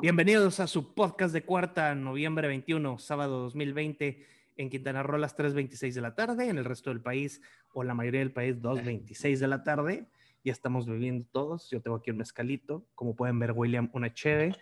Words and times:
Bienvenidos 0.00 0.60
a 0.60 0.66
su 0.66 0.94
podcast 0.94 1.32
de 1.32 1.42
cuarta, 1.42 1.94
noviembre 1.94 2.48
21, 2.48 2.98
sábado 2.98 3.40
2020, 3.44 4.26
en 4.56 4.70
Quintana 4.70 5.02
Roo 5.02 5.16
a 5.16 5.18
las 5.18 5.36
3.26 5.36 5.92
de 5.94 6.00
la 6.00 6.14
tarde, 6.14 6.48
en 6.48 6.58
el 6.58 6.64
resto 6.64 6.90
del 6.90 7.00
país 7.00 7.40
o 7.72 7.82
la 7.82 7.94
mayoría 7.94 8.20
del 8.20 8.32
país 8.32 8.56
2.26 8.60 9.38
de 9.38 9.48
la 9.48 9.64
tarde. 9.64 10.06
Ya 10.44 10.52
estamos 10.52 10.86
bebiendo 10.86 11.26
todos. 11.32 11.68
Yo 11.70 11.80
tengo 11.80 11.96
aquí 11.96 12.10
un 12.10 12.18
mezcalito. 12.18 12.86
Como 12.94 13.16
pueden 13.16 13.38
ver, 13.38 13.52
William, 13.52 13.90
una 13.92 14.12
cheve. 14.12 14.54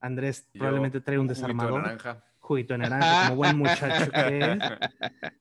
Andrés 0.00 0.48
Yo, 0.54 0.60
probablemente 0.60 1.00
trae 1.00 1.18
un 1.18 1.26
juguito 1.26 1.34
de 1.34 1.48
desarmador. 1.48 1.82
naranja. 1.82 2.24
Juguito 2.38 2.74
de 2.74 2.78
naranja, 2.78 3.24
como 3.24 3.36
buen 3.36 3.58
muchacho 3.58 4.10
que 4.10 4.38
es. 4.52 4.58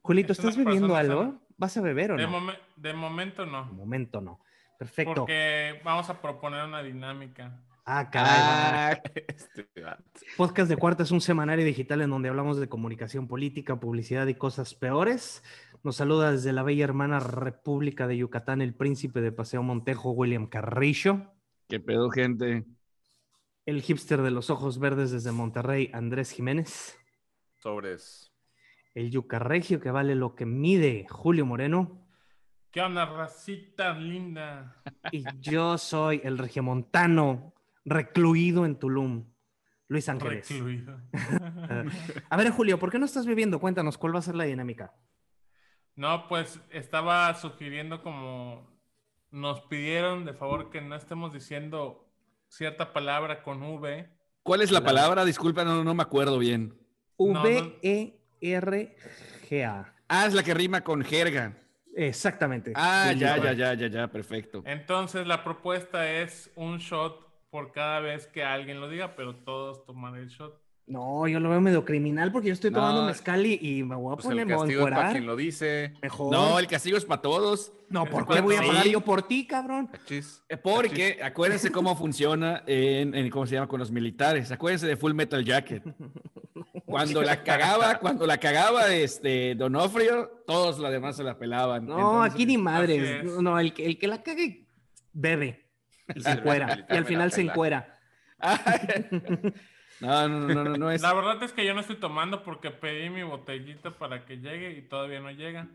Julito, 0.01 0.33
Es 0.33 0.39
¿estás 0.39 0.57
bebiendo 0.57 0.95
algo? 0.95 1.21
sana. 1.23 1.39
¿Vas 1.57 1.77
a 1.77 1.81
beber 1.81 2.11
o 2.13 2.17
De, 2.17 2.23
no? 2.23 2.39
momen- 2.39 2.57
de 2.75 2.93
momento 2.93 3.45
De 3.45 3.51
no. 3.51 3.65
momento 3.65 4.21
no. 4.21 4.39
Perfecto. 4.77 5.13
Porque 5.13 5.81
vamos 5.83 6.09
a 6.09 6.21
proponer 6.21 6.65
una 6.65 6.81
dinámica. 6.83 7.51
Ah, 7.91 8.07
caray. 8.11 8.39
Ah, 8.39 9.01
este. 9.15 9.67
Podcast 10.37 10.69
de 10.69 10.77
Cuarta 10.77 11.01
es 11.01 11.09
un 11.09 11.21
semanario 11.21 11.65
digital 11.65 12.01
en 12.01 12.11
donde 12.11 12.29
hablamos 12.29 12.59
de 12.59 12.69
comunicación 12.69 13.27
política, 13.27 13.79
publicidad 13.79 14.27
y 14.27 14.35
cosas 14.35 14.75
peores. 14.75 15.43
Nos 15.81 15.95
saluda 15.95 16.31
desde 16.31 16.53
la 16.53 16.61
bella 16.61 16.83
hermana 16.83 17.19
República 17.19 18.05
de 18.05 18.17
Yucatán 18.17 18.61
el 18.61 18.75
príncipe 18.75 19.21
de 19.21 19.31
Paseo 19.31 19.63
Montejo, 19.63 20.11
William 20.11 20.45
Carrillo. 20.45 21.33
¿Qué 21.67 21.79
pedo, 21.79 22.11
gente? 22.11 22.63
El 23.65 23.81
hipster 23.81 24.21
de 24.21 24.29
los 24.29 24.51
ojos 24.51 24.77
verdes 24.77 25.09
desde 25.09 25.31
Monterrey, 25.31 25.89
Andrés 25.91 26.29
Jiménez. 26.29 26.95
Sobres. 27.57 28.31
El 28.93 29.09
yucarregio 29.09 29.79
que 29.79 29.89
vale 29.89 30.13
lo 30.13 30.35
que 30.35 30.45
mide, 30.45 31.07
Julio 31.09 31.43
Moreno. 31.47 32.07
¿Qué 32.69 32.81
onda, 32.81 33.07
racita 33.07 33.93
linda? 33.93 34.79
Y 35.11 35.23
yo 35.39 35.79
soy 35.79 36.21
el 36.23 36.37
regiomontano 36.37 37.55
recluido 37.85 38.65
en 38.65 38.77
Tulum, 38.77 39.25
Luis 39.87 40.07
Ángeles. 40.09 40.49
Recluido. 40.49 40.99
A 42.29 42.37
ver, 42.37 42.49
Julio, 42.51 42.77
¿por 42.79 42.91
qué 42.91 42.99
no 42.99 43.05
estás 43.05 43.25
bebiendo? 43.25 43.59
Cuéntanos, 43.59 43.97
¿cuál 43.97 44.15
va 44.15 44.19
a 44.19 44.23
ser 44.23 44.35
la 44.35 44.43
dinámica? 44.45 44.93
No, 45.95 46.27
pues 46.27 46.59
estaba 46.69 47.33
sugiriendo 47.35 48.01
como 48.01 48.69
nos 49.31 49.61
pidieron 49.61 50.25
de 50.25 50.33
favor 50.33 50.69
que 50.69 50.81
no 50.81 50.95
estemos 50.95 51.33
diciendo 51.33 52.09
cierta 52.47 52.93
palabra 52.93 53.43
con 53.43 53.61
V. 53.61 54.09
¿Cuál 54.43 54.61
es 54.61 54.71
la 54.71 54.79
La- 54.79 54.85
palabra? 54.85 55.25
Disculpa, 55.25 55.63
no, 55.65 55.83
no 55.83 55.93
me 55.93 56.01
acuerdo 56.03 56.39
bien. 56.39 56.73
E 57.81 58.21
V-E-R-G-A. 58.41 59.93
Ah, 60.07 60.25
es 60.25 60.33
la 60.33 60.41
que 60.43 60.53
rima 60.53 60.81
con 60.81 61.03
jerga. 61.03 61.57
Exactamente. 61.95 62.71
Ah, 62.75 63.11
ya, 63.15 63.37
ya, 63.37 63.53
ya, 63.53 63.73
ya, 63.73 63.87
ya, 63.87 64.07
perfecto. 64.07 64.63
Entonces 64.65 65.27
la 65.27 65.43
propuesta 65.43 66.09
es 66.09 66.49
un 66.55 66.77
shot 66.77 67.28
por 67.49 67.71
cada 67.71 67.99
vez 67.99 68.27
que 68.27 68.43
alguien 68.43 68.79
lo 68.79 68.89
diga, 68.89 69.15
pero 69.15 69.35
todos 69.35 69.85
toman 69.85 70.15
el 70.15 70.27
shot. 70.27 70.59
No, 70.87 71.27
yo 71.27 71.39
lo 71.39 71.49
veo 71.51 71.61
medio 71.61 71.85
criminal 71.85 72.31
porque 72.31 72.47
yo 72.47 72.53
estoy 72.55 72.71
tomando 72.71 73.01
No. 73.01 73.07
mezcal 73.07 73.45
y, 73.45 73.59
y 73.61 73.83
me 73.83 73.95
voy 73.95 74.11
a 74.11 74.15
Pues 74.15 74.25
poner, 74.25 74.47
el 74.49 74.57
castigo 74.57 74.87
es 74.87 74.93
para 74.95 75.11
quien 75.11 75.25
lo 75.27 75.35
dice. 75.35 75.93
Mejor. 76.01 76.31
No, 76.31 76.57
el 76.57 76.65
castigo 76.65 76.97
es 76.97 77.05
para 77.05 77.21
todos. 77.21 77.71
No, 77.89 78.05
¿por 78.07 78.27
qué 78.27 78.41
voy 78.41 78.55
a 78.55 78.61
pagar 78.63 78.83
Sí. 78.85 78.91
yo 78.91 79.01
por 79.01 79.21
ti, 79.21 79.45
cabrón? 79.45 79.87
Achis. 79.93 80.43
Eh, 80.49 80.57
Porque 80.57 81.19
acuérdense 81.23 81.71
cómo 81.71 81.95
funciona 81.95 82.63
en, 82.65 83.13
en- 83.13 83.29
¿cómo 83.29 83.45
se 83.45 83.53
llama? 83.53 83.67
Con 83.67 83.79
los 83.79 83.91
militares. 83.91 84.51
Acuérdense 84.51 84.87
de 84.87 84.97
Full 84.97 85.13
Metal 85.13 85.45
Jacket. 85.45 85.83
Cuando 86.85 87.21
la 87.21 87.43
cagaba, 87.43 87.99
cuando 87.99 88.25
la 88.25 88.39
cagaba 88.39 88.91
este 88.91 89.53
Donofrio, 89.53 90.41
todos 90.47 90.79
los 90.79 90.89
demás 90.91 91.15
se 91.17 91.23
la 91.23 91.37
pelaban. 91.37 91.85
No, 91.85 91.97
Entonces, 91.99 92.33
aquí 92.33 92.45
ni 92.47 92.57
madres. 92.57 93.03
es. 93.03 93.23
No, 93.25 93.41
no, 93.43 93.59
el 93.59 93.73
que, 93.73 93.85
el 93.85 93.99
que 93.99 94.07
la 94.07 94.23
cague, 94.23 94.65
bebe. 95.13 95.68
Y 96.15 96.21
se 96.21 96.31
encuera. 96.31 96.85
y 96.89 96.95
al 96.95 97.05
final 97.05 97.31
se 97.31 97.41
encuera. 97.41 97.95
No, 100.01 100.29
no, 100.29 100.39
no, 100.47 100.63
no, 100.63 100.77
no 100.77 100.91
es. 100.91 101.01
La 101.01 101.13
verdad 101.13 101.43
es 101.43 101.51
que 101.51 101.65
yo 101.65 101.73
no 101.73 101.81
estoy 101.81 101.97
tomando 101.97 102.41
porque 102.43 102.71
pedí 102.71 103.09
mi 103.09 103.23
botellita 103.23 103.91
para 103.91 104.25
que 104.25 104.37
llegue 104.37 104.71
y 104.71 104.81
todavía 104.87 105.19
no 105.19 105.29
llega. 105.31 105.67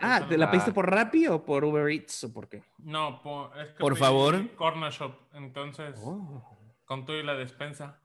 Ah, 0.00 0.24
¿te 0.26 0.38
la 0.38 0.46
Ah. 0.46 0.50
pediste 0.50 0.72
por 0.72 0.90
Rappi 0.90 1.26
o 1.26 1.44
por 1.44 1.62
Uber 1.64 1.88
Eats 1.90 2.24
o 2.24 2.32
por 2.32 2.48
qué? 2.48 2.62
No, 2.78 3.20
po- 3.22 3.52
es 3.54 3.68
que 3.72 3.78
Por 3.78 3.92
pedí 3.92 4.00
favor. 4.00 4.50
Corner 4.56 4.90
Shop. 4.90 5.12
Entonces, 5.34 5.94
Oh. 6.02 6.42
con 6.86 7.04
todo 7.04 7.18
y 7.18 7.22
la 7.22 7.34
despensa. 7.34 8.00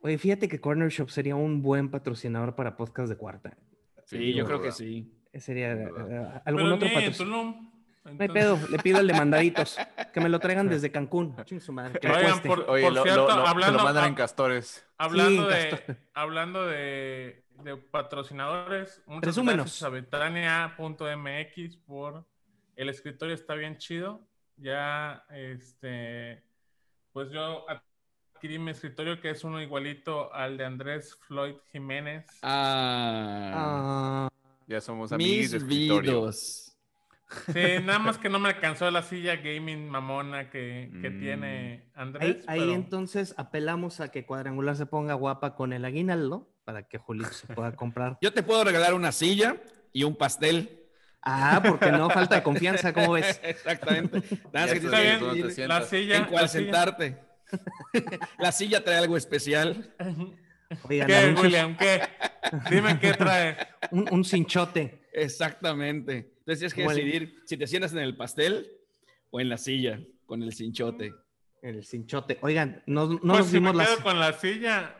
Oye, 0.00 0.16
fíjate 0.16 0.48
que 0.48 0.60
Corner 0.60 0.88
Shop 0.90 1.10
sería 1.10 1.34
un 1.34 1.60
buen 1.60 1.90
patrocinador 1.90 2.54
para 2.54 2.76
podcast 2.76 3.08
de 3.08 3.16
cuarta. 3.16 3.56
Sí, 4.04 4.32
yo 4.32 4.44
creo 4.46 4.62
que 4.62 4.70
sí. 4.70 5.12
Sería 5.34 5.72
eh, 5.72 5.88
algún 6.44 6.62
Pero 6.62 6.74
otro 6.76 6.88
patrocinador. 6.94 7.54
Tulum. 8.06 8.16
No 8.18 8.22
hay 8.22 8.28
Entonces- 8.28 8.60
pedo, 8.60 8.68
le 8.76 8.78
pido 8.82 9.00
el 9.00 9.06
de 9.06 9.14
mandaditos. 9.14 9.76
Que 10.12 10.20
me 10.20 10.28
lo 10.28 10.38
traigan 10.38 10.68
desde 10.68 10.90
Cancún. 10.90 11.36
Ching 11.44 11.60
su 11.60 11.72
madre, 11.72 11.98
que 12.00 12.08
me 12.08 12.14
Oigan, 12.14 12.30
cueste. 12.30 12.48
por, 12.48 12.60
Oye, 12.70 12.82
por 12.84 12.92
lo, 12.92 13.02
cierto, 13.02 13.26
lo- 13.28 13.36
lo- 13.36 13.42
te 13.44 13.48
hablando, 13.50 13.78
lo 13.78 13.84
mandan 13.84 14.04
en 14.06 14.14
castores. 14.14 14.86
hablando, 14.98 15.50
Sí, 15.50 15.56
de, 15.56 15.96
hablando 16.14 16.66
de, 16.66 17.44
de 17.62 17.76
patrocinadores, 17.76 19.02
muchas 19.06 19.22
Presúmenos. 19.22 19.64
gracias 19.66 19.82
a 19.82 19.88
Betania.mx 19.88 21.76
por 21.86 22.24
el 22.76 22.88
escritorio 22.88 23.34
está 23.34 23.54
bien 23.54 23.76
chido. 23.78 24.20
Ya, 24.58 25.24
este, 25.30 26.42
pues 27.12 27.30
yo 27.30 27.66
adquirí 27.68 28.58
mi 28.58 28.70
escritorio 28.70 29.20
que 29.20 29.30
es 29.30 29.44
uno 29.44 29.60
igualito 29.60 30.32
al 30.32 30.56
de 30.56 30.64
Andrés 30.64 31.14
Floyd 31.26 31.56
Jiménez. 31.72 32.26
Ah, 32.42 33.52
Ah, 33.54 34.28
Ya 34.66 34.80
somos 34.80 35.12
amigos 35.12 35.50
de 35.50 35.58
escritorio. 35.58 36.20
vidos. 36.20 36.65
Sí, 37.52 37.82
nada 37.84 37.98
más 37.98 38.18
que 38.18 38.28
no 38.28 38.38
me 38.38 38.48
alcanzó 38.50 38.88
la 38.90 39.02
silla 39.02 39.36
gaming 39.36 39.88
mamona 39.88 40.48
que, 40.50 40.90
que 41.02 41.10
Mm. 41.10 41.18
tiene 41.20 41.48
ahí, 41.72 41.90
Andrés. 41.94 42.44
ahí 42.46 42.60
pero- 42.60 42.72
entonces 42.74 43.34
apelamos 43.36 44.00
a 44.00 44.10
que 44.12 44.24
Cuadrangular 44.24 44.76
se 44.76 44.86
ponga 44.86 45.14
guapa 45.14 45.56
con 45.56 45.72
el 45.72 45.84
aguinaldo 45.84 46.48
para 46.64 46.86
que 46.88 46.98
Julito 46.98 47.32
se 47.32 47.48
pueda 47.48 47.72
comprar. 47.76 48.16
Yo 48.22 48.32
te 48.32 48.42
puedo 48.42 48.62
regalar 48.64 48.94
una 48.94 49.10
silla 49.12 49.56
y 49.92 50.04
un 50.04 50.14
pastel. 50.16 50.82
Ah, 51.28 51.60
porque 51.66 51.90
no 51.90 52.08
falta 52.08 52.36
de 52.36 52.42
confianza, 52.44 52.92
¿cómo 52.92 53.12
ves? 53.12 53.40
Exactamente. 53.42 54.22
Nada 54.52 54.66
más 54.66 54.74
que 54.74 54.80
Ya 54.80 54.86
Está 54.86 54.90
tienes 54.90 55.02
bien, 55.02 55.18
que 55.18 55.24
¿Dónde 55.26 55.40
te 55.42 55.48
decidir 55.48 55.68
la 55.68 55.82
silla. 55.82 56.16
en 56.16 56.22
la 56.22 56.28
silla- 56.28 56.48
sentarte. 56.48 57.18
La 58.38 58.52
silla 58.52 58.84
trae 58.84 58.96
algo 58.98 59.16
especial. 59.16 59.94
Oigan, 60.88 61.06
¿Qué, 61.06 61.34
William? 61.40 61.76
¿Qué? 61.76 62.02
Dime 62.70 62.98
qué 63.00 63.12
trae. 63.14 63.56
un, 63.92 64.06
un 64.10 64.24
cinchote. 64.24 65.02
Exactamente. 65.12 66.32
Entonces 66.46 66.72
tienes 66.72 66.74
que 66.74 66.94
decidir 66.94 67.42
si 67.44 67.56
te 67.56 67.66
sientas 67.66 67.92
en 67.92 67.98
el 67.98 68.16
pastel 68.16 68.70
o 69.30 69.40
en 69.40 69.48
la 69.48 69.58
silla 69.58 69.98
con 70.26 70.44
el 70.44 70.52
cinchote. 70.52 71.12
El 71.60 71.84
cinchote. 71.84 72.38
Oigan, 72.40 72.84
no, 72.86 73.08
no 73.08 73.18
pues 73.18 73.38
nos 73.38 73.46
si 73.48 73.54
me 73.54 73.58
dimos 73.58 73.76
las. 73.76 73.88
quedo 73.88 74.02
con 74.04 74.20
la 74.20 74.32
silla. 74.32 74.94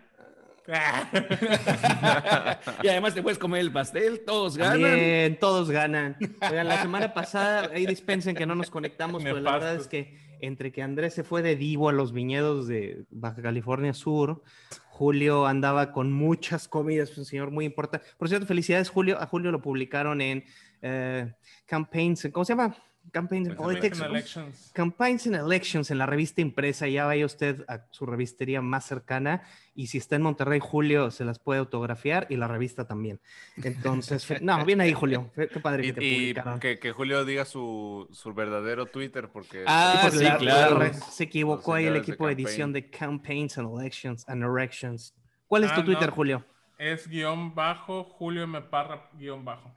Y 2.82 2.88
además 2.88 3.14
te 3.14 3.22
puedes 3.22 3.38
comer 3.38 3.60
el 3.60 3.70
pastel, 3.70 4.24
todos 4.26 4.56
ganan. 4.56 4.82
También, 4.82 5.38
todos 5.38 5.70
ganan. 5.70 6.16
Oigan, 6.50 6.66
la 6.66 6.82
semana 6.82 7.14
pasada, 7.14 7.70
ahí 7.72 7.86
dispensen 7.86 8.34
que 8.34 8.46
no 8.46 8.56
nos 8.56 8.68
conectamos, 8.68 9.22
pero 9.22 9.38
la 9.38 9.52
verdad 9.52 9.76
es 9.76 9.86
que 9.86 10.18
entre 10.40 10.72
que 10.72 10.82
Andrés 10.82 11.14
se 11.14 11.22
fue 11.22 11.42
de 11.42 11.54
Divo 11.54 11.88
a 11.88 11.92
los 11.92 12.12
viñedos 12.12 12.66
de 12.66 13.04
Baja 13.10 13.42
California 13.42 13.94
Sur, 13.94 14.42
Julio 14.88 15.46
andaba 15.46 15.92
con 15.92 16.12
muchas 16.12 16.68
comidas, 16.68 17.16
un 17.16 17.26
señor 17.26 17.50
muy 17.50 17.64
importante. 17.64 18.06
Por 18.16 18.28
cierto, 18.28 18.46
felicidades, 18.46 18.88
Julio. 18.88 19.20
A 19.20 19.26
Julio 19.26 19.52
lo 19.52 19.62
publicaron 19.62 20.20
en 20.20 20.44
eh, 20.82 21.32
Campaigns, 21.66 22.28
¿cómo 22.32 22.44
se 22.44 22.52
llama? 22.54 22.74
Campaigns 23.12 23.48
and 23.50 23.56
Politics. 23.56 24.00
American 24.00 24.16
Elections. 24.16 24.70
Campaigns 24.74 25.26
and 25.28 25.36
Elections 25.36 25.90
en 25.92 25.98
la 25.98 26.06
revista 26.06 26.40
impresa, 26.40 26.88
ya 26.88 27.04
vaya 27.06 27.24
usted 27.24 27.64
a 27.68 27.86
su 27.92 28.04
revistería 28.04 28.60
más 28.60 28.84
cercana 28.84 29.42
y 29.76 29.86
si 29.86 29.98
está 29.98 30.16
en 30.16 30.22
Monterrey, 30.22 30.58
Julio 30.60 31.12
se 31.12 31.24
las 31.24 31.38
puede 31.38 31.60
autografiar 31.60 32.26
y 32.30 32.36
la 32.36 32.48
revista 32.48 32.84
también. 32.84 33.20
Entonces, 33.62 34.42
no, 34.42 34.64
bien 34.64 34.80
ahí, 34.80 34.92
Julio. 34.92 35.30
Fe- 35.36 35.48
Qué 35.48 35.60
padre 35.60 35.84
Y, 35.84 35.86
que 35.86 35.92
te 36.00 36.04
y 36.04 36.14
publicaron. 36.14 36.58
que, 36.60 36.78
que 36.80 36.90
Julio 36.92 37.24
diga 37.24 37.44
su, 37.44 38.08
su 38.10 38.34
verdadero 38.34 38.86
Twitter 38.86 39.28
porque... 39.32 39.64
Ah, 39.68 40.00
Porque 40.02 40.18
sí, 40.18 40.24
la- 40.24 40.38
claro. 40.38 40.78
la 40.78 40.84
re- 40.86 40.94
se 40.94 41.24
equivocó 41.24 41.74
ahí 41.74 41.86
el 41.86 41.92
de 41.92 41.98
equipo 42.00 42.26
de 42.26 42.32
edición 42.32 42.72
de 42.72 42.90
Campaigns 42.90 43.56
and 43.58 43.70
Elections 43.78 44.28
and 44.28 44.42
Erections. 44.42 45.14
¿Cuál 45.46 45.62
es 45.64 45.70
Ah, 45.70 45.76
tu 45.76 45.84
Twitter, 45.84 46.08
no. 46.08 46.14
Julio? 46.14 46.44
Es 46.76 47.06
guion 47.08 47.54
bajo, 47.54 48.02
Julio 48.02 48.42
M. 48.42 48.60
Parra 48.62 49.08
guion 49.16 49.44
bajo. 49.44 49.70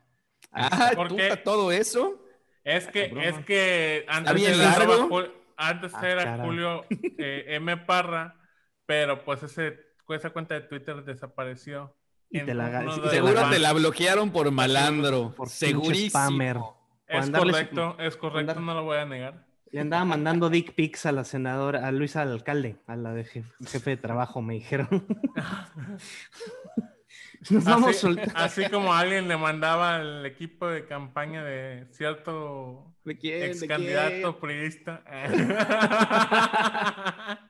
Ah, 0.51 0.92
¿Por 0.96 1.07
¿tú 1.10 1.18
qué? 1.18 1.36
todo 1.38 1.72
eso? 1.72 2.19
Es 2.63 2.88
que, 2.88 3.10
Cabrón. 3.10 3.24
es 3.24 3.46
que 3.46 4.06
antes 4.07 4.48
era, 4.48 4.57
largo? 4.57 5.10
Jul- 5.10 5.31
antes 5.57 5.94
Ah, 5.96 6.10
era. 6.10 6.38
Julio 6.44 6.86
eh, 7.18 7.46
M. 7.50 7.78
Parra, 7.78 8.36
pero 8.86 9.24
pues 9.24 9.44
ese, 9.44 9.80
esa 10.10 10.30
cuenta 10.31 10.56
de 10.56 10.62
Twitter 10.62 11.04
desapareció. 11.04 11.96
Y 12.31 12.42
te 12.42 12.54
la- 12.54 12.84
y 12.84 13.00
de 13.01 13.10
Seguro 13.10 13.34
la- 13.34 13.50
te 13.50 13.60
la 13.60 13.74
bloquearon 13.74 14.31
por 14.31 14.50
malandro. 14.51 15.34
Por 15.36 15.50
Segurísimo. 15.50 16.10
spammer. 16.10 16.57
Es 17.07 17.30
correcto, 17.31 17.95
es 18.00 18.16
correcto, 18.18 18.52
andar- 18.52 18.63
no 18.63 18.74
lo 18.75 18.84
voy 18.84 18.98
a 18.98 19.06
negar. 19.06 19.45
Le 19.72 19.81
andaba 19.81 20.04
mandando 20.06 20.50
dick 20.50 20.74
pics 20.74 21.06
a 21.06 21.12
la 21.12 21.24
senadora, 21.24 21.88
a 21.88 21.92
Luisa 21.92 22.24
alcalde, 22.24 22.78
a 22.88 22.95
la 22.95 23.13
de 23.13 23.24
jef- 23.25 23.54
jefe 23.68 23.92
de 23.92 23.98
trabajo, 23.98 24.42
me 24.42 24.56
dijeron. 24.56 24.88
Nos 27.50 27.63
vamos 27.63 27.91
Así, 27.91 28.00
soltando. 28.00 28.33
así 28.36 28.69
como 28.69 28.94
alguien 28.94 29.27
le 29.27 29.38
mandaba 29.38 29.95
al 29.95 30.25
equipo 30.25 30.68
de 30.68 30.86
campaña 30.86 31.44
de 31.44 31.88
cierto 31.91 32.94
¿De 33.06 33.18
quién? 33.18 33.39
¿De 33.39 33.45
ex 33.47 33.63
candidato 33.63 34.39
priista. 34.39 35.03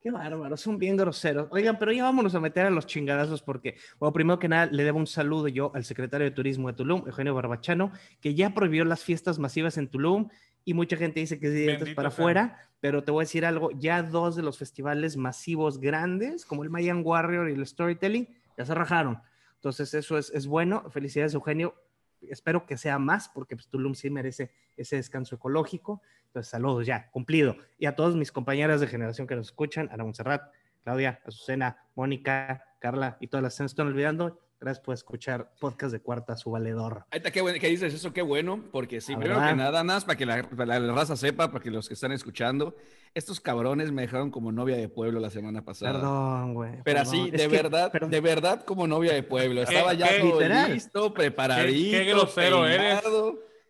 Qué 0.00 0.10
bárbaro, 0.10 0.56
son 0.56 0.78
bien 0.78 0.96
groseros. 0.96 1.46
Oigan, 1.52 1.78
pero 1.78 1.92
ya 1.92 2.02
vámonos 2.02 2.34
a 2.34 2.40
meter 2.40 2.66
a 2.66 2.70
los 2.70 2.86
chingadazos 2.86 3.40
porque, 3.40 3.76
bueno, 4.00 4.12
primero 4.12 4.40
que 4.40 4.48
nada, 4.48 4.66
le 4.66 4.82
debo 4.82 4.98
un 4.98 5.06
saludo 5.06 5.46
yo 5.46 5.70
al 5.76 5.84
secretario 5.84 6.24
de 6.24 6.32
Turismo 6.32 6.66
de 6.66 6.74
Tulum, 6.74 7.04
Eugenio 7.06 7.34
Barbachano, 7.34 7.92
que 8.20 8.34
ya 8.34 8.52
prohibió 8.52 8.84
las 8.84 9.04
fiestas 9.04 9.38
masivas 9.38 9.78
en 9.78 9.86
Tulum 9.86 10.28
y 10.64 10.74
mucha 10.74 10.96
gente 10.96 11.20
dice 11.20 11.38
que 11.38 11.74
es 11.74 11.94
para 11.94 12.08
afuera, 12.08 12.58
pero 12.80 13.04
te 13.04 13.12
voy 13.12 13.22
a 13.22 13.26
decir 13.26 13.46
algo, 13.46 13.70
ya 13.78 14.02
dos 14.02 14.34
de 14.34 14.42
los 14.42 14.58
festivales 14.58 15.16
masivos 15.16 15.78
grandes, 15.78 16.46
como 16.46 16.64
el 16.64 16.70
Mayan 16.70 17.02
Warrior 17.04 17.48
y 17.48 17.52
el 17.52 17.64
Storytelling, 17.64 18.26
ya 18.56 18.64
se 18.64 18.74
rajaron. 18.74 19.20
Entonces, 19.54 19.94
eso 19.94 20.18
es, 20.18 20.30
es 20.30 20.46
bueno. 20.46 20.90
Felicidades, 20.90 21.34
Eugenio. 21.34 21.74
Espero 22.20 22.66
que 22.66 22.76
sea 22.76 22.98
más, 22.98 23.28
porque 23.28 23.56
pues, 23.56 23.68
Tulum 23.68 23.94
sí 23.94 24.10
merece 24.10 24.52
ese 24.76 24.96
descanso 24.96 25.36
ecológico. 25.36 26.02
Entonces, 26.26 26.50
saludos 26.50 26.86
ya, 26.86 27.10
cumplido. 27.10 27.56
Y 27.78 27.86
a 27.86 27.96
todos 27.96 28.16
mis 28.16 28.32
compañeras 28.32 28.80
de 28.80 28.86
generación 28.86 29.26
que 29.26 29.36
nos 29.36 29.48
escuchan, 29.48 29.88
Ana 29.92 30.04
Montserrat, 30.04 30.52
Claudia, 30.82 31.20
Azucena, 31.26 31.84
Mónica, 31.94 32.64
Carla 32.80 33.16
y 33.20 33.28
todas 33.28 33.42
las 33.42 33.54
que 33.54 33.58
se 33.58 33.66
están 33.66 33.86
olvidando. 33.86 34.40
Gracias 34.62 34.84
por 34.84 34.94
escuchar 34.94 35.50
podcast 35.58 35.92
de 35.92 36.00
Cuarta, 36.00 36.36
su 36.36 36.52
valedor. 36.52 37.04
Ahí 37.10 37.16
está, 37.18 37.32
qué 37.32 37.40
bueno 37.40 37.58
que 37.58 37.66
dices 37.66 37.92
eso, 37.92 38.12
qué 38.12 38.22
bueno, 38.22 38.62
porque 38.70 39.00
sí, 39.00 39.10
La 39.12 39.18
primero 39.18 39.40
verdad. 39.40 39.50
que 39.50 39.56
nada, 39.56 39.70
nada 39.82 39.82
más 39.96 40.04
para 40.04 40.16
que 40.16 40.24
la, 40.24 40.42
para 40.44 40.78
la 40.78 40.92
raza 40.92 41.16
sepa, 41.16 41.50
para 41.50 41.60
que 41.64 41.72
los 41.72 41.88
que 41.88 41.94
están 41.94 42.12
escuchando, 42.12 42.76
estos 43.12 43.40
cabrones 43.40 43.90
me 43.90 44.02
dejaron 44.02 44.30
como 44.30 44.52
novia 44.52 44.76
de 44.76 44.88
pueblo 44.88 45.18
la 45.18 45.30
semana 45.30 45.64
pasada. 45.64 45.94
Perdón, 45.94 46.54
güey. 46.54 46.70
Pero 46.70 46.84
perdón. 46.84 47.02
así, 47.02 47.30
Es 47.32 47.32
de 47.32 47.48
que- 47.48 47.48
verdad, 47.48 47.92
de 47.92 48.20
verdad 48.20 48.64
como 48.64 48.86
novia 48.86 49.14
de 49.14 49.24
pueblo. 49.24 49.64
¿Qué- 49.64 49.74
Estaba 49.74 49.94
ya 49.94 50.08
qué- 50.08 50.20
todo 50.20 50.32
Literal. 50.40 50.72
listo, 50.72 51.12
preparadito. 51.12 51.98
Qué- 51.98 52.04
qué 52.04 52.10
grosero 52.12 52.66
eres. 52.66 53.02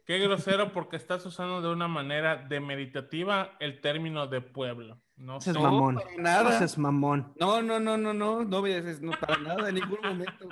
Qué 0.05 0.19
grosero 0.19 0.73
porque 0.73 0.97
estás 0.97 1.25
usando 1.25 1.62
de 1.62 1.69
una 1.73 1.88
manera 1.88 2.37
demeritativa 2.49 3.53
el 3.61 3.81
término 3.81 4.27
de 4.27 4.41
pueblo. 4.43 5.00
No 5.17 5.38
Ese 5.38 5.50
es 5.53 5.56
sé. 5.56 5.62
No, 5.62 5.71
mamón. 5.71 5.95
para 5.95 6.17
nada. 6.19 6.55
Ese 6.56 6.65
es 6.65 6.77
mamón. 6.77 7.33
No, 7.41 7.62
no, 7.62 7.79
no, 7.81 7.97
no, 7.97 8.12
no, 8.12 8.45
no, 8.45 8.62
me- 8.62 8.83
no 9.00 9.12
para 9.12 9.38
nada, 9.38 9.69
en 9.71 9.77
ningún 9.77 9.99
momento. 10.03 10.49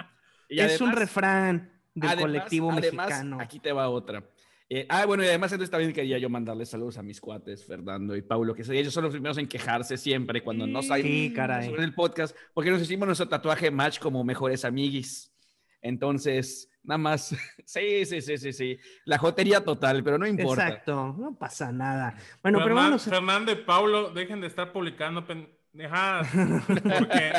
Y 0.51 0.61
es 0.61 0.81
un 0.81 0.89
además- 0.89 1.01
refrán 1.01 1.73
del 1.95 2.09
Además- 2.11 2.23
colectivo 2.25 2.71
además, 2.73 3.09
mexicano. 3.09 3.39
Aquí 3.41 3.59
te 3.61 3.73
va 3.73 3.89
otra. 3.89 4.25
Eh, 4.73 4.87
ah, 4.89 5.05
bueno, 5.05 5.25
y 5.25 5.27
además 5.27 5.51
entonces 5.51 5.71
también 5.71 5.93
quería 5.93 6.17
yo 6.19 6.29
mandarles 6.31 6.69
saludos 6.69 6.97
a 6.97 7.03
mis 7.03 7.21
cuates, 7.21 7.65
Fernando 7.67 8.15
y 8.15 8.23
Paulo, 8.23 8.55
que 8.55 8.63
ellos 8.79 8.95
son 8.95 9.03
los 9.03 9.13
primeros 9.13 9.37
en 9.39 9.49
quejarse 9.49 9.97
siempre 9.97 10.43
cuando 10.45 10.65
no 10.67 10.81
Sí, 10.83 11.33
caray. 11.35 11.67
sobre 11.69 11.83
el 11.83 11.93
podcast, 11.93 12.37
porque 12.55 12.71
nos 12.71 12.81
hicimos 12.81 13.07
nuestro 13.07 13.27
tatuaje 13.29 13.71
match 13.73 13.99
como 13.99 14.23
mejores 14.23 14.65
amiguis. 14.65 15.33
Entonces, 15.83 16.71
nada 16.85 16.99
más, 16.99 17.29
sí, 17.67 18.05
sí, 18.07 18.21
sí, 18.21 18.39
sí, 18.39 18.53
sí. 18.53 18.79
La 19.07 19.19
jotería 19.19 19.65
total, 19.65 20.05
pero 20.05 20.19
no 20.19 20.27
importa. 20.27 20.69
Exacto, 20.69 21.17
no 21.19 21.35
pasa 21.37 21.73
nada. 21.73 22.15
Bueno, 22.43 22.59
pero 22.59 22.71
Fernan- 22.71 22.77
vámonos. 22.77 23.03
Fernando 23.05 23.51
y 23.53 23.57
Pablo, 23.57 24.11
dejen 24.11 24.41
de 24.41 24.47
estar 24.47 24.73
publicando 24.73 25.27
pendejadas, 25.27 26.29
porque 26.67 27.33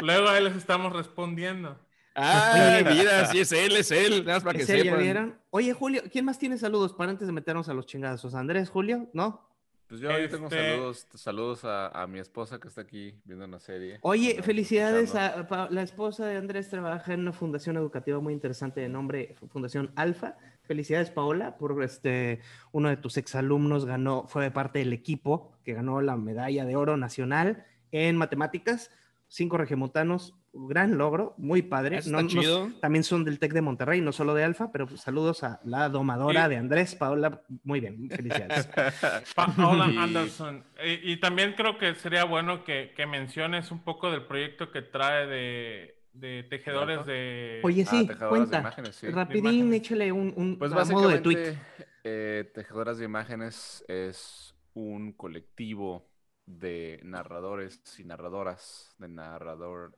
luego 0.00 0.28
ahí 0.30 0.42
les 0.44 0.56
estamos 0.56 0.92
respondiendo. 0.94 1.78
Ah, 2.14 2.80
mira, 2.84 3.26
sí 3.26 3.40
es 3.40 3.52
él, 3.52 3.76
es 3.76 3.90
él, 3.90 4.24
nada 4.24 4.36
más 4.36 4.42
para 4.44 4.54
que 4.56 4.60
¿En 4.62 4.66
serio, 4.66 4.84
ya 4.84 4.90
sepan. 4.90 5.02
vieron? 5.02 5.38
Oye, 5.50 5.72
Julio, 5.72 6.02
¿quién 6.10 6.24
más 6.24 6.38
tiene 6.38 6.58
saludos 6.58 6.92
para 6.92 7.10
antes 7.10 7.26
de 7.26 7.32
meternos 7.32 7.68
a 7.68 7.74
los 7.74 7.86
chingazos? 7.86 8.34
¿Andrés, 8.34 8.68
Julio? 8.68 9.08
¿No? 9.12 9.48
Pues 9.88 10.00
yo, 10.00 10.10
yo 10.18 10.28
tengo 10.30 10.46
Este- 10.46 10.70
saludos, 10.70 11.06
saludos 11.14 11.64
a, 11.66 11.88
a 11.88 12.06
mi 12.06 12.18
esposa 12.18 12.58
que 12.58 12.68
está 12.68 12.80
aquí 12.80 13.14
viendo 13.24 13.44
una 13.44 13.60
serie. 13.60 13.98
Oye, 14.00 14.42
felicidades 14.42 15.14
a, 15.14 15.68
la 15.70 15.82
esposa 15.82 16.24
de 16.26 16.38
Andrés 16.38 16.70
trabaja 16.70 17.12
en 17.12 17.20
una 17.20 17.32
fundación 17.32 17.76
educativa 17.76 18.18
muy 18.18 18.32
interesante 18.32 18.80
de 18.80 18.88
nombre 18.88 19.34
Fundación 19.50 19.92
Alfa. 19.96 20.36
Felicidades, 20.62 21.10
Paola, 21.10 21.58
por 21.58 21.82
este 21.82 22.40
uno 22.72 22.88
de 22.88 22.96
tus 22.96 23.18
exalumnos 23.18 23.84
ganó, 23.84 24.26
fue 24.28 24.50
parte 24.50 24.78
del 24.78 24.94
equipo 24.94 25.52
que 25.62 25.74
ganó 25.74 26.00
la 26.00 26.16
medalla 26.16 26.64
de 26.64 26.74
oro 26.76 26.96
nacional 26.96 27.66
en 27.90 28.16
matemáticas. 28.16 28.90
Cinco 29.34 29.56
regiomontanos, 29.56 30.34
gran 30.52 30.98
logro, 30.98 31.34
muy 31.38 31.62
padre. 31.62 31.96
Eso 31.96 32.10
No- 32.10 32.20
está 32.20 32.34
no- 32.34 32.40
chido. 32.42 32.68
también 32.82 33.02
son 33.02 33.24
del 33.24 33.38
TEC 33.38 33.54
de 33.54 33.62
Monterrey, 33.62 34.02
no 34.02 34.12
solo 34.12 34.34
de 34.34 34.44
Alfa, 34.44 34.70
pero 34.70 34.86
saludos 34.98 35.42
a 35.42 35.58
la 35.64 35.88
domadora 35.88 36.50
de 36.50 36.58
Andrés, 36.58 36.94
Paola. 36.94 37.40
Muy 37.64 37.80
bien, 37.80 38.10
felicidades. 38.10 38.68
Paola 39.34 39.88
Y- 39.90 39.96
Anderson. 39.96 40.62
Y, 40.84 41.12
y 41.12 41.16
también 41.16 41.54
creo 41.56 41.78
que 41.78 41.94
sería 41.94 42.24
bueno 42.24 42.62
que, 42.62 42.92
que 42.94 43.06
menciones 43.06 43.70
un 43.70 43.82
poco 43.82 44.10
del 44.10 44.26
proyecto 44.26 44.70
que 44.70 44.82
trae 44.82 45.26
de, 45.26 45.98
de 46.12 46.42
tejedores 46.50 46.98
Alfa? 46.98 47.10
de... 47.10 47.60
Oye, 47.64 47.84
Ah, 47.86 47.90
sí, 47.90 48.06
de 48.06 48.16
cuenta. 48.16 48.60
imágenes, 48.60 48.96
sí. 48.96 49.08
Rapidín, 49.08 49.46
Imágenes. 49.46 49.80
échale 49.80 50.12
un, 50.12 50.34
un 50.36 50.58
Pues 50.58 50.72
a 50.72 50.84
modo 50.92 51.08
de 51.08 51.20
tweet. 51.20 51.36
básicamente, 51.36 51.66
eh, 52.04 52.50
Tejedoras 52.54 52.98
de 52.98 53.06
Imágenes 53.06 53.82
es 53.88 54.54
un 54.74 55.12
colectivo 55.12 56.11
de 56.46 57.00
narradores 57.04 57.80
y 57.98 58.04
narradoras, 58.04 58.94
de 58.98 59.08
narrador 59.08 59.96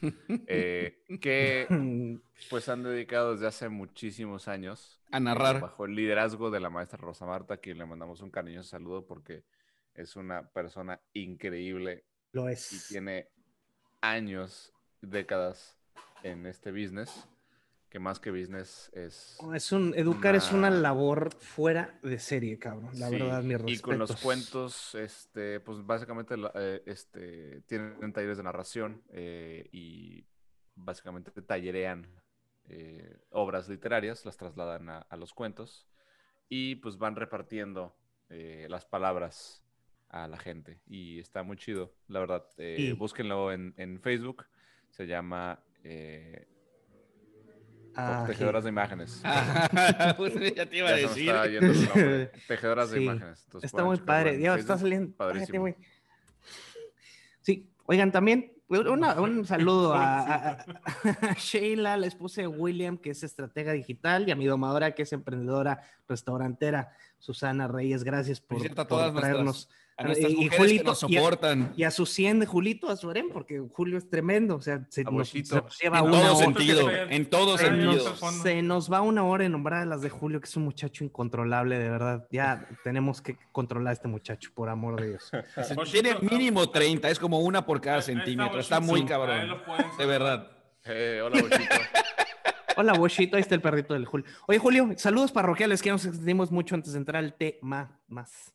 eh, 0.46 1.02
que 1.20 1.66
pues 2.50 2.68
han 2.68 2.82
dedicado 2.82 3.32
desde 3.32 3.46
hace 3.46 3.68
muchísimos 3.68 4.48
años 4.48 5.00
A 5.10 5.16
eh, 5.18 5.20
narrar. 5.20 5.60
bajo 5.60 5.86
el 5.86 5.94
liderazgo 5.94 6.50
de 6.50 6.60
la 6.60 6.70
maestra 6.70 6.98
Rosa 6.98 7.26
Marta, 7.26 7.54
a 7.54 7.56
quien 7.58 7.78
le 7.78 7.86
mandamos 7.86 8.20
un 8.20 8.30
cariñoso 8.30 8.68
saludo 8.68 9.06
porque 9.06 9.44
es 9.94 10.16
una 10.16 10.48
persona 10.50 11.00
increíble 11.14 12.04
Lo 12.32 12.48
y 12.48 12.52
es. 12.52 12.86
tiene 12.88 13.28
años, 14.00 14.72
décadas 15.00 15.76
en 16.22 16.46
este 16.46 16.70
business, 16.70 17.26
que 17.90 17.98
más 17.98 18.20
que 18.20 18.30
business 18.30 18.90
es... 18.94 19.38
Es 19.54 19.72
un, 19.72 19.94
educar 19.96 20.34
es 20.34 20.52
una 20.52 20.68
labor 20.70 21.32
fuera 21.34 21.98
de 22.02 22.18
serie, 22.18 22.58
cabrón. 22.58 22.90
La 22.98 23.08
Sí, 23.08 23.16
verdad, 23.18 23.42
mi 23.42 23.54
Y 23.54 23.56
respeto. 23.56 23.82
con 23.82 23.98
los 23.98 24.16
cuentos, 24.16 24.94
este, 24.94 25.60
pues 25.60 25.84
básicamente 25.86 26.34
eh, 26.54 26.82
este, 26.86 27.60
tienen 27.62 28.12
talleres 28.12 28.36
de 28.36 28.42
narración 28.42 29.02
eh, 29.10 29.68
y 29.72 30.24
básicamente 30.74 31.30
tallerean 31.42 32.06
eh, 32.68 33.16
obras 33.30 33.68
literarias, 33.68 34.24
las 34.24 34.36
trasladan 34.36 34.88
a, 34.90 34.98
a 34.98 35.16
los 35.16 35.32
cuentos 35.32 35.86
y 36.48 36.76
pues 36.76 36.98
van 36.98 37.16
repartiendo 37.16 37.96
eh, 38.30 38.66
las 38.68 38.84
palabras 38.84 39.62
a 40.08 40.26
la 40.28 40.38
gente 40.38 40.80
y 40.86 41.20
está 41.20 41.42
muy 41.42 41.56
chido, 41.56 41.92
la 42.08 42.20
verdad. 42.20 42.44
eh, 42.58 42.78
Y- 42.78 42.92
Búsquenlo 42.92 43.52
en, 43.52 43.74
en 43.76 44.00
Facebook, 44.00 44.46
se 44.90 45.06
llama 45.06 45.62
Ah, 48.00 48.24
Tejedoras 48.26 48.62
de 48.64 48.70
Imágenes. 48.70 49.20
Ah, 49.24 50.14
pues 50.16 50.34
ya 50.54 50.66
te 50.66 50.76
iba 50.78 50.88
a 50.88 50.92
decir. 50.92 51.32
Tejedoras 52.46 52.90
de 52.90 53.02
Imágenes. 53.02 53.42
Entonces, 53.44 53.68
Está 53.68 53.84
muy 53.84 53.96
padre. 53.98 54.44
está 54.56 54.78
saliendo. 54.78 55.16
Padrísimo. 55.16 55.44
Espérate, 55.44 55.58
güey. 55.58 55.76
Sí, 57.40 57.68
oigan, 57.86 58.12
también 58.12 58.52
una- 58.68 59.20
un 59.20 59.44
saludo 59.46 59.94
a, 59.94 60.18
a- 60.34 60.64
a 61.22 61.34
Sheila, 61.34 61.96
la 61.96 62.06
esposa 62.06 62.42
de 62.42 62.46
William, 62.46 62.98
que 62.98 63.10
es 63.10 63.22
estratega 63.22 63.72
digital, 63.72 64.28
y 64.28 64.30
a 64.30 64.36
mi 64.36 64.46
domadora, 64.46 64.94
que 64.94 65.02
es 65.02 65.12
emprendedora 65.12 65.80
restaurantera, 66.08 66.92
Susana 67.18 67.66
Reyes. 67.66 68.04
Gracias 68.04 68.40
por, 68.40 68.58
Felicita 68.58 68.82
a 68.82 68.86
por 68.88 68.98
todas 68.98 69.12
nuestras- 69.12 69.32
traernos. 69.32 69.68
A 70.00 70.04
nuestras 70.04 70.30
Y- 70.30 70.34
y 70.34 70.36
mujeres 70.44 70.58
Julito, 70.58 70.82
que 70.84 70.88
nos 70.88 71.02
y 71.10 71.16
a- 71.16 71.20
soportan. 71.20 71.72
Y 71.76 71.82
a 71.82 71.90
su 71.90 72.06
100 72.06 72.38
de 72.38 72.46
Julito, 72.46 72.88
a 72.88 72.96
su 72.96 73.10
harem, 73.10 73.30
porque 73.32 73.60
Julio 73.72 73.98
es 73.98 74.08
tremendo. 74.08 74.54
O 74.54 74.60
sea, 74.60 74.86
se, 74.90 75.02
nos, 75.02 75.28
se 75.28 75.42
nos 75.56 75.78
lleva 75.80 75.98
En 75.98 76.04
una 76.04 76.20
todo 76.20 76.36
hora. 76.36 76.44
sentido, 76.44 76.90
en 76.90 77.26
todo 77.28 77.58
se 77.58 77.64
Se 77.64 77.70
nos- 77.72 77.94
sentido. 78.04 78.16
nos, 78.20 78.42
se 78.42 78.62
nos 78.62 78.92
va 78.92 79.00
una 79.02 79.24
hora 79.24 79.44
en 79.44 79.50
nombrar 79.52 79.82
a 79.82 79.86
las 79.86 80.00
de 80.00 80.08
Julio, 80.08 80.40
que 80.40 80.46
es 80.46 80.56
un 80.56 80.62
muchacho 80.62 81.02
incontrolable, 81.02 81.78
de 81.80 81.90
verdad. 81.90 82.28
Ya 82.30 82.68
tenemos 82.84 83.20
que 83.20 83.36
controlar 83.50 83.90
a 83.90 83.92
este 83.94 84.06
muchacho, 84.06 84.50
por 84.54 84.68
amor 84.68 85.00
de 85.00 85.08
Dios. 85.08 85.30
Tiene 85.92 86.14
mínimo 86.20 86.70
30, 86.70 87.10
es 87.10 87.18
como 87.18 87.40
una 87.40 87.66
por 87.66 87.80
cada 87.80 88.00
centímetro. 88.00 88.60
Está 88.60 88.78
Bochito, 88.78 88.92
muy 88.96 89.04
cabrón. 89.04 89.58
De 89.98 90.06
verdad. 90.06 90.48
Eh, 90.84 91.20
hola, 91.24 91.42
Bochito. 91.42 91.74
Hola, 92.76 92.92
Boshito, 92.92 93.34
ahí 93.36 93.40
está 93.40 93.56
el 93.56 93.60
perrito 93.60 93.92
del 93.94 94.06
Julio. 94.06 94.24
Oye, 94.46 94.60
Julio, 94.60 94.88
saludos 94.96 95.32
parroquiales, 95.32 95.82
que 95.82 95.90
nos 95.90 96.04
extendimos 96.04 96.52
mucho 96.52 96.76
antes 96.76 96.92
de 96.92 96.98
entrar 97.00 97.24
al 97.24 97.34
tema 97.34 98.00
más. 98.06 98.54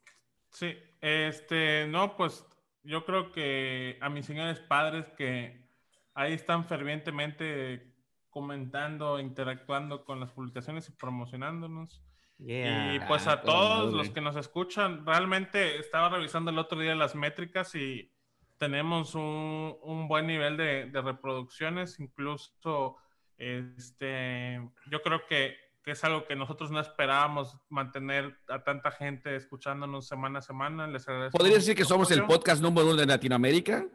Sí, 0.49 0.73
este, 1.03 1.85
no, 1.87 2.15
pues 2.15 2.45
yo 2.83 3.05
creo 3.05 3.33
que 3.33 3.97
a 3.99 4.07
mis 4.07 4.25
señores 4.25 4.61
padres 4.61 5.05
que 5.17 5.67
ahí 6.13 6.31
están 6.31 6.63
fervientemente 6.63 7.93
comentando, 8.29 9.19
interactuando 9.19 10.05
con 10.05 10.21
las 10.21 10.31
publicaciones 10.31 10.87
y 10.87 10.93
promocionándonos. 10.93 12.01
Yeah. 12.37 12.95
Y 12.95 12.99
pues 13.01 13.27
a 13.27 13.41
toda 13.41 13.79
todos 13.79 13.93
los 13.93 14.09
que 14.11 14.21
nos 14.21 14.37
escuchan, 14.37 15.05
realmente 15.05 15.77
estaba 15.77 16.09
revisando 16.09 16.51
el 16.51 16.57
otro 16.57 16.79
día 16.79 16.95
las 16.95 17.15
métricas 17.15 17.75
y 17.75 18.09
tenemos 18.57 19.13
un, 19.13 19.77
un 19.81 20.07
buen 20.07 20.25
nivel 20.25 20.55
de, 20.55 20.85
de 20.85 21.01
reproducciones, 21.01 21.99
incluso 21.99 22.97
este, 23.37 24.55
yo 24.89 25.01
creo 25.01 25.25
que, 25.27 25.57
que 25.83 25.91
es 25.91 26.03
algo 26.03 26.25
que 26.25 26.35
nosotros 26.35 26.71
no 26.71 26.79
esperábamos 26.79 27.57
mantener 27.69 28.37
a 28.47 28.63
tanta 28.63 28.89
gente 28.91 29.35
escuchándonos 29.35 30.07
semana 30.07 30.39
a 30.39 30.41
semana. 30.41 30.87
Les 30.87 31.07
agradezco 31.07 31.37
¿Podría 31.37 31.57
decir 31.57 31.75
que 31.75 31.83
somos 31.85 32.09
el 32.11 32.23
podcast 32.25 32.61
número 32.61 32.87
uno 32.87 32.95
de 32.95 33.05
Latinoamérica? 33.05 33.85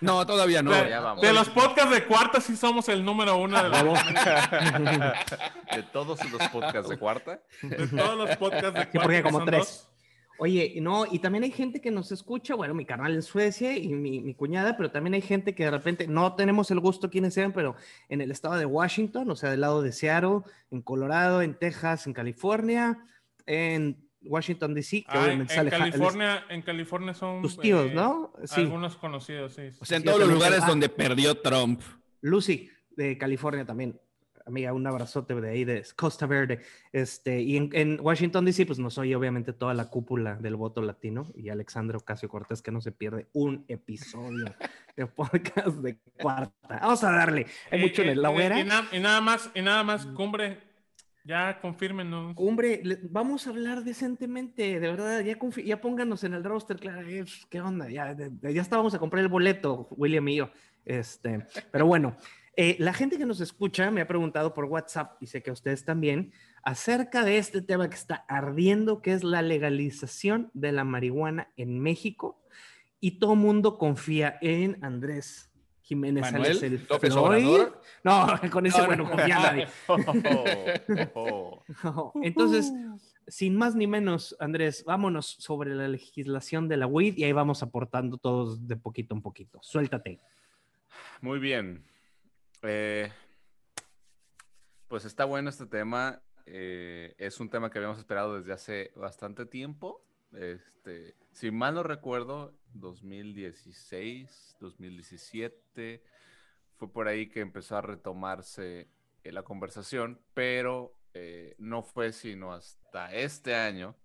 No, 0.00 0.26
todavía 0.26 0.62
no. 0.62 0.72
De, 0.72 0.90
ya 0.90 1.00
vamos. 1.00 1.22
de 1.22 1.32
los 1.32 1.48
podcasts 1.48 1.90
de 1.90 2.04
cuarta 2.04 2.40
sí 2.40 2.54
somos 2.56 2.86
el 2.90 3.02
número 3.04 3.36
uno 3.38 3.62
de, 3.62 3.68
Bravo. 3.70 3.94
De 5.74 5.82
todos 5.92 6.22
los 6.30 6.48
podcasts 6.48 6.88
de 6.88 6.98
cuarta. 6.98 7.40
de 7.62 7.88
todos 7.88 8.16
los 8.16 8.36
podcasts 8.36 8.74
de 8.74 8.82
Sí, 8.82 8.98
porque 8.98 8.98
cuarta. 8.98 9.12
que 9.16 9.22
como 9.22 9.44
tres. 9.44 9.58
dos. 9.60 9.88
Oye, 10.38 10.78
no, 10.80 11.04
y 11.10 11.18
también 11.18 11.44
hay 11.44 11.50
gente 11.50 11.80
que 11.80 11.90
nos 11.90 12.12
escucha, 12.12 12.54
bueno, 12.54 12.74
mi 12.74 12.84
canal 12.84 13.14
en 13.14 13.22
Suecia 13.22 13.76
y 13.76 13.88
mi, 13.88 14.20
mi, 14.20 14.34
cuñada, 14.34 14.76
pero 14.76 14.90
también 14.90 15.14
hay 15.14 15.22
gente 15.22 15.54
que 15.54 15.64
de 15.64 15.70
repente 15.70 16.06
no 16.06 16.34
tenemos 16.34 16.70
el 16.70 16.80
gusto 16.80 17.10
quiénes 17.10 17.34
sean, 17.34 17.52
pero 17.52 17.76
en 18.08 18.20
el 18.20 18.30
estado 18.30 18.56
de 18.56 18.66
Washington, 18.66 19.30
o 19.30 19.36
sea, 19.36 19.50
del 19.50 19.60
lado 19.60 19.82
de 19.82 19.92
Seattle, 19.92 20.40
en 20.70 20.82
Colorado, 20.82 21.42
en 21.42 21.54
Texas, 21.54 22.06
en 22.06 22.12
California, 22.12 22.98
en 23.46 23.96
Washington 24.22 24.74
DC, 24.74 25.02
que 25.02 25.06
Ah, 25.08 25.24
obviamente 25.24 25.52
en, 25.52 25.56
sale 25.56 25.70
California, 25.70 26.44
en 26.48 26.62
California 26.62 27.14
son 27.14 27.42
tus 27.42 27.58
tíos, 27.58 27.90
eh, 27.90 27.94
¿no? 27.94 28.32
Sí, 28.44 28.62
algunos 28.62 28.96
conocidos, 28.96 29.54
sí. 29.54 29.70
O 29.80 29.84
sea, 29.84 29.96
en 29.96 30.02
Sí, 30.02 30.08
todos 30.08 30.20
los 30.20 30.30
lugares 30.30 30.60
ah. 30.62 30.66
donde 30.66 30.88
perdió 30.88 31.36
Trump. 31.36 31.80
Lucy 32.20 32.70
de 32.90 33.16
California 33.16 33.64
también. 33.64 33.98
Amiga, 34.46 34.72
un 34.72 34.86
abrazote 34.86 35.34
de 35.34 35.50
ahí 35.50 35.64
de 35.64 35.84
Costa 35.96 36.24
Verde. 36.26 36.60
Este, 36.92 37.40
y 37.42 37.56
en, 37.56 37.68
en 37.72 37.98
Washington 38.00 38.44
DC, 38.44 38.64
pues 38.64 38.78
nos 38.78 38.96
oye 38.96 39.16
obviamente 39.16 39.52
toda 39.52 39.74
la 39.74 39.90
cúpula 39.90 40.36
del 40.36 40.54
voto 40.54 40.80
latino 40.82 41.26
y 41.34 41.48
Alexandro 41.48 41.98
Ocasio 41.98 42.28
Cortés, 42.28 42.62
que 42.62 42.70
no 42.70 42.80
se 42.80 42.92
pierde 42.92 43.26
un 43.32 43.64
episodio 43.66 44.54
de 44.96 45.06
podcast 45.06 45.66
de 45.78 45.96
cuarta. 46.20 46.52
Vamos 46.80 47.02
a 47.02 47.10
darle. 47.10 47.46
Hay 47.72 47.80
mucho 47.80 48.02
en 48.02 48.10
Eh, 48.10 48.14
la 48.14 48.28
eh, 48.30 48.32
hoguera. 48.34 48.60
y, 48.60 48.64
na- 48.64 48.86
y 48.92 49.00
nada 49.00 49.20
más, 49.20 49.50
y 49.52 49.62
nada 49.62 49.82
más, 49.82 50.06
cumbre, 50.06 50.58
ya 51.24 51.58
confírmenos. 51.60 52.34
Hombre, 52.36 52.80
le- 52.84 53.00
vamos 53.02 53.48
a 53.48 53.50
hablar 53.50 53.82
decentemente, 53.82 54.78
de 54.78 54.88
verdad, 54.88 55.22
ya, 55.24 55.36
ya 55.64 55.80
pónganos 55.80 56.22
en 56.22 56.34
el 56.34 56.44
roster, 56.44 56.76
claro, 56.78 57.00
eh, 57.08 57.24
¿qué 57.50 57.60
onda? 57.60 57.88
Ya, 57.90 58.16
ya 58.16 58.62
estábamos 58.62 58.94
a 58.94 59.00
comprar 59.00 59.24
el 59.24 59.28
boleto, 59.28 59.88
William 59.96 60.28
y 60.28 60.36
yo. 60.36 60.50
Este, 60.84 61.44
pero 61.72 61.84
bueno, 61.84 62.16
eh, 62.56 62.76
la 62.78 62.92
gente 62.92 63.18
que 63.18 63.26
nos 63.26 63.40
escucha 63.40 63.90
me 63.90 64.00
ha 64.00 64.08
preguntado 64.08 64.54
por 64.54 64.64
WhatsApp, 64.64 65.16
y 65.20 65.26
sé 65.26 65.42
que 65.42 65.50
ustedes 65.50 65.84
también, 65.84 66.32
acerca 66.62 67.24
de 67.24 67.38
este 67.38 67.60
tema 67.62 67.88
que 67.88 67.96
está 67.96 68.24
ardiendo, 68.28 69.02
que 69.02 69.12
es 69.12 69.24
la 69.24 69.42
legalización 69.42 70.50
de 70.54 70.72
la 70.72 70.84
marihuana 70.84 71.52
en 71.56 71.80
México, 71.80 72.40
y 72.98 73.18
todo 73.18 73.36
mundo 73.36 73.78
confía 73.78 74.38
en 74.40 74.82
Andrés 74.82 75.50
Jiménez 75.82 76.32
Manuel 76.32 76.64
el 76.64 76.86
López. 76.90 77.14
Obrador. 77.14 77.80
No, 78.02 78.26
con 78.50 78.66
ese 78.66 78.78
No, 78.78 78.82
no. 78.82 78.86
bueno 78.88 79.10
confía 79.10 79.38
nadie. 79.38 79.68
Oh, 81.14 81.62
oh. 81.84 82.12
Entonces, 82.22 82.72
sin 83.28 83.56
más 83.56 83.76
ni 83.76 83.86
menos, 83.86 84.34
Andrés, 84.40 84.82
vámonos 84.84 85.26
sobre 85.38 85.74
la 85.74 85.86
legislación 85.86 86.68
de 86.68 86.76
la 86.76 86.88
WID 86.88 87.18
y 87.18 87.24
ahí 87.24 87.32
vamos 87.32 87.62
aportando 87.62 88.18
todos 88.18 88.66
de 88.66 88.76
poquito 88.76 89.14
en 89.14 89.22
poquito. 89.22 89.60
Suéltate. 89.62 90.20
Muy 91.20 91.38
bien. 91.38 91.84
Eh, 92.68 93.12
pues 94.88 95.04
está 95.04 95.24
bueno 95.24 95.50
este 95.50 95.66
tema. 95.66 96.22
eh, 96.46 97.14
es 97.18 97.40
un 97.40 97.48
tema 97.48 97.70
que 97.70 97.78
habíamos 97.78 97.98
esperado 97.98 98.36
desde 98.38 98.52
hace 98.52 98.92
bastante 98.96 99.46
tiempo. 99.46 100.04
Este, 100.32 101.16
si 101.32 101.50
mal 101.50 101.74
no 101.74 101.82
recuerdo, 101.82 102.58
2016, 102.74 104.56
2017, 104.60 106.02
fue 106.76 106.92
por 106.92 107.08
ahí 107.08 107.28
que 107.28 107.40
empezó 107.40 107.76
a 107.76 107.82
retomarse 107.82 108.88
eh, 109.22 109.32
la 109.32 109.42
conversación, 109.42 110.20
pero 110.34 110.92
no 111.56 111.82
fue 111.82 112.12
sino 112.12 112.52
hasta 112.52 113.10
este 113.14 113.54
año, 113.54 113.96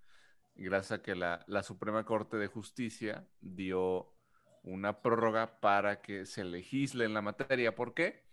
gracias 0.55 0.99
a 0.99 1.03
que 1.03 1.13
la, 1.13 1.43
la 1.45 1.61
Suprema 1.61 2.05
Corte 2.05 2.37
de 2.37 2.47
Justicia 2.47 3.27
dio 3.41 4.15
una 4.63 5.01
prórroga 5.01 5.59
para 5.59 6.01
que 6.01 6.25
se 6.25 6.45
legisle 6.45 7.03
en 7.03 7.13
la 7.13 7.21
materia. 7.21 7.75
¿Por 7.75 7.93
qué? 7.93 8.30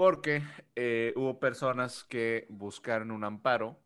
Porque 0.00 0.42
eh, 0.76 1.12
hubo 1.14 1.38
personas 1.38 2.04
que 2.04 2.46
buscaron 2.48 3.10
un 3.10 3.22
amparo, 3.22 3.78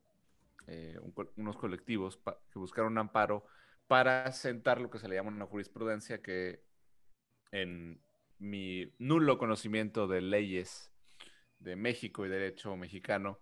eh, 0.69 0.97
unos 1.35 1.57
colectivos 1.57 2.21
que 2.53 2.61
buscaron 2.61 2.93
un 2.93 2.99
amparo 2.99 3.45
para 3.89 4.31
sentar 4.31 4.81
lo 4.81 4.91
que 4.91 5.01
se 5.01 5.09
le 5.09 5.17
llama 5.17 5.33
una 5.33 5.47
jurisprudencia 5.47 6.23
que 6.23 6.63
en 7.51 8.01
mi 8.39 8.95
nulo 9.01 9.39
conocimiento 9.39 10.07
de 10.07 10.21
leyes 10.21 10.93
de 11.59 11.75
México 11.75 12.25
y 12.25 12.29
derecho 12.29 12.77
mexicano, 12.77 13.41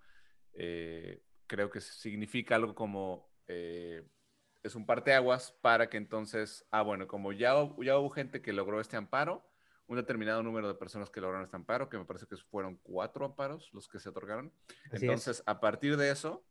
eh, 0.54 1.22
creo 1.46 1.68
que 1.68 1.82
significa 1.82 2.54
algo 2.54 2.74
como 2.74 3.28
es 3.48 4.74
un 4.74 4.86
parteaguas 4.86 5.52
para 5.60 5.90
que 5.90 5.98
entonces, 5.98 6.66
ah, 6.70 6.80
bueno, 6.80 7.06
como 7.06 7.34
ya, 7.34 7.52
ya 7.82 7.98
hubo 7.98 8.08
gente 8.08 8.40
que 8.40 8.54
logró 8.54 8.80
este 8.80 8.96
amparo, 8.96 9.51
un 9.92 9.98
determinado 9.98 10.42
número 10.42 10.68
de 10.68 10.74
personas 10.74 11.10
que 11.10 11.20
lograron 11.20 11.44
este 11.44 11.56
amparo, 11.56 11.88
que 11.88 11.98
me 11.98 12.06
parece 12.06 12.26
que 12.26 12.36
fueron 12.36 12.76
cuatro 12.82 13.26
amparos 13.26 13.70
los 13.74 13.88
que 13.88 14.00
se 14.00 14.08
otorgaron. 14.08 14.52
Así 14.86 14.96
es. 14.96 15.02
entonces, 15.02 15.42
a 15.44 15.60
partir 15.60 15.98
de 15.98 16.10
eso, 16.10 16.44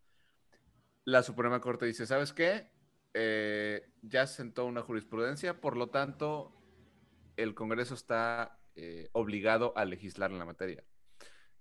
la 1.05 1.23
Suprema 1.23 1.59
Corte 1.59 1.87
dice, 1.87 2.05
¿sabes 2.05 2.33
qué? 2.33 2.71
Eh, 3.15 3.91
ya 4.03 4.27
sentó 4.27 4.65
una 4.65 4.83
jurisprudencia, 4.83 5.59
por 5.59 5.75
lo 5.75 5.89
tanto, 5.89 6.55
el 7.35 7.55
Congreso 7.55 7.95
está 7.95 8.59
eh, 8.75 9.09
obligado 9.13 9.73
a 9.75 9.85
legislar 9.85 10.31
en 10.31 10.37
la 10.39 10.45
materia. 10.45 10.83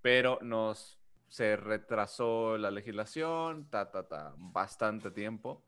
Pero 0.03 0.39
nos 0.43 1.01
se 1.29 1.57
retrasó 1.57 2.59
la 2.59 2.71
legislación, 2.71 3.71
ta, 3.71 3.91
ta, 3.91 4.07
ta, 4.07 4.35
bastante 4.37 5.13
tiempo, 5.13 5.65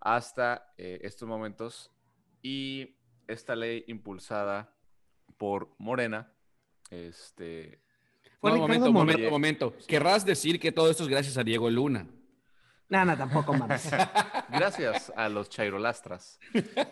hasta 0.00 0.74
eh, 0.76 0.98
estos 1.02 1.26
momentos. 1.26 1.90
Y 2.42 2.98
esta 3.26 3.56
ley 3.56 3.84
impulsada 3.86 4.77
por 5.38 5.74
Morena, 5.78 6.30
este, 6.90 7.80
Fue 8.40 8.50
No, 8.50 8.56
Ricardo 8.66 8.92
momento, 8.92 8.92
Monreal. 8.92 9.30
momento, 9.30 9.66
momento. 9.70 9.86
Querrás 9.86 10.24
decir 10.26 10.60
que 10.60 10.70
todo 10.72 10.90
esto 10.90 11.04
es 11.04 11.08
gracias 11.08 11.36
a 11.38 11.44
Diego 11.44 11.70
Luna. 11.70 12.06
No, 12.90 13.04
no, 13.04 13.16
tampoco 13.16 13.52
más. 13.54 13.90
gracias 14.50 15.12
a 15.16 15.28
los 15.28 15.48
chairolastras. 15.50 16.38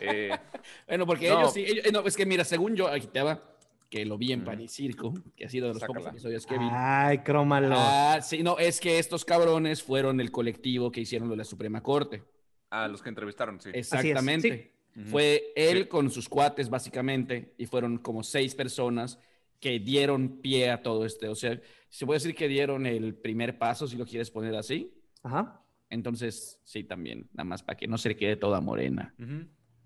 Eh, 0.01 0.31
Bueno, 0.89 1.07
porque 1.07 1.29
No. 1.31 1.39
ellos 1.41 1.53
sí, 1.55 1.65
ellos- 1.67 1.93
no, 1.93 2.01
es 2.07 2.17
que 2.17 2.27
mira, 2.27 2.45
según 2.45 2.75
yo, 2.77 2.89
aquí 2.89 3.07
te 3.07 3.23
va, 3.23 3.41
que 3.89 4.05
lo 4.05 4.19
vi 4.19 4.33
en 4.33 4.41
Ujú. 4.41 4.47
Pan 4.51 4.61
y 4.61 4.69
Circo, 4.69 5.15
que 5.37 5.47
ha 5.47 5.49
sido 5.49 5.69
de 5.69 5.75
los 5.75 5.83
pocos 5.83 6.03
Sácala. 6.03 6.11
episodios 6.11 6.45
que 6.47 6.59
vi. 6.59 6.69
Ay, 6.71 7.19
crómalo. 7.19 7.77
Ah, 7.79 8.19
sí, 8.21 8.43
no, 8.43 8.59
es 8.59 8.81
que 8.81 8.99
estos 8.99 9.25
cabrones 9.25 9.83
fueron 9.83 10.21
el 10.21 10.31
colectivo 10.33 10.91
que 10.93 11.01
hicieron 11.01 11.29
lo 11.29 11.33
de 11.33 11.39
la 11.39 11.45
Suprema 11.45 11.83
Corte. 11.83 12.23
a 12.69 12.89
los 12.89 13.01
que 13.01 13.09
entrevistaron, 13.09 13.61
sí. 13.61 13.71
Exactamente. 13.73 14.75
Fue 15.05 15.53
él 15.55 15.83
Sí. 15.83 15.89
con 15.89 16.11
sus 16.11 16.27
cuates, 16.29 16.71
básicamente, 16.71 17.55
y 17.59 17.67
fueron 17.67 17.99
como 17.99 18.23
seis 18.23 18.55
personas 18.55 19.19
que 19.61 19.79
dieron 19.79 20.41
pie 20.41 20.71
a 20.71 20.83
todo 20.83 21.05
este. 21.05 21.29
O 21.29 21.35
sea, 21.35 21.61
se 21.91 22.07
puede 22.07 22.17
decir 22.19 22.35
que 22.35 22.49
dieron 22.49 22.87
el 22.87 23.15
primer 23.15 23.59
paso, 23.59 23.87
si 23.87 23.97
lo 23.97 24.07
quieres 24.07 24.31
poner 24.31 24.55
así. 24.57 24.95
Ajá. 25.23 25.63
Entonces, 25.91 26.61
sí, 26.65 26.83
también, 26.85 27.29
nada 27.33 27.45
más 27.45 27.63
para 27.63 27.77
que 27.77 27.87
no 27.87 27.99
se 27.99 28.09
le 28.11 28.17
quede 28.17 28.37
toda 28.37 28.61
morena. 28.61 29.15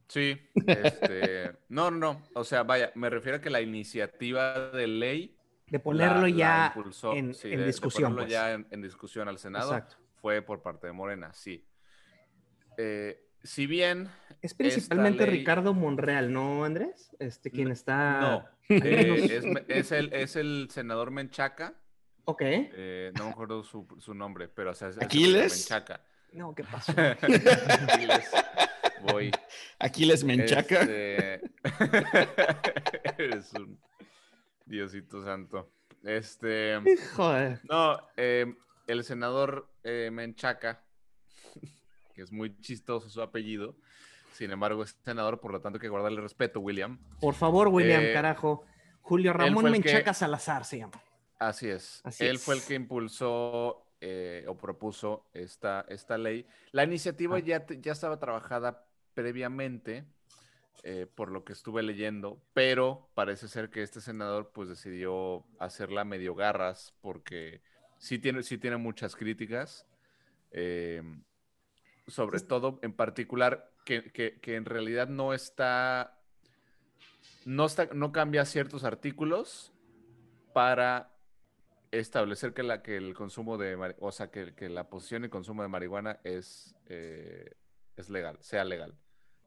Sí, 0.09 0.37
este, 0.67 1.53
no, 1.69 1.91
no, 1.91 1.99
no, 2.15 2.23
o 2.35 2.45
sea, 2.45 2.63
vaya, 2.63 2.91
me 2.95 3.11
refiero 3.11 3.39
a 3.39 3.41
que 3.41 3.51
la 3.51 3.61
iniciativa 3.61 4.71
de 4.71 4.87
ley 4.87 5.37
De 5.69 5.79
ponerlo 5.79 6.23
la- 6.23 6.29
la 6.29 6.37
ya 6.37 6.73
impulsó, 6.75 7.15
en, 7.15 7.35
sí, 7.35 7.49
en 7.49 7.55
de- 7.59 7.61
de 7.63 7.67
discusión. 7.67 8.03
ponerlo 8.13 8.23
pues. 8.25 8.33
ya 8.33 8.53
en, 8.55 8.67
en 8.71 8.83
discusión 8.83 9.29
al 9.29 9.39
Senado 9.39 9.73
Exacto. 9.73 9.97
fue 10.21 10.41
por 10.43 10.63
parte 10.63 10.87
de 10.89 10.93
Morena, 10.93 11.33
sí. 11.33 11.65
Eh, 12.77 13.27
si 13.43 13.67
bien 13.67 14.09
Es 14.43 14.55
principalmente 14.55 15.27
ley- 15.27 15.39
Ricardo 15.39 15.75
Monreal, 15.75 16.33
¿no, 16.33 16.65
Andrés? 16.65 17.15
Este, 17.19 17.51
quien 17.51 17.71
está. 17.71 18.21
no, 18.21 18.45
eh, 18.69 19.43
es, 19.69 19.93
el, 19.93 20.13
es 20.13 20.37
el 20.37 20.69
senador 20.71 21.11
Menchaca, 21.11 21.75
Ok. 22.25 22.43
eh, 22.45 23.13
no 23.19 23.25
me 23.27 23.31
acuerdo 23.31 23.63
su, 23.65 23.87
su 23.99 24.15
nombre, 24.15 24.49
pero 24.49 24.71
o 24.71 24.75
sea, 24.75 24.89
es, 24.89 24.97
es 24.97 25.01
el 25.03 25.07
¿Aquiles? 25.07 25.53
Menchaca. 25.71 26.01
No, 26.33 26.55
¿qué 26.55 26.63
pasó? 26.65 26.93
Aquiles, 26.97 28.31
voy. 29.03 29.31
Aquiles 29.81 30.23
Menchaca. 30.25 30.83
Este, 30.83 31.41
Eres 33.19 33.53
un 33.55 33.79
Diosito 34.67 35.25
santo. 35.25 35.73
Este. 36.05 36.79
Joder. 37.17 37.61
No, 37.69 37.99
eh, 38.17 38.55
el 38.87 39.03
senador 39.05 39.69
eh, 39.83 40.11
Menchaca, 40.13 40.85
que 42.21 42.25
es 42.25 42.33
muy 42.33 42.55
chistoso 42.61 43.09
su 43.09 43.23
apellido, 43.23 43.75
sin 44.35 44.51
embargo 44.51 44.83
es 44.83 44.95
senador, 45.03 45.41
por 45.41 45.53
lo 45.53 45.61
tanto 45.63 45.79
hay 45.79 45.81
que 45.81 45.89
guardarle 45.89 46.21
respeto, 46.21 46.61
William. 46.61 46.99
Por 47.19 47.33
favor, 47.35 47.69
William, 47.69 48.03
Eh, 48.03 48.13
carajo. 48.13 48.63
Julio 49.01 49.33
Ramón 49.33 49.65
que- 49.65 49.71
Menchaca 49.71 50.13
Salazar 50.13 50.67
se 50.67 50.77
llama. 50.79 51.03
Así 51.39 51.67
es. 51.71 52.03
Así 52.05 52.25
Él 52.27 52.37
es. 52.37 52.45
fue 52.45 52.57
el 52.57 52.63
que 52.63 52.75
impulsó 52.75 53.87
eh, 54.03 54.45
o 54.49 54.55
propuso 54.57 55.27
esta, 55.33 55.85
esta 55.89 56.17
ley. 56.19 56.47
La 56.73 56.85
iniciativa 56.85 57.37
Ah. 57.37 57.41
ya, 57.41 57.67
ya 57.67 57.93
estaba 57.93 58.19
trabajada 58.19 58.87
previamente, 59.15 60.05
eh, 60.83 61.07
por 61.15 61.31
lo 61.31 61.43
que 61.45 61.53
estuve 61.55 61.83
leyendo, 61.83 62.43
pero 62.55 63.09
parece 63.15 63.49
ser 63.49 63.69
que 63.71 63.83
este 63.83 64.01
senador 64.03 64.53
pues 64.55 64.69
decidió 64.69 65.45
hacerla 65.59 66.05
medio 66.05 66.35
garras 66.35 66.95
porque 67.03 67.63
sí 67.99 68.19
tiene, 68.19 68.43
sí 68.43 68.57
tiene 68.59 68.77
muchas 68.79 69.17
críticas, 69.17 69.87
eh, 70.53 71.03
sobre 72.11 72.41
todo 72.41 72.79
en 72.83 72.93
particular 72.93 73.73
que, 73.85 74.11
que- 74.13 74.39
que 74.41 74.57
en 74.57 74.65
realidad 74.65 75.09
no 75.09 75.33
está, 75.35 76.19
no 77.45 77.67
está, 77.67 77.89
no 77.95 78.13
cambia 78.13 78.45
ciertos 78.45 78.85
artículos 78.85 79.73
para 80.53 81.15
establecer 81.91 82.53
que, 82.55 82.63
la, 82.63 82.83
que 82.83 82.97
el 82.97 83.15
consumo 83.15 83.59
de, 83.59 83.95
o 83.99 84.13
sea, 84.13 84.31
que, 84.31 84.55
que 84.55 84.69
la 84.69 84.89
posición 84.89 85.25
y 85.25 85.29
consumo 85.29 85.63
de 85.63 85.69
marihuana 85.69 86.21
es, 86.25 86.75
eh, 86.87 87.53
es 87.97 88.11
legal, 88.11 88.37
sea 88.41 88.65
legal. 88.65 88.95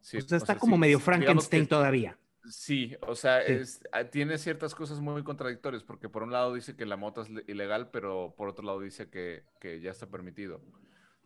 Sí, 0.02 0.18
o 0.18 0.22
sea, 0.22 0.36
o 0.36 0.38
está 0.40 0.54
sea, 0.54 0.60
como 0.60 0.76
sí, 0.76 0.80
medio 0.82 1.00
Frankenstein 1.00 1.64
que- 1.64 1.70
todavía. 1.70 2.18
Sí, 2.50 2.94
o 3.08 3.16
sea, 3.16 3.42
Sí. 3.46 3.54
es- 3.54 3.82
ah, 3.94 4.04
tiene 4.04 4.38
ciertas 4.38 4.76
cosas 4.76 5.00
muy 5.00 5.24
contradictorias, 5.24 5.82
porque 5.84 6.10
por 6.10 6.24
un 6.24 6.34
lado 6.34 6.54
dice 6.54 6.76
que 6.76 6.86
la 6.86 6.98
mota 6.98 7.22
es 7.22 7.30
le- 7.30 7.46
ilegal, 7.48 7.90
pero 7.90 8.34
por 8.38 8.50
otro 8.50 8.66
lado 8.66 8.82
dice 8.82 9.10
que, 9.10 9.46
que 9.62 9.80
ya 9.80 9.92
está 9.92 10.08
permitido. 10.08 10.60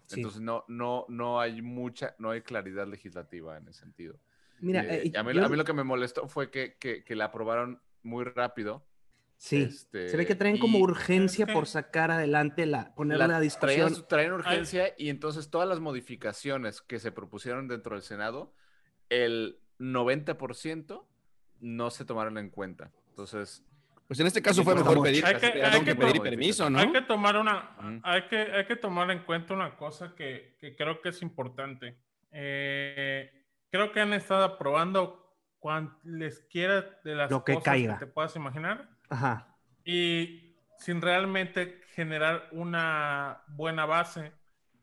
Sí. 0.07 0.15
Entonces 0.21 0.41
no, 0.41 0.65
no, 0.67 1.05
no 1.09 1.39
hay 1.39 1.61
mucha, 1.61 2.15
no 2.17 2.31
hay 2.31 2.41
claridad 2.41 2.87
legislativa 2.87 3.57
en 3.57 3.67
ese 3.67 3.81
sentido. 3.81 4.19
Mira, 4.59 4.81
Eh, 4.83 5.11
eh, 5.13 5.17
a, 5.17 5.21
mí, 5.23 5.33
yo- 5.33 5.45
a 5.45 5.49
mí 5.49 5.55
lo 5.57 5.63
que 5.65 5.73
me 5.73 5.83
molestó 5.83 6.27
fue 6.27 6.49
que, 6.49 6.75
que, 6.79 7.03
que 7.03 7.15
la 7.15 7.25
aprobaron 7.25 7.81
muy 8.03 8.23
rápido. 8.23 8.87
sí, 9.35 9.63
este, 9.63 10.07
se 10.09 10.17
ve 10.17 10.25
que 10.25 10.33
traen 10.35 10.57
como 10.57 10.79
urgencia 10.79 11.43
Es 11.43 11.47
que- 11.47 11.53
por 11.53 11.67
sacar 11.67 12.09
adelante 12.09 12.65
la, 12.65 12.95
poner 12.95 13.17
la 13.19 13.27
la, 13.27 13.39
discusión. 13.39 13.93
Traían 14.07 14.31
urgencia 14.33 14.93
y 14.97 15.09
entonces 15.09 15.49
todas 15.51 15.67
las 15.69 15.79
modificaciones 15.79 16.81
que 16.81 16.97
se 16.99 17.11
propusieron 17.11 17.67
dentro 17.67 17.93
del 17.95 18.01
Senado, 18.01 18.53
el 19.09 19.59
90% 19.79 21.05
no 21.59 21.89
se 21.91 22.05
tomaron 22.05 22.37
en 22.37 22.49
cuenta. 22.49 22.91
Entonces, 23.09 23.63
Pues 24.07 24.19
en 24.21 24.27
este 24.27 24.41
caso 24.41 24.63
fue 24.63 24.73
mejor 24.73 25.01
pedir, 25.03 25.25
Hay 25.25 25.35
que- 25.35 25.49
perdón, 25.49 25.71
hay 25.73 25.79
que 25.79 25.85
que 25.85 25.95
pedir 25.95 26.21
permiso, 26.21 26.69
¿no? 26.69 26.79
Hay 26.79 26.91
que 26.93 27.01
tomar 27.01 27.35
una, 27.35 27.75
hay 28.03 28.21
que, 28.27 28.37
hay 28.37 28.65
que 28.65 28.75
tomar 28.77 29.11
en 29.11 29.19
cuenta 29.19 29.53
una 29.53 29.75
cosa 29.75 30.13
que, 30.15 30.55
que 30.59 30.75
creo 30.77 31.01
que 31.01 31.09
es 31.09 31.21
importante. 31.21 31.97
Eh, 32.31 33.29
creo 33.69 33.91
que 33.91 33.99
han 33.99 34.13
estado 34.13 34.45
aprobando 34.45 35.35
cualesquiera 35.59 36.81
de 37.03 37.15
las 37.15 37.29
Lo 37.31 37.43
que 37.43 37.55
cosas 37.55 37.65
caiga. 37.65 37.99
que 37.99 38.05
te 38.05 38.11
puedas 38.11 38.35
imaginar 38.35 38.89
Ajá. 39.09 39.55
y 39.83 40.55
sin 40.77 41.01
realmente 41.01 41.81
generar 41.93 42.47
una 42.51 43.41
buena 43.47 43.85
base. 43.85 44.31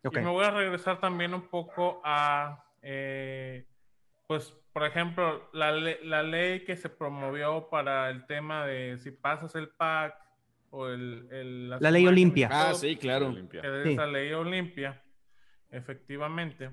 Ok. 0.04 0.16
Y 0.18 0.20
me 0.20 0.28
voy 0.30 0.44
a 0.44 0.50
regresar 0.50 1.00
también 1.00 1.32
un 1.32 1.48
poco 1.48 2.02
a, 2.04 2.62
eh, 2.82 3.66
pues, 4.26 4.54
por 4.74 4.84
ejemplo, 4.84 5.48
la, 5.54 5.72
le- 5.72 6.04
la 6.04 6.22
ley 6.22 6.64
que 6.64 6.76
se 6.76 6.88
promovió 6.90 7.68
para 7.70 8.10
el 8.10 8.26
tema 8.26 8.66
de 8.66 8.98
si 8.98 9.12
pasas 9.12 9.54
el 9.54 9.68
PAC 9.70 10.14
o 10.70 10.88
el... 10.88 11.28
el- 11.30 11.70
La 11.70 11.90
ley 11.90 12.06
Olimpia. 12.06 12.48
Ah, 12.52 12.74
sí, 12.74 12.96
claro. 12.96 13.28
Olimpia. 13.28 13.62
Que 13.62 13.68
es 13.82 13.88
Sí. 13.88 13.94
la 13.96 14.06
ley 14.08 14.32
Olimpia, 14.32 15.00
efectivamente. 15.70 16.70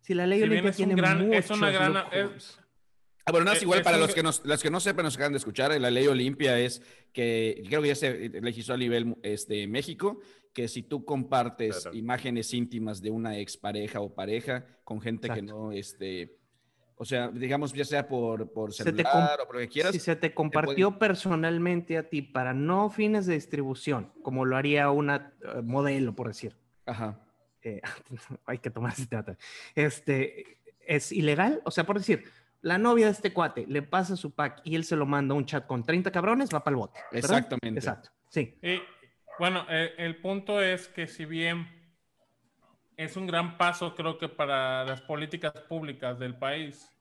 Sí, 0.00 0.14
la 0.14 0.26
ley 0.26 0.38
Si 0.40 0.44
Olimpia 0.44 0.70
es 0.70 0.78
un 0.78 0.86
tiene 0.86 1.00
gran- 1.00 1.26
muchos 1.26 1.44
es 1.44 1.50
una 1.50 1.70
gran-. 1.70 1.96
Ah, 1.96 3.32
bueno, 3.32 3.44
no 3.46 3.52
es 3.52 3.60
Eh, 3.60 3.64
igual 3.64 3.78
es 3.80 3.84
para 3.84 3.96
un- 3.96 4.02
los 4.02 4.14
que, 4.14 4.22
nos, 4.22 4.44
los 4.44 4.62
que 4.62 4.70
no 4.70 4.80
sepan, 4.80 5.04
nos 5.04 5.14
acaban 5.14 5.32
de 5.32 5.38
escuchar, 5.38 5.78
la 5.80 5.90
ley 5.90 6.06
Olimpia 6.06 6.58
es 6.58 6.82
que 7.12 7.62
creo 7.68 7.80
que 7.82 7.88
ya 7.88 7.94
se 7.94 8.28
legisló 8.40 8.74
a 8.74 8.78
nivel 8.78 9.16
este, 9.22 9.66
México, 9.66 10.20
que 10.52 10.68
si 10.68 10.82
tú 10.82 11.04
compartes 11.04 11.82
Claro. 11.82 11.96
imágenes 11.96 12.52
íntimas 12.54 13.00
de 13.00 13.10
una 13.10 13.38
expareja 13.38 14.00
o 14.00 14.14
pareja 14.14 14.66
con 14.84 15.00
gente 15.00 15.28
que 15.28 15.42
no, 15.42 15.70
este, 15.70 16.38
o 17.00 17.04
sea, 17.06 17.28
digamos, 17.28 17.72
ya 17.72 17.86
sea 17.86 18.06
por, 18.06 18.52
por 18.52 18.74
Se 18.74 18.84
te 18.84 19.02
celular 19.02 19.40
o 19.40 19.46
por 19.46 19.54
lo 19.54 19.60
que 19.62 19.68
quieras, 19.68 19.92
Si 19.92 19.98
se 19.98 20.16
te 20.16 20.34
compartió 20.34 20.98
personalmente 20.98 21.96
a 21.96 22.10
ti 22.10 22.20
para 22.20 22.52
no 22.52 22.90
fines 22.90 23.24
de 23.24 23.32
distribución, 23.32 24.12
como 24.22 24.44
lo 24.44 24.54
haría 24.54 24.90
una 24.90 25.32
eh, 25.40 25.62
modelo, 25.62 26.14
por 26.14 26.28
decir. 26.28 26.54
ajá. 26.84 27.18
eh, 27.62 27.80
hay 28.44 28.58
que 28.58 28.68
tomar 28.68 28.92
ese 28.92 29.06
trata. 29.06 29.38
Este, 29.74 30.58
¿es 30.80 31.10
ilegal? 31.10 31.62
O 31.64 31.70
sea, 31.70 31.84
por 31.84 31.96
decir, 31.96 32.24
la 32.60 32.76
novia 32.76 33.06
de 33.06 33.12
este 33.12 33.32
cuate 33.32 33.64
le 33.66 33.80
pasa 33.80 34.14
su 34.14 34.34
pack 34.34 34.60
y 34.64 34.74
él 34.74 34.84
se 34.84 34.94
lo 34.94 35.06
manda 35.06 35.34
a 35.34 35.38
un 35.38 35.46
chat 35.46 35.66
con 35.66 35.82
30 35.82 36.10
cabrones, 36.10 36.50
va 36.52 36.62
para 36.62 36.74
el 36.74 36.80
bote. 36.80 37.00
¿verdad? 37.10 37.38
Exactamente. 37.38 37.80
Exacto. 37.80 38.10
Sí. 38.28 38.58
Y 38.60 38.78
bueno, 39.38 39.64
eh, 39.70 39.94
el 39.96 40.20
punto 40.20 40.60
es 40.60 40.88
que 40.88 41.06
si 41.06 41.24
bien 41.24 41.79
es 43.04 43.16
un 43.16 43.26
gran 43.26 43.56
paso, 43.56 43.94
creo 43.94 44.18
que 44.18 44.28
para 44.28 44.84
las 44.84 45.00
políticas 45.00 45.52
públicas 45.68 46.18
del 46.18 46.36
país, 46.36 46.92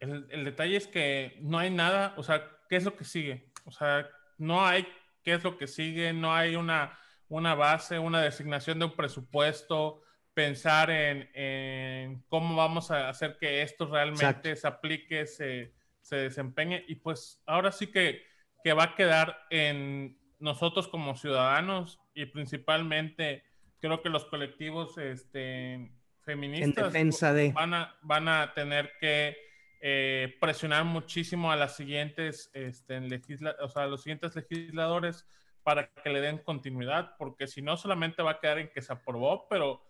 el, 0.00 0.26
el 0.30 0.44
detalle 0.44 0.76
es 0.76 0.88
que 0.88 1.38
no 1.40 1.58
hay 1.58 1.70
nada, 1.70 2.14
o 2.16 2.22
sea, 2.22 2.48
¿qué 2.68 2.76
es 2.76 2.84
lo 2.84 2.96
que 2.96 3.04
sigue? 3.04 3.52
O 3.64 3.70
sea, 3.70 4.08
no 4.38 4.66
hay 4.66 4.86
qué 5.22 5.34
es 5.34 5.44
lo 5.44 5.56
que 5.56 5.66
sigue, 5.66 6.12
no 6.12 6.34
hay 6.34 6.56
una, 6.56 6.98
una 7.28 7.54
base, 7.54 7.98
una 7.98 8.20
designación 8.22 8.78
de 8.78 8.86
un 8.86 8.96
presupuesto, 8.96 10.02
pensar 10.34 10.90
en, 10.90 11.28
en 11.34 12.22
cómo 12.28 12.56
vamos 12.56 12.90
a 12.90 13.08
hacer 13.08 13.36
que 13.38 13.62
esto 13.62 13.86
realmente 13.86 14.24
Exacto. 14.24 14.56
se 14.56 14.66
aplique, 14.66 15.26
se, 15.26 15.74
se 16.00 16.16
desempeñe. 16.16 16.84
Y 16.88 16.96
pues 16.96 17.42
ahora 17.46 17.70
sí 17.70 17.88
que, 17.88 18.24
que 18.64 18.72
va 18.72 18.84
a 18.84 18.94
quedar 18.94 19.46
en 19.50 20.18
nosotros 20.38 20.88
como 20.88 21.14
ciudadanos 21.14 22.00
y 22.14 22.26
principalmente 22.26 23.44
creo 23.80 24.02
que 24.02 24.08
los 24.08 24.24
colectivos 24.26 24.96
este, 24.98 25.74
En 25.74 25.90
feministas 26.24 26.92
defensa 26.92 27.32
de. 27.32 27.52
van 27.52 27.74
a, 27.74 27.96
van 28.02 28.28
a 28.28 28.52
tener 28.54 28.92
que 29.00 29.36
eh, 29.80 30.36
presionar 30.40 30.84
muchísimo 30.84 31.50
a 31.50 31.56
las 31.56 31.76
siguientes, 31.76 32.50
este, 32.54 33.00
legisla- 33.00 33.56
o 33.62 33.68
sea, 33.68 33.84
a 33.84 33.86
los 33.86 34.02
siguientes 34.02 34.36
legisladores 34.36 35.26
para 35.62 35.88
que 35.90 36.10
le 36.10 36.20
den 36.20 36.38
continuidad, 36.38 37.16
porque 37.18 37.46
si 37.46 37.62
no 37.62 37.76
solamente 37.76 38.22
va 38.22 38.32
a 38.32 38.40
quedar 38.40 38.58
en 38.58 38.70
que 38.72 38.82
se 38.82 38.92
aprobó, 38.92 39.46
pero 39.48 39.82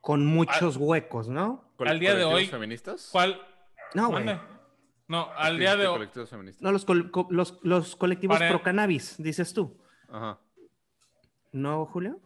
Con 0.00 0.24
muchos 0.26 0.76
huecos, 0.76 1.28
¿no? 1.28 1.72
¿Col- 1.76 1.88
Al 1.88 1.98
día 2.00 2.14
de 2.14 2.22
colectivos 2.24 2.34
hoy, 2.42 2.46
feministas? 2.46 3.08
¿cuál? 3.12 3.40
No, 3.94 4.10
güey. 4.10 4.24
No, 5.08 5.30
al 5.36 5.58
día 5.58 5.76
de 5.76 5.86
hoy, 5.86 5.94
colectivos 5.98 6.30
feministas. 6.30 6.62
No, 6.62 6.72
los, 6.72 6.84
col- 6.84 7.10
co- 7.12 7.28
los, 7.30 7.58
los 7.62 7.94
colectivos 7.96 8.38
Para- 8.38 8.50
pro 8.50 8.62
cannabis, 8.62 9.16
dices 9.22 9.52
tú. 9.54 9.80
Ajá. 10.08 10.40
¿No, 11.52 11.86
Julio? 11.86 12.20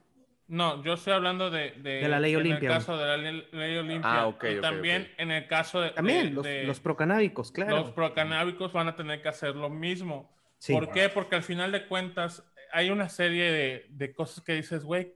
No, 0.50 0.82
yo 0.84 0.94
estoy 0.94 1.12
hablando 1.12 1.50
de, 1.50 1.70
de, 1.72 2.00
De 2.02 2.08
la 2.08 2.20
ley 2.20 2.32
en 2.32 2.40
Olimpia, 2.40 2.68
el 2.68 2.74
caso 2.74 2.96
de 2.98 3.06
la 3.06 3.16
ley, 3.16 3.48
ley 3.52 3.76
Olimpia. 3.78 4.20
Ah, 4.20 4.26
ok, 4.26 4.44
y 4.44 4.54
ok, 4.56 4.60
también 4.62 5.10
en 5.16 5.30
el 5.30 5.46
caso 5.46 5.80
de, 5.80 5.90
También, 5.90 6.26
de- 6.28 6.32
los, 6.34 6.44
de- 6.44 6.64
los 6.64 6.80
procanábicos, 6.80 7.50
claro. 7.52 7.76
los 7.78 7.90
procanábicos 7.92 8.72
van 8.72 8.88
a 8.88 8.96
tener 8.96 9.22
que 9.22 9.28
hacer 9.28 9.56
lo 9.56 9.70
mismo. 9.70 10.30
Sí. 10.58 10.74
¿Por 10.74 10.90
qué? 10.92 11.08
Porque 11.08 11.36
al 11.36 11.42
final 11.42 11.72
de 11.72 11.86
cuentas 11.86 12.44
hay 12.72 12.90
una 12.90 13.08
serie 13.08 13.50
de, 13.50 13.86
de 13.88 14.14
cosas 14.14 14.44
que 14.44 14.54
dices, 14.54 14.84
güey, 14.84 15.14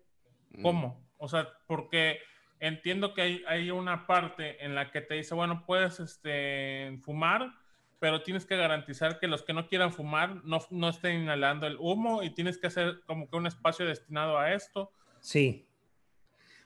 Mm. 0.56 0.62
¿cómo? 0.62 1.04
O 1.18 1.26
sea, 1.28 1.48
porque 1.66 2.20
entiendo 2.60 3.12
que 3.12 3.22
hay, 3.22 3.44
hay 3.48 3.70
una 3.72 4.06
parte 4.06 4.64
en 4.64 4.74
la 4.76 4.90
que 4.92 5.00
te 5.00 5.14
dice, 5.14 5.34
bueno, 5.34 5.64
puedes 5.66 5.98
este, 6.00 6.96
fumar, 7.02 7.50
pero 7.98 8.22
tienes 8.22 8.46
que 8.46 8.56
garantizar 8.56 9.18
que 9.18 9.26
los 9.26 9.42
que 9.42 9.52
no 9.52 9.66
quieran 9.66 9.92
fumar 9.92 10.36
no, 10.44 10.58
no 10.70 10.88
estén 10.90 11.22
inhalando 11.22 11.66
el 11.66 11.76
humo 11.80 12.22
y 12.22 12.30
tienes 12.30 12.56
que 12.58 12.68
hacer 12.68 13.00
como 13.06 13.28
que 13.28 13.36
un 13.36 13.46
espacio 13.48 13.84
destinado 13.84 14.38
a 14.38 14.52
esto. 14.52 14.92
Sí. 15.28 15.64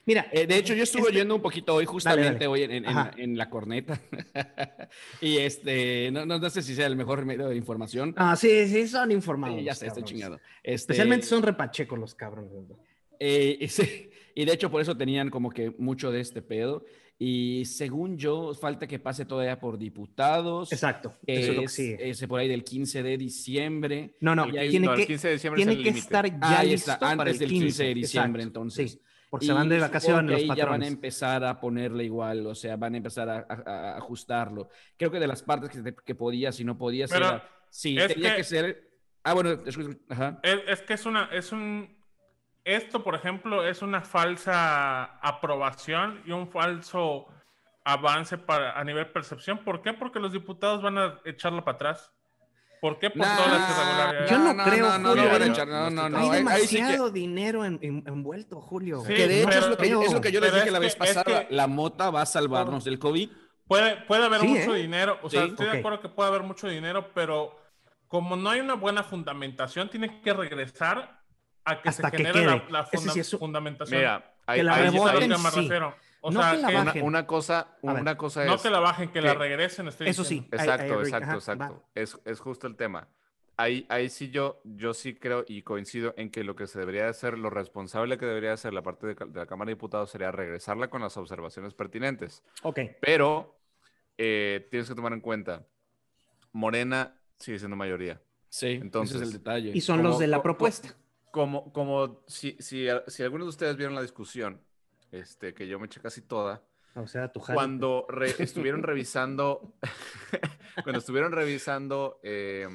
Mira, 0.04 0.26
Eh, 0.32 0.46
de 0.46 0.56
hecho, 0.56 0.74
yo 0.74 0.82
estuve 0.82 1.02
Este- 1.02 1.12
oyendo 1.12 1.34
un 1.36 1.42
poquito 1.42 1.74
hoy, 1.74 1.84
justamente 1.84 2.32
dale. 2.32 2.46
hoy 2.48 2.62
en, 2.62 2.72
en- 2.72 2.86
en 3.18 3.36
la 3.38 3.48
corneta. 3.50 4.00
y 5.20 5.36
este, 5.36 6.10
no, 6.10 6.24
no, 6.26 6.38
no 6.38 6.50
sé 6.50 6.62
si 6.62 6.74
sea 6.74 6.86
el 6.86 6.96
mejor 6.96 7.24
medio 7.24 7.48
de 7.48 7.56
información. 7.56 8.14
ah, 8.16 8.34
sí, 8.34 8.66
sí, 8.68 8.88
son 8.88 9.12
informados. 9.12 9.58
Sí, 9.58 9.64
ya 9.64 9.74
sé, 9.74 9.86
estoy 9.86 10.02
chingado. 10.04 10.36
Este, 10.62 10.72
Especialmente 10.92 11.26
son 11.26 11.42
repachecos 11.42 11.98
los 11.98 12.14
cabrones. 12.14 12.50
eh, 13.20 13.58
y, 13.60 13.68
sí, 13.68 14.10
y 14.34 14.44
de 14.44 14.52
hecho, 14.52 14.70
por 14.70 14.80
eso 14.80 14.96
tenían 14.96 15.28
como 15.30 15.50
que 15.50 15.70
mucho 15.78 16.10
de 16.10 16.20
este 16.20 16.40
pedo. 16.42 16.84
Y 17.20 17.64
según 17.64 18.16
yo, 18.16 18.54
falta 18.54 18.86
que 18.86 19.00
pase 19.00 19.24
todavía 19.24 19.58
por 19.58 19.76
diputados. 19.76 20.72
Exacto. 20.72 21.16
que 21.26 21.40
Eso 21.40 21.50
es 21.50 21.56
lo 21.56 21.60
que 21.62 21.66
es, 21.66 21.72
sigue. 21.72 22.10
ese 22.10 22.28
por 22.28 22.38
ahí 22.38 22.46
del 22.48 22.62
15 22.62 23.02
de 23.02 23.18
diciembre. 23.18 24.14
No, 24.20 24.36
no, 24.36 24.44
El 24.44 24.56
ahí- 24.58 24.70
tiene 24.70 24.86
no, 24.86 24.92
el 24.94 25.00
que, 25.00 25.06
15 25.08 25.26
de 25.28 25.32
diciembre 25.34 25.62
es 25.62 25.66
tiene 25.68 25.82
el 25.88 25.92
que 25.92 25.98
estar 25.98 26.26
ya 26.26 26.38
Ah, 26.40 26.58
ahí 26.60 26.70
listo 26.70 26.92
está, 26.92 27.00
para 27.00 27.12
antes 27.22 27.32
el 27.34 27.38
del 27.40 27.48
15 27.48 27.84
de 27.84 27.94
diciembre, 27.94 28.42
Exacto, 28.42 28.60
entonces. 28.60 28.92
Sí, 28.92 29.00
porque 29.30 29.46
Y 29.46 29.48
se 29.48 29.52
van 29.52 29.68
de 29.68 29.78
vacaciones 29.80 30.30
los 30.30 30.40
ahí 30.40 30.46
ya 30.46 30.52
van 30.54 30.58
a 30.60 30.62
patrones. 30.64 30.88
empezar 30.88 31.44
a 31.44 31.60
ponerle 31.60 32.04
igual, 32.04 32.46
o 32.46 32.54
sea, 32.54 32.76
van 32.76 32.94
a 32.94 32.96
empezar 32.98 33.28
a, 33.28 33.46
a- 33.48 33.62
a 33.94 33.96
ajustarlo. 33.98 34.68
Creo 34.96 35.10
que 35.10 35.18
de 35.18 35.26
las 35.26 35.42
partes 35.42 35.70
que, 35.70 35.94
que 36.04 36.14
podías 36.14 36.58
y 36.60 36.64
no 36.64 36.78
podías 36.78 37.10
Pero 37.10 37.26
era, 37.26 37.48
sí, 37.68 37.98
es 37.98 38.06
tenía 38.14 38.30
que, 38.30 38.36
que- 38.38 38.44
ser... 38.44 38.88
Ah, 39.24 39.34
bueno, 39.34 39.50
escu- 39.64 39.98
ajá. 40.08 40.38
Es, 40.44 40.60
es 40.68 40.82
que 40.82 40.94
es 40.94 41.04
una, 41.04 41.24
es 41.32 41.50
un, 41.52 41.97
esto 42.76 43.02
por 43.02 43.14
ejemplo 43.14 43.66
es 43.66 43.82
una 43.82 44.00
falsa 44.02 45.04
aprobación 45.20 46.22
y 46.26 46.32
un 46.32 46.50
falso 46.50 47.26
avance 47.84 48.36
para, 48.38 48.78
a 48.78 48.84
nivel 48.84 49.06
percepción. 49.10 49.58
¿Por 49.64 49.80
qué? 49.82 49.92
Porque 49.94 50.20
los 50.20 50.32
diputados 50.32 50.82
van 50.82 50.98
a 50.98 51.20
echarlo 51.24 51.64
para 51.64 51.76
atrás. 51.76 52.12
¿Por 52.80 52.98
qué? 52.98 53.10
Por 53.10 53.18
Nah, 53.26 53.36
todas 53.36 53.52
las 53.52 53.70
irregularidades. 53.70 54.30
Yo 54.30 54.38
no 54.38 54.64
creo, 54.64 54.86
no, 54.86 54.98
no, 54.98 55.08
Julio, 55.08 55.24
no 55.24 55.30
van 55.32 55.42
a 55.42 55.44
hay- 55.46 55.50
echar, 55.50 55.68
no, 55.68 55.90
no, 55.90 56.08
no. 56.08 56.18
Hay 56.18 56.46
ahí 56.46 56.60
sí 56.66 56.76
que- 56.76 56.82
demasiado 56.82 57.10
dinero 57.10 57.64
en- 57.64 57.78
en- 57.82 58.04
envuelto, 58.06 58.60
Julio. 58.60 59.00
Sí, 59.04 59.14
que 59.14 59.26
de 59.26 59.40
hecho 59.42 59.48
es 59.50 59.54
pero- 59.56 59.68
lo 59.70 59.76
que, 59.76 59.88
yo- 59.90 60.02
es 60.02 60.12
lo 60.12 60.20
que 60.20 60.32
yo 60.32 60.40
les 60.40 60.52
dije 60.54 60.66
es 60.66 60.72
la 60.72 60.78
que- 60.78 60.84
vez 60.84 60.92
es 60.92 60.98
pasada, 60.98 61.48
que- 61.48 61.54
la 61.54 61.66
mota 61.66 62.10
va 62.10 62.22
a 62.22 62.26
salvarnos 62.26 62.84
del 62.84 62.98
COVID. 63.00 63.30
Puede, 63.66 63.96
puede 64.02 64.24
haber 64.26 64.40
Sí, 64.42 64.46
mucho 64.48 64.74
¿eh? 64.76 64.78
dinero, 64.82 65.18
o 65.22 65.28
sea, 65.28 65.42
Sí, 65.42 65.48
estoy 65.50 65.66
ok. 65.66 65.72
de 65.72 65.78
acuerdo 65.80 66.00
que 66.00 66.08
puede 66.08 66.28
haber 66.28 66.42
mucho 66.42 66.68
dinero, 66.68 67.10
pero 67.14 67.58
como 68.06 68.36
no 68.36 68.48
hay 68.50 68.60
una 68.60 68.74
buena 68.74 69.02
fundamentación, 69.02 69.88
tiene 69.90 70.20
que 70.22 70.32
regresar 70.32 71.17
a 71.70 71.82
que 71.82 71.88
Hasta 71.88 72.10
se 72.10 72.10
que 72.10 72.16
genere 72.18 72.44
la, 72.46 72.60
quede. 72.62 72.72
la 72.72 72.80
Ese 72.80 72.96
funda- 72.98 73.12
sí 73.12 73.20
es 73.20 73.32
un- 73.34 73.38
fundamentación. 73.40 73.98
Mira, 73.98 74.34
hay, 74.46 74.58
Que 74.58 74.64
la 74.64 74.74
Ahí 74.74 74.82
reboten, 74.90 75.20
que 75.20 75.28
me 75.28 75.36
sí. 75.50 75.60
refiero. 75.62 75.94
O 76.20 76.30
No 76.32 76.42
sea, 76.42 76.50
que 76.52 76.56
la 76.58 76.68
que- 76.68 76.74
una, 76.74 76.84
bajen. 76.84 77.04
una 77.04 77.26
cosa, 77.26 77.76
una 77.82 78.16
cosa 78.16 78.44
no 78.44 78.54
es... 78.56 78.62
que 78.62 78.70
la 78.70 78.80
bajen, 78.80 79.08
que 79.10 79.20
la 79.22 79.32
que- 79.32 79.38
regresen. 79.38 79.86
Estoy 79.88 80.08
Eso 80.08 80.22
diciendo. 80.22 80.48
sí. 80.50 80.56
I- 80.56 80.56
I 80.56 80.60
Exacto, 80.64 81.00
exacto, 81.02 81.26
Ajá, 81.26 81.34
exacto. 81.34 81.84
Es, 81.94 82.18
es 82.24 82.40
justo 82.40 82.66
el 82.66 82.74
tema. 82.76 83.06
ahí, 83.56 83.86
ahí 83.88 84.08
sí 84.08 84.30
yo, 84.30 84.60
yo 84.64 84.94
sí 84.94 85.14
creo 85.14 85.44
y 85.48 85.62
coincido 85.62 86.14
en 86.16 86.30
que 86.30 86.44
lo 86.44 86.54
que 86.56 86.66
se 86.66 86.78
debería 86.78 87.08
hacer, 87.08 87.36
lo 87.38 87.50
responsable 87.50 88.16
que 88.18 88.24
debería 88.26 88.52
hacer 88.52 88.72
la 88.72 88.82
parte 88.82 89.06
de, 89.08 89.14
de 89.14 89.38
la 89.40 89.46
Cámara 89.46 89.68
de 89.68 89.74
Diputados 89.74 90.10
sería 90.10 90.30
regresarla 90.32 90.88
con 90.90 91.02
las 91.02 91.16
observaciones 91.16 91.74
pertinentes. 91.74 92.42
Ok. 92.62 92.80
Pero 93.00 93.56
eh, 94.16 94.66
tienes 94.70 94.88
que 94.88 94.94
tomar 94.96 95.12
en 95.12 95.20
cuenta, 95.20 95.64
Morena 96.52 97.14
sigue 97.38 97.58
siendo 97.58 97.76
mayoría. 97.76 98.20
Sí, 98.48 98.66
ese 98.72 98.76
Entonces, 98.82 99.16
es 99.16 99.22
el 99.22 99.32
detalle. 99.34 99.70
Y 99.74 99.80
son 99.80 100.02
los 100.02 100.18
de 100.18 100.26
la 100.26 100.42
propuesta. 100.42 100.94
Como, 101.30 101.72
como 101.72 102.24
si, 102.26 102.56
si, 102.60 102.86
si 103.06 103.22
algunos 103.22 103.46
de 103.46 103.50
ustedes 103.50 103.76
vieron 103.76 103.94
la 103.94 104.02
discusión, 104.02 104.62
este, 105.10 105.54
que 105.54 105.68
yo 105.68 105.78
me 105.78 105.86
eché 105.86 106.00
casi 106.00 106.22
toda, 106.22 106.62
O 106.94 107.06
sea, 107.06 107.30
tu 107.32 107.40
cuando 107.40 108.06
re- 108.08 108.34
estuvieron 108.38 108.82
revisando, 108.82 109.74
cuando 110.82 110.98
estuvieron 110.98 111.32
revisando, 111.32 112.18
eh, 112.22 112.68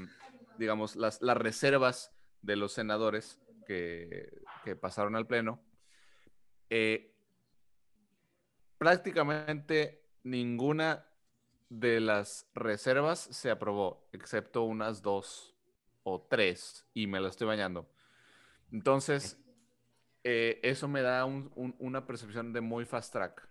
digamos, 0.57 0.95
las, 0.95 1.21
las 1.21 1.37
reservas 1.37 2.11
de 2.41 2.55
los 2.55 2.73
senadores 2.73 3.39
que, 3.65 4.29
que 4.63 4.75
pasaron 4.75 5.15
al 5.15 5.25
Pleno, 5.27 5.63
eh, 6.69 7.15
prácticamente 8.77 10.05
ninguna 10.23 11.07
de 11.69 11.99
las 11.99 12.49
reservas 12.53 13.19
se 13.19 13.49
aprobó, 13.49 14.07
excepto 14.11 14.63
unas 14.63 15.01
dos 15.01 15.55
o 16.03 16.21
tres, 16.21 16.85
y 16.93 17.07
me 17.07 17.19
la 17.19 17.29
estoy 17.29 17.47
bañando. 17.47 17.89
Entonces, 18.73 19.39
eh, 20.25 20.59
eso 20.63 20.87
me 20.89 21.01
da 21.01 21.23
un- 21.25 21.51
un- 21.55 21.75
una 21.79 22.05
percepción 22.05 22.51
de 22.51 22.59
muy 22.59 22.83
fast 22.85 23.13
track. 23.13 23.47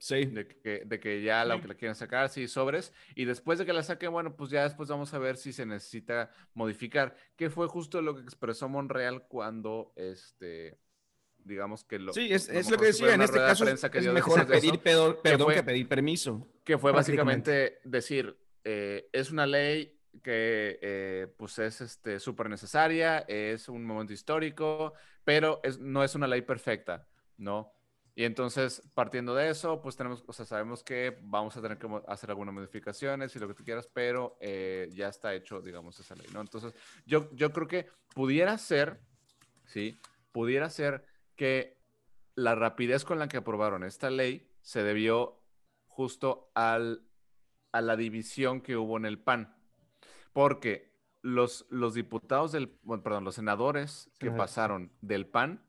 Sí. 0.00 0.26
De 0.26 0.46
que, 0.46 0.82
de 0.86 1.00
que 1.00 1.22
ya 1.22 1.44
lo 1.44 1.56
Sí. 1.56 1.62
que 1.62 1.68
le 1.68 1.76
quieren 1.76 1.94
sacar, 1.96 2.28
sí, 2.28 2.46
sobres. 2.46 2.92
Y 3.16 3.24
después 3.24 3.58
de 3.58 3.66
que 3.66 3.72
la 3.72 3.82
saquen, 3.82 4.12
bueno, 4.12 4.36
pues 4.36 4.50
ya 4.50 4.62
después 4.62 4.88
vamos 4.88 5.12
a 5.12 5.18
ver 5.18 5.36
si 5.36 5.52
se 5.52 5.66
necesita 5.66 6.30
modificar. 6.54 7.16
Que 7.36 7.50
fue 7.50 7.66
justo 7.66 8.00
lo 8.00 8.14
que 8.14 8.22
expresó 8.22 8.68
Monreal 8.68 9.26
cuando, 9.26 9.92
este, 9.96 10.78
digamos 11.38 11.82
que 11.82 11.98
lo... 11.98 12.12
Sí, 12.12 12.28
es, 12.32 12.48
lo 12.70 12.78
que 12.78 12.86
decía. 12.86 13.12
En 13.14 13.22
este 13.22 13.32
rueda 13.38 13.46
de 13.46 13.50
caso 13.52 13.64
es, 13.64 13.70
prensa 13.70 13.90
que 13.90 13.98
es 13.98 14.04
dio 14.04 14.12
mejor 14.12 14.38
eso, 14.38 14.46
pedir 14.48 14.78
pedo- 14.78 15.20
perdón 15.20 15.46
fue- 15.46 15.54
que 15.54 15.62
pedir 15.64 15.88
permiso. 15.88 16.46
que 16.62 16.78
fue 16.78 16.92
básicamente 16.92 17.80
decir, 17.82 18.38
eh, 18.62 19.08
es 19.12 19.32
una 19.32 19.46
ley 19.48 19.97
que 20.20 20.78
eh, 20.82 21.34
pues 21.36 21.58
es 21.58 21.80
este, 21.80 22.20
súper 22.20 22.48
necesaria, 22.48 23.20
es 23.28 23.68
un 23.68 23.84
momento 23.84 24.12
histórico, 24.12 24.94
pero 25.24 25.60
es, 25.62 25.78
no 25.78 26.02
es 26.04 26.14
una 26.14 26.26
ley 26.26 26.42
perfecta, 26.42 27.06
¿no? 27.36 27.72
Y 28.18 28.24
entonces, 28.24 28.82
partiendo 28.94 29.32
de 29.32 29.48
eso, 29.48 29.80
pues 29.80 29.94
tenemos, 29.94 30.24
o 30.26 30.32
sea, 30.32 30.44
sabemos 30.44 30.82
que 30.82 31.16
vamos 31.22 31.56
a 31.56 31.62
tener 31.62 31.78
que 31.78 31.88
hacer 32.08 32.30
algunas 32.30 32.52
modificaciones 32.52 33.36
y 33.36 33.38
lo 33.38 33.46
que 33.46 33.54
tú 33.54 33.62
quieras, 33.62 33.88
pero 33.92 34.36
eh, 34.40 34.88
ya 34.92 35.06
está 35.06 35.32
hecho, 35.34 35.60
digamos, 35.60 36.00
esa 36.00 36.16
ley, 36.16 36.26
¿no? 36.32 36.40
Entonces, 36.40 36.74
yo, 37.06 37.30
yo 37.32 37.52
creo 37.52 37.68
que 37.68 37.88
pudiera 38.16 38.58
ser, 38.58 39.00
¿sí? 39.66 40.00
Pudiera 40.32 40.68
ser 40.68 41.04
que 41.36 41.78
la 42.34 42.56
rapidez 42.56 43.04
con 43.04 43.20
la 43.20 43.28
que 43.28 43.36
aprobaron 43.36 43.84
esta 43.84 44.10
ley 44.10 44.50
se 44.62 44.82
debió 44.82 45.40
justo 45.86 46.50
al, 46.54 47.06
a 47.70 47.80
la 47.80 47.96
división 47.96 48.62
que 48.62 48.76
hubo 48.76 48.96
en 48.96 49.06
el 49.06 49.20
PAN. 49.20 49.56
Porque 50.38 50.94
los, 51.20 51.66
los 51.68 51.94
diputados 51.94 52.52
del, 52.52 52.72
bueno, 52.84 53.02
perdón, 53.02 53.24
los 53.24 53.34
senadores 53.34 54.08
que 54.20 54.28
sí. 54.28 54.36
pasaron 54.36 54.92
del 55.00 55.26
PAN, 55.26 55.64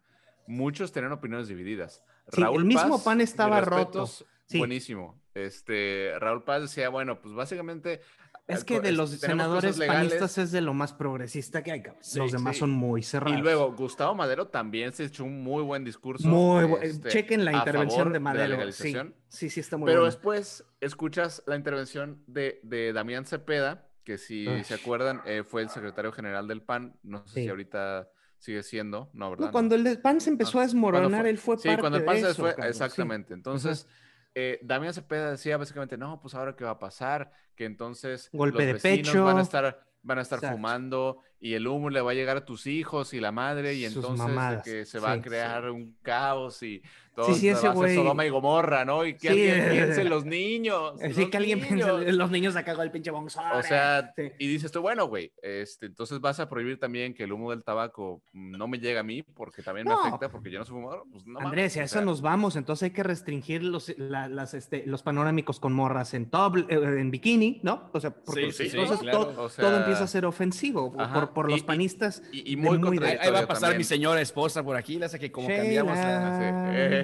muchos 0.46 0.92
tenían 0.92 1.12
opiniones 1.12 1.48
divididas. 1.48 2.04
Sí, 2.32 2.44
el 2.44 2.66
mismo 2.66 3.04
PAN 3.04 3.20
estaba 3.20 3.62
roto. 3.62 4.06
Sí. 4.06 4.60
Buenísimo. 4.60 5.20
Este, 5.34 6.14
Raúl 6.20 6.44
Paz 6.44 6.62
decía, 6.62 6.90
bueno, 6.90 7.20
pues 7.20 7.34
básicamente... 7.34 8.02
Es 8.48 8.62
eh, 8.62 8.66
que 8.66 8.80
de 8.80 8.92
los 8.92 9.10
senadores 9.10 9.80
panistas 9.80 10.38
es 10.38 10.52
de 10.52 10.62
lo 10.62 10.76
más 10.76 10.94
progresista 10.94 11.64
que 11.64 11.72
hay. 11.72 11.84
Sí, 12.02 12.20
los 12.20 12.32
demás 12.32 12.54
sí. 12.56 12.60
son 12.60 12.70
muy 12.70 13.02
cerrados. 13.02 13.40
Y 13.40 13.42
luego, 13.42 13.74
Gustavo 13.74 14.14
Madero 14.14 14.50
también 14.50 14.94
se 14.94 15.06
echó 15.06 15.24
un 15.24 15.42
muy 15.42 15.64
buen 15.64 15.84
discurso. 15.84 16.28
muy 16.28 16.76
este, 16.84 17.10
Chequen 17.10 17.44
la 17.44 17.54
intervención 17.54 18.14
de 18.14 18.20
Madero. 18.20 18.46
sí, 18.46 18.52
legalización. 18.52 19.16
sí, 19.30 19.50
sí, 19.50 19.62
está 19.62 19.78
muy 19.78 19.88
Pero 19.88 20.06
después 20.06 20.64
escuchas 20.80 21.42
la 21.48 21.56
intervención 21.56 22.24
de, 22.28 22.60
de 22.62 22.94
Damián 22.94 23.26
Cepeda, 23.26 23.89
que 24.04 24.18
si 24.18 24.48
Ay. 24.48 24.64
se 24.64 24.74
acuerdan, 24.76 25.22
eh, 25.26 25.44
fue 25.44 25.62
el 25.62 25.70
secretario 25.70 26.12
general 26.12 26.48
del 26.48 26.62
PAN. 26.62 26.98
No 27.04 27.26
sé 27.28 27.34
Sí. 27.36 27.44
si 27.44 27.50
ahorita 27.50 28.10
sigue 28.38 28.64
siendo, 28.64 29.10
¿no? 29.14 29.30
¿verdad? 29.32 29.48
No, 29.48 29.52
cuando 29.52 29.76
el 29.76 30.00
PAN 30.02 30.22
se 30.22 30.30
empezó 30.30 30.60
Ah, 30.60 30.62
a 30.62 30.66
desmoronar, 30.66 31.22
fue- 31.22 31.30
él 31.30 31.38
fue 31.38 31.58
Sí, 31.58 31.68
parte 31.68 31.82
cuando 31.82 31.98
el 31.98 32.04
de 32.04 32.06
PAN 32.08 32.16
se 32.22 32.30
eso, 32.32 32.42
fue, 32.42 32.50
cabrón, 32.52 32.66
sí. 32.66 32.70
exactamente. 32.70 33.34
Entonces, 33.34 33.88
eh, 34.36 34.60
Damián 34.64 34.94
Cepeda 34.94 35.32
decía 35.32 35.58
básicamente, 35.58 35.98
no, 35.98 36.22
pues 36.22 36.36
ahora 36.36 36.56
qué 36.56 36.64
va 36.64 36.72
a 36.72 36.80
pasar, 36.80 37.32
que 37.56 37.66
entonces 37.66 38.30
Golpe 38.32 38.66
de 38.66 38.74
los 38.74 38.82
vecinos 38.82 39.10
pecho. 39.12 39.26
van 39.26 39.38
a 39.40 39.42
estar, 39.42 39.84
van 40.02 40.20
a 40.20 40.22
estar 40.22 40.38
Exacto. 40.40 40.56
fumando 40.56 41.22
y 41.42 41.56
el 41.56 41.68
humo 41.68 41.90
le 41.90 42.00
va 42.00 42.12
a 42.12 42.14
llegar 42.14 42.38
a 42.38 42.46
tus 42.46 42.66
hijos 42.68 43.14
y 43.14 43.20
la 43.20 43.34
madre 43.34 43.74
y 43.74 43.86
Sus 43.86 43.98
entonces 43.98 44.28
de 44.28 44.62
que 44.64 44.86
se 44.86 45.00
va 45.00 45.14
sí, 45.14 45.20
a 45.20 45.22
crear 45.22 45.70
un 45.70 45.98
caos 46.02 46.64
y 46.64 46.82
todo 47.16 47.26
Sí, 47.28 47.34
sí, 47.36 47.40
se 47.42 47.52
ese 47.52 47.70
güey- 47.70 47.96
Sodoma 47.96 48.26
y 48.26 48.30
Gomorra, 48.30 48.86
¿no? 48.86 49.06
Y 49.06 49.14
que 49.14 49.20
Sí, 49.20 49.50
alguien 49.50 49.60
eh, 49.60 49.70
piense 49.72 50.02
en 50.02 50.10
los 50.10 50.26
niños. 50.26 50.94
Eh, 51.02 51.12
Sí, 51.14 51.22
los 51.22 51.30
que 51.30 51.38
alguien 51.38 51.60
piense, 51.60 51.76
niños. 51.92 52.16
los 52.16 52.32
niños 52.32 52.56
acá 52.56 52.76
con 52.76 52.84
el 52.84 52.92
pinche 52.92 53.12
bonzón. 53.12 53.44
O 53.54 53.62
sea, 53.64 54.14
Sí. 54.16 54.32
y 54.40 54.48
dices 54.48 54.72
tú, 54.72 54.82
bueno, 54.82 55.08
güey, 55.08 55.32
este, 55.42 55.88
entonces 55.88 56.20
vas 56.20 56.40
a 56.40 56.48
prohibir 56.50 56.80
también 56.80 57.14
que 57.14 57.24
el 57.24 57.34
humo 57.34 57.52
del 57.52 57.64
tabaco 57.64 58.22
no 58.34 58.68
me 58.68 58.80
llegue 58.80 58.98
a 59.00 59.04
mí 59.04 59.24
porque 59.24 59.62
también 59.62 59.88
me 59.88 59.94
No. 59.94 60.02
afecta 60.06 60.30
porque 60.30 60.50
yo 60.52 60.60
no 60.60 60.66
soy 60.66 60.76
fumador. 60.76 61.04
Pues 61.12 61.26
no 61.26 61.40
Andrés, 61.40 61.56
mames, 61.58 61.74
si 61.74 61.80
a 61.80 61.82
o 61.82 61.86
eso 61.86 61.94
sea, 61.96 62.02
nos 62.06 62.22
vamos, 62.22 62.56
entonces 62.56 62.84
hay 62.84 62.92
que 62.92 63.04
restringir 63.04 63.64
los, 63.64 63.94
la- 63.98 64.28
las, 64.28 64.54
este, 64.54 64.84
los 64.86 65.04
panorámicos 65.04 65.60
con 65.60 65.74
morras 65.74 66.14
en 66.14 66.30
top, 66.30 66.58
eh, 66.58 66.66
en 67.00 67.12
bikini, 67.12 67.60
¿no? 67.64 67.90
O 67.94 68.00
sea, 68.00 68.12
porque 68.12 68.52
Sí, 68.52 68.70
sí, 68.70 68.78
entonces 68.78 69.00
claro. 69.00 69.20
todo, 69.26 69.30
O 69.32 69.36
todo 69.36 69.50
sea, 69.50 69.78
empieza 69.78 70.04
a 70.04 70.08
ser 70.08 70.26
ofensivo 70.26 70.92
por- 70.92 71.02
ajá, 71.02 71.14
por, 71.14 71.34
por 71.34 71.50
los 71.50 71.60
y- 71.60 71.64
panistas. 71.64 72.22
Y, 72.32 72.54
y 72.54 72.56
muy 72.56 72.78
muy 72.78 72.88
contradictorio 72.90 73.30
Ahí, 73.30 73.34
va 73.34 73.40
a 73.40 73.48
pasar 73.48 73.70
mi 73.70 73.74
también. 73.74 73.84
señora 73.86 74.22
esposa 74.22 74.64
por 74.64 74.76
aquí, 74.78 74.98
la 75.00 75.08
hace 75.08 75.20
que 75.20 75.32
como 75.32 75.48
Sheila. 75.48 75.64
cambiamos 75.64 75.98
la... 75.98 76.99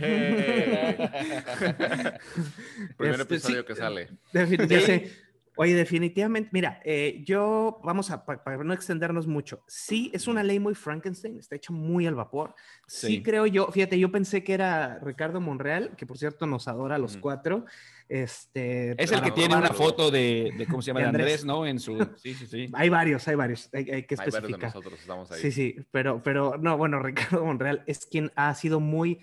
Primer 2.98 3.20
Este, 3.22 3.36
episodio 3.36 3.62
sí, 3.62 3.66
que 3.68 3.76
sale. 3.76 4.10
Defin- 4.34 4.68
ya 4.68 4.82
sé. 4.82 5.12
Oye, 5.58 5.74
definitivamente, 5.74 6.50
mira, 6.52 6.82
eh, 6.84 7.24
yo, 7.26 7.80
vamos 7.82 8.12
a, 8.12 8.26
pa- 8.26 8.44
para 8.44 8.62
no 8.62 8.74
extendernos 8.74 9.26
mucho, 9.26 9.64
sí, 9.68 10.12
es 10.14 10.28
una 10.28 10.44
ley 10.44 10.60
muy 10.60 10.76
Frankenstein, 10.76 11.40
está 11.40 11.56
hecha 11.56 11.72
muy 11.72 12.06
al 12.06 12.14
vapor. 12.16 12.54
Sí. 12.88 13.08
Sí. 13.08 13.24
creo 13.24 13.46
yo, 13.46 13.72
fíjate, 13.72 13.98
yo 13.98 14.12
pensé 14.12 14.44
que 14.44 14.54
era 14.54 15.00
Ricardo 15.00 15.40
Monreal, 15.40 15.96
que 15.96 16.06
por 16.06 16.18
cierto 16.18 16.46
nos 16.46 16.68
adora 16.68 16.96
a 16.96 16.98
los 16.98 17.14
Ujú. 17.14 17.22
cuatro. 17.22 17.66
Este, 18.10 19.02
Es 19.02 19.14
el 19.14 19.22
que 19.22 19.32
tiene 19.32 19.56
una 19.56 19.70
foto 19.70 20.12
de, 20.12 20.52
de 20.58 20.66
¿cómo 20.68 20.82
se 20.82 20.88
llama? 20.88 21.00
De 21.00 21.06
Andrés. 21.08 21.26
Andrés, 21.26 21.46
¿no? 21.46 21.66
En 21.66 21.80
su... 21.80 21.98
Sí, 22.18 22.34
sí, 22.34 22.48
sí. 22.48 22.70
Hay 22.74 22.90
varios, 22.90 23.26
hay 23.30 23.36
varios, 23.36 23.70
hay, 23.74 23.90
hay 23.90 24.04
que 24.04 24.16
Hay 24.16 24.18
varios 24.18 24.34
de 24.34 24.38
especificar. 24.40 24.76
nosotros 24.76 25.00
estamos 25.00 25.32
ahí. 25.32 25.40
Sí, 25.42 25.52
sí, 25.54 25.76
pero, 25.90 26.22
pero 26.22 26.58
no, 26.58 26.78
bueno, 26.78 27.00
Ricardo 27.02 27.46
Monreal 27.46 27.82
es 27.88 28.06
quien 28.06 28.30
ha 28.36 28.54
sido 28.56 28.82
muy 28.82 29.20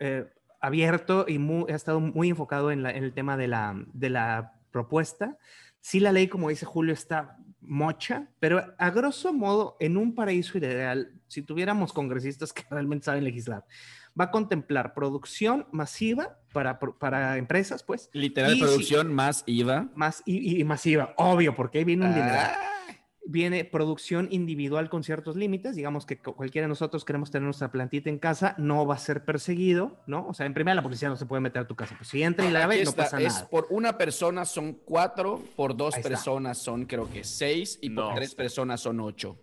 eh, 0.00 0.26
abierto 0.60 1.24
y 1.28 1.38
muy, 1.38 1.70
ha 1.70 1.76
estado 1.76 2.00
muy 2.00 2.28
enfocado 2.30 2.70
en, 2.72 2.82
la- 2.82 2.90
en 2.90 3.04
el 3.04 3.12
tema 3.14 3.36
de 3.36 3.46
la, 3.48 3.74
de 3.92 4.10
la 4.10 4.54
propuesta. 4.72 5.38
Sí, 5.80 6.00
la 6.00 6.12
ley, 6.12 6.26
como 6.28 6.48
dice 6.50 6.66
Julio, 6.66 6.92
está 6.92 7.38
mocha, 7.62 8.28
pero 8.40 8.74
a 8.78 8.90
grosso 8.90 9.32
modo, 9.32 9.76
en 9.80 9.96
un 9.96 10.14
paraíso 10.14 10.58
ideal, 10.58 11.12
si 11.28 11.42
tuviéramos 11.42 11.92
congresistas 11.92 12.52
que 12.54 12.64
realmente 12.70 13.04
saben 13.04 13.24
legislar, 13.24 13.64
va 14.18 14.24
a 14.24 14.30
contemplar 14.30 14.92
producción 14.92 15.66
masiva 15.72 16.38
para, 16.52 16.78
para 16.80 17.36
empresas, 17.38 17.82
pues, 17.84 18.10
Literal 18.12 18.56
Y 18.56 18.60
producción 18.60 19.14
más 19.14 19.44
IVA. 19.46 19.88
más 19.94 20.22
y, 20.26 20.60
y 20.60 20.64
masiva, 20.64 21.14
obvio, 21.16 21.54
porque 21.54 21.78
ahí 21.78 21.84
viene 21.84 22.04
un 22.06 22.14
dinero 22.14 22.34
Ah, 22.36 22.56
viene 23.26 23.64
producción 23.64 24.28
individual 24.30 24.88
con 24.88 25.04
ciertos 25.04 25.36
límites. 25.36 25.76
Digamos 25.76 26.06
que 26.06 26.18
cu- 26.18 26.34
cualquiera 26.34 26.64
de 26.66 26.70
nosotros 26.70 27.04
queremos 27.04 27.30
tener 27.30 27.44
nuestra 27.44 27.70
plantita 27.70 28.08
en 28.10 28.18
casa, 28.18 28.54
no 28.58 28.86
va 28.86 28.94
a 28.94 28.98
ser 28.98 29.24
perseguido, 29.24 30.00
¿no? 30.06 30.26
O 30.26 30.34
sea, 30.34 30.46
en 30.46 30.54
primera 30.54 30.74
la 30.74 30.82
policía 30.82 31.08
no 31.08 31.16
se 31.16 31.26
puede 31.26 31.40
meter 31.40 31.62
a 31.62 31.66
tu 31.68 31.76
casa. 31.76 31.94
Pues 31.96 32.08
si 32.08 32.22
entra 32.22 32.46
y 32.46 32.50
la 32.50 32.66
ve, 32.66 32.82
no 32.84 32.92
pasa 32.92 33.20
es 33.20 33.34
nada. 33.34 33.48
por 33.48 33.66
una 33.70 33.96
persona 33.98 34.44
son 34.44 34.72
cuatro, 34.84 35.42
por 35.56 35.76
dos 35.76 35.94
Ahí 35.94 36.00
está. 36.00 36.08
personas 36.10 36.58
son 36.58 36.86
creo 36.86 37.10
que 37.10 37.22
seis 37.24 37.78
y 37.82 37.90
por 37.90 38.14
tres 38.14 38.34
personas 38.34 38.80
son 38.80 39.00
ocho. 39.00 39.38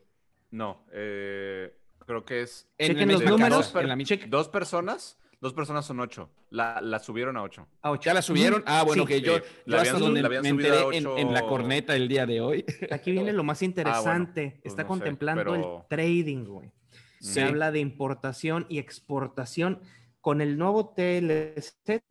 No, 0.52 0.86
eh, 0.94 1.74
creo 2.06 2.24
que 2.26 2.42
es 2.42 2.68
En 2.78 2.88
Chequen 2.94 3.12
los 3.12 3.24
números, 3.24 3.74
en 3.76 3.88
la 3.88 3.96
mi- 3.96 4.06
chequen. 4.06 4.30
dos 4.30 4.48
personas, 4.50 5.18
dos 5.40 5.54
personas 5.54 5.86
son 5.86 6.00
ocho. 6.00 6.30
La, 6.50 6.80
la 6.82 7.00
subieron 7.00 7.38
a 7.38 7.44
ocho. 7.44 7.68
A 7.82 7.92
ocho. 7.92 8.04
¿Ya 8.04 8.14
la 8.14 8.22
subieron? 8.22 8.64
Ah, 8.66 8.84
bueno, 8.84 9.04
Sí. 9.04 9.08
que 9.08 9.22
yo, 9.22 9.38
Sí, 9.38 9.44
yo 9.44 9.46
la 9.66 9.78
hasta 9.78 9.82
habían 9.82 9.96
sub- 9.98 10.06
donde 10.06 10.22
la 10.22 10.28
habían 10.28 10.44
me 10.44 10.50
subido 10.50 10.74
a 10.74 10.82
enteré 10.94 10.98
en, 10.98 11.18
en 11.28 11.34
la 11.34 11.42
corneta 11.44 11.96
el 11.96 12.08
día 12.08 12.26
de 12.26 12.42
hoy. 12.42 12.66
Aquí 12.92 13.12
viene 13.12 13.34
lo 13.34 13.44
más 13.44 13.62
interesante. 13.62 14.60
pues 14.62 14.72
Está 14.74 14.84
no 14.84 14.88
sé, 14.88 14.90
contemplando 14.90 15.44
pero- 15.44 15.56
el 15.56 15.88
trading, 15.90 16.46
güey. 16.46 16.72
Se 17.20 17.34
Sí. 17.34 17.40
habla 17.42 17.72
de 17.72 17.80
importación 17.80 18.66
y 18.70 18.78
exportación. 18.80 19.80
Con 20.22 20.42
el 20.42 20.58
nuevo 20.58 20.90
TLC, 20.96 22.04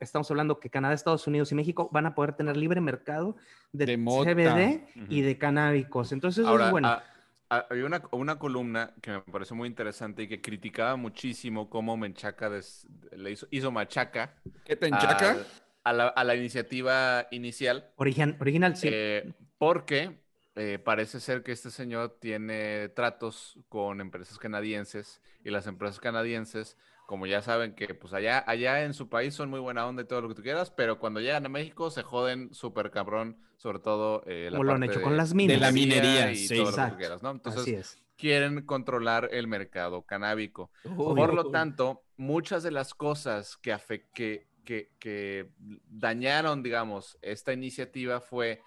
estamos 0.00 0.30
hablando 0.30 0.58
que 0.60 0.68
Canadá, 0.70 0.94
Estados 0.94 1.26
Unidos 1.26 1.52
y 1.52 1.54
México 1.54 1.88
van 1.92 2.06
a 2.06 2.14
poder 2.14 2.32
tener 2.34 2.56
libre 2.56 2.80
mercado 2.80 3.36
de. 3.72 3.86
CBD 3.96 4.86
y 5.08 5.20
Ujú. 5.20 5.26
de 5.26 5.38
canábicos. 5.38 6.12
Entonces, 6.12 6.44
Ahora, 6.46 6.66
es 6.66 6.70
bueno. 6.72 6.88
ah, 6.88 7.02
ah, 7.06 7.11
había 7.58 7.86
una, 7.86 8.02
una 8.12 8.38
columna 8.38 8.94
que 9.02 9.10
me 9.12 9.20
pareció 9.22 9.56
muy 9.56 9.68
interesante 9.68 10.22
y 10.22 10.28
que 10.28 10.40
criticaba 10.40 10.96
muchísimo 10.96 11.68
cómo 11.70 11.96
Menchaca 11.96 12.50
des- 12.50 12.86
le 13.12 13.30
hizo, 13.32 13.46
hizo 13.50 13.70
machaca 13.70 14.34
¿Qué 14.64 14.76
te 14.76 14.86
enchaca? 14.86 15.36
a, 15.84 15.92
la, 15.92 16.08
a 16.08 16.24
la 16.24 16.34
iniciativa 16.36 17.26
inicial, 17.30 17.90
Origen- 17.96 18.36
original, 18.40 18.76
sí. 18.76 18.88
eh, 18.90 19.32
porque 19.58 20.20
eh, 20.56 20.78
parece 20.78 21.20
ser 21.20 21.42
que 21.42 21.52
este 21.52 21.70
señor 21.70 22.18
tiene 22.20 22.88
tratos 22.90 23.58
con 23.68 24.00
empresas 24.00 24.38
canadienses 24.38 25.22
y 25.44 25.50
las 25.50 25.66
empresas 25.66 26.00
canadienses, 26.00 26.76
como 27.06 27.26
ya 27.26 27.42
saben 27.42 27.74
que 27.74 27.94
pues 27.94 28.12
allá, 28.14 28.42
allá 28.46 28.84
en 28.84 28.94
su 28.94 29.08
país 29.08 29.34
son 29.34 29.50
muy 29.50 29.60
buena 29.60 29.86
onda 29.86 30.02
y 30.02 30.06
todo 30.06 30.22
lo 30.22 30.28
que 30.28 30.34
tú 30.34 30.42
quieras, 30.42 30.70
pero 30.70 30.98
cuando 30.98 31.20
llegan 31.20 31.44
a 31.44 31.48
México 31.48 31.90
se 31.90 32.02
joden 32.02 32.54
súper 32.54 32.90
cabrón, 32.90 33.38
sobre 33.56 33.80
todo 33.80 34.22
eh, 34.26 34.48
la 34.50 34.56
Como 34.58 34.64
lo 34.64 34.72
han 34.72 34.80
parte 34.80 34.92
hecho 34.92 34.98
de- 35.00 35.04
con 35.04 35.16
las 35.16 35.34
minas. 35.34 35.54
de 35.56 35.60
la 35.60 35.72
minería, 35.72 36.32
y 36.32 36.36
sí, 36.36 36.54
todo 36.56 36.64
lo 36.66 36.70
que 36.70 36.76
tú 36.76 36.80
exacto. 36.80 36.96
quieras, 36.98 37.22
¿no? 37.22 37.30
Entonces 37.32 37.62
Así 37.62 37.74
es. 37.74 37.98
quieren 38.16 38.64
controlar 38.64 39.28
el 39.32 39.46
mercado 39.46 40.02
canábico. 40.02 40.70
Uy, 40.84 41.14
Por 41.16 41.34
lo 41.34 41.46
uy. 41.46 41.52
tanto, 41.52 42.04
muchas 42.16 42.62
de 42.62 42.70
las 42.70 42.94
cosas 42.94 43.56
que, 43.58 43.74
afe- 43.74 44.06
que, 44.14 44.46
que, 44.64 44.92
que 44.98 45.50
dañaron, 45.88 46.62
digamos, 46.62 47.18
esta 47.20 47.52
iniciativa 47.52 48.20
fue 48.20 48.62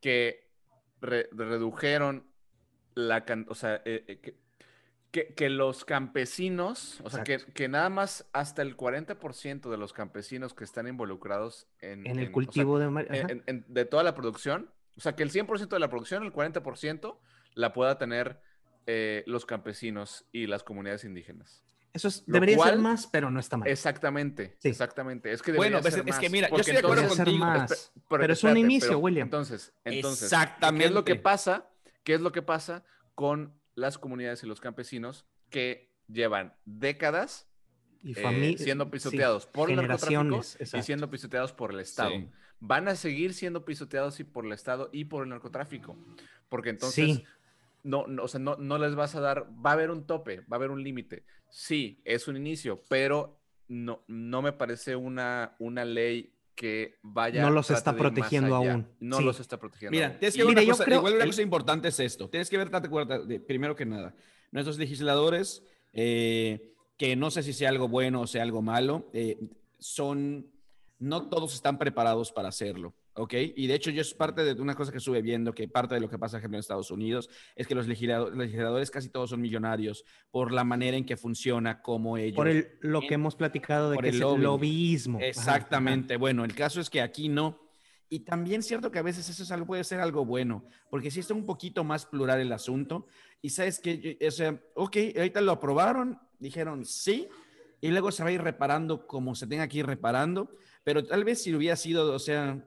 que 0.00 0.48
re- 1.00 1.28
redujeron 1.32 2.28
la 2.94 3.24
can- 3.24 3.46
o 3.48 3.54
sea, 3.54 3.76
eh, 3.84 4.04
eh, 4.06 4.36
que, 5.12 5.26
que- 5.28 5.34
que 5.34 5.48
los 5.50 5.84
campesinos, 5.84 7.00
o 7.04 7.10
sea, 7.10 7.22
que, 7.24 7.38
que 7.38 7.68
nada 7.68 7.88
más 7.90 8.26
hasta 8.32 8.62
el 8.62 8.76
40% 8.76 9.70
de 9.70 9.76
los 9.76 9.92
campesinos 9.92 10.54
que 10.54 10.64
están 10.64 10.88
involucrados 10.88 11.66
en, 11.80 12.06
En 12.06 12.18
el 12.18 12.32
cultivo 12.32 12.78
de... 12.78 12.88
mar- 12.88 13.06
en- 13.10 13.14
ajá. 13.24 13.32
en- 13.32 13.42
en- 13.46 13.64
de 13.68 13.84
toda 13.84 14.02
la 14.02 14.14
producción, 14.14 14.70
o 14.96 15.00
sea, 15.00 15.14
que 15.14 15.22
el 15.22 15.30
100% 15.30 15.68
de 15.68 15.80
la 15.80 15.88
producción, 15.88 16.22
el 16.22 16.32
40%, 16.32 17.18
la 17.54 17.72
pueda 17.72 17.98
tener 17.98 18.40
eh, 18.86 19.22
los 19.26 19.46
campesinos 19.46 20.24
y 20.32 20.46
las 20.46 20.62
comunidades 20.64 21.04
indígenas. 21.04 21.62
Eso 21.92 22.08
es, 22.08 22.24
debería 22.26 22.58
ser 22.58 22.78
más, 22.78 23.06
pero 23.06 23.30
no 23.30 23.38
está 23.38 23.58
mal. 23.58 23.68
Exactamente, 23.68 24.56
Sí. 24.60 24.70
exactamente. 24.70 25.30
Es 25.30 25.42
que 25.42 25.52
Bueno, 25.52 25.76
debería 25.78 25.82
pues, 25.82 25.94
ser 25.94 26.08
es 26.08 26.16
que 26.18 26.26
más, 26.26 26.32
mira, 26.32 26.48
yo 26.48 26.56
estoy 26.56 26.72
de 26.72 26.78
acuerdo 26.80 27.08
contigo. 27.08 27.38
más. 27.38 27.70
Espe- 27.70 28.18
Pero 28.18 28.32
es 28.32 28.42
un 28.44 28.56
inicio, 28.56 28.98
William. 28.98 29.26
Entonces, 29.26 29.72
entonces, 29.84 30.24
Exactamente. 30.24 30.84
¿qué 30.84 30.88
es 30.88 30.94
lo 30.94 31.04
que 31.04 31.16
pasa? 31.16 31.68
¿Qué 32.02 32.14
es 32.14 32.20
lo 32.22 32.32
que 32.32 32.40
pasa 32.42 32.82
con 33.14 33.54
las 33.74 33.98
comunidades 33.98 34.42
y 34.42 34.46
los 34.46 34.60
campesinos 34.60 35.26
que 35.50 35.90
llevan 36.08 36.54
décadas 36.64 37.48
Y 38.02 38.12
eh, 38.18 38.56
siendo 38.58 38.84
sí, 38.84 38.90
pisoteados 38.90 39.46
por 39.46 39.70
el 39.70 39.76
narcotráfico 39.76 40.40
y 40.74 40.82
siendo 40.82 41.10
pisoteados 41.10 41.52
por 41.52 41.72
el 41.72 41.80
Estado? 41.80 42.10
Sí. 42.10 42.28
Van 42.60 42.88
a 42.88 42.94
seguir 42.96 43.34
siendo 43.34 43.64
pisoteados 43.64 44.20
y 44.20 44.24
por 44.24 44.44
el 44.46 44.52
Estado 44.52 44.88
y 44.92 45.04
por 45.06 45.24
el 45.24 45.30
narcotráfico. 45.30 45.96
Porque 46.48 46.70
entonces 46.70 47.16
Sí. 47.16 47.24
no, 47.82 48.06
no, 48.06 48.24
o 48.24 48.28
sea, 48.28 48.40
no, 48.40 48.56
no 48.56 48.78
les 48.78 48.94
vas 48.94 49.14
a 49.14 49.20
dar, 49.20 49.48
va 49.64 49.70
a 49.70 49.72
haber 49.74 49.90
un 49.90 50.06
tope, 50.06 50.40
va 50.40 50.52
a 50.52 50.54
haber 50.56 50.70
un 50.70 50.82
límite. 50.82 51.24
Sí, 51.48 52.00
es 52.04 52.28
un 52.28 52.36
inicio, 52.36 52.82
pero 52.88 53.40
no, 53.68 54.04
no 54.06 54.42
me 54.42 54.52
parece 54.52 54.96
una, 54.96 55.56
una 55.58 55.84
ley 55.84 56.34
que 56.54 56.96
vaya 57.02 57.42
No 57.42 57.50
los 57.50 57.70
está 57.70 57.96
protegiendo 57.96 58.54
aún. 58.54 58.88
No 59.00 59.18
Sí. 59.18 59.24
los 59.24 59.40
está 59.40 59.58
protegiendo. 59.58 59.92
Mira, 59.96 60.08
aún. 60.08 60.18
tienes 60.18 60.34
que 60.34 60.40
Y- 60.42 60.44
ver 60.44 60.48
Mira, 60.50 60.60
una 60.60 60.66
yo 60.66 60.72
cosa, 60.72 60.84
creo- 60.84 60.98
igual 60.98 61.14
una 61.14 61.26
cosa 61.26 61.42
importante 61.42 61.88
es 61.88 62.00
esto. 62.00 62.28
Tienes 62.28 62.50
que 62.50 62.58
ver, 62.58 62.70
date 62.70 62.88
cuenta, 62.88 63.18
de- 63.18 63.40
primero 63.40 63.74
que 63.74 63.86
nada, 63.86 64.14
nuestros 64.50 64.78
legisladores, 64.78 65.62
eh, 65.92 66.74
que 66.98 67.16
no 67.16 67.30
sé 67.30 67.42
si 67.42 67.52
sea 67.52 67.68
algo 67.70 67.88
bueno 67.88 68.20
o 68.20 68.26
sea 68.26 68.42
algo 68.42 68.62
malo, 68.62 69.08
eh, 69.12 69.38
son, 69.78 70.50
no 70.98 71.28
todos 71.28 71.54
están 71.54 71.78
preparados 71.78 72.30
para 72.32 72.48
hacerlo, 72.48 72.94
¿ok? 73.14 73.34
Y 73.56 73.66
de 73.66 73.74
hecho 73.74 73.90
yo 73.90 74.00
es 74.00 74.14
parte 74.14 74.42
de 74.42 74.60
una 74.60 74.74
cosa 74.74 74.92
que 74.92 74.98
estuve 74.98 75.22
viendo, 75.22 75.54
que 75.54 75.68
parte 75.68 75.94
de 75.94 76.00
lo 76.00 76.08
que 76.08 76.18
pasa 76.18 76.38
ejemplo, 76.38 76.56
en 76.56 76.60
Estados 76.60 76.90
Unidos, 76.90 77.28
es 77.56 77.66
que 77.66 77.74
los 77.74 77.86
legisladores, 77.86 78.36
legisladores 78.36 78.90
casi 78.90 79.08
todos 79.08 79.30
son 79.30 79.40
millonarios 79.40 80.04
por 80.30 80.52
la 80.52 80.64
manera 80.64 80.96
en 80.96 81.04
que 81.04 81.16
funciona 81.16 81.82
como 81.82 82.16
ellos. 82.16 82.36
Por 82.36 82.48
el, 82.48 82.68
lo 82.80 83.00
que 83.00 83.14
hemos 83.14 83.36
platicado 83.36 83.90
de 83.90 83.98
que 83.98 84.08
el 84.08 84.14
es 84.14 84.20
lobbying. 84.20 84.36
el 84.36 84.42
lobbyismo. 84.44 85.18
Ajá, 85.18 85.26
Exactamente. 85.26 86.16
Bueno, 86.16 86.44
el 86.44 86.54
caso 86.54 86.80
es 86.80 86.90
que 86.90 87.00
aquí 87.00 87.28
no. 87.28 87.60
Y 88.08 88.20
también 88.20 88.62
cierto 88.62 88.90
que 88.90 88.98
a 88.98 89.02
veces 89.02 89.28
eso 89.30 89.42
es 89.42 89.50
algo, 89.50 89.66
puede 89.66 89.84
ser 89.84 90.00
algo 90.00 90.26
bueno, 90.26 90.66
porque 90.90 91.10
si 91.10 91.20
está 91.20 91.32
un 91.32 91.46
poquito 91.46 91.82
más 91.82 92.04
plural 92.04 92.40
el 92.40 92.52
asunto, 92.52 93.06
y 93.40 93.48
sabes 93.48 93.80
que, 93.80 94.18
o 94.26 94.30
sea, 94.30 94.60
ok, 94.74 94.96
ahorita 95.16 95.40
lo 95.40 95.52
aprobaron, 95.52 96.18
dijeron 96.38 96.84
sí, 96.84 97.26
y 97.80 97.88
luego 97.88 98.12
se 98.12 98.22
va 98.22 98.28
a 98.28 98.32
ir 98.32 98.42
reparando 98.42 99.06
como 99.06 99.34
se 99.34 99.46
tenga 99.46 99.66
que 99.66 99.78
ir 99.78 99.86
reparando, 99.86 100.54
pero 100.84 101.04
tal 101.06 101.24
vez 101.24 101.42
si 101.42 101.54
hubiera 101.54 101.74
sido, 101.74 102.12
o 102.12 102.18
sea, 102.18 102.62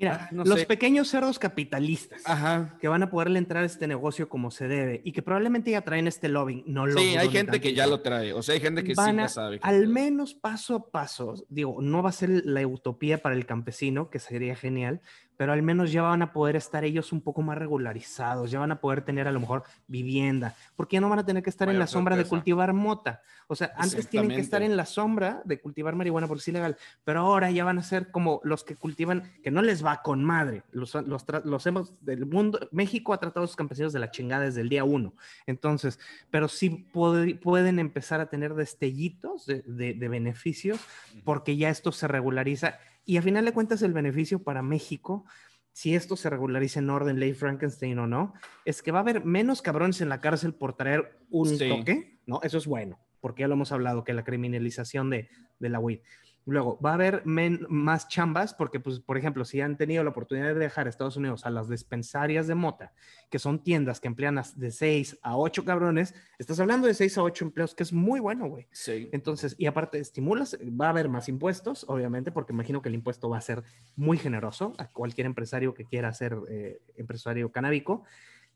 Mira, 0.00 0.18
Ah, 0.22 0.28
no 0.32 0.44
los 0.44 0.60
sé. 0.60 0.66
pequeños 0.66 1.08
cerdos 1.08 1.38
capitalistas 1.38 2.22
ajá. 2.24 2.76
que 2.80 2.88
van 2.88 3.02
a 3.02 3.10
poderle 3.10 3.38
entrar 3.38 3.62
a 3.62 3.66
este 3.66 3.86
negocio 3.86 4.28
como 4.30 4.50
se 4.50 4.66
debe 4.66 5.02
y 5.04 5.12
que 5.12 5.20
probablemente 5.22 5.70
ya 5.70 5.82
traen 5.82 6.06
este 6.08 6.28
lobbying, 6.30 6.64
no 6.66 6.86
lo 6.86 6.98
Sí, 6.98 7.16
hay 7.16 7.28
gente 7.28 7.60
que 7.60 7.74
ya 7.74 7.86
lo 7.86 8.00
trae, 8.00 8.32
o 8.32 8.42
sea, 8.42 8.54
hay 8.54 8.60
gente 8.60 8.82
que 8.82 8.94
sí 8.94 9.02
ya 9.16 9.28
sabe. 9.28 9.60
que- 9.60 9.66
al 9.68 9.88
menos 9.88 10.34
paso 10.34 10.74
a 10.74 10.90
paso, 10.90 11.34
digo, 11.50 11.82
no 11.82 12.02
va 12.02 12.08
a 12.08 12.12
ser 12.12 12.30
la 12.46 12.66
utopía 12.66 13.18
para 13.18 13.34
el 13.34 13.44
campesino, 13.46 14.08
que 14.10 14.18
sería 14.18 14.56
genial, 14.56 15.02
pero 15.40 15.54
al 15.54 15.62
menos 15.62 15.90
ya 15.90 16.02
van 16.02 16.20
a 16.20 16.34
poder 16.34 16.54
estar 16.54 16.84
ellos 16.84 17.12
un 17.12 17.22
poco 17.22 17.40
más 17.40 17.56
regularizados, 17.56 18.50
ya 18.50 18.58
van 18.58 18.72
a 18.72 18.80
poder 18.82 19.00
tener 19.00 19.26
a 19.26 19.32
lo 19.32 19.40
mejor 19.40 19.62
vivienda, 19.86 20.54
porque 20.76 20.96
ya 20.96 21.00
no 21.00 21.08
van 21.08 21.20
a 21.20 21.24
tener 21.24 21.42
que 21.42 21.48
estar 21.48 21.66
en 21.70 21.78
la 21.78 21.86
sombra 21.86 22.14
de 22.14 22.24
cultivar 22.36 22.72
mota. 22.74 23.22
O 23.46 23.56
sea, 23.56 23.72
antes 23.76 24.06
tienen 24.10 24.28
que 24.28 24.34
estar 24.42 24.60
en 24.62 24.76
la 24.76 24.84
sombra 24.84 25.40
de 25.46 25.58
cultivar 25.58 25.94
marihuana 25.96 26.28
porque 26.28 26.40
es 26.40 26.48
ilegal, 26.48 26.76
pero 27.04 27.20
ahora 27.20 27.50
ya 27.50 27.64
van 27.64 27.78
a 27.78 27.82
ser 27.82 28.10
como 28.10 28.42
los 28.44 28.64
que 28.64 28.76
cultivan, 28.76 29.32
que 29.42 29.50
no 29.50 29.62
les 29.62 29.82
va 29.82 30.02
con 30.02 30.22
madre. 30.22 30.62
Los, 30.72 30.94
los, 30.94 31.24
los 31.44 31.66
hemos, 31.66 31.94
del 32.04 32.26
mundo, 32.26 32.68
México 32.70 33.14
ha 33.14 33.18
tratado 33.18 33.44
a 33.44 33.46
sus 33.46 33.56
campesinos 33.56 33.94
de 33.94 33.98
la 33.98 34.10
chingada 34.10 34.44
desde 34.44 34.60
el 34.60 34.68
día 34.68 34.84
uno. 34.84 35.14
Entonces, 35.46 35.98
pero 36.30 36.48
sí 36.48 36.86
pueden 36.92 37.78
empezar 37.78 38.20
a 38.20 38.26
tener 38.28 38.52
destellitos 38.54 39.46
de, 39.46 39.62
de- 39.62 39.94
de 39.94 40.08
beneficios 40.08 40.78
porque 41.24 41.56
ya 41.56 41.70
esto 41.70 41.92
se 41.92 42.06
regulariza 42.08 42.78
y 43.10 43.16
a 43.16 43.22
final 43.22 43.44
de 43.44 43.52
cuentas 43.52 43.82
el 43.82 43.92
beneficio 43.92 44.42
para 44.42 44.62
México, 44.62 45.24
si 45.72 45.94
esto 45.94 46.16
se 46.16 46.30
regulariza 46.30 46.80
en 46.80 46.90
orden, 46.90 47.18
ley 47.18 47.32
Frankenstein 47.32 47.98
o 47.98 48.06
no, 48.06 48.34
es 48.64 48.82
que 48.82 48.92
va 48.92 48.98
a 48.98 49.02
haber 49.02 49.24
menos 49.24 49.62
cabrones 49.62 50.00
en 50.00 50.08
la 50.08 50.20
cárcel 50.20 50.54
por 50.54 50.74
traer 50.76 51.18
un 51.30 51.48
Sí. 51.48 51.68
toque, 51.68 52.20
¿no? 52.26 52.40
Eso 52.42 52.58
es 52.58 52.66
bueno, 52.66 52.98
porque 53.20 53.40
ya 53.42 53.48
lo 53.48 53.54
hemos 53.54 53.72
hablado, 53.72 54.04
que 54.04 54.12
la 54.12 54.24
criminalización 54.24 55.10
de, 55.10 55.28
de 55.58 55.68
la 55.68 55.78
weed. 55.78 56.00
Luego, 56.46 56.80
va 56.80 56.92
a 56.92 56.94
haber 56.94 57.22
men- 57.26 57.66
más 57.68 58.08
chambas 58.08 58.54
porque, 58.54 58.80
pues, 58.80 58.98
por 58.98 59.18
ejemplo, 59.18 59.44
si 59.44 59.60
han 59.60 59.76
tenido 59.76 60.02
la 60.02 60.10
oportunidad 60.10 60.48
de 60.48 60.54
dejar 60.54 60.86
a 60.86 60.90
Estados 60.90 61.16
Unidos 61.16 61.44
a 61.44 61.50
las 61.50 61.68
dispensarias 61.68 62.46
de 62.46 62.54
mota, 62.54 62.92
que 63.30 63.38
son 63.38 63.62
tiendas 63.62 64.00
que 64.00 64.08
emplean 64.08 64.40
de 64.56 64.70
6 64.70 65.18
a 65.22 65.36
8 65.36 65.64
cabrones, 65.64 66.14
estás 66.38 66.58
hablando 66.58 66.86
de 66.86 66.94
6 66.94 67.18
a 67.18 67.22
8 67.22 67.44
empleos, 67.44 67.74
que 67.74 67.82
es 67.82 67.92
muy 67.92 68.20
bueno, 68.20 68.46
güey. 68.48 68.66
Sí. 68.72 69.08
Entonces, 69.12 69.54
y 69.58 69.66
aparte, 69.66 69.98
estimulas, 69.98 70.58
va 70.60 70.86
a 70.86 70.90
haber 70.90 71.08
más 71.08 71.28
impuestos, 71.28 71.84
obviamente, 71.88 72.32
porque 72.32 72.52
imagino 72.54 72.80
que 72.80 72.88
el 72.88 72.94
impuesto 72.94 73.28
va 73.28 73.36
a 73.38 73.42
ser 73.42 73.62
muy 73.94 74.16
generoso 74.16 74.72
a 74.78 74.86
cualquier 74.88 75.26
empresario 75.26 75.74
que 75.74 75.84
quiera 75.84 76.12
ser 76.14 76.36
eh, 76.48 76.80
empresario 76.96 77.52
canábico. 77.52 78.04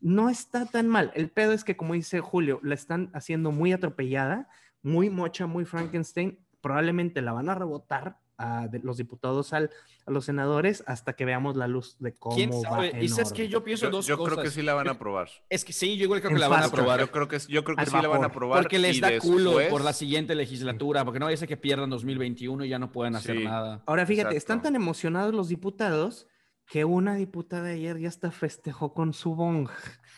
No 0.01 0.29
está 0.29 0.65
tan 0.65 0.87
mal. 0.89 1.11
El 1.15 1.29
pedo 1.29 1.53
es 1.53 1.63
que, 1.63 1.77
como 1.77 1.93
dice 1.93 2.19
Julio, 2.19 2.59
la 2.63 2.73
están 2.75 3.09
haciendo 3.13 3.51
muy 3.51 3.71
atropellada, 3.73 4.49
muy 4.81 5.09
mocha, 5.09 5.47
muy 5.47 5.65
Frankenstein. 5.65 6.44
Probablemente 6.65 7.21
la 7.21 7.31
van 7.31 7.47
a 7.47 7.53
rebotar 7.53 8.17
a 8.39 8.67
de- 8.67 8.79
los 8.79 8.97
diputados 8.97 9.53
al, 9.53 9.69
a 10.07 10.09
los 10.11 10.25
senadores 10.25 10.83
hasta 10.87 11.13
que 11.13 11.23
veamos 11.23 11.55
la 11.55 11.67
luz 11.67 11.95
de 11.99 12.15
cómo 12.17 12.35
¿Quién 12.35 12.49
va 12.49 12.59
sabe? 12.61 12.89
en 12.89 13.03
Y 13.03 13.07
sabes 13.07 13.31
que 13.33 13.47
yo 13.47 13.63
pienso 13.63 13.85
Yo, 13.85 13.91
dos 13.91 14.07
yo 14.07 14.17
cosas. 14.17 14.33
creo 14.33 14.43
que 14.45 14.49
sí 14.49 14.63
la 14.63 14.73
van 14.73 14.87
a 14.87 14.93
aprobar. 14.93 15.29
Es 15.47 15.63
que 15.63 15.73
sí, 15.73 15.95
yo 15.95 16.05
igual 16.05 16.21
creo 16.21 16.29
que 16.31 16.35
En 16.37 16.41
la 16.41 16.47
van 16.47 16.63
a 16.63 16.65
aprobar. 16.65 16.99
Yo 16.99 17.11
creo 17.11 17.27
que, 17.27 17.37
yo 17.47 17.63
creo 17.63 17.75
que 17.75 17.83
Al 17.83 17.87
sí 17.87 17.93
la 18.01 18.07
van 18.07 18.23
a 18.23 18.25
aprobar. 18.25 18.63
Porque 18.63 18.79
les 18.79 18.99
da 18.99 19.15
culo 19.19 19.51
después- 19.51 19.69
por 19.69 19.83
la 19.83 19.93
siguiente 19.93 20.33
legislatura, 20.33 21.05
porque 21.05 21.19
no 21.19 21.25
vaya 21.27 21.35
a 21.35 21.37
ser 21.37 21.47
que 21.47 21.55
pierdan 21.55 21.91
2021 21.91 22.65
y 22.65 22.69
ya 22.69 22.79
no 22.79 22.91
puedan 22.91 23.15
hacer 23.15 23.37
Sí. 23.37 23.43
nada. 23.43 23.83
Ahora 23.85 24.07
fíjate, 24.07 24.35
están 24.35 24.63
tan 24.63 24.75
emocionados 24.75 25.35
los 25.35 25.47
diputados 25.49 26.25
que 26.65 26.83
una 26.83 27.13
diputada 27.13 27.67
ayer 27.69 27.99
ya 27.99 28.07
hasta 28.07 28.31
festejó 28.31 28.95
con 28.95 29.13
su 29.13 29.35
bong. 29.35 29.69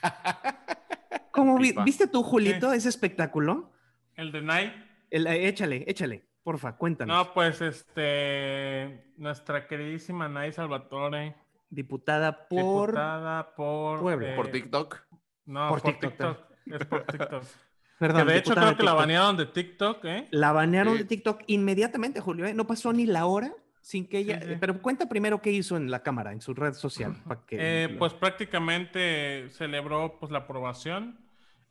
¿Cómo 1.32 1.58
vi- 1.58 1.76
viste 1.86 2.08
tú, 2.08 2.24
Julito, 2.24 2.72
ese 2.74 2.90
espectáculo? 2.90 3.74
El 4.16 4.32
de 4.32 4.42
Night. 4.42 4.74
El- 5.10 5.28
eh, 5.28 5.48
échale, 5.48 5.84
échale, 5.88 6.27
porfa, 6.48 6.78
cuéntanos. 6.78 7.14
No, 7.28 7.34
pues 7.34 7.62
este. 7.62 9.12
Nuestra 9.18 9.68
queridísima 9.68 10.30
Nay 10.30 10.54
Salvatore. 10.54 11.36
Diputada 11.70 12.48
por... 12.48 12.88
diputada 12.92 13.54
por. 13.54 14.00
Puebla. 14.00 14.32
eh, 14.32 14.36
por 14.38 14.48
TikTok. 14.48 14.98
No, 15.46 15.68
por 15.68 15.82
por, 15.82 15.92
TikTok, 15.92 16.12
TikTok. 16.12 16.38
Es 16.82 16.86
por 16.88 17.04
TikTok. 17.04 17.44
Perdón, 18.00 18.28
que 18.28 18.32
de 18.32 18.38
hecho 18.40 18.54
creo 18.54 18.64
que 18.78 18.84
la 18.84 18.92
TikTok. 18.92 18.96
banearon 18.98 19.38
de 19.38 19.46
TikTok, 19.48 20.06
¿eh? 20.06 20.28
La 20.32 20.52
banearon 20.54 20.94
Sí. 20.94 21.00
de 21.00 21.06
TikTok 21.06 21.42
inmediatamente, 21.48 22.22
Julio. 22.22 22.46
¿eh? 22.46 22.54
No 22.54 22.66
pasó 22.66 22.94
ni 22.94 23.06
la 23.06 23.26
hora 23.26 23.54
sin 23.82 24.08
que 24.08 24.20
ella... 24.20 24.40
Sí, 24.42 24.48
sí. 24.50 24.58
Pero 24.60 24.82
cuenta 24.82 25.10
primero 25.10 25.42
qué 25.42 25.52
hizo 25.52 25.76
en 25.78 25.90
la 25.92 26.04
cámara, 26.04 26.32
en 26.32 26.40
su 26.42 26.54
red 26.54 26.74
social. 26.74 27.16
para 27.28 27.42
que 27.46 27.58
Eh, 27.60 27.90
pues 28.00 28.14
prácticamente 28.14 29.50
celebró 29.50 30.18
pues 30.20 30.32
la 30.32 30.40
aprobación. 30.40 31.18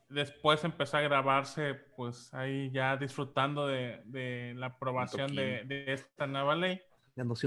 Después 0.09 0.63
empezó 0.65 0.99
a 0.99 1.01
grabarse, 1.01 1.75
pues 1.97 2.33
ahí 2.33 2.71
ya 2.71 2.97
disfrutando 2.97 3.67
de, 3.67 4.03
de 4.05 4.55
la 4.57 4.67
aprobación 4.67 5.35
de, 5.35 5.65
de 5.65 5.93
esta 5.93 6.27
nueva 6.27 6.55
ley. 6.55 6.81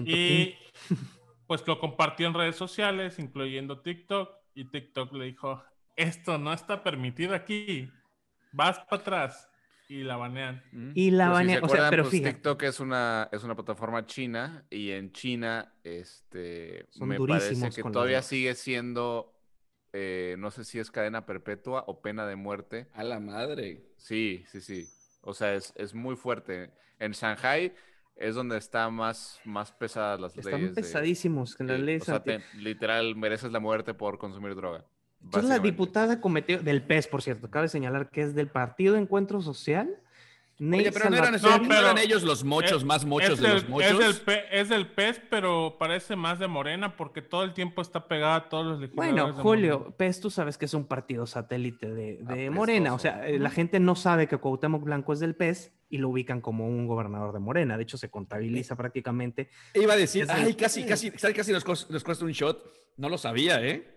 Y 0.06 0.56
pues 1.48 1.66
lo 1.68 1.80
compartió 1.80 2.28
en 2.28 2.34
redes 2.34 2.56
sociales, 2.56 3.18
incluyendo 3.20 3.80
TikTok. 3.82 4.30
Y 4.56 4.66
TikTok 4.66 5.14
le 5.14 5.26
dijo, 5.26 5.64
esto 5.96 6.38
no 6.38 6.52
está 6.52 6.84
permitido 6.84 7.34
aquí. 7.34 7.90
Vas 8.52 8.80
para 8.90 9.02
atrás. 9.02 9.50
Y 9.88 10.04
la 10.04 10.18
banean. 10.18 10.62
Y 10.94 11.10
la 11.12 11.32
Pues, 11.32 11.38
si 11.40 11.44
banea- 11.46 11.60
se 11.60 11.66
o 11.66 11.70
sea, 11.70 11.90
pero 11.90 12.04
pues, 12.04 12.12
fíjate. 12.12 12.34
TikTok 12.34 12.64
es 12.64 12.80
una, 12.80 13.28
es 13.32 13.44
una 13.44 13.56
plataforma 13.56 14.06
china 14.06 14.64
y 14.70 14.92
en 14.92 15.12
China 15.12 15.74
este, 15.84 16.86
Son 16.92 17.08
me 17.08 17.18
parece 17.18 17.70
que 17.72 17.84
todavía 17.90 18.22
sigue 18.22 18.54
siendo 18.54 19.34
eh, 19.94 20.36
no 20.38 20.52
sé 20.52 20.64
si 20.64 20.80
es 20.80 20.92
cadena 20.92 21.26
perpetua 21.26 21.84
o 21.88 22.02
pena 22.02 22.26
de 22.28 22.36
muerte. 22.36 22.88
A 22.94 23.04
la 23.04 23.20
madre. 23.20 23.84
Sí, 23.98 24.44
sí, 24.48 24.62
sí. 24.62 24.88
O 25.22 25.34
sea, 25.34 25.54
es, 25.56 25.74
es 25.76 25.94
muy 25.94 26.16
fuerte. 26.16 26.72
En 27.00 27.12
Shanghai 27.12 27.74
es 28.16 28.36
donde 28.36 28.58
está 28.58 28.90
más, 28.90 29.40
más 29.46 29.72
pesadas 29.72 30.20
las 30.20 30.38
Están 30.38 30.54
leyes. 30.62 30.76
de- 30.76 30.82
pesadísimos 30.82 31.56
que 31.56 31.64
las 31.64 31.78
sí, 31.78 31.84
leyes 31.84 32.02
o 32.04 32.06
sea, 32.06 32.16
anti- 32.16 32.32
te- 32.38 32.58
literal, 32.58 33.16
mereces 33.16 33.52
la 33.52 33.60
muerte 33.60 33.94
por 33.94 34.18
consumir 34.18 34.56
droga. 34.56 34.86
Entonces, 35.22 35.50
la 35.50 35.60
diputada 35.60 36.22
cometió, 36.22 36.60
del 36.62 36.82
PES, 36.82 37.08
por 37.08 37.22
cierto, 37.22 37.50
cabe 37.50 37.68
señalar 37.68 38.10
que 38.10 38.22
es 38.22 38.36
del 38.36 38.48
Partido 38.48 38.96
Encuentro 38.96 39.42
Social. 39.42 40.02
Oye, 40.62 40.92
pero 40.92 41.10
no 41.10 41.16
eran, 41.16 41.40
No, 41.42 41.98
ellos 42.02 42.24
los 42.24 42.44
mochos 42.44 42.82
Es- 42.82 42.84
más 42.84 43.06
mochos 43.06 43.36
es 43.36 43.40
de 43.40 43.48
los 43.48 43.62
del- 43.62 43.72
mochos. 43.72 43.92
Es 43.92 43.98
del, 43.98 44.16
pe- 44.26 44.44
es 44.60 44.68
del 44.70 44.88
pez, 44.88 45.22
pero 45.30 45.78
parece 45.80 46.18
más 46.18 46.38
de 46.38 46.48
Morena 46.50 46.98
porque 46.98 47.22
todo 47.22 47.44
el 47.44 47.54
tiempo 47.54 47.82
está 47.82 48.08
pegada 48.10 48.36
a 48.36 48.50
todos 48.50 48.66
los 48.66 48.80
legisladores. 48.82 49.16
Bueno, 49.36 49.42
Julio. 49.42 49.96
PES, 49.98 50.20
tú 50.20 50.30
sabes 50.30 50.58
que 50.58 50.66
es 50.66 50.74
un 50.74 50.86
partido 50.86 51.26
satélite 51.26 51.88
de, 51.94 52.18
de 52.18 52.24
Apestoso. 52.26 52.52
Morena. 52.52 52.94
O 52.94 53.00
sea, 53.00 53.26
eh, 53.26 53.40
la 53.40 53.50
gente 53.52 53.80
no 53.80 53.96
sabe 53.96 54.28
que 54.28 54.36
Cuauhtémoc 54.38 54.84
Blanco 54.84 55.14
es 55.14 55.22
del 55.22 55.34
PES 55.36 55.72
y 55.90 55.98
lo 55.98 56.10
ubican 56.10 56.42
como 56.42 56.68
un 56.68 56.88
gobernador 56.88 57.32
de 57.34 57.40
Morena. 57.40 57.78
De 57.78 57.84
hecho, 57.84 57.98
se 57.98 58.10
contabiliza 58.10 58.76
prácticamente. 58.76 59.50
Iba 59.76 59.94
a 59.94 59.98
decir, 59.98 60.26
ay, 60.30 60.56
casi, 60.56 60.84
casi, 60.86 61.10
casi, 61.12 61.34
casi 61.34 61.52
nos, 61.54 61.64
cuesta 61.64 62.26
un 62.26 62.32
shot. 62.32 62.62
No 62.98 63.08
lo 63.08 63.18
sabía, 63.18 63.66
¿eh? 63.66 63.96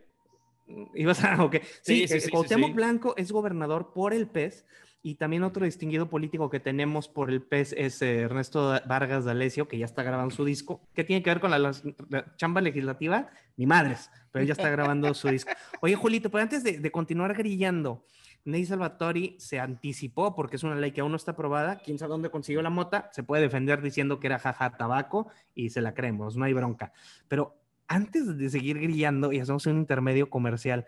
Ibas 0.94 1.24
a, 1.24 1.42
ok. 1.42 1.56
Sí, 1.56 1.62
Sí, 1.82 1.94
sí, 1.96 2.02
eh, 2.04 2.08
sí, 2.08 2.20
sí, 2.20 2.30
Cuauhtémoc 2.30 2.68
sí. 2.70 2.74
Blanco 2.74 3.14
es 3.16 3.32
gobernador 3.32 3.92
por 3.92 4.14
el 4.14 4.28
PES 4.28 4.64
y 5.02 5.16
también 5.16 5.42
otro 5.42 5.64
distinguido 5.64 6.08
político 6.08 6.48
que 6.48 6.60
tenemos 6.60 7.08
por 7.08 7.30
el 7.30 7.42
PES 7.42 7.74
es 7.76 8.02
eh, 8.02 8.20
Ernesto 8.20 8.78
Vargas 8.86 9.24
D'Alessio, 9.24 9.66
que 9.66 9.76
ya 9.78 9.84
está 9.84 10.02
grabando 10.02 10.34
su 10.34 10.44
disco. 10.44 10.80
¿Qué 10.94 11.02
tiene 11.04 11.22
que 11.22 11.30
ver 11.30 11.40
con 11.40 11.50
la, 11.50 11.58
la- 11.58 11.72
la 12.08 12.36
chamba 12.36 12.60
legislativa? 12.60 13.28
Ni 13.56 13.66
madres, 13.66 14.10
pero 14.30 14.44
ya 14.44 14.52
está 14.52 14.70
grabando 14.70 15.12
su 15.14 15.28
disco. 15.28 15.50
Oye, 15.82 15.96
Julito, 15.96 16.30
pero 16.30 16.42
antes 16.42 16.62
de, 16.62 16.78
de 16.78 16.90
continuar 16.92 17.34
grillando, 17.34 18.04
Ney 18.44 18.64
Salvatori 18.64 19.36
se 19.38 19.60
anticipó 19.60 20.34
porque 20.34 20.56
es 20.56 20.62
una 20.62 20.74
ley 20.76 20.92
que 20.92 21.00
aún 21.00 21.10
no 21.12 21.16
está 21.16 21.32
aprobada. 21.32 21.78
Quién 21.78 21.98
sabe 21.98 22.10
dónde 22.10 22.30
consiguió 22.30 22.62
la 22.62 22.70
mota. 22.70 23.08
Se 23.12 23.22
puede 23.22 23.42
defender 23.42 23.82
diciendo 23.82 24.20
que 24.20 24.26
era 24.28 24.38
jaja 24.38 24.76
tabaco 24.76 25.28
y 25.54 25.70
se 25.70 25.80
la 25.80 25.94
creemos, 25.94 26.36
no 26.36 26.44
hay 26.44 26.52
bronca. 26.52 26.92
Pero 27.28 27.56
antes 27.88 28.38
de 28.38 28.48
seguir 28.50 28.78
grillando 28.80 29.32
y 29.32 29.40
hacemos 29.40 29.66
un 29.66 29.78
intermedio 29.78 30.30
comercial, 30.30 30.86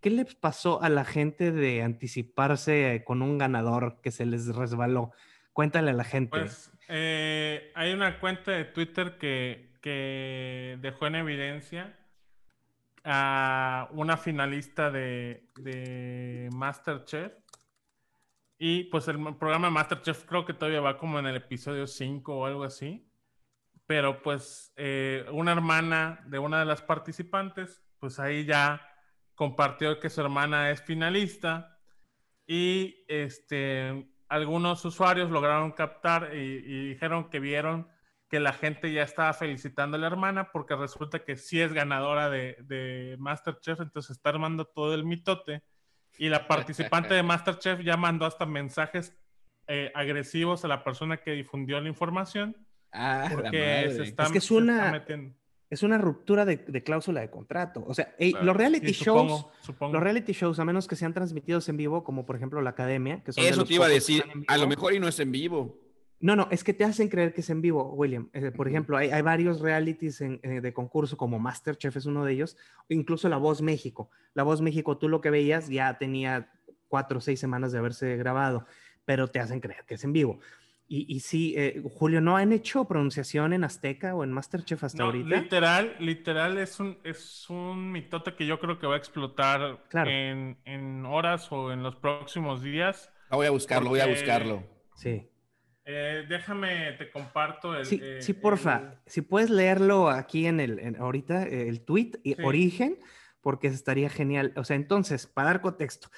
¿qué 0.00 0.10
les 0.10 0.34
pasó 0.34 0.82
a 0.82 0.88
la 0.88 1.04
gente 1.04 1.52
de 1.52 1.82
anticiparse 1.82 3.02
con 3.04 3.22
un 3.22 3.38
ganador 3.38 4.00
que 4.02 4.10
se 4.10 4.26
les 4.26 4.54
resbaló? 4.54 5.12
Cuéntale 5.52 5.90
a 5.90 5.94
la 5.94 6.04
gente. 6.04 6.38
Pues 6.38 6.72
eh, 6.88 7.72
hay 7.74 7.92
una 7.92 8.20
cuenta 8.20 8.52
de 8.52 8.64
Twitter 8.64 9.18
que, 9.18 9.72
que 9.80 10.78
dejó 10.80 11.06
en 11.06 11.16
evidencia 11.16 11.96
a 13.08 13.88
una 13.92 14.16
finalista 14.16 14.90
de, 14.90 16.48
Masterchef. 16.52 17.32
Y 18.58 18.84
pues 18.84 19.06
el 19.08 19.36
programa 19.36 19.70
Masterchef 19.70 20.24
creo 20.24 20.44
que 20.44 20.54
todavía 20.54 20.80
va 20.80 20.98
como 20.98 21.18
en 21.18 21.26
el 21.26 21.36
episodio 21.36 21.86
5 21.86 22.36
o 22.36 22.46
algo 22.46 22.64
así. 22.64 23.08
Pero 23.86 24.22
pues 24.22 24.72
eh, 24.76 25.24
una 25.30 25.52
hermana 25.52 26.20
de 26.26 26.40
una 26.40 26.58
de 26.58 26.64
las 26.64 26.82
participantes, 26.82 27.84
pues 28.00 28.18
ahí 28.18 28.44
ya 28.44 28.95
compartió 29.36 30.00
que 30.00 30.10
su 30.10 30.20
hermana 30.20 30.70
es 30.70 30.82
finalista 30.82 31.78
y 32.46 33.04
este, 33.06 34.10
algunos 34.28 34.84
usuarios 34.84 35.30
lograron 35.30 35.70
captar 35.70 36.30
y, 36.34 36.38
y 36.38 36.88
dijeron 36.88 37.30
que 37.30 37.38
vieron 37.38 37.88
que 38.28 38.40
la 38.40 38.52
gente 38.52 38.92
ya 38.92 39.04
estaba 39.04 39.32
felicitando 39.32 39.96
a 39.96 40.00
la 40.00 40.08
hermana 40.08 40.50
porque 40.50 40.74
resulta 40.74 41.20
que 41.24 41.36
sí 41.36 41.60
es 41.60 41.72
ganadora 41.72 42.28
de, 42.28 42.56
de 42.64 43.14
Masterchef, 43.20 43.80
entonces 43.80 44.16
está 44.16 44.30
armando 44.30 44.64
todo 44.64 44.94
el 44.94 45.04
mitote. 45.04 45.62
Y 46.18 46.28
la 46.28 46.48
participante 46.48 47.14
de 47.14 47.22
Masterchef 47.22 47.80
ya 47.84 47.96
mandó 47.96 48.26
hasta 48.26 48.44
mensajes 48.44 49.16
eh, 49.68 49.92
agresivos 49.94 50.64
a 50.64 50.68
la 50.68 50.82
persona 50.82 51.18
que 51.18 51.32
difundió 51.32 51.80
la 51.80 51.88
información 51.88 52.56
Ah, 52.92 53.26
la 53.28 53.30
porque 53.34 53.58
madre. 53.58 53.90
se 53.94 54.02
está, 54.04 54.24
Es 54.24 54.32
que 54.32 54.38
es 54.38 54.50
una-. 54.50 55.04
Es 55.68 55.82
una 55.82 55.98
ruptura 55.98 56.44
de, 56.44 56.58
de 56.58 56.82
cláusula 56.84 57.20
de 57.20 57.30
contrato. 57.30 57.84
O 57.86 57.92
sea, 57.94 58.14
ey, 58.18 58.30
Claro. 58.32 58.46
los 58.46 58.56
reality 58.56 58.94
Sí, 58.94 59.04
shows, 59.04 59.22
supongo, 59.32 59.52
supongo. 59.62 59.92
los 59.94 60.02
reality 60.02 60.32
shows, 60.32 60.58
a 60.60 60.64
menos 60.64 60.86
que 60.86 60.94
sean 60.96 61.12
transmitidos 61.12 61.68
en 61.68 61.76
vivo, 61.76 62.04
como 62.04 62.24
por 62.24 62.36
ejemplo 62.36 62.60
la 62.62 62.70
academia, 62.70 63.22
que 63.24 63.32
son 63.32 63.42
de 63.44 63.50
Eso 63.50 63.64
te 63.64 63.74
iba 63.74 63.86
a 63.86 63.88
decir. 63.88 64.22
A 64.46 64.56
lo 64.56 64.62
vivo. 64.66 64.68
mejor 64.68 64.94
y 64.94 65.00
no 65.00 65.08
es 65.08 65.18
en 65.18 65.32
vivo. 65.32 65.76
No, 66.20 66.34
no, 66.34 66.48
es 66.50 66.64
que 66.64 66.72
te 66.72 66.84
hacen 66.84 67.08
creer 67.08 67.34
que 67.34 67.42
es 67.42 67.50
en 67.50 67.60
vivo, 67.60 67.92
William. 67.92 68.30
Eh, 68.32 68.50
por 68.50 68.68
ejemplo, 68.68 68.96
hay, 68.96 69.10
hay 69.10 69.20
varios 69.22 69.60
realities 69.60 70.20
en- 70.22 70.40
eh, 70.42 70.60
de 70.62 70.72
concurso, 70.72 71.16
como 71.16 71.38
Masterchef 71.38 71.94
es 71.96 72.06
uno 72.06 72.24
de 72.24 72.32
ellos, 72.32 72.56
o 72.88 72.94
incluso 72.94 73.28
La 73.28 73.36
Voz 73.36 73.60
México. 73.60 74.08
La 74.34 74.42
Voz 74.44 74.62
México, 74.62 74.96
tú 74.96 75.08
lo 75.10 75.20
que 75.20 75.28
veías 75.30 75.68
ya 75.68 75.98
tenía 75.98 76.50
cuatro 76.88 77.18
o 77.18 77.20
seis 77.20 77.38
semanas 77.40 77.72
de 77.72 77.78
haberse 77.78 78.16
grabado, 78.16 78.64
pero 79.04 79.28
te 79.28 79.40
hacen 79.40 79.60
creer 79.60 79.84
que 79.86 79.94
es 79.96 80.04
en 80.04 80.12
vivo. 80.14 80.38
Y, 80.88 81.04
y 81.14 81.20
sí, 81.20 81.54
eh, 81.56 81.82
Julio, 81.94 82.20
¿no 82.20 82.36
han 82.36 82.52
hecho 82.52 82.84
pronunciación 82.84 83.52
en 83.52 83.64
Azteca 83.64 84.14
o 84.14 84.22
en 84.22 84.30
Masterchef 84.30 84.84
hasta 84.84 84.98
No, 84.98 85.06
ahorita? 85.06 85.28
literal, 85.40 85.96
literal 85.98 86.58
es 86.58 86.78
un, 86.78 86.98
es 87.02 87.50
un 87.50 87.90
mitote 87.90 88.34
que 88.36 88.46
yo 88.46 88.60
creo 88.60 88.78
que 88.78 88.86
va 88.86 88.94
a 88.94 88.98
explotar 88.98 89.82
Claro. 89.88 90.10
en, 90.10 90.58
en 90.64 91.04
horas 91.04 91.50
o 91.50 91.72
en 91.72 91.82
los 91.82 91.96
próximos 91.96 92.62
días. 92.62 93.10
Ah, 93.30 93.36
voy 93.36 93.46
a 93.46 93.50
buscarlo, 93.50 93.90
voy 93.90 93.98
a 93.98 94.04
Porque- 94.04 94.20
buscarlo. 94.20 94.62
Sí. 94.94 95.28
Eh, 95.84 96.24
déjame, 96.28 96.92
te 96.98 97.10
comparto 97.10 97.76
el... 97.76 97.84
Sí, 97.86 98.00
eh, 98.02 98.18
sí, 98.22 98.32
porfa. 98.32 98.76
el- 98.76 98.98
Si 99.06 99.22
puedes 99.22 99.50
leerlo 99.50 100.08
aquí 100.08 100.46
en 100.46 100.60
el, 100.60 100.78
en- 100.78 100.96
ahorita, 100.96 101.44
eh, 101.48 101.68
el 101.68 101.80
tweet 101.84 102.12
y 102.22 102.34
Sí. 102.34 102.42
origen, 102.44 102.98
porque 103.40 103.66
estaría 103.68 104.08
genial. 104.08 104.52
O 104.56 104.64
sea, 104.64 104.76
entonces, 104.76 105.26
para 105.26 105.48
dar 105.48 105.60
contexto, 105.60 106.10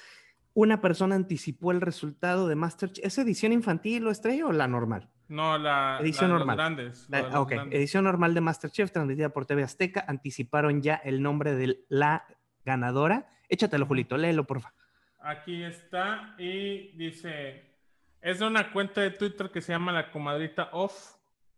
una 0.53 0.81
persona 0.81 1.15
anticipó 1.15 1.71
el 1.71 1.81
resultado 1.81 2.47
de 2.47 2.55
Masterchef. 2.55 3.05
¿Es 3.05 3.17
edición 3.17 3.53
infantil 3.53 4.05
o 4.07 4.11
estrella 4.11 4.45
o 4.47 4.51
la 4.51 4.67
normal? 4.67 5.09
no, 5.29 5.57
la, 5.59 5.99
Edición 6.01 6.29
la 6.31 6.33
de 6.35 6.39
normal. 6.39 6.57
los 6.57 6.65
grandes. 6.65 7.09
La- 7.09 7.17
la 7.17 7.23
de 7.23 7.29
ah, 7.29 7.33
los 7.35 7.41
ok, 7.43 7.49
grandes. 7.51 7.79
edición 7.79 8.03
normal 8.03 8.33
de 8.33 8.41
Masterchef, 8.41 8.91
transmitida 8.91 9.29
por 9.29 9.45
TV 9.45 9.63
Azteca. 9.63 10.03
Anticiparon 10.07 10.81
ya 10.81 10.95
el 10.95 11.21
nombre 11.21 11.53
de 11.55 11.85
la 11.89 12.25
ganadora. 12.65 13.29
Échatelo, 13.47 13.85
Julito, 13.85 14.17
léelo, 14.17 14.45
porfa. 14.45 14.73
Aquí 15.19 15.63
está 15.63 16.33
y 16.39 16.95
dice, 16.97 17.75
es 18.21 18.39
de 18.39 18.47
una 18.47 18.71
cuenta 18.71 19.01
de 19.01 19.11
Twitter 19.11 19.51
que 19.51 19.61
se 19.61 19.71
llama 19.73 19.91
La 19.91 20.11
Comadrita 20.11 20.69
Off. 20.71 21.15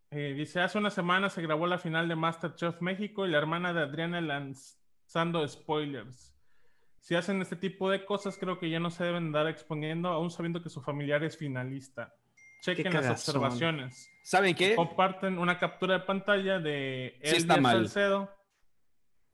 Eh, 0.10 0.34
dice, 0.36 0.60
hace 0.60 0.78
una 0.78 0.90
semana 0.90 1.30
se 1.30 1.42
grabó 1.42 1.66
la 1.68 1.78
final 1.78 2.10
de 2.10 2.16
Masterchef 2.18 2.82
México 2.82 3.26
y 3.26 3.30
la 3.32 3.38
hermana 3.38 3.72
de 3.72 3.82
Adriana 3.84 4.20
lanzando 4.20 5.48
spoilers. 5.48 6.34
Si 7.02 7.16
hacen 7.16 7.42
este 7.42 7.56
tipo 7.56 7.90
de 7.90 8.06
cosas, 8.06 8.38
creo 8.38 8.60
que 8.60 8.70
ya 8.70 8.80
no 8.80 8.90
se 8.92 9.04
deben 9.04 9.32
dar 9.32 9.48
exponiendo, 9.48 10.10
aún 10.10 10.30
sabiendo 10.32 10.62
que 10.64 10.70
su 10.70 10.82
familiar 10.82 11.24
es 11.24 11.36
finalista. 11.36 12.14
Chequen 12.62 12.94
las 12.94 13.10
observaciones. 13.10 14.08
¿Saben 14.24 14.54
qué? 14.56 14.76
Comparten 14.76 15.40
una 15.40 15.58
captura 15.58 15.96
de 16.00 16.06
pantalla 16.06 16.60
de 16.60 17.16
Sí 17.24 17.30
El 17.32 17.36
está 17.38 17.58
mal. 17.58 17.78
Salcedo. 17.78 18.30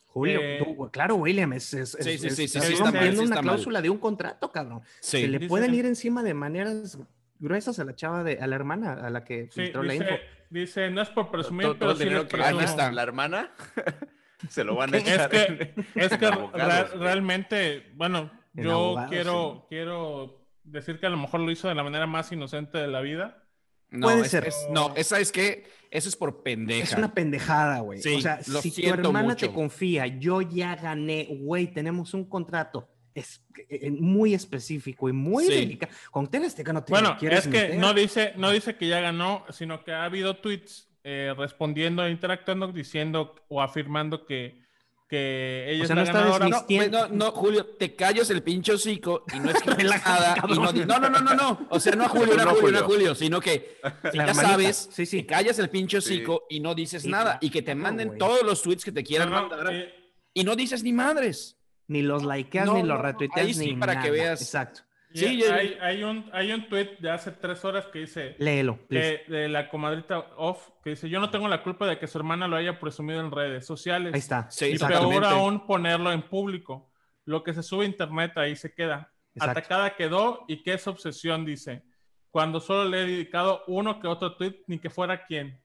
Julio, 0.06 0.39
Eh, 0.41 0.63
tú- 0.63 0.89
claro, 0.91 1.15
William, 1.15 1.51
es, 1.53 1.73
es, 1.73 1.91
Sí, 1.91 2.10
es- 2.12 2.21
sí, 2.21 2.27
es- 2.27 2.36
sí, 2.38 2.47
sí, 2.47 2.58
está 2.73 2.91
mal, 2.91 3.12
sí 3.13 3.19
una 3.25 3.36
mal. 3.36 3.43
cláusula 3.43 3.82
de 3.82 3.89
un 3.89 3.97
contrato, 3.97 4.49
cabrón. 4.51 4.82
Sí. 5.01 5.21
Se 5.21 5.27
le 5.27 5.38
Dice- 5.38 5.49
pueden 5.49 5.73
ir 5.75 5.86
encima 5.86 6.23
de 6.23 6.34
maneras 6.34 6.97
gruesas 7.38 7.77
a 7.80 7.84
la 7.84 7.93
chava, 7.93 8.23
de, 8.23 8.39
a 8.39 8.47
la 8.47 8.56
hermana, 8.56 8.93
a 8.93 9.10
la 9.10 9.23
que 9.25 9.49
Sí, 9.51 9.62
filtró 9.63 9.84
la 9.84 9.93
info. 9.93 10.06
dice, 10.10 10.21
dice, 10.49 10.89
no 10.89 11.01
es 11.01 11.10
por 11.10 11.30
presumir, 11.30 11.63
Todo- 11.67 11.73
todo 11.75 11.80
pero 11.80 11.91
el 11.91 11.97
sí 11.97 12.03
dinero 12.06 12.23
que 12.27 12.38
presumo". 12.38 12.62
Está. 12.62 12.91
La 12.93 13.03
hermana 13.03 13.51
se 14.50 14.63
lo 14.63 14.76
van 14.76 14.93
a 14.93 14.97
Es 14.97 15.04
echar. 15.08 15.30
que, 15.30 15.73
es 15.95 16.17
que 16.17 16.26
Abogados, 16.26 16.54
ra- 16.54 16.84
güey. 16.89 17.00
realmente, 17.04 17.91
bueno, 17.95 18.32
En 18.56 18.63
yo 18.65 18.71
abogados, 18.73 19.10
quiero, 19.12 19.65
quiero 19.69 20.47
decir 20.63 21.00
que 21.00 21.06
a 21.06 21.10
lo 21.10 21.17
mejor 21.17 21.39
lo 21.41 21.52
hizo 21.52 21.67
de 21.67 21.76
la 21.76 21.84
manera 21.84 22.08
más 22.08 22.32
inocente 22.32 22.78
de 22.78 22.88
la 22.88 23.02
vida. 23.02 23.43
No, 23.89 24.08
Puede 24.08 24.21
es- 24.21 24.32
ser. 24.32 24.45
es- 24.47 24.67
no, 24.69 24.93
esa 24.97 25.19
es 25.19 25.32
que 25.32 25.65
eso 25.91 26.10
es 26.10 26.15
por 26.17 26.43
pendeja. 26.43 26.84
Es 26.84 26.93
una 26.93 27.13
pendejada, 27.13 27.80
güey. 27.80 28.02
Sí, 28.02 28.15
o 28.15 28.21
sea, 28.21 28.39
lo 28.47 28.62
si 28.62 28.71
tu 28.71 28.89
hermana 28.89 29.30
mucho. 29.30 29.47
te 29.47 29.54
confía, 29.54 30.08
yo 30.08 30.41
ya 30.41 30.76
gané, 30.76 31.26
güey, 31.39 31.67
tenemos 31.67 32.13
un 32.13 32.26
contrato 32.30 32.89
es, 33.15 33.41
eh, 33.69 33.89
muy 33.89 34.36
específico 34.36 35.10
y 35.10 35.13
muy 35.13 35.45
Sí. 35.45 35.54
delicado. 35.54 35.91
Con 36.12 36.28
Tele 36.28 36.45
Azteca 36.45 36.71
no 36.71 36.84
te 36.84 36.91
Bueno, 36.91 37.17
es 37.19 37.43
que 37.47 37.50
meter. 37.50 37.78
no 37.80 37.93
dice, 37.95 38.34
no 38.36 38.52
dice 38.52 38.76
que 38.76 38.88
ya 38.88 39.00
ganó, 39.00 39.43
sino 39.50 39.84
que 39.84 39.91
ha 39.91 40.03
habido 40.03 40.38
tweets 40.38 40.87
eh, 41.10 41.34
respondiendo 41.38 42.03
e 42.05 42.12
interactuando, 42.12 42.68
diciendo 42.74 43.34
o 43.47 43.62
afirmando 43.62 44.26
que, 44.26 44.62
que 45.08 45.66
ella 45.70 45.82
O 45.82 45.84
es 45.84 45.89
la 45.89 45.95
no 45.95 46.01
está 46.03 46.20
ganadora. 46.20 46.45
desmis- 46.47 46.89
No, 46.91 47.08
no, 47.08 47.16
no, 47.16 47.32
Julio, 47.32 47.66
te 47.66 47.95
callas 47.95 48.30
el 48.30 48.43
pinche 48.43 48.74
hocico 48.74 49.24
y 49.34 49.39
no 49.39 49.51
es 49.51 49.55
que 49.64 49.70
y 49.72 50.86
no, 50.86 50.99
no, 50.99 50.99
no, 50.99 51.10
no, 51.10 51.20
no, 51.22 51.34
no. 51.34 51.68
O 51.70 51.80
sea, 51.80 51.95
no 51.95 52.03
a 52.03 52.10
Julio, 52.10 52.36
no 52.36 52.41
a 52.41 52.45
No, 52.45 52.51
Julio, 52.55 52.72
no 52.72 52.80
a 52.80 52.84
Julio. 52.84 53.16
Sino 53.16 53.39
que 53.39 53.78
si 54.12 54.18
ya 54.18 54.34
sabes, 54.34 54.89
Sí, 54.91 55.05
sí. 55.05 55.22
te 55.22 55.26
callas 55.28 55.58
el 55.60 55.70
pinche 55.70 56.01
Sí. 56.01 56.16
hocico 56.16 56.45
y 56.49 56.60
no 56.60 56.76
dices 56.76 57.03
Sí, 57.03 57.10
nada 57.10 57.38
y 57.39 57.49
que 57.51 57.62
te 57.62 57.74
manden 57.74 58.18
todos 58.18 58.43
los 58.43 58.62
tweets 58.62 58.84
que 58.84 58.91
te 58.91 59.03
quieran 59.03 59.30
mandar 59.30 59.74
eh, 59.74 59.93
y 60.34 60.43
no 60.43 60.55
dices 60.58 60.84
ni 60.84 60.91
madres. 60.91 61.53
Ni 61.89 62.01
los 62.01 62.26
likeas, 62.26 62.66
No, 62.66 62.74
ni 62.74 62.80
los 62.84 62.97
no, 62.97 63.01
retuiteas, 63.01 63.47
ahí 63.47 63.53
sí, 63.53 63.68
ni 63.68 63.78
para 63.78 63.93
que 64.01 64.10
nada. 64.10 64.12
veas. 64.12 64.41
Exacto. 64.41 64.82
Sí, 65.14 65.41
hay, 65.43 65.78
hay 65.82 66.03
un, 66.03 66.30
hay 66.34 66.51
un 66.51 66.68
tweet 66.68 66.97
de 66.99 67.10
hace 67.10 67.32
tres 67.32 67.64
horas 67.64 67.86
que 67.88 67.99
dice, 67.99 68.36
Léelo, 68.39 68.78
que- 68.89 69.24
de 69.28 69.47
la 69.47 69.70
comadrita 69.70 70.20
Off, 70.36 70.70
que 70.84 70.91
dice, 70.91 71.10
yo 71.10 71.20
no 71.20 71.30
tengo 71.30 71.47
la 71.47 71.64
culpa 71.64 71.88
de 71.88 71.97
que 71.97 72.08
su 72.08 72.18
hermana 72.18 72.47
lo 72.47 72.58
haya 72.58 72.80
presumido 72.80 73.20
en 73.22 73.32
redes 73.32 73.66
sociales. 73.66 74.14
Ahí 74.14 74.20
está. 74.20 74.51
Sí, 74.51 74.74
Y 74.74 74.78
peor 74.78 75.24
aún 75.26 75.66
ponerlo 75.66 76.12
en 76.12 76.22
público. 76.24 76.91
lo 77.26 77.43
que 77.43 77.53
se 77.53 77.62
sube 77.64 77.84
a 77.86 77.88
internet 77.88 78.38
ahí 78.38 78.55
se 78.55 78.74
queda. 78.74 79.12
Exacto. 79.36 79.60
Atacada 79.60 79.95
quedó 79.95 80.45
y 80.47 80.64
qué 80.64 80.74
es 80.74 80.88
obsesión, 80.88 81.45
dice. 81.45 81.84
Cuando 82.30 82.60
solo 82.60 82.89
le 82.89 83.01
he 83.03 83.05
dedicado 83.05 83.64
uno 83.68 83.99
que 83.99 84.08
otro 84.08 84.36
tweet, 84.36 84.64
ni 84.68 84.80
que 84.80 84.89
fuera 84.89 85.26
quien. 85.26 85.60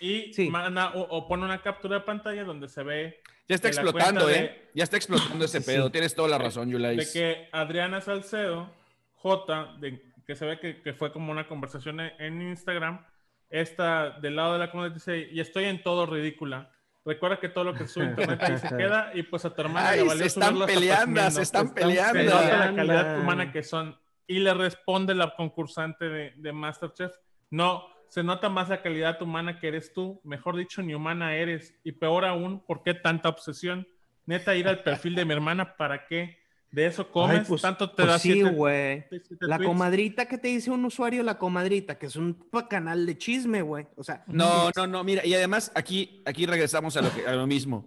Y 0.00 0.32
Sí. 0.34 0.48
manda 0.50 0.90
o, 0.94 1.00
o 1.02 1.26
pone 1.28 1.44
una 1.44 1.60
captura 1.62 1.96
de 1.98 2.04
pantalla 2.04 2.44
donde 2.44 2.68
se 2.68 2.82
ve 2.82 3.20
Ya 3.48 3.54
está 3.54 3.68
de 3.68 3.74
explotando, 3.74 4.28
¿eh? 4.28 4.70
Ya 4.74 4.84
está 4.84 4.96
explotando 4.96 5.44
ese 5.44 5.60
pedo. 5.60 5.86
sí. 5.86 5.92
Tienes 5.92 6.14
toda 6.14 6.28
la 6.28 6.38
razón, 6.38 6.66
de 6.66 6.72
Yulais. 6.72 7.12
que 7.12 7.48
Adriana 7.52 8.00
Salcedo, 8.00 8.70
J, 9.14 9.76
de, 9.78 10.02
que 10.26 10.34
se 10.34 10.44
ve 10.44 10.58
que, 10.58 10.82
que 10.82 10.92
fue 10.92 11.12
como 11.12 11.30
una 11.30 11.46
conversación 11.46 12.00
en, 12.00 12.42
Instagram, 12.42 13.04
esta 13.48 14.10
del 14.10 14.36
lado 14.36 14.54
de 14.54 14.58
la 14.58 14.70
comunidad 14.70 14.94
dice, 14.94 15.28
y 15.30 15.40
estoy 15.40 15.64
en 15.64 15.82
todo 15.82 16.06
ridícula. 16.06 16.72
Recuerda 17.04 17.38
que 17.38 17.48
todo 17.48 17.62
lo 17.62 17.74
que 17.74 17.86
sube 17.86 18.06
internet 18.06 18.42
ahí 18.42 18.58
se 18.58 18.68
queda 18.76 19.12
y 19.14 19.22
pues 19.22 19.44
a 19.44 19.54
tu 19.54 19.60
hermana 19.60 19.90
Ay, 19.90 20.00
le 20.00 20.08
valió 20.08 20.22
se 20.22 20.26
están 20.26 20.66
peleando, 20.66 21.20
se 21.30 21.42
están 21.42 21.66
están 21.66 21.74
peleando. 21.74 22.18
Se 22.18 22.24
nota 22.24 22.56
la 22.56 22.74
calidad 22.74 23.20
humana 23.20 23.52
que 23.52 23.62
son. 23.62 23.96
Y 24.26 24.40
le 24.40 24.52
responde 24.52 25.14
la 25.14 25.36
concursante 25.36 26.08
de, 26.08 26.32
de 26.36 26.52
Masterchef, 26.52 27.12
no, 27.50 27.86
se 28.08 28.22
nota 28.22 28.48
más 28.48 28.68
la 28.68 28.82
calidad 28.82 29.20
humana 29.20 29.58
que 29.58 29.68
eres 29.68 29.92
tú, 29.92 30.20
mejor 30.24 30.56
dicho, 30.56 30.82
ni 30.82 30.94
humana 30.94 31.34
eres. 31.36 31.78
Y 31.84 31.92
peor 31.92 32.24
aún, 32.24 32.64
¿por 32.64 32.82
qué 32.82 32.94
tanta 32.94 33.28
obsesión? 33.28 33.86
Neta, 34.24 34.54
ir 34.54 34.68
al 34.68 34.82
perfil 34.82 35.14
de 35.14 35.24
mi 35.24 35.32
hermana, 35.32 35.76
¿para 35.76 36.06
qué? 36.06 36.38
De 36.76 36.84
eso 36.84 37.10
comes, 37.10 37.38
Ay, 37.38 37.44
pues- 37.48 37.62
tanto 37.62 37.88
te 37.88 37.96
pues 37.96 38.06
da 38.08 38.18
sí, 38.18 38.42
güey. 38.42 39.06
La 39.40 39.56
tweets. 39.56 39.66
comadrita 39.70 40.26
que 40.26 40.36
te 40.36 40.48
dice 40.48 40.70
un 40.70 40.84
usuario, 40.84 41.22
la 41.22 41.38
comadrita, 41.38 41.98
que 41.98 42.04
es 42.04 42.16
un 42.16 42.34
canal 42.68 43.06
de 43.06 43.16
chisme, 43.16 43.62
güey. 43.62 43.86
O 43.96 44.04
sea, 44.04 44.22
No, 44.26 44.68
no, 44.76 44.86
no, 44.86 45.02
mira, 45.02 45.24
y 45.24 45.32
además 45.32 45.72
aquí, 45.74 46.22
aquí 46.26 46.44
regresamos 46.44 46.94
a 46.98 47.00
lo, 47.00 47.14
que- 47.14 47.26
a 47.26 47.32
lo 47.34 47.46
mismo. 47.46 47.86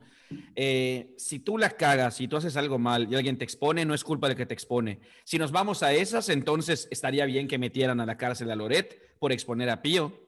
Eh, 0.55 1.13
si 1.19 1.37
tú 1.37 1.59
la 1.59 1.69
cagas, 1.69 2.15
si 2.15 2.27
tú 2.27 2.37
haces 2.37 2.57
algo 2.57 2.79
mal 2.79 3.07
y 3.11 3.15
alguien 3.15 3.37
te 3.37 3.43
expone, 3.43 3.85
no 3.85 3.93
es 3.93 4.03
culpa 4.03 4.27
de 4.27 4.35
que 4.35 4.47
te 4.47 4.55
expone. 4.55 5.01
Si 5.23 5.37
nos 5.37 5.51
vamos 5.51 5.83
a 5.83 5.93
esas, 5.93 6.27
entonces 6.29 6.87
estaría 6.89 7.25
bien 7.25 7.47
que 7.47 7.59
metieran 7.59 7.99
a 7.99 8.07
la 8.07 8.17
cárcel 8.17 8.49
a 8.49 8.55
Loret 8.55 9.17
por 9.19 9.31
exponer 9.31 9.69
a 9.69 9.83
Pío. 9.83 10.19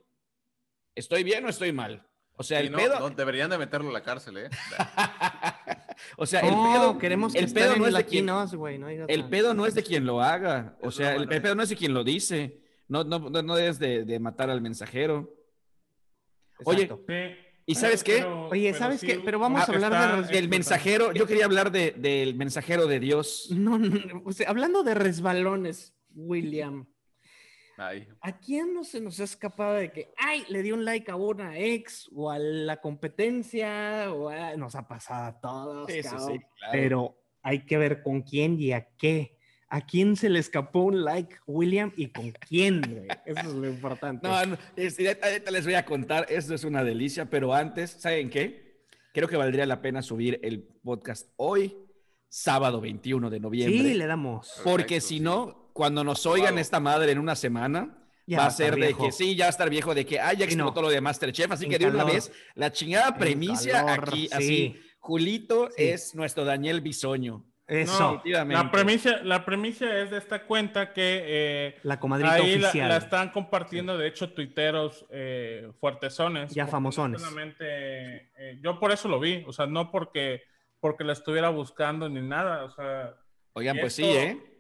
¿Estoy 0.94 1.24
bien 1.24 1.44
o 1.46 1.50
estoy 1.50 1.72
mal? 1.72 2.06
O 2.38 2.44
sea, 2.44 2.60
Sí, 2.60 2.68
el 2.68 2.72
no, 2.74 2.78
pedo, 2.78 3.00
no, 3.00 3.10
deberían 3.10 3.50
de 3.50 3.58
meterlo 3.58 3.90
a 3.90 3.94
la 3.94 4.04
cárcel, 4.04 4.38
¿eh? 4.38 4.50
o 6.18 6.26
sea, 6.26 6.42
el 6.42 6.54
pedo, 6.54 6.98
queremos 6.98 7.34
que 7.34 7.40
el 7.40 7.46
el 7.46 7.54
pedo 7.54 7.76
no 7.76 7.88
es 7.88 7.94
de 7.94 8.06
quien. 8.06 8.26
No 8.26 8.44
el 9.08 9.30
pedo 9.30 9.54
no 9.54 9.66
es 9.66 9.76
de 9.76 9.84
quien 9.84 10.06
lo 10.06 10.22
haga, 10.22 10.78
o 10.82 10.92
sea, 10.92 11.16
el, 11.16 11.28
pedo 11.28 11.56
no 11.56 11.64
es 11.64 11.70
de 11.70 11.76
quien 11.76 11.94
lo 11.94 12.04
dice. 12.04 12.62
No, 12.88 13.04
no, 13.04 13.20
no, 13.20 13.42
no 13.42 13.56
debes 13.56 13.80
de, 13.80 14.04
de 14.04 14.20
matar 14.20 14.50
al 14.50 14.62
mensajero. 14.62 15.34
Oye, 16.66 16.84
Exacto. 16.84 17.06
¿Y 17.66 17.76
sabes 17.76 18.04
qué? 18.04 18.24
Oye, 18.24 18.74
¿sabes 18.74 19.02
qué? 19.02 19.22
Pero 19.24 19.40
vamos 19.40 19.62
ah, 19.62 19.66
a 19.68 19.74
hablar 19.74 19.92
de 19.92 19.98
está 19.98 20.22
res- 20.30 20.38
El 20.38 20.50
mensajero, 20.50 21.14
yo 21.14 21.26
quería 21.26 21.46
hablar 21.46 21.72
de, 21.72 21.92
del 21.92 22.36
mensajero 22.36 22.88
de 22.88 23.00
Dios. 23.00 23.48
No, 23.52 23.78
no, 23.78 24.22
o 24.26 24.34
sea, 24.34 24.50
hablando 24.50 24.84
de 24.84 24.94
resbalones, 24.94 25.94
William, 26.14 26.88
Ay, 27.82 28.08
¿a 28.22 28.38
quién 28.40 28.74
no 28.74 28.84
se 28.84 29.02
nos 29.02 29.20
ha 29.20 29.24
escapado 29.24 29.74
de 29.76 29.92
que, 29.92 30.14
ay, 30.18 30.44
le 30.50 30.62
dio 30.62 30.76
un 30.76 30.86
like 30.86 31.10
a 31.12 31.16
una 31.16 31.58
ex 31.58 32.10
o 32.14 32.30
a 32.30 32.38
la 32.40 32.78
competencia? 32.80 34.12
O 34.14 34.30
a- 34.30 34.56
Nos 34.56 34.76
ha 34.76 34.88
pasado 34.88 35.26
a 35.28 35.40
todos, 35.42 35.92
Sí, 35.92 36.04
sí, 36.04 36.10
claro. 36.10 36.42
pero 36.72 37.18
hay 37.42 37.66
que 37.66 37.78
ver 37.78 38.04
con 38.04 38.22
quién 38.22 38.60
y 38.60 38.72
a 38.74 38.88
qué. 38.98 39.38
¿A 39.74 39.86
quién 39.86 40.18
se 40.18 40.30
le 40.30 40.40
escapó 40.40 40.82
un 40.82 41.06
like, 41.06 41.38
William, 41.48 41.94
y 41.96 42.08
con 42.08 42.32
quién? 42.32 42.82
güey? 42.82 43.08
Eso 43.26 43.40
es 43.40 43.46
lo 43.56 43.70
importante. 43.70 44.28
No, 44.28 44.46
no, 44.46 44.58
es- 44.76 45.00
ahorita- 45.00 45.26
ahorita 45.28 45.52
les 45.52 45.64
voy 45.66 45.76
a 45.76 45.86
contar, 45.86 46.26
esto 46.30 46.54
es 46.54 46.64
una 46.66 46.84
delicia, 46.84 47.30
pero 47.30 47.54
antes, 47.54 47.90
¿saben 47.92 48.30
qué? 48.30 48.82
Creo 49.14 49.30
que 49.30 49.38
valdría 49.38 49.66
la 49.66 49.82
pena 49.82 50.02
subir 50.02 50.40
el 50.44 50.62
podcast 50.84 51.32
hoy, 51.38 51.78
sábado 52.28 52.82
21 52.82 53.30
de 53.30 53.40
noviembre. 53.40 53.78
sí, 53.80 53.94
le 53.94 54.06
damos. 54.08 54.60
porque 54.64 54.84
Perfecto, 54.96 55.08
si 55.08 55.14
sí. 55.16 55.20
no, 55.22 55.61
cuando 55.74 56.04
nos 56.04 56.26
oigan 56.26 56.48
Aprobado. 56.48 56.62
esta 56.62 56.80
madre 56.80 57.12
en 57.12 57.20
una 57.20 57.36
semana, 57.36 57.98
Ya 58.28 58.40
va 58.40 58.46
a 58.48 58.52
ser 58.52 58.76
de 58.76 58.82
viejo. 58.88 59.06
que 59.06 59.12
sí, 59.12 59.36
ya 59.36 59.46
va 59.46 59.48
a 59.48 59.50
estar 59.52 59.70
viejo, 59.70 59.94
de 59.96 60.06
que 60.06 60.20
ah, 60.20 60.34
ya 60.34 60.48
Sí, 60.48 60.56
no. 60.56 60.64
explotó 60.66 60.82
lo 60.84 60.90
de 60.90 61.02
Masterchef, 61.02 61.52
así 61.52 61.66
En 61.66 61.72
que 61.72 61.80
de 61.80 61.88
una 61.88 62.04
vez, 62.04 62.32
la 62.56 62.72
chingada 62.72 63.10
En 63.10 63.16
premicia 63.16 63.86
calor, 63.86 64.10
aquí, 64.10 64.28
sí. 64.28 64.34
así, 64.34 64.82
Julito 65.00 65.70
Sí. 65.76 65.84
es 65.90 66.14
nuestro 66.16 66.46
Daniel 66.46 66.82
Bisoño. 66.82 67.46
Eso, 67.68 68.22
No, 68.26 68.44
la 68.46 68.70
premisa, 68.70 69.22
la 69.24 69.46
premisa 69.46 69.86
es 70.02 70.12
de 70.12 70.18
esta 70.18 70.46
cuenta 70.46 70.92
que 70.92 71.22
eh, 71.24 71.76
la 71.84 72.02
comadrita 72.02 72.34
ahí 72.34 72.58
la, 72.60 72.68
oficial. 72.68 72.90
la 72.90 72.98
están 72.98 73.30
compartiendo, 73.32 73.98
de 73.98 74.08
hecho, 74.08 74.34
tuiteros 74.34 75.06
eh, 75.10 75.72
fuertezones. 75.80 76.54
Ya 76.54 76.68
famosones. 76.68 77.24
eh, 77.62 78.60
yo 78.62 78.78
por 78.78 78.92
eso 78.92 79.08
lo 79.08 79.20
vi, 79.22 79.44
o 79.48 79.54
sea, 79.54 79.68
no 79.68 79.90
porque, 79.90 80.42
porque 80.82 81.06
la 81.06 81.14
estuviera 81.14 81.48
buscando 81.50 82.10
ni 82.10 82.22
nada, 82.22 82.66
o 82.66 82.72
sea, 82.72 83.16
Oigan, 83.54 83.78
pues 83.80 83.94
sí, 83.94 84.04
Esto- 84.04 84.20
¿eh? 84.20 84.51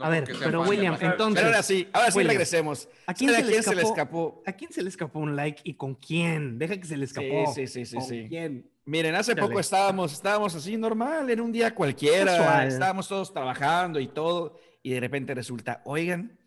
No 0.00 0.06
A 0.06 0.08
ver, 0.08 0.24
pero 0.38 0.62
William, 0.62 0.96
entonces- 1.00 1.34
Pero 1.34 1.46
ahora 1.48 1.62
sí, 1.62 1.88
ahora 1.92 2.10
sí 2.10 2.16
William, 2.18 2.30
regresemos. 2.32 2.88
¿a 3.06 3.14
quién 3.14 3.30
¿Saben 3.30 3.46
se 3.46 3.52
le 3.52 3.62
se 3.62 3.74
le 3.74 3.82
escapó? 3.82 4.42
¿A 4.46 4.52
quién 4.52 4.72
se 4.72 4.82
le 4.82 4.88
escapó 4.88 5.18
un 5.18 5.36
like 5.36 5.60
y 5.64 5.74
con 5.74 5.94
quién? 5.94 6.58
Deja 6.58 6.76
que 6.78 6.86
se 6.86 6.96
le 6.96 7.04
escapó. 7.04 7.52
Sí, 7.54 7.66
sí, 7.66 7.84
sí, 7.84 7.86
sí, 7.86 7.96
¿Con 7.96 8.04
sí. 8.06 8.26
quién? 8.28 8.70
Miren, 8.86 9.14
hace 9.14 9.34
Dale. 9.34 9.46
poco 9.46 9.60
estábamos, 9.60 10.12
estábamos 10.14 10.54
así 10.54 10.76
normal, 10.76 11.28
en 11.30 11.40
un 11.40 11.52
día 11.52 11.74
cualquiera, 11.74 12.36
Casual. 12.36 12.68
estábamos 12.68 13.06
todos 13.08 13.32
trabajando 13.32 14.00
y 14.00 14.08
todo, 14.08 14.58
y 14.82 14.90
de 14.90 15.00
repente 15.00 15.34
resulta, 15.34 15.82
oigan, 15.84 16.38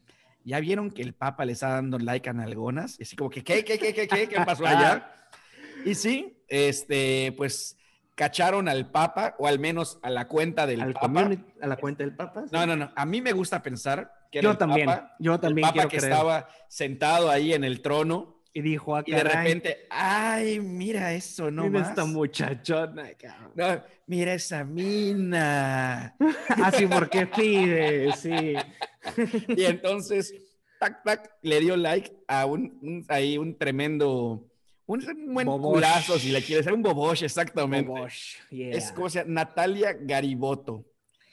¿ya 0.44 0.60
vieron 0.60 0.90
que 0.92 1.04
el 1.04 1.14
Papa 1.14 1.46
le 1.46 1.54
está 1.54 1.70
dando 1.70 2.00
like 2.00 2.28
a 2.28 2.34
nalgonas? 2.34 3.00
Y 3.00 3.04
así 3.04 3.16
como 3.16 3.30
que, 3.30 3.44
¿qué, 3.44 3.64
qué, 3.64 3.78
qué, 3.78 3.94
qué, 3.94 4.08
qué, 4.08 4.28
qué 4.28 4.36
pasó 4.42 4.66
allá? 4.66 5.10
Y 5.86 5.96
sí, 5.96 6.42
este, 6.48 7.34
pues, 7.36 7.78
cacharon 8.16 8.68
al 8.70 8.90
Papa, 8.92 9.36
o 9.40 9.48
al 9.48 9.60
menos 9.60 10.00
a 10.04 10.10
la 10.10 10.28
cuenta 10.28 10.66
del 10.68 10.82
Al 10.82 10.94
Papa. 10.94 11.30
a 11.62 11.68
la 11.68 11.78
cuenta 11.78 12.04
del 12.04 12.16
Papa. 12.16 12.44
sí. 12.44 12.50
No, 12.52 12.66
no, 12.68 12.76
no, 12.76 12.92
a 12.96 13.06
mí 13.06 13.22
me 13.22 13.32
gusta 13.34 13.62
pensar 13.64 14.12
que 14.32 14.40
era 14.40 14.46
Yo 14.46 14.52
el 14.52 14.58
también, 14.58 14.86
Papa, 14.88 15.16
yo 15.20 15.34
el 15.36 15.40
también 15.40 15.68
Papa 15.68 15.82
que 15.88 15.98
creer. 15.98 16.12
estaba 16.14 16.48
sentado 16.68 17.30
ahí 17.30 17.54
en 17.54 17.64
el 17.64 17.82
trono, 17.82 18.42
Y 18.56 18.62
dijo, 18.62 18.96
ah, 18.96 19.04
y 19.06 19.12
de 19.14 19.24
repente, 19.24 19.88
ay, 19.90 20.60
mira 20.60 21.12
eso, 21.14 21.50
no 21.50 21.64
mira 21.64 21.80
más. 21.80 21.90
esta 21.90 22.06
muchachona. 22.06 23.10
No, 23.56 23.82
mira 24.06 24.34
esa 24.36 24.64
mina. 24.64 26.16
Así 26.64 26.86
porque 26.88 27.26
pide, 27.28 28.12
sí. 28.14 28.54
Y 29.58 29.66
entonces, 29.66 30.34
tac, 30.80 31.04
tac, 31.04 31.32
le 31.42 31.60
dio 31.60 31.76
like 31.76 32.16
a 32.28 32.46
un, 32.46 32.78
un- 32.82 33.06
ahí 33.10 33.38
un 33.38 33.58
tremendo, 33.58 34.46
un, 34.86 35.34
buen 35.34 35.48
Bobosh. 35.48 35.74
culazo, 35.76 36.20
si 36.20 36.30
le 36.32 36.42
quieres, 36.42 36.68
un 36.68 36.82
bobosh, 36.82 37.24
exactamente. 37.24 37.90
Bobosh, 37.90 38.36
yeah. 38.50 38.72
Es 38.76 38.92
como 38.92 39.10
se 39.10 39.20
llama, 39.20 39.32
Natalia 39.34 39.94
Gariboto. 40.00 40.86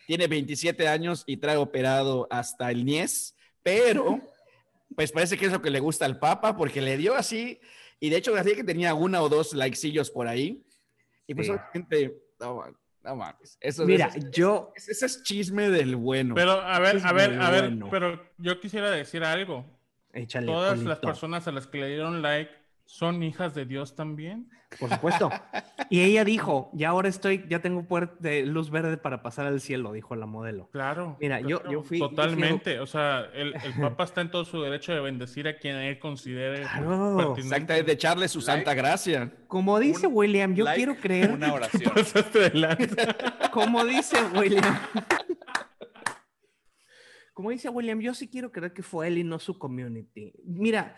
Tiene 0.06 0.26
27 0.26 0.88
años 0.88 1.24
y 1.26 1.36
trae 1.36 1.56
operado 1.56 2.26
hasta 2.30 2.70
el 2.70 2.84
niés, 2.84 3.34
pero 3.62 4.20
pues 4.96 5.12
parece 5.12 5.36
que 5.36 5.46
es 5.46 5.52
lo 5.52 5.62
que 5.62 5.70
le 5.70 5.80
gusta 5.80 6.04
al 6.04 6.18
Papa 6.18 6.56
porque 6.56 6.80
le 6.80 6.96
dio 6.96 7.14
así, 7.14 7.60
y 8.00 8.10
de 8.10 8.16
hecho 8.16 8.34
así 8.36 8.54
que 8.54 8.64
tenía 8.64 8.94
una 8.94 9.22
o 9.22 9.28
dos 9.28 9.52
likecillos 9.52 10.10
por 10.10 10.26
ahí. 10.28 10.64
Y 11.26 11.34
pues 11.34 11.46
Sí. 11.46 11.52
obviamente, 11.52 12.16
no, 12.40 12.64
no 13.04 13.16
mames. 13.16 13.56
Eso, 13.60 13.84
Mira, 13.84 14.06
eso 14.06 14.18
es- 14.18 14.30
yo, 14.32 14.72
ese, 14.74 14.92
ese 14.92 15.06
es 15.06 15.22
chisme 15.22 15.70
del 15.70 15.94
bueno. 15.96 16.34
pero 16.34 16.52
a 16.52 16.78
ver, 16.80 17.00
a 17.04 17.12
ver, 17.12 17.40
a 17.40 17.50
ver, 17.50 17.68
bueno. 17.70 17.88
pero 17.90 18.20
yo 18.38 18.58
quisiera 18.58 18.90
decir 18.90 19.22
algo. 19.22 19.64
échale. 20.12 20.46
Todas 20.46 20.80
las 20.80 20.98
personas 20.98 21.46
a 21.46 21.52
las 21.52 21.68
que 21.68 21.78
le 21.78 21.88
dieron 21.88 22.20
like 22.20 22.50
son 22.90 23.22
hijas 23.22 23.54
de 23.54 23.66
Dios 23.66 23.94
también. 23.94 24.50
Por 24.80 24.90
supuesto. 24.90 25.30
Y 25.90 26.00
ella 26.00 26.24
dijo, 26.24 26.70
ya 26.74 26.88
ahora 26.88 27.08
estoy, 27.08 27.44
ya 27.48 27.60
tengo 27.60 27.86
de 28.18 28.44
luz 28.44 28.70
verde 28.70 28.96
para 28.96 29.22
pasar 29.22 29.46
al 29.46 29.60
cielo, 29.60 29.92
dijo 29.92 30.16
la 30.16 30.26
modelo. 30.26 30.68
Claro. 30.72 31.16
Mira, 31.20 31.40
yo- 31.40 31.60
claro, 31.60 31.72
yo 31.72 31.82
fui- 31.84 31.98
yo 32.00 32.08
fui- 32.08 32.16
Totalmente. 32.16 32.80
O 32.80 32.86
sea, 32.86 33.26
el, 33.32 33.54
el 33.54 33.74
Papa 33.80 34.02
está 34.04 34.22
en 34.22 34.30
todo 34.32 34.44
su 34.44 34.60
derecho 34.60 34.92
de 34.92 35.00
bendecir 35.00 35.46
a 35.46 35.56
quien 35.56 35.76
él 35.76 36.00
considere. 36.00 36.62
Claro. 36.62 37.36
de 37.36 37.92
echarle 37.92 38.26
su 38.26 38.40
santa 38.40 38.74
gracia. 38.74 39.32
Como 39.46 39.78
dice 39.78 40.08
Un 40.08 40.16
William, 40.16 40.54
yo 40.54 40.64
like, 40.64 40.76
quiero 40.76 40.96
creer, 41.00 41.30
Una 41.30 41.54
oración. 41.54 41.92
Como 43.52 43.84
dice 43.84 44.16
William. 44.34 44.64
Como 47.32 47.50
dice 47.50 47.68
William, 47.70 48.00
yo 48.00 48.12
sí 48.14 48.28
quiero 48.28 48.52
creer 48.52 48.72
que 48.72 48.82
fue 48.82 49.06
él 49.06 49.18
y 49.18 49.24
no 49.24 49.38
su 49.38 49.58
community. 49.58 50.32
Mira, 50.44 50.96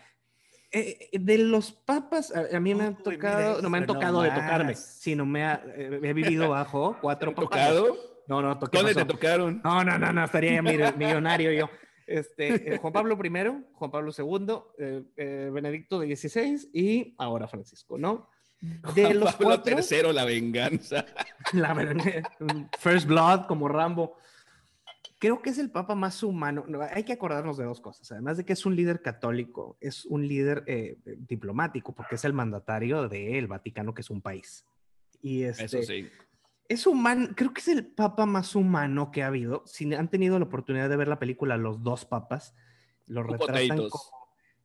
eh, 0.73 1.09
eh, 1.11 1.19
de 1.19 1.37
los 1.37 1.71
papas, 1.71 2.35
a, 2.35 2.57
a 2.57 2.59
mí 2.59 2.73
me 2.73 2.85
han 2.85 2.97
Uy, 2.97 3.03
tocado, 3.03 3.61
no 3.61 3.69
me 3.69 3.77
han 3.77 3.85
tocado 3.85 4.23
de 4.23 4.31
tocarme, 4.31 4.73
sino 4.73 5.23
me 5.23 5.45
ha, 5.45 5.63
eh, 5.67 5.99
he 6.01 6.13
vivido 6.13 6.49
bajo 6.49 6.97
cuatro 7.01 7.31
¿Te 7.31 7.41
han 7.41 7.47
papas. 7.47 7.67
tocado? 7.69 7.97
No, 8.27 8.41
no, 8.41 8.57
toqué. 8.57 8.77
¿Dónde 8.79 8.95
te 8.95 9.05
tocaron? 9.05 9.61
No, 9.63 9.83
no, 9.83 9.99
no, 9.99 10.11
no, 10.11 10.23
estaría 10.25 10.61
millonario 10.97 11.51
yo. 11.51 11.69
Este, 12.07 12.73
eh, 12.73 12.77
Juan 12.81 12.91
Pablo 12.91 13.17
I, 13.23 13.63
Juan 13.73 13.91
Pablo 13.91 14.11
II, 14.17 15.51
Benedicto 15.51 16.01
XVI 16.01 16.69
y 16.73 17.13
ahora 17.19 17.47
Francisco, 17.47 17.97
¿no? 17.99 18.29
De 18.95 19.13
los 19.13 19.33
Pablo 19.33 19.47
cuatro, 19.47 19.75
tercero, 19.75 20.11
la 20.11 20.25
venganza. 20.25 21.05
la 21.51 21.75
First 22.79 23.07
Blood 23.07 23.45
como 23.45 23.67
Rambo. 23.67 24.17
Creo 25.23 25.41
que 25.41 25.51
es 25.51 25.57
el 25.57 25.71
papa 25.71 25.95
más 25.95 26.21
humano. 26.21 26.65
No, 26.67 26.81
hay 26.81 27.05
que 27.05 27.13
acordarnos 27.13 27.55
de 27.55 27.63
dos 27.63 27.79
cosas. 27.79 28.11
Además 28.11 28.35
de 28.35 28.43
que 28.43 28.51
es 28.51 28.65
un 28.65 28.75
líder 28.75 29.01
católico, 29.01 29.77
es 29.79 30.03
un 30.03 30.27
líder 30.27 30.65
eh, 30.67 30.97
diplomático, 31.05 31.95
porque 31.95 32.15
es 32.15 32.25
el 32.25 32.33
mandatario 32.33 33.07
del 33.07 33.47
Vaticano, 33.47 33.93
que 33.93 34.01
es 34.01 34.09
un 34.09 34.19
país. 34.19 34.65
Y 35.21 35.43
este, 35.43 35.63
Eso 35.63 35.81
sí. 35.83 36.09
Es 36.67 36.85
humano, 36.85 37.29
creo 37.37 37.53
que 37.53 37.61
es 37.61 37.69
el 37.69 37.85
papa 37.85 38.25
más 38.25 38.53
humano 38.53 39.11
que 39.11 39.23
ha 39.23 39.27
habido. 39.27 39.63
Si 39.65 39.93
han 39.93 40.09
tenido 40.09 40.37
la 40.39 40.43
oportunidad 40.43 40.89
de 40.89 40.97
ver 40.97 41.07
la 41.07 41.19
película 41.19 41.55
Los 41.55 41.81
dos 41.83 42.03
papas, 42.03 42.53
lo 43.07 43.23
retratan 43.23 43.77
como... 43.77 44.03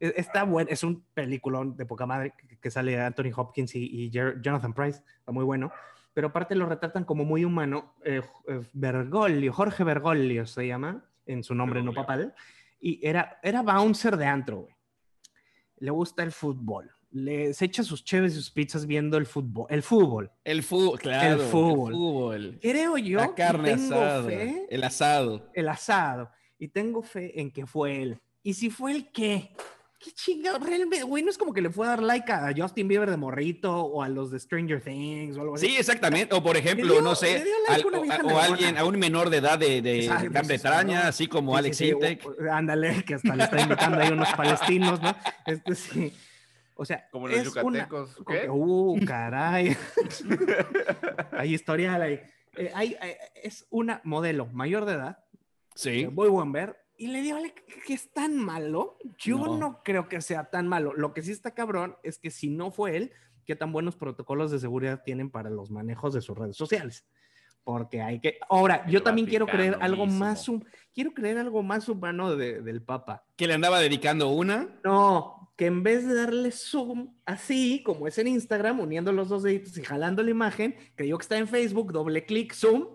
e- 0.00 0.14
Está 0.16 0.42
bueno, 0.42 0.70
es 0.72 0.82
un 0.82 1.04
peliculón 1.14 1.76
de 1.76 1.86
poca 1.86 2.04
madre 2.04 2.34
que, 2.60 2.70
sale 2.72 3.00
Anthony 3.00 3.30
Hopkins 3.32 3.76
y, 3.76 3.84
y 3.84 4.10
Jonathan 4.10 4.74
Price, 4.74 5.04
está 5.20 5.30
muy 5.30 5.44
bueno. 5.44 5.70
Pero 6.18 6.26
aparte 6.30 6.56
lo 6.56 6.66
retratan 6.66 7.04
como 7.04 7.24
muy 7.24 7.44
humano. 7.44 7.94
eh, 8.04 8.22
eh, 8.48 8.60
Bergoglio, 8.72 9.52
Jorge 9.52 9.84
Bergoglio 9.84 10.46
se 10.46 10.66
llama, 10.66 11.08
en 11.26 11.44
su 11.44 11.54
nombre 11.54 11.80
no 11.80 11.94
papal. 11.94 12.34
Y 12.80 12.98
era, 13.06 13.38
era 13.40 13.62
bouncer 13.62 14.16
de 14.16 14.26
antro, 14.26 14.62
güey. 14.62 14.74
Le 15.76 15.92
gusta 15.92 16.24
el 16.24 16.32
fútbol. 16.32 16.90
Le, 17.12 17.54
se 17.54 17.66
echa 17.66 17.84
sus 17.84 18.02
cheves 18.02 18.32
y 18.32 18.34
sus 18.34 18.50
pizzas 18.50 18.84
viendo 18.84 19.16
el 19.16 19.26
fútbol. 19.26 19.68
El 19.70 19.84
fútbol. 19.84 20.28
El 20.42 20.64
fútbol, 20.64 20.98
claro. 20.98 21.34
El 21.34 21.48
fútbol. 21.48 21.92
fútbol. 21.92 22.58
Creo 22.60 22.98
yo 22.98 23.18
La 23.20 23.36
carne 23.36 23.76
tengo 23.76 23.94
asada. 23.94 24.22
fe, 24.24 24.66
El 24.70 24.82
asado. 24.82 25.50
el 25.54 25.68
asado, 25.68 26.30
y 26.58 26.66
tengo 26.66 27.00
fe 27.04 27.40
en 27.40 27.52
que 27.52 27.64
fue 27.64 28.02
él. 28.02 28.20
¿Y 28.42 28.54
si 28.54 28.70
fue 28.70 28.90
el 28.90 29.12
qué? 29.12 29.54
¿Qué 29.98 30.12
chingado? 30.12 30.60
Realmente, 30.60 31.02
güey, 31.02 31.24
no 31.24 31.30
es 31.30 31.36
como 31.36 31.52
que 31.52 31.60
le 31.60 31.70
fue 31.70 31.84
a 31.86 31.90
dar 31.90 32.02
like 32.02 32.30
a 32.30 32.52
Justin 32.56 32.86
Bieber 32.86 33.10
de 33.10 33.16
morrito 33.16 33.74
o 33.82 34.00
a 34.02 34.08
los 34.08 34.30
de 34.30 34.38
Stranger 34.38 34.80
Things 34.80 35.36
o 35.36 35.40
algo 35.40 35.54
así. 35.56 35.66
Sí, 35.66 35.76
exactamente. 35.76 36.34
O 36.36 36.42
por 36.42 36.56
ejemplo, 36.56 36.92
dio- 36.92 37.02
no 37.02 37.16
sé, 37.16 37.38
le 37.40 37.44
dio 37.44 37.54
like 37.68 37.88
al- 37.88 37.94
una 38.04 38.32
o, 38.32 38.36
o 38.36 38.38
alguien, 38.38 38.78
a 38.78 38.84
un 38.84 38.96
menor 38.96 39.28
de 39.28 39.38
edad 39.38 39.58
de, 39.58 39.82
de 39.82 40.04
Exacto, 40.04 40.30
Gran 40.30 40.46
Bretaña, 40.46 41.02
¿no? 41.02 41.08
así 41.08 41.26
como 41.26 41.52
Sí, 41.54 41.58
Alex 41.58 41.76
sí, 41.76 41.88
Intec. 41.88 42.24
Ándale, 42.48 43.04
que 43.04 43.14
hasta 43.14 43.34
le 43.34 43.42
está 43.42 43.60
invitando 43.60 43.98
ahí 43.98 44.10
unos 44.12 44.32
palestinos, 44.34 45.02
¿no? 45.02 45.16
Este 45.46 45.74
sí. 45.74 46.12
O 46.76 46.84
sea, 46.84 47.08
Como 47.10 47.26
los 47.26 47.36
es 47.36 47.48
una- 47.56 47.62
yucatecos. 47.80 48.14
como 48.14 48.24
¿Qué? 48.26 48.40
que, 48.42 48.50
Uh, 48.50 49.00
caray. 49.04 49.76
hay 51.32 51.54
historial 51.54 52.02
ahí. 52.02 52.20
Eh, 52.56 52.70
hay- 52.74 52.96
hay- 53.00 53.14
es 53.42 53.66
una 53.70 54.00
modelo 54.04 54.46
mayor 54.46 54.84
de 54.84 54.92
edad, 54.94 55.18
Sí. 55.74 56.06
muy 56.06 56.28
buen 56.28 56.52
ver, 56.52 56.76
y 56.98 57.06
le 57.06 57.22
like, 57.22 57.62
que 57.86 57.94
es 57.94 58.12
tan 58.12 58.36
malo. 58.36 58.98
Yo 59.18 59.38
No. 59.38 59.56
no. 59.56 59.82
creo 59.84 60.08
que 60.08 60.20
sea 60.20 60.50
tan 60.50 60.68
malo. 60.68 60.92
Lo 60.94 61.14
que 61.14 61.22
sí 61.22 61.32
está 61.32 61.52
cabrón 61.54 61.96
es 62.02 62.18
que 62.18 62.30
si 62.30 62.50
no 62.50 62.70
fue 62.70 62.96
él, 62.96 63.12
qué 63.46 63.56
tan 63.56 63.72
buenos 63.72 63.96
protocolos 63.96 64.50
de 64.50 64.58
seguridad 64.58 65.02
tienen 65.04 65.30
para 65.30 65.48
los 65.48 65.70
manejos 65.70 66.12
de 66.12 66.20
sus 66.20 66.36
redes 66.36 66.56
sociales. 66.56 67.06
Porque 67.64 68.00
hay 68.02 68.18
que. 68.20 68.38
Ahora, 68.48 68.86
yo 68.88 69.02
también 69.02 69.26
quiero 69.26 69.46
creer 69.46 69.76
algo 69.80 70.06
mismo. 70.06 70.20
más. 70.20 70.46
Quiero 70.94 71.12
creer 71.12 71.38
algo 71.38 71.62
más 71.62 71.88
humano 71.88 72.34
de- 72.34 72.62
del 72.62 72.82
Papa. 72.82 73.24
Que 73.36 73.46
le 73.46 73.54
andaba 73.54 73.78
dedicando 73.78 74.30
una. 74.30 74.68
No, 74.84 75.52
que 75.56 75.66
en 75.66 75.82
vez 75.82 76.06
de 76.06 76.14
darle 76.14 76.50
zoom 76.50 77.14
así, 77.26 77.82
como 77.84 78.06
es 78.08 78.16
en 78.18 78.28
Instagram, 78.28 78.80
uniendo 78.80 79.12
los 79.12 79.28
dos 79.28 79.42
deditos 79.42 79.76
y 79.76 79.84
jalando 79.84 80.22
la 80.22 80.30
imagen, 80.30 80.76
creyó 80.94 81.18
que 81.18 81.22
está 81.22 81.36
en 81.36 81.46
Facebook, 81.48 81.92
doble 81.92 82.24
clic, 82.24 82.54
zoom, 82.54 82.86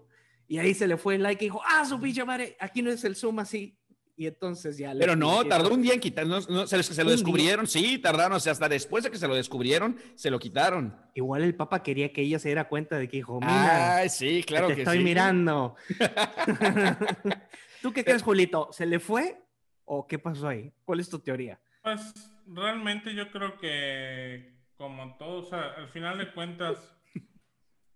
y 0.47 0.58
ahí 0.58 0.74
se 0.74 0.88
le 0.88 0.97
fue 0.97 1.16
el 1.16 1.24
like 1.24 1.43
y 1.45 1.47
dijo, 1.49 1.62
ah, 1.68 1.86
su 1.86 1.99
pinche 1.99 2.26
madre, 2.26 2.56
aquí 2.60 2.82
no 2.82 2.89
es 2.89 3.04
el 3.04 3.16
zoom 3.16 3.39
así. 3.39 3.78
Y 4.16 4.28
entonces 4.28 4.78
ya 4.78 4.93
le. 4.93 4.99
Pero 4.99 5.16
no, 5.16 5.43
tardó 5.45 5.74
un 5.74 5.82
día 5.82 5.93
en 5.95 5.99
quitar. 5.99 6.28
no, 6.28 6.39
no, 6.41 6.68
se, 6.68 6.78
lo- 6.78 6.84
se 6.84 7.03
lo 7.03 7.09
día. 7.09 7.18
descubrieron, 7.18 7.66
sí, 7.66 7.97
tardaron. 7.97 8.38
O 8.38 8.39
sea, 8.39 8.51
hasta 8.51 8.70
después 8.70 9.03
de 9.03 9.09
que 9.09 9.18
se 9.18 9.28
lo 9.28 9.34
descubrieron, 9.36 9.97
se 10.16 10.30
lo 10.30 10.38
quitaron. 10.38 10.95
Igual 11.16 11.41
el 11.43 11.55
Papa 11.55 11.82
quería 11.82 12.14
que 12.14 12.22
ella 12.22 12.38
se 12.38 12.49
diera 12.49 12.68
cuenta 12.70 12.97
de 12.99 13.07
que 13.07 13.18
dijo, 13.18 13.39
mira, 13.39 13.95
Ay, 13.97 14.09
sí, 14.09 14.43
claro 14.45 14.68
que 14.68 14.74
que, 14.74 14.76
te 14.78 14.82
estoy 14.84 14.99
sí. 14.99 15.03
mirando. 15.03 15.76
¿Tú 17.82 17.91
qué 17.91 18.03
crees, 18.03 18.22
Julito? 18.24 18.70
¿Se 18.72 18.86
le 18.86 18.99
fue 18.99 19.41
o 19.86 20.07
qué 20.07 20.20
pasó 20.20 20.47
ahí? 20.47 20.72
¿Cuál 20.86 20.99
es 20.99 21.09
tu 21.09 21.20
teoría? 21.20 21.59
Pues 21.82 22.14
realmente 22.47 23.14
yo 23.14 23.30
creo 23.32 23.57
que 23.57 24.53
como 24.78 25.16
todo, 25.18 25.41
o 25.41 25.45
sea, 25.45 25.74
al 25.78 25.89
final 25.89 26.18
de 26.18 26.32
cuentas, 26.34 26.92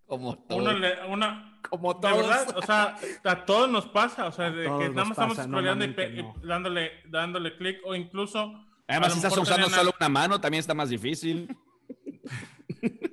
Como 0.08 0.38
todo. 0.38 0.58
uno 0.60 0.74
le, 0.74 1.06
una, 1.08 1.60
Como 1.70 1.94
de 1.96 2.12
verdad, 2.12 2.58
o 2.58 2.62
sea, 2.62 2.96
a 3.26 3.46
todos 3.46 3.70
nos 3.70 3.86
pasa, 3.88 4.26
o 4.28 4.32
sea, 4.32 4.50
de 4.50 4.66
todos 4.66 4.82
que 4.84 4.90
nada 4.90 5.04
más 5.04 5.12
estamos 5.12 5.38
scrolleando 5.38 5.84
y, 5.86 5.88
mamen 5.90 5.96
pe- 5.96 6.16
que 6.16 6.24
no. 6.24 6.34
y 6.42 6.48
dándole, 6.48 6.92
dándole 7.10 7.56
clic 7.58 7.80
o 7.86 7.94
incluso... 7.94 8.64
Además, 8.88 9.12
si 9.12 9.20
estás 9.20 9.38
usando 9.38 9.70
solo 9.70 9.92
una 10.00 10.08
mano, 10.10 10.40
también 10.40 10.60
está 10.62 10.74
más 10.74 10.90
difícil. 10.90 11.48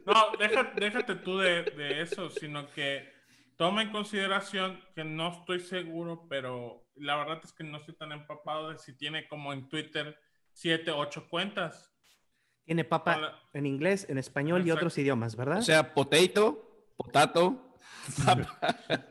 No, 0.06 0.36
déjate 0.38 1.14
tú 1.16 1.38
de, 1.38 1.62
de 1.62 2.02
eso, 2.02 2.28
sino 2.28 2.68
que 2.72 3.08
toma 3.56 3.80
en 3.82 3.90
consideración 3.90 4.78
que 4.94 5.02
no 5.04 5.28
estoy 5.32 5.60
seguro, 5.60 6.26
pero 6.28 6.86
la 6.96 7.16
verdad 7.16 7.40
es 7.42 7.52
que 7.54 7.64
no 7.64 7.78
estoy 7.78 7.94
tan 7.96 8.12
empapado 8.12 8.70
de 8.70 8.78
si 8.78 8.94
tiene 8.96 9.26
como 9.28 9.52
en 9.54 9.68
Twitter 9.68 10.18
siete, 10.52 10.90
ocho 10.90 11.26
cuentas. 11.28 11.90
Tiene 12.64 12.84
Papa 12.84 13.16
Hola. 13.16 13.38
en 13.54 13.64
inglés, 13.66 14.06
en 14.08 14.18
español 14.18 14.66
y 14.66 14.70
otros 14.70 14.96
idiomas, 14.98 15.36
¿verdad? 15.36 15.58
O 15.58 15.62
sea, 15.62 15.94
potato, 15.94 16.73
potato 16.96 17.64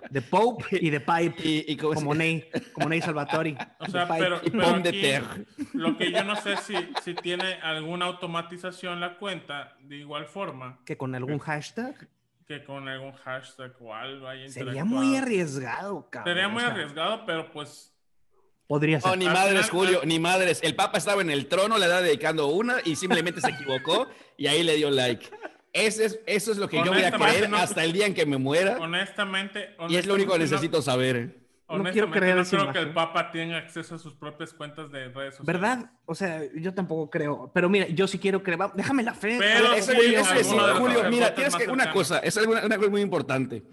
de 0.09 0.21
Pope 0.21 0.65
y 0.79 0.89
de 0.89 0.99
Pipe, 0.99 1.35
y, 1.43 1.65
y 1.67 1.77
¿cómo 1.77 1.93
se 1.93 1.99
como 1.99 2.13
llama? 2.13 2.23
Ney, 2.23 2.49
como 2.73 2.89
Ney 2.89 3.01
Salvatori. 3.01 3.57
O 3.79 3.85
sea, 3.87 4.07
pero, 4.07 4.39
y 4.43 4.51
pero 4.51 4.63
pom 4.63 4.83
de 4.83 4.89
aquí 4.89 5.47
lo 5.73 5.97
que 5.97 6.11
yo 6.11 6.23
no 6.23 6.35
sé 6.35 6.57
si, 6.57 6.75
si 7.03 7.13
tiene 7.15 7.55
alguna 7.61 8.05
automatización 8.05 8.99
la 8.99 9.17
cuenta 9.17 9.75
de 9.79 9.97
igual 9.97 10.25
forma 10.25 10.79
que 10.85 10.97
con 10.97 11.15
algún 11.15 11.39
hashtag 11.39 12.07
que 12.47 12.63
con 12.63 12.87
algún 12.87 13.13
hashtag 13.13 13.73
o 13.79 13.93
algo 13.93 14.27
haya 14.27 14.49
sería 14.49 14.83
muy 14.83 15.15
arriesgado, 15.15 16.09
cabrón. 16.09 16.33
Sería 16.33 16.49
muy 16.49 16.57
o 16.61 16.65
sea, 16.65 16.73
arriesgado, 16.73 17.25
pero 17.25 17.51
pues 17.51 17.93
Podría 18.67 18.99
ser. 19.01 19.11
No, 19.11 19.15
ni 19.17 19.27
Al 19.27 19.33
madres, 19.33 19.69
Julio, 19.69 20.01
ni 20.05 20.19
madres. 20.19 20.61
El 20.63 20.75
Papa 20.75 20.97
estaba 20.97 21.21
en 21.21 21.29
el 21.29 21.47
trono, 21.47 21.77
le 21.77 21.85
estaba 21.85 22.01
dedicando 22.01 22.47
una 22.47 22.77
y 22.83 22.95
simplemente 22.95 23.41
se 23.41 23.49
equivocó 23.51 24.07
y 24.37 24.47
ahí 24.47 24.63
le 24.63 24.75
dio 24.75 24.89
like. 24.89 25.29
Ese 25.73 26.05
es, 26.05 26.19
eso 26.27 26.51
es 26.51 26.57
lo 26.59 26.69
que 26.69 26.77
yo 26.77 26.83
voy 26.83 26.91
a 27.01 27.07
Honestamente, 27.07 27.33
creer 27.35 27.49
no- 27.49 27.57
hasta 27.57 27.83
el 27.83 27.91
día 27.93 28.05
en 28.05 28.13
que 28.13 28.25
me 28.27 28.37
muera 28.37 28.77
honestamente, 28.79 29.75
y 29.89 29.95
es 29.95 30.05
lo 30.05 30.13
único 30.13 30.29
que 30.31 30.35
honestamente 30.35 30.37
no- 30.37 30.37
necesito 30.37 30.81
saber. 30.81 31.43
No 31.67 31.81
quiero 31.91 32.07
Honestamente, 32.07 32.19
creer 32.19 32.35
no 32.35 32.43
creo 32.45 32.73
que 32.73 32.77
el 32.79 32.83
imagen. 32.89 32.93
Papa 32.93 33.31
tenga 33.31 33.57
acceso 33.57 33.95
a 33.95 33.97
sus 33.97 34.13
propias 34.13 34.53
cuentas 34.53 34.91
de 34.91 35.09
redes 35.09 35.35
sociales. 35.35 35.45
¿Verdad? 35.61 35.91
O 36.05 36.13
sea, 36.13 36.41
yo 36.55 36.73
tampoco 36.75 37.09
creo. 37.09 37.49
Pero 37.55 37.69
mira, 37.69 37.87
yo 37.87 38.05
sí 38.07 38.19
quiero 38.19 38.43
creer. 38.43 38.59
Déjame 38.75 39.01
la 39.01 39.15
fe. 39.15 39.37
Pero 39.39 39.73
sí, 39.81 39.91
Julio, 39.95 40.19
alguno 40.23 40.67
es, 40.69 40.77
Julio. 40.77 41.09
mira, 41.09 41.33
tienes 41.33 41.55
que 41.55 41.63
una 41.63 41.85
cercanos. 41.85 41.93
cosa, 41.93 42.19
es 42.19 42.37
una, 42.37 42.65
una 42.65 42.77
cosa 42.77 42.89
muy 42.91 43.01
importante. 43.01 43.63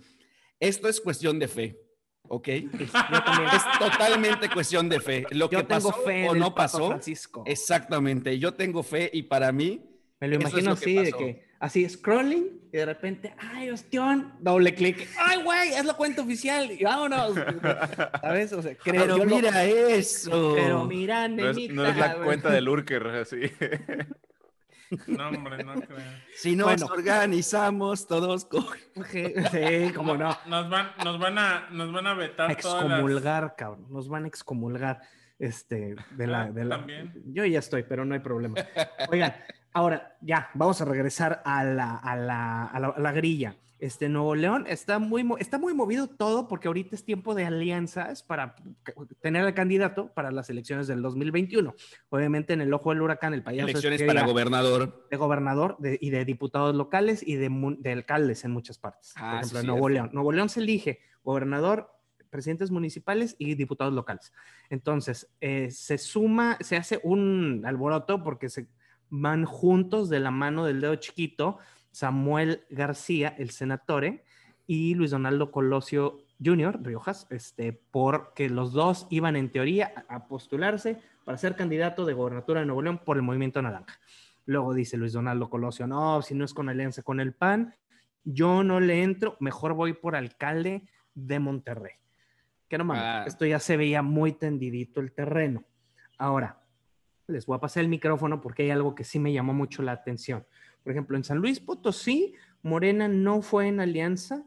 Esto 0.58 0.88
es 0.88 0.98
cuestión 1.00 1.38
de 1.38 1.48
fe, 1.48 1.78
¿ok? 2.22 2.48
Yo 2.48 2.78
también. 3.26 3.50
Es 3.54 3.78
totalmente 3.78 4.48
cuestión 4.48 4.88
de 4.88 5.00
fe. 5.00 5.26
Lo 5.32 5.50
Yo 5.50 5.58
que 5.58 5.64
tengo 5.64 5.90
pasó 5.90 6.02
fe 6.02 6.28
o 6.28 6.34
no 6.34 6.54
pasó, 6.54 6.88
Francisco. 6.88 7.42
exactamente. 7.46 8.38
Yo 8.38 8.54
tengo 8.54 8.82
fe 8.82 9.10
y 9.12 9.24
para 9.24 9.52
mí, 9.52 9.84
Me 10.20 10.28
lo 10.28 10.36
eso 10.38 10.46
es 10.46 10.52
imagino 10.52 10.70
lo 10.70 10.76
que 10.76 10.98
así, 11.00 11.04
de 11.04 11.12
que 11.12 11.49
así 11.60 11.88
scrolling 11.88 12.58
y 12.72 12.76
de 12.78 12.86
repente, 12.86 13.34
ay, 13.38 13.70
ostión, 13.70 14.32
doble 14.40 14.74
clic. 14.74 15.08
Ay, 15.18 15.42
güey, 15.44 15.72
es 15.74 15.84
la 15.84 15.94
cuenta 15.94 16.22
oficial 16.22 16.70
y 16.72 16.82
vámonos. 16.82 17.34
¿Sabes? 18.22 18.52
O 18.52 18.62
sea, 18.62 18.74
creo 18.76 19.02
pero 19.02 19.18
lo- 19.18 19.24
mira 19.26 19.64
eso. 19.64 20.54
Pero 20.56 20.84
mira, 20.86 21.28
No 21.28 21.50
es, 21.50 21.56
nenita. 21.56 21.74
no 21.74 21.86
es 21.86 21.96
la 21.96 22.14
güey. 22.14 22.24
cuenta 22.24 22.50
del 22.50 22.68
Urker, 22.68 23.06
así. 23.06 23.42
No, 25.06 25.28
hombre, 25.28 25.62
no 25.62 25.74
creo. 25.74 25.98
Si 26.34 26.56
nos 26.56 26.66
Bueno. 26.66 26.86
organizamos 26.86 28.08
todos 28.08 28.44
con... 28.44 28.64
Sí, 29.04 29.92
como 29.94 30.16
no. 30.16 30.36
Nos 30.46 30.68
van, 30.68 30.90
nos 31.04 31.16
van 31.20 31.38
a, 31.38 31.68
nos 31.70 31.92
van 31.92 32.08
a 32.08 32.14
vetar 32.14 32.56
todas 32.56 32.82
las... 32.82 32.90
excomulgar, 32.94 33.54
cabrón. 33.56 33.86
Nos 33.88 34.08
van 34.08 34.24
a 34.24 34.26
excomulgar 34.26 35.00
este, 35.38 35.94
de 36.10 36.26
la, 36.26 36.50
de 36.50 36.64
la- 36.64 36.78
también. 36.78 37.12
Yo 37.26 37.44
ya 37.44 37.60
estoy, 37.60 37.84
pero 37.84 38.04
no 38.04 38.14
hay 38.14 38.20
problema. 38.20 38.56
Oigan, 39.10 39.32
ahora 39.72 40.16
ya, 40.20 40.50
vamos 40.54 40.80
a 40.80 40.84
regresar 40.84 41.42
a 41.44 41.64
la, 41.64 41.96
a 41.96 42.16
la, 42.16 42.64
a 42.66 42.80
la, 42.80 42.88
a 42.88 43.00
la 43.00 43.12
grilla. 43.12 43.56
Este 43.78 44.10
Nuevo 44.10 44.34
León 44.34 44.66
está 44.68 44.98
muy, 44.98 45.26
está 45.38 45.56
muy 45.58 45.72
movido 45.72 46.06
todo 46.06 46.48
porque 46.48 46.68
ahorita 46.68 46.94
es 46.94 47.02
tiempo 47.02 47.34
de 47.34 47.46
alianzas 47.46 48.22
para 48.22 48.54
tener 49.22 49.42
al 49.42 49.54
candidato 49.54 50.12
para 50.12 50.30
las 50.30 50.50
elecciones 50.50 50.86
del 50.86 51.00
2021. 51.00 51.74
Obviamente 52.10 52.52
en 52.52 52.60
el 52.60 52.74
ojo 52.74 52.90
del 52.90 53.00
huracán 53.00 53.32
el 53.32 53.42
payaso 53.42 53.68
Elecciones 53.70 54.02
para 54.02 54.26
gobernador. 54.26 55.06
de 55.10 55.16
gobernador 55.16 55.76
de- 55.78 55.98
y 55.98 56.10
de 56.10 56.26
diputados 56.26 56.74
locales 56.74 57.26
y 57.26 57.36
de, 57.36 57.90
alcaldes 57.90 58.44
en 58.44 58.50
muchas 58.50 58.76
partes. 58.78 59.14
Por 59.14 59.22
Ah, 59.24 59.36
ejemplo, 59.38 59.60
sí, 59.60 59.64
en 59.64 59.66
Nuevo. 59.68 59.88
León. 59.88 60.10
Nuevo 60.12 60.32
León 60.32 60.50
se 60.50 60.60
elige 60.60 61.00
gobernador, 61.24 61.90
presidentes 62.28 62.70
municipales 62.70 63.34
y 63.38 63.54
diputados 63.54 63.94
locales. 63.94 64.30
Entonces, 64.68 65.32
eh, 65.40 65.70
se 65.70 65.96
suma, 65.96 66.58
se 66.60 66.76
hace 66.76 67.00
un 67.02 67.62
alboroto 67.64 68.22
porque 68.22 68.50
se 68.50 68.68
van 69.10 69.44
juntos 69.44 70.08
de 70.08 70.20
la 70.20 70.30
mano 70.30 70.64
del 70.64 70.80
dedo 70.80 70.94
chiquito 70.96 71.58
Samuel 71.90 72.64
García, 72.70 73.34
el 73.36 73.50
senatore, 73.50 74.24
y 74.66 74.94
Luis 74.94 75.10
Donaldo 75.10 75.50
Colosio 75.50 76.22
Jr., 76.42 76.80
Riojas, 76.82 77.26
este, 77.30 77.72
porque 77.90 78.48
los 78.48 78.72
dos 78.72 79.06
iban 79.10 79.36
en 79.36 79.50
teoría 79.50 80.04
a 80.08 80.26
postularse 80.28 81.00
para 81.24 81.36
ser 81.36 81.56
candidato 81.56 82.04
de 82.04 82.14
gobernatura 82.14 82.60
de 82.60 82.66
Nuevo 82.66 82.82
León 82.82 83.00
por 83.04 83.16
el 83.16 83.22
Movimiento 83.22 83.60
Naranja. 83.60 83.98
Luego 84.46 84.72
dice 84.72 84.96
Luis 84.96 85.12
Donaldo 85.12 85.50
Colosio, 85.50 85.86
no, 85.86 86.22
si 86.22 86.34
no 86.34 86.44
es 86.44 86.54
con 86.54 86.68
alianza 86.68 87.02
con 87.02 87.20
el 87.20 87.32
PAN, 87.34 87.74
yo 88.24 88.62
no 88.62 88.80
le 88.80 89.02
entro, 89.02 89.36
mejor 89.40 89.74
voy 89.74 89.92
por 89.92 90.14
alcalde 90.14 90.88
de 91.14 91.38
Monterrey. 91.40 91.94
Que 92.68 92.78
no 92.78 92.84
mames, 92.84 93.02
Ah. 93.04 93.24
esto 93.26 93.44
ya 93.44 93.58
se 93.58 93.76
veía 93.76 94.02
muy 94.02 94.32
tendidito 94.32 95.00
el 95.00 95.12
terreno. 95.12 95.64
Ahora, 96.16 96.59
les 97.30 97.46
voy 97.46 97.56
a 97.56 97.60
pasar 97.60 97.82
el 97.82 97.88
micrófono 97.88 98.40
porque 98.40 98.64
hay 98.64 98.70
algo 98.70 98.94
que 98.94 99.04
sí 99.04 99.18
me 99.18 99.32
llamó 99.32 99.54
mucho 99.54 99.82
la 99.82 99.92
atención. 99.92 100.46
Por 100.82 100.92
ejemplo, 100.92 101.16
en 101.16 101.24
San 101.24 101.38
Luis 101.38 101.60
Potosí, 101.60 102.34
Morena 102.62 103.08
no 103.08 103.42
fue 103.42 103.68
en 103.68 103.80
alianza 103.80 104.44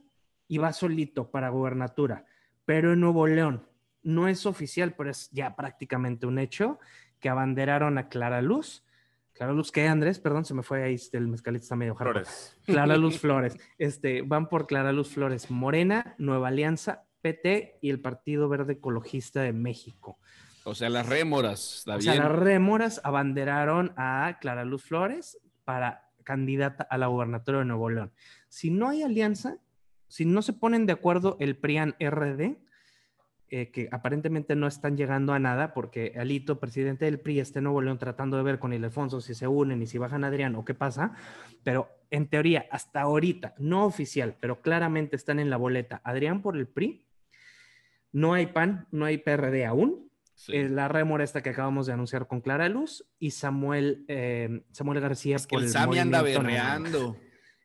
y 0.47 0.57
va 0.57 0.73
solito 0.73 1.31
para 1.31 1.49
gobernatura, 1.49 2.25
pero 2.65 2.93
en 2.93 2.99
Nuevo 2.99 3.27
León 3.27 3.65
no 4.03 4.27
es 4.27 4.45
oficial, 4.45 4.93
pero 4.95 5.09
es 5.09 5.29
ya 5.31 5.55
prácticamente 5.55 6.27
un 6.27 6.37
hecho 6.37 6.79
que 7.19 7.29
abanderaron 7.29 7.97
a 7.97 8.09
Clara 8.09 8.41
Luz. 8.41 8.85
Clara 9.31 9.53
Luz, 9.53 9.71
¿qué, 9.71 9.87
Andrés? 9.87 10.19
Perdón, 10.19 10.45
se 10.45 10.53
me 10.53 10.61
fue 10.61 10.83
ahí, 10.83 10.97
el 11.13 11.27
mezcalito 11.27 11.63
está 11.63 11.75
medio 11.75 11.95
hardcore. 11.95 12.25
Flores. 12.25 12.57
Clara 12.65 12.97
Luz 12.97 13.17
Flores. 13.21 13.57
Este, 13.77 14.21
van 14.21 14.49
por 14.49 14.67
Clara 14.67 14.91
Luz 14.91 15.09
Flores, 15.09 15.49
Morena, 15.49 16.15
Nueva 16.17 16.49
Alianza, 16.49 17.05
PT 17.21 17.79
y 17.81 17.89
el 17.89 18.01
Partido 18.01 18.49
Verde 18.49 18.73
Ecologista 18.73 19.41
de 19.41 19.53
México. 19.53 20.19
O 20.65 20.75
sea, 20.75 20.89
las 20.89 21.07
rémoras, 21.07 21.77
está 21.79 21.95
O 21.97 22.01
sea, 22.01 22.15
las 22.15 22.31
rémoras 22.31 23.01
abanderaron 23.03 23.93
a 23.97 24.37
Clara 24.39 24.65
Luz 24.65 24.83
Flores 24.83 25.37
para 25.63 26.09
candidata 26.23 26.83
a 26.89 26.97
la 26.97 27.07
gubernatura 27.07 27.59
de 27.59 27.65
Nuevo 27.65 27.89
León. 27.89 28.11
Si 28.47 28.69
no 28.69 28.89
hay 28.89 29.03
alianza, 29.03 29.57
si 30.07 30.25
no 30.25 30.41
se 30.41 30.53
ponen 30.53 30.85
de 30.85 30.93
acuerdo 30.93 31.37
el 31.39 31.57
PRIAN 31.57 31.95
RD, 31.99 32.57
eh, 33.55 33.69
que 33.69 33.87
aparentemente 33.91 34.55
no 34.55 34.65
están 34.65 34.97
llegando 34.97 35.31
a 35.33 35.37
nada, 35.37 35.75
porque 35.75 36.13
Alito, 36.17 36.59
presidente 36.59 37.05
del 37.05 37.19
PRI, 37.19 37.39
está 37.39 37.59
en 37.59 37.65
Nuevo 37.65 37.81
León 37.81 37.99
tratando 37.99 38.35
de 38.37 38.41
ver 38.41 38.57
con 38.57 38.73
Ildefonso 38.73 39.21
si 39.21 39.35
se 39.35 39.47
unen 39.47 39.81
y 39.81 39.85
si 39.85 39.99
bajan 39.99 40.23
a 40.23 40.27
Adrián 40.27 40.55
o 40.55 40.65
qué 40.65 40.73
pasa, 40.73 41.13
pero 41.63 41.87
en 42.09 42.27
teoría, 42.27 42.65
hasta 42.71 43.01
ahorita, 43.01 43.53
no 43.59 43.85
oficial, 43.85 44.35
pero 44.39 44.61
claramente 44.61 45.15
están 45.15 45.39
en 45.39 45.51
la 45.51 45.57
boleta 45.57 46.01
Adrián 46.03 46.41
por 46.41 46.57
el 46.57 46.67
PRI, 46.67 47.05
no 48.11 48.33
hay 48.33 48.47
PAN, 48.47 48.87
no 48.91 49.05
hay 49.05 49.19
PRD 49.19 49.65
aún, 49.65 50.09
Sí. 50.35 50.53
eh, 50.55 50.67
la 50.69 50.87
rémora 50.87 51.23
esta 51.23 51.41
que 51.43 51.49
acabamos 51.51 51.85
de 51.85 51.93
anunciar 51.93 52.27
con 52.27 52.41
Clara 52.41 52.67
Luz 52.69 53.05
y 53.19 53.31
Samuel, 53.31 54.03
eh, 54.07 54.63
Samuel 54.71 54.99
García 54.99 55.35
Es 55.35 55.45
que 55.47 55.55
por 55.55 55.63
el 55.63 55.69
Sammy 55.69 55.99
anda 55.99 56.21
berreando. 56.21 57.15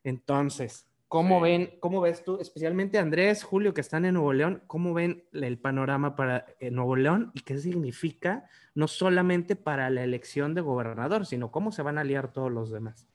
Entonces, 0.03 0.87
¿cómo 1.07 1.37
Sí. 1.39 1.43
ven, 1.43 1.71
cómo 1.79 2.01
ves 2.01 2.23
tú, 2.23 2.39
especialmente 2.39 2.97
Andrés, 2.99 3.43
Julio, 3.43 3.73
que 3.73 3.81
están 3.81 4.05
en 4.05 4.13
Nuevo 4.13 4.33
León, 4.33 4.63
cómo 4.67 4.93
ven 4.93 5.23
el 5.33 5.57
panorama 5.57 6.15
para 6.15 6.45
eh, 6.59 6.71
Nuevo 6.71 6.95
León 6.95 7.31
y 7.33 7.41
qué 7.41 7.57
significa 7.57 8.47
no 8.75 8.87
solamente 8.87 9.55
para 9.55 9.89
la 9.89 10.03
elección 10.03 10.53
de 10.53 10.61
gobernador, 10.61 11.25
sino 11.25 11.51
cómo 11.51 11.71
se 11.71 11.81
van 11.81 11.97
a 11.97 12.01
aliar 12.01 12.31
todos 12.31 12.51
los 12.51 12.71
demás? 12.71 13.07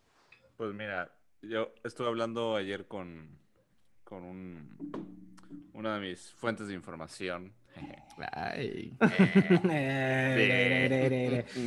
Pues 0.56 0.74
mira, 0.74 1.10
yo 1.42 1.72
estuve 1.84 2.08
hablando 2.08 2.56
ayer 2.56 2.86
con, 2.86 3.38
con 4.04 4.24
un, 4.24 4.76
una 5.72 5.94
de 5.98 6.00
mis 6.10 6.32
fuentes 6.32 6.68
de 6.68 6.74
información. 6.74 7.52
Ay. 8.32 8.96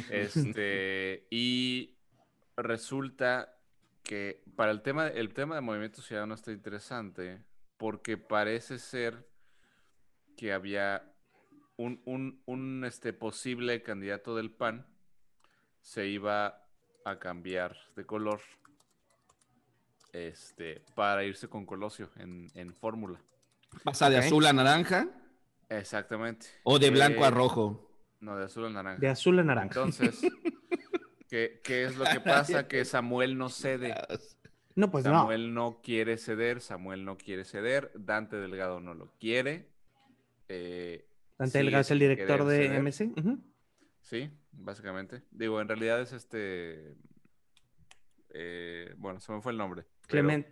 Este, 0.09 1.27
y 1.29 1.95
resulta 2.55 3.57
que 4.03 4.43
para 4.55 4.71
el 4.71 4.81
tema, 4.81 5.07
el 5.07 5.33
tema 5.33 5.55
de 5.55 5.61
Movimiento 5.61 6.01
Ciudadano 6.01 6.35
está 6.35 6.51
interesante 6.51 7.43
porque 7.77 8.17
parece 8.17 8.79
ser 8.79 9.27
que 10.35 10.53
había 10.53 11.13
un, 11.75 12.01
un, 12.05 12.41
un, 12.45 12.85
este, 12.85 13.13
posible 13.13 13.83
candidato 13.83 14.35
del 14.35 14.51
PAN 14.51 14.87
se 15.81 16.07
iba 16.07 16.67
a 17.05 17.19
cambiar 17.19 17.77
de 17.95 18.05
color 18.05 18.41
este, 20.13 20.83
para 20.95 21.23
irse 21.23 21.47
con 21.47 21.65
Colosio 21.65 22.09
en, 22.17 22.51
en 22.55 22.73
fórmula. 22.73 23.21
¿Pasa 23.83 24.09
de 24.09 24.17
azul 24.17 24.45
a 24.45 24.53
naranja 24.53 25.07
Exactamente. 25.69 26.47
o 26.63 26.79
de 26.79 26.89
blanco 26.89 27.23
a 27.25 27.27
Eh, 27.27 27.31
rojo? 27.31 27.83
No, 28.19 28.37
de 28.37 28.45
azul 28.45 28.65
a 28.65 28.69
naranja. 28.69 28.99
De 28.99 29.07
azul 29.09 29.37
a 29.39 29.43
naranja. 29.43 29.67
Entonces, 29.79 30.19
¿qué, 31.29 31.61
qué 31.63 31.85
es 31.85 31.97
lo 31.97 32.05
que 32.05 32.19
pasa? 32.19 32.67
Que 32.67 32.83
Samuel 32.85 33.37
no 33.37 33.49
cede. 33.49 33.93
no, 34.75 34.89
pues 34.89 35.05
no. 35.05 35.11
Samuel 35.11 35.53
no. 35.53 35.81
quiere 35.83 36.17
ceder, 36.17 36.61
Samuel 36.61 37.05
no 37.05 37.17
quiere 37.17 37.43
ceder, 37.45 37.91
Dante 37.95 38.37
Delgado 38.37 38.79
no 38.79 38.93
lo 38.93 39.11
quiere. 39.19 39.69
eh, 40.47 41.07
Dante 41.37 41.59
Delgado 41.59 41.81
es 41.81 41.91
el 41.91 41.99
director 41.99 42.43
de 42.45 42.67
ceder. 42.67 42.81
MC. 42.81 43.11
Sí, 44.01 44.31
básicamente. 44.53 45.21
Digo, 45.31 45.59
en 45.61 45.67
realidad 45.67 46.01
es 46.01 46.13
este. 46.13 46.95
eh, 48.29 48.93
bueno, 48.97 49.19
se 49.19 49.31
me 49.31 49.41
fue 49.41 49.51
el 49.51 49.57
nombre. 49.57 49.83
pero- 49.83 50.07
Clement. 50.07 50.47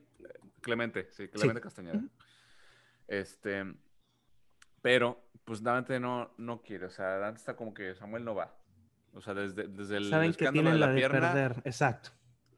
Clemente, 0.61 1.07
sí, 1.11 1.28
Clemente 1.28 1.61
Castañeda. 1.61 2.01
Este, 3.07 3.63
pero, 4.86 5.19
pues 5.45 5.63
Dante 5.63 5.99
no, 5.99 6.31
no 6.38 6.61
quiere, 6.61 6.86
o 6.86 6.89
sea, 6.91 7.17
Dante 7.17 7.39
está 7.39 7.55
como 7.55 7.73
que 7.73 7.95
Samuel 7.95 8.23
no 8.23 8.36
va. 8.36 8.55
O 9.13 9.19
sea, 9.19 9.33
desde, 9.33 9.67
desde 9.67 9.97
el 9.97 10.11
Saben 10.11 10.31
que 10.31 10.43
escándalo 10.43 10.69
de 10.69 10.77
la 10.77 10.86
la 10.86 10.91
de 10.91 10.99
pierna, 10.99 11.33
perder. 11.33 11.61
Exacto. 11.65 12.11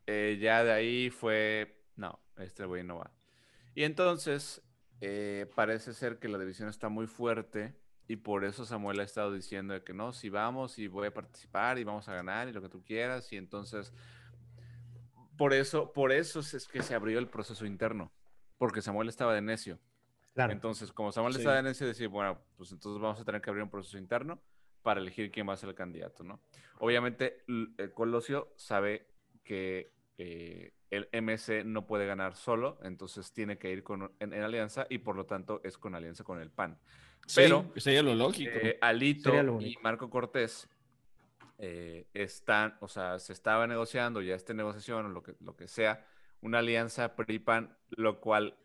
eh, 0.07 0.37
ya 0.37 0.61
de 0.65 0.73
ahí 0.73 1.09
fue, 1.09 1.85
no, 1.95 2.19
este 2.35 2.65
güey 2.65 2.83
no 2.83 2.97
va. 2.97 3.13
Y 3.75 3.83
entonces, 3.83 4.61
eh, 4.99 5.49
parece 5.55 5.93
ser 5.93 6.19
que 6.19 6.27
la 6.27 6.37
división 6.37 6.67
está 6.67 6.89
muy 6.89 7.07
fuerte 7.07 7.77
y 8.09 8.17
por 8.17 8.43
eso 8.43 8.65
Samuel 8.65 8.99
ha 8.99 9.03
estado 9.03 9.31
diciendo 9.31 9.73
de 9.73 9.85
que 9.85 9.93
no, 9.93 10.11
si 10.11 10.27
vamos 10.27 10.79
y 10.79 10.89
voy 10.89 11.07
a 11.07 11.13
participar 11.13 11.79
y 11.79 11.85
vamos 11.85 12.09
a 12.09 12.13
ganar 12.13 12.49
y 12.49 12.51
lo 12.51 12.61
que 12.61 12.67
tú 12.67 12.83
quieras. 12.83 13.31
Y 13.31 13.37
entonces, 13.37 13.93
por 15.37 15.53
eso, 15.53 15.93
por 15.93 16.11
eso 16.11 16.41
es 16.41 16.67
que 16.67 16.83
se 16.83 16.93
abrió 16.93 17.19
el 17.19 17.29
proceso 17.29 17.65
interno, 17.65 18.11
porque 18.57 18.81
Samuel 18.81 19.07
estaba 19.07 19.33
de 19.33 19.41
necio. 19.41 19.79
Claro. 20.37 20.53
Entonces, 20.53 20.91
como 20.93 21.11
Samuel 21.11 21.33
Sí. 21.33 21.39
estaba 21.39 21.55
de 21.55 21.63
necio, 21.63 21.87
decir, 21.87 22.09
bueno, 22.09 22.39
pues 22.57 22.71
entonces 22.71 23.01
vamos 23.01 23.19
a 23.19 23.25
tener 23.25 23.41
que 23.41 23.49
abrir 23.49 23.63
un 23.63 23.71
proceso 23.71 23.97
interno 23.97 24.39
para 24.83 24.99
elegir 25.01 25.31
quién 25.31 25.49
va 25.49 25.53
a 25.53 25.57
ser 25.57 25.69
el 25.69 25.73
candidato, 25.75 26.23
¿no? 26.23 26.39
Obviamente, 26.77 27.43
Colosio 27.95 28.53
sabe 28.55 29.07
que 29.43 29.95
eh, 30.19 30.73
el 30.91 31.09
MC 31.11 31.63
no 31.65 31.87
puede 31.87 32.05
ganar 32.05 32.35
solo, 32.35 32.77
entonces 32.83 33.33
tiene 33.33 33.57
que 33.57 33.71
ir 33.71 33.81
con, 33.83 34.11
en, 34.19 34.31
en 34.31 34.43
alianza 34.43 34.85
y 34.91 34.99
por 34.99 35.15
lo 35.15 35.25
tanto 35.25 35.59
es 35.63 35.75
con 35.79 35.95
alianza 35.95 36.23
con 36.23 36.39
el 36.39 36.51
PAN. 36.51 36.79
Pero 37.33 37.71
sí, 37.73 37.81
sería 37.81 38.03
lo 38.03 38.13
lógico. 38.13 38.51
eh, 38.53 38.77
Alito 38.79 39.41
lo 39.41 39.59
y. 39.59 39.75
Marco 39.81 40.07
Cortés 40.11 40.69
eh, 41.57 42.07
están, 42.13 42.77
o 42.79 42.87
sea, 42.87 43.17
se 43.17 43.33
estaba 43.33 43.65
negociando, 43.65 44.21
ya 44.21 44.35
esté 44.35 44.51
en 44.53 44.57
negociación 44.57 45.07
o 45.07 45.09
lo 45.09 45.23
que, 45.23 45.35
lo 45.39 45.55
que 45.55 45.67
sea, 45.67 46.05
una 46.41 46.59
alianza 46.59 47.15
PRI-PAN, 47.15 47.75
lo 47.89 48.21
cual 48.21 48.55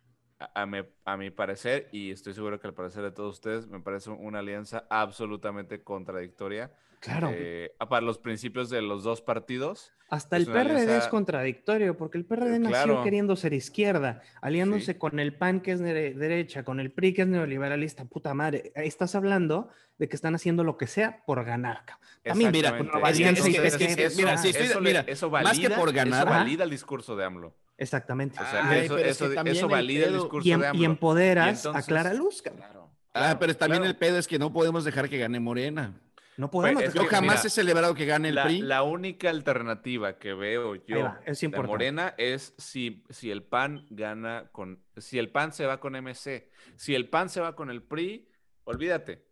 a, 0.55 0.63
a 0.63 0.67
mi, 0.67 0.79
a 1.05 1.17
mi 1.17 1.31
parecer, 1.31 1.89
y 1.93 2.11
estoy 2.11 2.35
seguro 2.35 2.61
que 2.61 2.67
al 2.67 2.75
parecer 2.75 3.03
de 3.03 3.13
todos 3.13 3.35
ustedes, 3.35 3.67
me 3.67 3.81
parece 3.81 4.11
una 4.11 4.41
alianza 4.41 4.87
absolutamente 4.91 5.83
contradictoria 5.83 6.71
Claro. 7.01 7.31
eh, 7.33 7.75
para 7.89 8.01
los 8.01 8.19
principios 8.19 8.71
de 8.71 8.81
los 8.81 9.03
dos 9.03 9.23
partidos. 9.23 9.93
Hasta 10.09 10.37
es 10.37 10.47
el 10.47 10.53
PRD 10.53 10.99
es 10.99 11.09
contradictorio, 11.09 11.97
porque 11.97 12.17
el 12.19 12.25
PRD 12.25 12.59
nació 12.61 13.03
queriendo 13.03 13.35
ser 13.35 13.55
izquierda, 13.55 14.21
aliándose 14.41 14.93
Sí. 14.93 14.99
con 14.99 15.19
el 15.19 15.35
PAN, 15.35 15.61
que 15.63 15.73
es 15.73 15.81
de- 15.81 16.13
derecha, 16.15 16.65
con 16.65 16.79
el 16.81 16.93
PRI, 16.93 17.15
que 17.15 17.23
es 17.23 17.29
neoliberalista. 17.29 18.05
Puta 18.05 18.35
madre, 18.35 18.71
estás 18.77 19.15
hablando 19.17 19.69
de 19.99 20.09
que 20.09 20.15
están 20.17 20.35
haciendo 20.37 20.63
lo 20.65 20.77
que 20.77 20.87
sea 20.87 21.23
por 21.27 21.43
ganar. 21.45 21.85
También, 22.23 22.53
mira, 22.53 22.69
y 22.79 23.23
Entonces, 23.25 23.57
PT, 23.57 24.05
eso- 24.05 24.17
mira, 24.19 24.37
sí, 24.37 24.51
estoy- 24.51 24.67
eso 24.67 24.81
mira, 24.81 25.01
eso 25.09 25.29
más 25.31 25.43
que 25.59 25.67
valida- 25.69 25.77
por 25.77 25.93
ganar, 25.93 26.27
eso 26.27 26.31
valida 26.31 26.65
el 26.65 26.71
discurso 26.71 27.17
de 27.17 27.25
AMLO. 27.25 27.57
Exactamente. 27.79 28.39
O 28.41 28.47
sea, 28.47 28.69
Ay, 28.69 28.81
eso, 28.87 28.99
es 28.99 29.19
que 29.19 29.65
valida 29.65 30.07
el 30.07 30.15
discurso 30.15 30.49
y, 30.49 30.53
de 30.53 30.59
y 30.59 30.65
AMLO. 30.65 30.85
empoderas 30.85 31.47
Y 31.47 31.49
a 31.51 31.53
entonces- 31.71 31.87
Clara 31.87 32.15
Luz. 32.15 32.43
cabrón. 32.43 32.61
Claro. 32.63 32.91
ah, 33.15 33.37
pero 33.41 33.57
también 33.57 33.83
claro. 33.83 33.91
el 33.91 33.97
pedo 33.99 34.19
es 34.19 34.29
que 34.29 34.39
no 34.39 34.53
podemos 34.53 34.85
dejar 34.85 35.09
que 35.09 35.19
gane 35.19 35.41
Morena. 35.41 35.99
No 36.39 36.51
podemos. 36.51 36.83
Pues, 36.83 36.89
es 36.89 36.95
Yo 36.95 37.03
que, 37.03 37.09
jamás 37.09 37.37
mira, 37.41 37.47
he 37.47 37.51
celebrado 37.51 37.95
que 37.95 38.07
gane 38.07 38.31
el 38.31 38.35
La, 38.37 38.45
PRI. 38.45 38.63
la 38.63 38.83
única 38.83 39.29
alternativa 39.29 40.19
que 40.19 40.33
veo 40.33 40.77
yo 40.87 41.01
va, 41.05 41.21
es 41.27 41.39
de. 41.39 41.69
Morena 41.69 42.15
es 42.17 42.55
si, 42.57 43.05
si 43.11 43.31
el 43.31 43.43
PAN 43.43 43.87
gana 43.91 44.49
con, 44.51 44.83
si 44.97 45.19
el 45.19 45.31
PAN 45.31 45.53
se 45.53 45.67
va 45.67 45.79
con 45.79 45.95
MC, 45.95 46.49
si 46.77 46.95
el 46.95 47.11
PAN 47.11 47.29
se 47.29 47.43
va 47.43 47.55
con 47.55 47.71
el 47.71 47.83
PRI, 47.83 48.31
olvídate. 48.65 49.27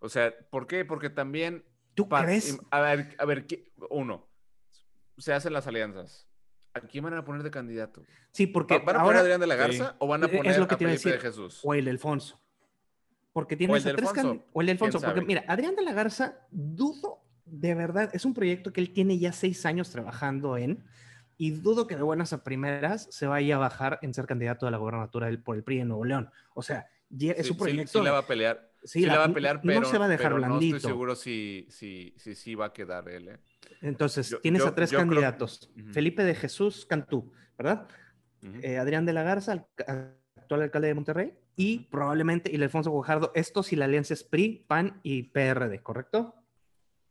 O 0.00 0.08
sea, 0.10 0.34
¿por 0.50 0.66
qué? 0.66 0.84
Porque 0.84 1.08
también 1.08 1.64
¿Tú 1.94 2.08
pa- 2.10 2.22
crees? 2.24 2.58
A 2.70 2.80
ver, 2.82 3.16
a 3.18 3.24
ver, 3.24 3.46
¿qué- 3.46 3.72
uno, 3.88 4.28
se 5.16 5.32
hacen 5.32 5.54
las 5.54 5.66
alianzas. 5.66 6.27
¿A 6.78 6.88
quién 6.88 7.04
van 7.04 7.14
a 7.14 7.24
poner 7.24 7.42
de 7.42 7.50
candidato? 7.50 8.02
Sí, 8.32 8.46
porque 8.46 8.78
¿Va- 8.78 8.84
¿Van 8.84 8.96
a 8.96 8.98
poner 8.98 9.06
ahora 9.06 9.18
a 9.18 9.22
Adrián 9.22 9.40
de 9.40 9.46
la 9.46 9.54
Garza 9.56 9.88
Sí. 9.90 9.96
o 9.98 10.06
van 10.06 10.22
a 10.22 10.26
Es 10.26 10.32
poner 10.36 10.58
lo 10.58 10.68
que 10.68 10.74
a 10.74 10.78
Felipe 10.78 10.98
de 11.04 11.10
decir. 11.10 11.20
Jesús? 11.20 11.60
o 11.62 11.74
el 11.74 11.84
de 11.84 11.90
Alfonso. 11.90 12.40
Porque 13.32 13.56
tienes 13.56 13.84
de 13.84 13.90
a 13.90 13.94
tres 13.96 14.08
Alfonso. 14.08 14.30
can- 14.38 14.44
O 14.52 14.60
el 14.60 14.66
de 14.66 14.72
Alfonso. 14.72 14.98
¿Quién 14.98 15.06
Porque 15.10 15.20
sabe? 15.20 15.26
mira, 15.26 15.44
Adrián 15.46 15.76
de 15.76 15.82
la 15.82 15.92
Garza, 15.92 16.38
dudo 16.50 17.20
de 17.44 17.74
verdad, 17.74 18.10
es 18.12 18.24
un 18.24 18.34
proyecto 18.34 18.72
que 18.72 18.80
él 18.80 18.92
tiene 18.92 19.18
ya 19.18 19.32
seis 19.32 19.64
años 19.66 19.90
trabajando 19.90 20.56
en. 20.56 20.84
Y 21.40 21.52
dudo 21.52 21.86
que 21.86 21.94
de 21.96 22.02
buenas 22.02 22.32
a 22.32 22.42
primeras 22.42 23.06
se 23.10 23.26
vaya 23.28 23.54
a 23.56 23.58
bajar 23.58 24.00
en 24.02 24.12
ser 24.12 24.26
candidato 24.26 24.66
a 24.66 24.70
la 24.72 24.76
gobernatura 24.76 25.26
del- 25.28 25.40
por 25.40 25.56
el 25.56 25.62
PRI 25.62 25.80
en 25.80 25.88
Nuevo 25.88 26.04
León. 26.04 26.30
O 26.54 26.62
sea, 26.62 26.88
ya 27.10 27.32
es 27.32 27.46
Sí, 27.46 27.52
un 27.52 27.58
sí- 27.58 27.62
proyecto. 27.64 27.98
sí 28.00 28.04
la 28.04 28.12
va 28.12 28.18
a 28.18 28.26
pelear. 28.26 28.68
sí, 28.82 29.00
Sí, 29.00 29.06
la, 29.06 29.12
la- 29.14 29.18
va 29.20 29.24
a 29.26 29.32
pelear, 29.34 29.60
pero 29.62 29.80
no 29.80 29.86
se 29.86 29.98
va 29.98 30.04
a 30.06 30.08
dejar 30.08 30.32
pero 30.32 30.38
no 30.40 30.46
blandito. 30.48 30.76
estoy 30.76 30.90
seguro 30.90 31.14
si, 31.16 31.66
si, 31.70 32.12
si, 32.16 32.34
si 32.34 32.54
va 32.54 32.66
a 32.66 32.72
quedar 32.72 33.08
él. 33.08 33.28
¿eh? 33.28 33.38
Entonces, 33.80 34.30
Yo- 34.30 34.40
tienes 34.40 34.62
yo- 34.62 34.68
a 34.68 34.74
tres 34.74 34.90
creo- 34.90 35.00
candidatos. 35.00 35.70
Felipe 35.92 36.24
de 36.24 36.34
Jesús 36.34 36.86
Cantú, 36.86 37.32
¿verdad? 37.56 37.88
Eh, 38.62 38.78
Adrián 38.78 39.04
de 39.06 39.12
la 39.12 39.22
Garza, 39.22 39.52
al- 39.52 39.66
actual 40.36 40.62
alcalde 40.62 40.88
de 40.88 40.94
Monterrey, 40.94 41.34
y 41.56 41.80
probablemente 41.90 42.50
Ildefonso 42.52 42.90
Guajardo. 42.90 43.32
Esto 43.34 43.62
si 43.62 43.76
la 43.76 43.84
alianza 43.86 44.14
es 44.14 44.24
PRI, 44.24 44.64
PAN 44.68 45.00
y 45.02 45.24
PRD, 45.24 45.82
¿correcto? 45.82 46.34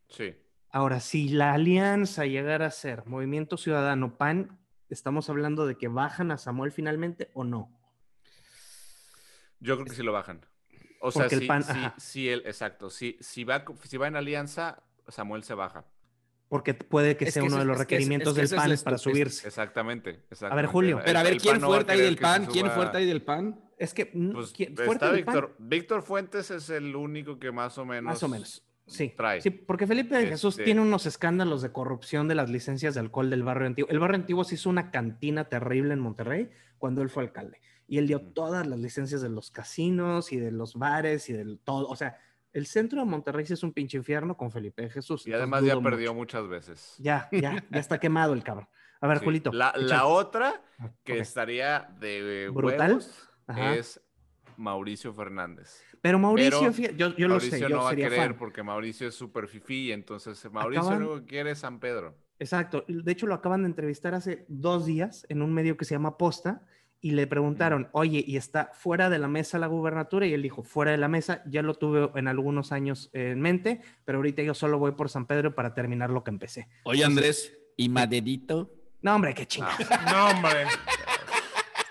Sí. 0.09 0.35
Ahora, 0.69 0.99
si 0.99 1.29
la 1.29 1.53
alianza 1.53 2.25
llegara 2.25 2.67
a 2.67 2.71
ser 2.71 3.05
Movimiento 3.05 3.57
Ciudadano 3.57 4.17
PAN, 4.17 4.57
¿estamos 4.89 5.29
hablando 5.29 5.67
de 5.67 5.77
que 5.77 5.87
bajan 5.87 6.31
a 6.31 6.37
Samuel 6.37 6.71
finalmente 6.71 7.29
o 7.33 7.43
no? 7.43 7.73
Yo 9.59 9.75
creo 9.75 9.85
que 9.85 9.93
sí 9.95 10.03
lo 10.03 10.13
bajan. 10.13 10.45
O 11.01 11.11
sea, 11.11 11.25
el 11.25 11.39
sí, 11.41 11.45
PAN- 11.47 11.63
el, 12.27 12.39
exacto. 12.45 12.89
Va, 13.43 13.63
si 13.83 13.97
va 13.97 14.07
en 14.07 14.15
alianza, 14.15 14.83
Samuel 15.07 15.43
se 15.43 15.53
baja. 15.53 15.85
Porque 16.49 16.73
puede 16.73 17.17
que 17.17 17.25
Es 17.25 17.33
sea 17.33 17.41
que 17.43 17.47
uno 17.47 17.57
de 17.57 17.65
los 17.65 17.75
es 17.75 17.79
requerimientos 17.79 18.29
es 18.29 18.35
que 18.35 18.41
del 18.41 18.45
es 18.45 18.53
PAN 18.53 18.69
la 18.69 18.77
para 18.83 18.95
es- 18.95 19.01
subirse. 19.01 19.47
Exactamente, 19.47 20.21
exactamente. 20.31 20.71
Julio. 20.71 20.97
El- 20.99 21.03
Pero 21.05 21.19
a 21.19 21.23
ver, 21.23 21.37
¿quién 21.37 21.59
no 21.59 21.67
a 21.67 21.69
fuerte 21.69 21.91
ahí 21.91 21.97
querer 21.97 22.11
del 22.13 22.19
PAN? 22.21 22.45
¿Quién 22.45 22.71
fuerte 22.71 22.97
ahí 22.97 23.05
del 23.05 23.21
PAN? 23.21 23.59
Es 23.77 23.93
que 23.93 24.09
mm, 24.13 24.31
Pues 24.31 24.51
¿quién- 24.53 24.73
está? 24.79 25.11
Víctor. 25.11 25.55
Víctor 25.59 26.01
Fuentes 26.03 26.49
es 26.51 26.69
el 26.69 26.95
único 26.95 27.37
que 27.37 27.51
más 27.51 27.77
o 27.77 27.85
menos. 27.85 28.03
Más 28.13 28.23
o 28.23 28.27
menos. 28.29 28.63
Sí. 28.85 29.13
trae. 29.17 29.41
Sí, 29.41 29.49
porque 29.49 29.85
Felipe 29.85 30.15
de 30.15 30.27
Jesús 30.27 30.53
Este- 30.53 30.63
tiene 30.63 30.79
unos 30.79 31.05
escándalos 31.05 31.61
de 31.61 31.73
corrupción 31.73 32.29
de 32.29 32.35
las 32.35 32.49
licencias 32.49 32.93
de 32.93 33.01
alcohol 33.01 33.29
del 33.29 33.43
barrio 33.43 33.67
antiguo. 33.67 33.89
El 33.91 33.99
barrio 33.99 34.15
antiguo 34.15 34.45
se 34.45 34.55
hizo 34.55 34.69
una 34.69 34.91
cantina 34.91 35.49
terrible 35.49 35.91
en 35.93 35.99
Monterrey 35.99 36.49
cuando 36.77 37.01
él 37.01 37.09
fue 37.09 37.23
alcalde. 37.23 37.59
Y 37.89 37.97
él 37.97 38.07
dio 38.07 38.21
todas 38.21 38.65
las 38.65 38.79
licencias 38.79 39.21
de 39.21 39.27
los 39.29 39.51
casinos 39.51 40.31
y 40.31 40.37
de 40.37 40.51
los 40.51 40.75
bares 40.75 41.29
y 41.29 41.33
del 41.33 41.59
todo. 41.59 41.89
O 41.89 41.97
sea, 41.97 42.17
el 42.53 42.65
centro 42.65 42.99
de 43.01 43.05
Monterrey 43.05 43.45
sí 43.45 43.53
es 43.53 43.63
un 43.63 43.73
pinche 43.73 43.97
infierno 43.97 44.35
con 44.37 44.51
Felipe 44.51 44.89
Jesús. 44.89 45.27
Y 45.27 45.33
además 45.33 45.63
ya 45.63 45.79
perdió 45.79 46.13
mucho. 46.13 46.37
muchas 46.41 46.47
veces. 46.49 46.95
Ya, 46.99 47.27
ya, 47.31 47.63
ya 47.69 47.79
está 47.79 47.99
quemado 47.99 48.33
el 48.33 48.43
cabrón. 48.43 48.67
A 49.01 49.07
ver, 49.07 49.19
Sí. 49.19 49.25
Julito. 49.25 49.51
La, 49.53 49.73
la 49.77 50.05
otra 50.05 50.61
Ah, 50.79 50.91
que 51.03 51.19
estaría 51.19 51.87
de 51.99 52.49
¿Brutal? 52.53 52.99
es 53.75 54.01
Mauricio 54.57 55.13
Fernández. 55.13 55.83
Pero 56.01 56.17
Mauricio, 56.19 56.71
pero 56.75 56.93
yo, 56.95 57.15
yo 57.15 57.27
lo 57.27 57.39
sé, 57.39 57.47
Mauricio 57.51 57.69
yo 57.69 57.75
no 57.77 57.83
va 57.83 57.91
a 57.91 57.95
querer 57.95 58.19
fan. 58.29 58.37
porque 58.37 58.63
Mauricio 58.63 59.07
es 59.07 59.15
súper 59.15 59.47
fifí, 59.47 59.91
entonces 59.91 60.43
Mauricio 60.51 60.83
Acaban- 60.83 60.99
lo 61.03 61.15
que 61.21 61.25
quiere 61.25 61.51
es 61.51 61.59
San 61.59 61.79
Pedro. 61.79 62.15
Exacto. 62.39 62.85
De 62.87 63.11
hecho, 63.11 63.25
lo 63.27 63.33
acaban 63.33 63.63
de 63.63 63.69
entrevistar 63.69 64.13
hace 64.13 64.45
dos 64.47 64.85
días 64.85 65.25
en 65.29 65.41
un 65.41 65.53
medio 65.53 65.75
que 65.77 65.85
se 65.85 65.95
llama 65.95 66.17
Posta 66.17 66.65
y 67.01 67.11
le 67.11 67.27
preguntaron, 67.27 67.89
oye, 67.91 68.23
¿y 68.25 68.37
está 68.37 68.71
fuera 68.73 69.09
de 69.09 69.19
la 69.19 69.27
mesa 69.27 69.59
la 69.59 69.67
gubernatura? 69.67 70.25
Y 70.25 70.33
él 70.33 70.41
dijo, 70.41 70.63
fuera 70.63 70.91
de 70.91 70.97
la 70.97 71.07
mesa, 71.07 71.43
ya 71.45 71.61
lo 71.61 71.75
tuve 71.75 72.09
en 72.15 72.27
algunos 72.27 72.71
años 72.71 73.09
en 73.13 73.39
mente, 73.39 73.81
pero 74.03 74.17
ahorita 74.17 74.41
yo 74.41 74.53
solo 74.53 74.79
voy 74.79 74.93
por 74.93 75.09
San 75.09 75.25
Pedro 75.25 75.53
para 75.53 75.73
terminar 75.73 76.09
lo 76.09 76.23
que 76.23 76.31
empecé. 76.31 76.67
Oye, 76.83 77.03
Andrés, 77.03 77.53
¿y 77.75 77.89
Maderito? 77.89 78.71
No, 79.01 79.15
hombre, 79.15 79.33
qué 79.33 79.45
chingada. 79.45 79.77
No, 80.11 80.27
hombre. 80.29 80.65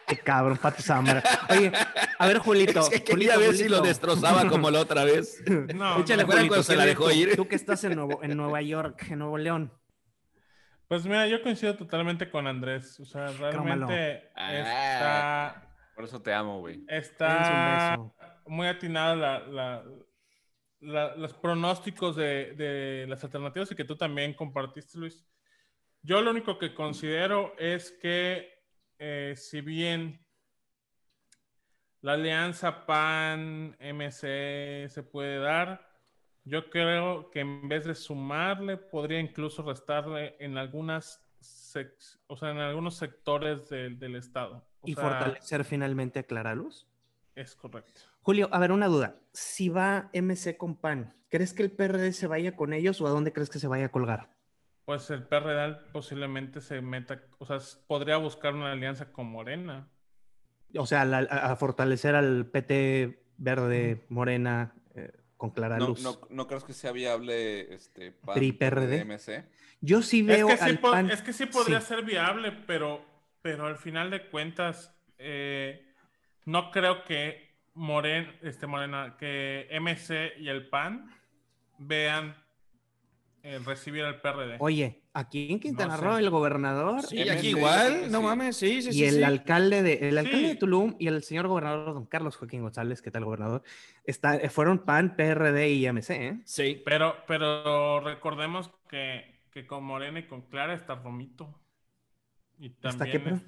Qué 0.07 0.16
cabrón, 0.16 0.57
Pato 0.57 0.82
Samara. 0.82 1.20
Oye, 1.50 1.72
a 2.18 2.26
ver, 2.28 2.38
Julito. 2.38 2.78
Es 2.78 2.90
que 2.90 3.02
quería 3.02 3.34
Julito, 3.34 3.50
ver 3.50 3.59
si 3.59 3.68
lo 3.68 3.80
destrozaba 3.80 4.48
como 4.48 4.70
la 4.70 4.78
otra 4.78 5.02
vez. 5.04 5.42
No, 5.74 5.98
Échale, 5.98 6.22
no. 6.22 6.32
Julito, 6.32 6.62
se 6.62 6.72
¿qué 6.74 6.76
la 6.78 6.86
dejó 6.86 7.04
tú? 7.07 7.11
ir? 7.11 7.34
Tú 7.34 7.48
que 7.48 7.57
estás 7.57 7.82
en, 7.82 7.96
Nuevo, 7.96 8.22
en 8.22 8.36
Nueva 8.36 8.62
York, 8.62 9.04
en 9.11 9.18
Nuevo 9.18 9.36
León. 9.36 9.72
Pues 10.89 11.05
mira, 11.05 11.26
yo 11.26 11.43
coincido 11.43 11.74
totalmente 11.76 12.30
con 12.30 12.47
Andrés. 12.47 12.99
O 13.01 13.05
sea, 13.05 13.26
realmente 13.32 14.30
Ah. 14.37 14.53
está, 14.55 15.72
Por 15.95 16.05
eso 16.05 16.22
te 16.22 16.32
amo, 16.32 16.61
güey. 16.61 16.84
está 16.89 17.99
muy 18.47 18.66
atinada 18.68 19.16
la, 19.16 19.39
la- 19.41 19.84
la- 20.80 21.16
los 21.16 21.32
pronósticos 21.34 22.14
de, 22.16 22.53
de 22.55 23.07
las 23.09 23.24
alternativas 23.24 23.70
y 23.72 23.74
que 23.74 23.84
tú 23.84 23.97
también 23.97 24.34
compartiste, 24.34 24.99
Luis. 24.99 25.26
Yo 26.03 26.20
lo 26.20 26.30
único 26.30 26.59
que 26.59 26.72
considero 26.74 27.55
es 27.59 27.91
que 28.01 28.55
eh, 28.99 29.34
si 29.37 29.61
bien 29.62 30.24
la 32.03 32.12
alianza 32.12 32.87
PAN-MC 32.87 34.20
se 34.89 35.03
puede 35.03 35.39
dar, 35.41 35.86
yo 36.47 36.70
creo 36.70 37.30
que 37.30 37.40
en 37.40 37.68
vez 37.68 37.84
de 37.84 37.94
sumarle, 37.94 38.76
podría 38.78 39.20
incluso 39.20 39.62
restarle 39.62 40.36
en 40.40 40.57
algunas 40.57 41.22
o 42.28 42.36
sea, 42.36 42.51
en 42.51 42.59
algunos 42.59 42.97
sectores 42.97 43.68
del, 43.68 43.99
del 43.99 44.16
Estado. 44.16 44.66
O 44.80 44.88
Y 44.88 44.94
sea, 44.94 45.05
fortalecer 45.05 45.64
finalmente 45.64 46.20
a 46.20 46.22
Clara 46.22 46.55
Luz. 46.55 46.86
Es 47.34 47.55
correcto. 47.55 48.01
Julio, 48.22 48.49
a 48.51 48.59
ver, 48.59 48.72
una 48.72 48.86
duda. 48.86 49.16
Si 49.32 49.68
va 49.68 50.09
MC 50.14 50.57
con 50.57 50.76
PAN, 50.76 51.14
¿crees 51.28 51.53
que 51.53 51.62
el 51.62 51.70
PRD 51.70 52.12
se 52.12 52.26
vaya 52.26 52.57
con 52.57 52.72
ellos 52.72 53.01
o 53.01 53.07
a 53.07 53.11
dónde 53.11 53.32
crees 53.32 53.51
que 53.51 53.59
se 53.59 53.68
vaya 53.68 53.86
a 53.86 53.90
colgar? 53.90 54.30
Pues 54.86 55.11
el 55.11 55.24
PRD 55.24 55.74
posiblemente 55.92 56.61
se 56.61 56.80
meta, 56.80 57.20
o 57.38 57.44
sea, 57.47 57.59
podría 57.86 58.16
buscar 58.16 58.55
una 58.55 58.72
alianza 58.72 59.12
con 59.12 59.26
Morena. 59.26 59.88
O 60.78 60.86
sea, 60.86 61.05
la- 61.05 61.18
a 61.18 61.57
fortalecer 61.57 62.14
al 62.14 62.47
PT 62.47 63.22
verde, 63.36 64.07
morena, 64.09 64.74
eh, 64.94 65.12
con 65.37 65.51
Clara 65.51 65.78
No, 65.78 65.89
Luz. 65.89 66.03
no, 66.03 66.18
¿no 66.30 66.47
crees 66.47 66.64
que 66.64 66.72
sea 66.72 66.93
viable 66.93 67.74
este 67.74 68.12
PAN, 68.12 68.39
PRD? 68.59 69.05
MC? 69.05 69.45
Yo 69.80 70.03
sí 70.03 70.20
Es 70.20 70.26
veo 70.26 70.49
que, 70.49 70.57
sí 70.57 70.64
al 70.64 70.78
PAN. 70.78 71.11
es 71.11 71.22
que 71.22 71.32
sí 71.32 71.47
podría 71.47 71.80
sí. 71.80 71.89
ser 71.89 72.05
viable, 72.05 72.53
pero, 72.66 73.05
pero 73.43 73.66
al 73.66 73.76
final 73.76 74.11
de 74.11 74.26
cuentas, 74.28 74.95
eh, 75.18 75.87
no 76.45 76.70
creo 76.70 77.05
que 77.05 77.55
Moren, 77.74 78.34
este 78.43 78.66
Morena, 78.66 79.16
que 79.18 79.68
MC 79.80 80.32
y 80.39 80.49
el 80.49 80.68
PAN 80.68 81.11
vean 81.78 82.34
eh, 83.47 83.59
recibir 83.64 84.05
al 84.05 84.20
PRD. 84.20 84.57
Oye, 84.59 85.03
aquí 85.12 85.53
en 85.53 85.61
Quintana. 85.61 85.97
Roo, 85.97 86.18
el 86.18 86.30
gobernador 86.30 87.03
Sí, 87.03 87.20
aquí 87.28 87.53
creo 87.53 87.59
igual, 87.59 88.11
no 88.11 88.18
sí. 88.18 88.24
mames, 88.24 88.57
sí, 88.57 88.82
sí, 88.82 88.88
y 88.88 88.92
sí. 88.92 89.05
el 89.05 89.14
sí. 89.16 89.22
alcalde 89.22 89.82
de 89.82 90.09
el 90.09 90.18
alcalde 90.18 90.49
de. 90.49 90.55
Tulum 90.57 90.97
y 90.99 91.07
el 91.07 91.22
señor 91.22 91.47
gobernador 91.47 91.94
don 91.94 92.07
Carlos 92.07 92.36
Joaquín 92.36 92.62
González, 92.62 93.03
¿qué 93.03 93.11
tal 93.11 93.24
gobernador? 93.24 93.62
Está, 94.05 94.36
eh, 94.36 94.51
fueron 94.51 94.80
PAN, 94.84 95.14
PRD 95.16 95.70
y 95.70 95.86
MC, 95.86 96.11
¿eh? 96.11 96.40
Sí. 96.44 96.82
Pero, 96.84 97.16
pero 97.26 98.01
recordemos 98.01 98.70
que, 98.88 99.40
que 99.53 99.66
con 99.66 99.84
Morena 99.84 100.18
y 100.18 100.26
con 100.26 100.42
Clara 100.42 100.74
está 100.74 100.97
Romito. 100.97 101.61
Y 102.59 102.66
¿Está 102.68 102.90
también 102.90 103.12
qué, 103.12 103.20
pero? 103.20 103.36
es- 103.36 103.42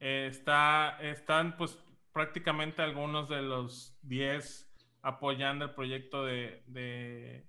eh, 0.00 0.26
está, 0.30 0.96
están 1.02 1.56
pues 1.56 1.76
prácticamente 2.12 2.82
algunos 2.82 3.28
de 3.28 3.42
los 3.42 3.98
10 4.02 4.70
apoyando 5.02 5.64
el 5.64 5.74
proyecto 5.74 6.24
de, 6.24 6.62
de, 6.66 7.47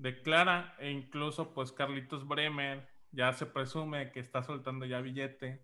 de 0.00 0.22
Clara 0.22 0.74
e 0.78 0.90
incluso 0.90 1.52
pues 1.52 1.72
Carlitos 1.72 2.26
Bremer 2.26 2.88
ya 3.12 3.32
se 3.32 3.44
presume 3.44 4.12
que 4.12 4.20
está 4.20 4.42
soltando 4.42 4.86
ya 4.86 5.00
billete 5.00 5.62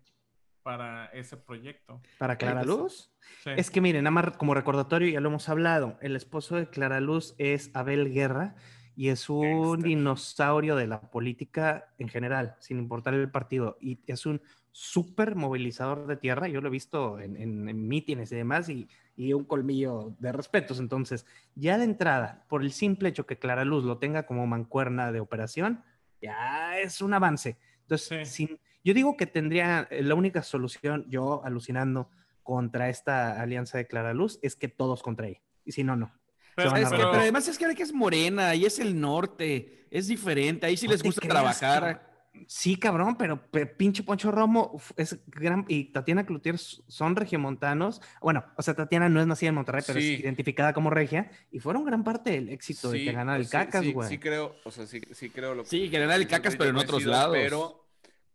para 0.61 1.07
ese 1.07 1.37
proyecto. 1.37 2.01
Para 2.19 2.37
Clara 2.37 2.61
pues, 2.61 2.67
Luz. 2.67 3.11
Sí. 3.43 3.51
Es 3.55 3.71
que 3.71 3.81
miren, 3.81 4.03
nada 4.03 4.11
más 4.11 4.37
como 4.37 4.53
recordatorio, 4.53 5.09
ya 5.09 5.21
lo 5.21 5.29
hemos 5.29 5.49
hablado, 5.49 5.97
el 6.01 6.15
esposo 6.15 6.55
de 6.55 6.69
Clara 6.69 6.99
Luz 6.99 7.33
es 7.37 7.71
Abel 7.73 8.13
Guerra 8.13 8.55
y 8.95 9.09
es 9.09 9.29
un 9.29 9.71
Gangster. 9.71 9.83
dinosaurio 9.87 10.75
de 10.75 10.87
la 10.87 11.01
política 11.01 11.93
en 11.97 12.09
general, 12.09 12.55
sin 12.59 12.77
importar 12.79 13.13
el 13.13 13.31
partido, 13.31 13.77
y 13.79 13.99
es 14.07 14.25
un 14.25 14.41
súper 14.79 15.33
movilizador 15.35 16.05
de 16.05 16.17
tierra, 16.17 16.47
yo 16.47 16.61
lo 16.61 16.67
he 16.67 16.71
visto 16.71 17.19
en, 17.19 17.35
en- 17.35 17.67
en 17.67 17.87
mítines 17.87 18.31
y 18.31 18.35
demás, 18.35 18.69
y, 18.69 18.87
y 19.15 19.33
un 19.33 19.43
colmillo 19.43 20.13
de 20.19 20.31
respetos, 20.31 20.79
entonces, 20.79 21.25
ya 21.55 21.79
de 21.79 21.85
entrada, 21.85 22.45
por 22.47 22.61
el 22.61 22.71
simple 22.71 23.09
hecho 23.09 23.25
que 23.25 23.39
Clara 23.39 23.65
Luz 23.65 23.83
lo 23.83 23.97
tenga 23.97 24.27
como 24.27 24.45
mancuerna 24.45 25.11
de 25.11 25.19
operación, 25.19 25.83
ya 26.21 26.77
es 26.77 27.01
un 27.01 27.15
avance. 27.15 27.57
Entonces, 27.81 28.29
Sí. 28.29 28.45
sin- 28.47 28.59
yo 28.83 28.93
digo 28.93 29.17
que 29.17 29.25
tendría, 29.25 29.87
eh, 29.89 30.03
la 30.03 30.13
única 30.13 30.43
solución, 30.43 31.05
yo 31.09 31.41
alucinando, 31.43 32.11
contra 32.43 32.87
esta 32.89 33.41
alianza 33.41 33.79
de 33.79 33.87
Clara 33.87 34.13
Luz 34.13 34.37
es 34.43 34.55
que 34.55 34.67
todos 34.67 35.01
contra 35.01 35.27
ella. 35.27 35.41
Y 35.65 35.71
si 35.71 35.83
no, 35.83 35.95
no. 35.95 36.13
Pero, 36.55 36.75
Es 36.75 36.89
que- 36.89 36.95
Pero- 36.97 37.11
además 37.13 37.47
es 37.47 37.57
que 37.57 37.65
ahora 37.65 37.75
que 37.75 37.83
es 37.83 37.93
morena 37.93 38.53
y 38.55 38.65
es 38.65 38.77
el 38.79 38.99
norte, 39.01 39.87
es 39.91 40.07
diferente, 40.07 40.65
ahí 40.67 40.77
sí 40.77 40.85
No 40.85 40.91
les 40.93 41.01
gusta 41.03 41.21
creas, 41.21 41.33
trabajar. 41.59 42.06
Sí, 42.47 42.77
cabrón, 42.77 43.17
pero 43.17 43.49
pe- 43.49 43.65
pinche 43.65 44.03
Poncho 44.03 44.31
Romo 44.31 44.79
es 44.95 45.19
gran 45.27 45.65
y 45.67 45.85
Tatiana 45.91 46.25
Cloutier 46.25 46.57
son 46.57 47.15
regiomontanos. 47.15 48.01
Bueno, 48.21 48.45
o 48.57 48.61
sea, 48.61 48.73
Tatiana 48.75 49.09
no 49.09 49.19
es 49.21 49.27
nacida 49.27 49.49
en 49.49 49.55
Monterrey, 49.55 49.83
pero 49.87 49.99
Sí. 49.99 50.13
es 50.15 50.19
identificada 50.19 50.73
como 50.73 50.89
regia 50.89 51.31
y 51.51 51.59
fueron 51.59 51.85
gran 51.85 52.03
parte 52.03 52.31
del 52.31 52.49
éxito 52.49 52.91
de 52.91 53.03
que 53.03 53.11
ganara 53.11 53.37
el 53.37 53.45
sí, 53.45 53.51
Cacas, 53.51 53.83
sí, 53.83 53.93
güey. 53.93 54.09
Sí, 54.09 54.17
creo, 54.19 54.55
o 54.63 54.71
sea, 54.71 54.85
sí, 54.85 55.01
sí 55.11 55.29
creo 55.29 55.55
lo 55.55 55.65
Sí, 55.65 55.89
que 55.89 55.99
ganar 55.99 56.19
el 56.19 56.27
cacas, 56.27 56.55
pero 56.55 56.69
en 56.69 56.77
otros 56.77 57.03
lados. 57.05 57.35
Pero, 57.35 57.87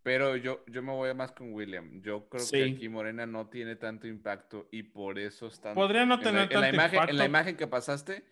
pero 0.02 0.36
yo, 0.36 0.64
yo 0.66 0.82
me 0.82 0.92
voy 0.92 1.14
más 1.14 1.32
con 1.32 1.52
William. 1.52 2.02
Yo 2.02 2.28
creo 2.28 2.42
Sí. 2.42 2.56
que 2.56 2.64
aquí 2.64 2.88
Morena 2.88 3.24
no 3.26 3.48
tiene 3.48 3.76
tanto 3.76 4.06
impacto 4.08 4.68
y 4.72 4.82
por 4.82 5.18
eso 5.18 5.46
están. 5.46 5.74
Podría 5.74 6.04
no 6.06 6.14
en 6.14 6.20
la- 6.20 6.24
tener 6.24 6.42
en 6.42 6.48
la, 6.48 6.60
tanto 6.66 6.74
imagen, 6.74 6.98
En 6.98 7.04
la 7.06 7.12
impacto. 7.12 7.24
imagen 7.24 7.56
que 7.56 7.66
pasaste, 7.68 8.24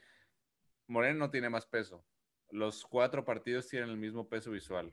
Morena 0.89 1.15
no 1.19 1.31
tiene 1.31 1.49
más 1.49 1.67
peso. 1.67 2.05
Los 2.51 2.85
cuatro 2.85 3.25
partidos 3.25 3.69
tienen 3.69 3.91
el 3.91 3.97
mismo 3.97 4.29
peso 4.29 4.51
visual. 4.51 4.93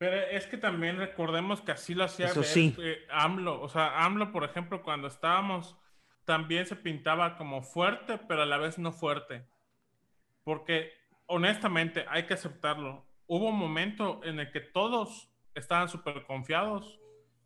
Pero 0.00 0.16
es 0.16 0.46
que 0.46 0.56
también 0.56 0.96
recordemos 0.96 1.60
que 1.60 1.72
así 1.72 1.94
lo 1.94 2.04
hacía 2.04 2.28
Eso 2.28 2.42
sí. 2.42 2.74
eh, 2.78 3.06
AMLO. 3.10 3.60
O 3.60 3.68
sea, 3.68 4.02
AMLO, 4.02 4.32
por 4.32 4.44
ejemplo, 4.44 4.82
cuando 4.82 5.08
estábamos, 5.08 5.76
también 6.24 6.64
se 6.64 6.74
pintaba 6.74 7.36
como 7.36 7.60
fuerte, 7.60 8.16
pero 8.16 8.40
a 8.40 8.46
la 8.46 8.56
vez 8.56 8.78
no 8.78 8.92
fuerte. 8.92 9.46
Porque, 10.42 10.90
honestamente, 11.26 12.06
hay 12.08 12.22
que 12.22 12.32
aceptarlo. 12.32 13.06
Hubo 13.26 13.50
un 13.50 13.58
momento 13.58 14.22
en 14.24 14.40
el 14.40 14.50
que 14.50 14.60
todos 14.60 15.30
estaban 15.54 15.90
súper 15.90 16.24
confiados 16.24 16.98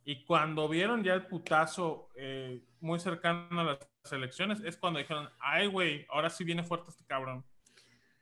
y 0.05 0.25
cuando 0.25 0.69
vieron 0.69 1.03
ya 1.03 1.15
el 1.15 1.27
putazo 1.27 2.09
eh, 2.15 2.63
muy 2.79 3.01
cercano 3.01 3.63
a 3.63 3.65
las 3.65 4.13
elecciones, 4.13 4.61
es 4.61 4.77
cuando 4.77 5.01
dijeron, 5.01 5.29
ay, 5.41 5.67
güey, 5.67 6.07
ahora 6.09 6.31
sí 6.31 6.45
viene 6.45 6.63
fuerte 6.63 6.91
este 6.91 7.05
cabrón. 7.05 7.45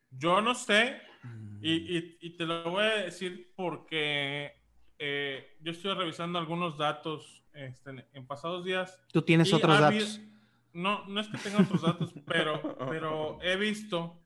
Yo 0.09 0.41
no 0.41 0.55
sé, 0.55 1.03
y, 1.61 1.73
y- 1.99 2.18
y 2.20 2.31
te 2.37 2.45
lo 2.47 2.70
voy 2.70 2.85
a 2.85 2.97
decir 3.05 3.53
porque 3.57 4.53
eh, 4.99 5.57
yo 5.61 5.73
estoy 5.73 5.95
revisando 5.95 6.39
algunos 6.39 6.77
datos 6.79 7.43
este, 7.53 7.91
en, 7.91 8.05
en 8.12 8.27
pasados 8.27 8.64
días. 8.64 9.01
Tú 9.12 9.23
tienes 9.23 9.53
otros 9.53 9.79
datos. 9.81 10.20
no, 10.73 11.07
no 11.07 11.20
es 11.20 11.29
que 11.29 11.39
tenga 11.39 11.61
otros 11.62 11.83
datos, 11.83 12.12
pero, 12.27 12.77
pero 12.89 13.39
he 13.43 13.57
visto 13.57 14.18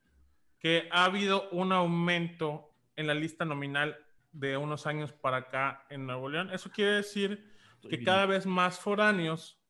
que 0.58 0.88
ha 0.90 1.04
habido 1.04 1.48
un 1.50 1.72
aumento 1.72 2.70
en 2.96 3.06
la 3.06 3.14
lista 3.14 3.44
nominal 3.44 3.96
de 4.32 4.56
unos 4.56 4.86
años 4.86 5.12
para 5.12 5.38
acá 5.38 5.86
en 5.90 6.06
Nuevo 6.06 6.28
León. 6.28 6.50
Eso 6.52 6.70
quiere 6.70 6.92
decir 6.92 7.52
que 7.88 8.02
cada 8.02 8.26
vez 8.26 8.46
más 8.46 8.78
foráneos 8.80 9.60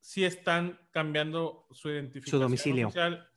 sí 0.00 0.24
están 0.24 0.78
cambiando 0.92 1.66
su 1.72 1.88
identificación 1.90 2.40
domicilio. 2.42 2.86
oficial 2.88 3.30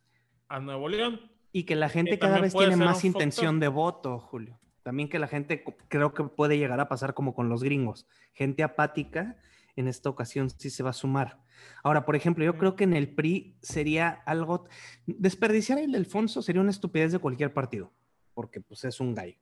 a 0.48 0.60
Nuevo 0.60 0.88
León. 0.88 1.20
Y 1.54 1.66
que 1.66 1.76
la 1.76 1.88
gente 1.88 2.18
cada 2.18 2.40
vez 2.40 2.52
tiene 2.52 2.74
más 2.74 3.04
intención 3.04 3.60
de 3.60 3.68
voto, 3.68 4.18
Julio. 4.18 4.58
También 4.82 5.08
que 5.08 5.20
la 5.20 5.28
gente 5.28 5.62
creo 5.86 6.12
que 6.12 6.24
puede 6.24 6.58
llegar 6.58 6.80
a 6.80 6.88
pasar 6.88 7.14
como 7.14 7.32
con 7.32 7.48
los 7.48 7.62
gringos. 7.62 8.08
Gente 8.32 8.64
apática 8.64 9.36
en 9.76 9.86
esta 9.86 10.10
ocasión 10.10 10.50
sí 10.50 10.68
se 10.68 10.82
va 10.82 10.90
a 10.90 10.94
sumar. 10.94 11.38
Ahora, 11.84 12.04
por 12.04 12.16
ejemplo, 12.16 12.44
yo 12.44 12.58
creo 12.58 12.74
que 12.74 12.82
en 12.82 12.92
el 12.92 13.14
PRI 13.14 13.56
sería 13.62 14.08
algo... 14.26 14.66
Desperdiciar 15.06 15.78
el 15.78 15.94
Alfonso 15.94 16.42
sería 16.42 16.60
una 16.60 16.72
estupidez 16.72 17.12
de 17.12 17.20
cualquier 17.20 17.52
partido, 17.52 17.92
porque 18.34 18.60
pues 18.60 18.84
es 18.84 18.98
un 18.98 19.14
gallo. 19.14 19.38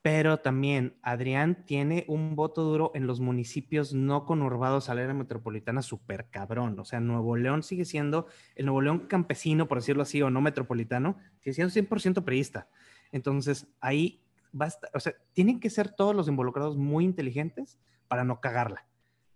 Pero 0.00 0.38
también 0.38 0.96
Adrián 1.02 1.64
tiene 1.64 2.04
un 2.08 2.36
voto 2.36 2.62
duro 2.62 2.92
en 2.94 3.06
los 3.06 3.20
municipios 3.20 3.94
no 3.94 4.24
conurbados 4.24 4.88
al 4.88 4.98
área 4.98 5.12
metropolitana 5.12 5.82
súper 5.82 6.28
cabrón. 6.30 6.78
O 6.78 6.84
sea, 6.84 7.00
Nuevo 7.00 7.36
León 7.36 7.62
sigue 7.62 7.84
siendo 7.84 8.26
el 8.54 8.66
Nuevo 8.66 8.80
León 8.80 9.06
campesino, 9.08 9.66
por 9.66 9.78
decirlo 9.78 10.02
así, 10.02 10.22
o 10.22 10.30
no 10.30 10.40
metropolitano, 10.40 11.16
sigue 11.40 11.54
siendo 11.54 11.72
100% 11.72 12.24
priista. 12.24 12.68
Entonces, 13.10 13.66
ahí 13.80 14.22
basta, 14.52 14.88
o 14.94 15.00
sea, 15.00 15.14
tienen 15.32 15.58
que 15.58 15.70
ser 15.70 15.90
todos 15.90 16.14
los 16.14 16.28
involucrados 16.28 16.76
muy 16.76 17.04
inteligentes 17.04 17.78
para 18.06 18.24
no 18.24 18.40
cagarla. 18.40 18.86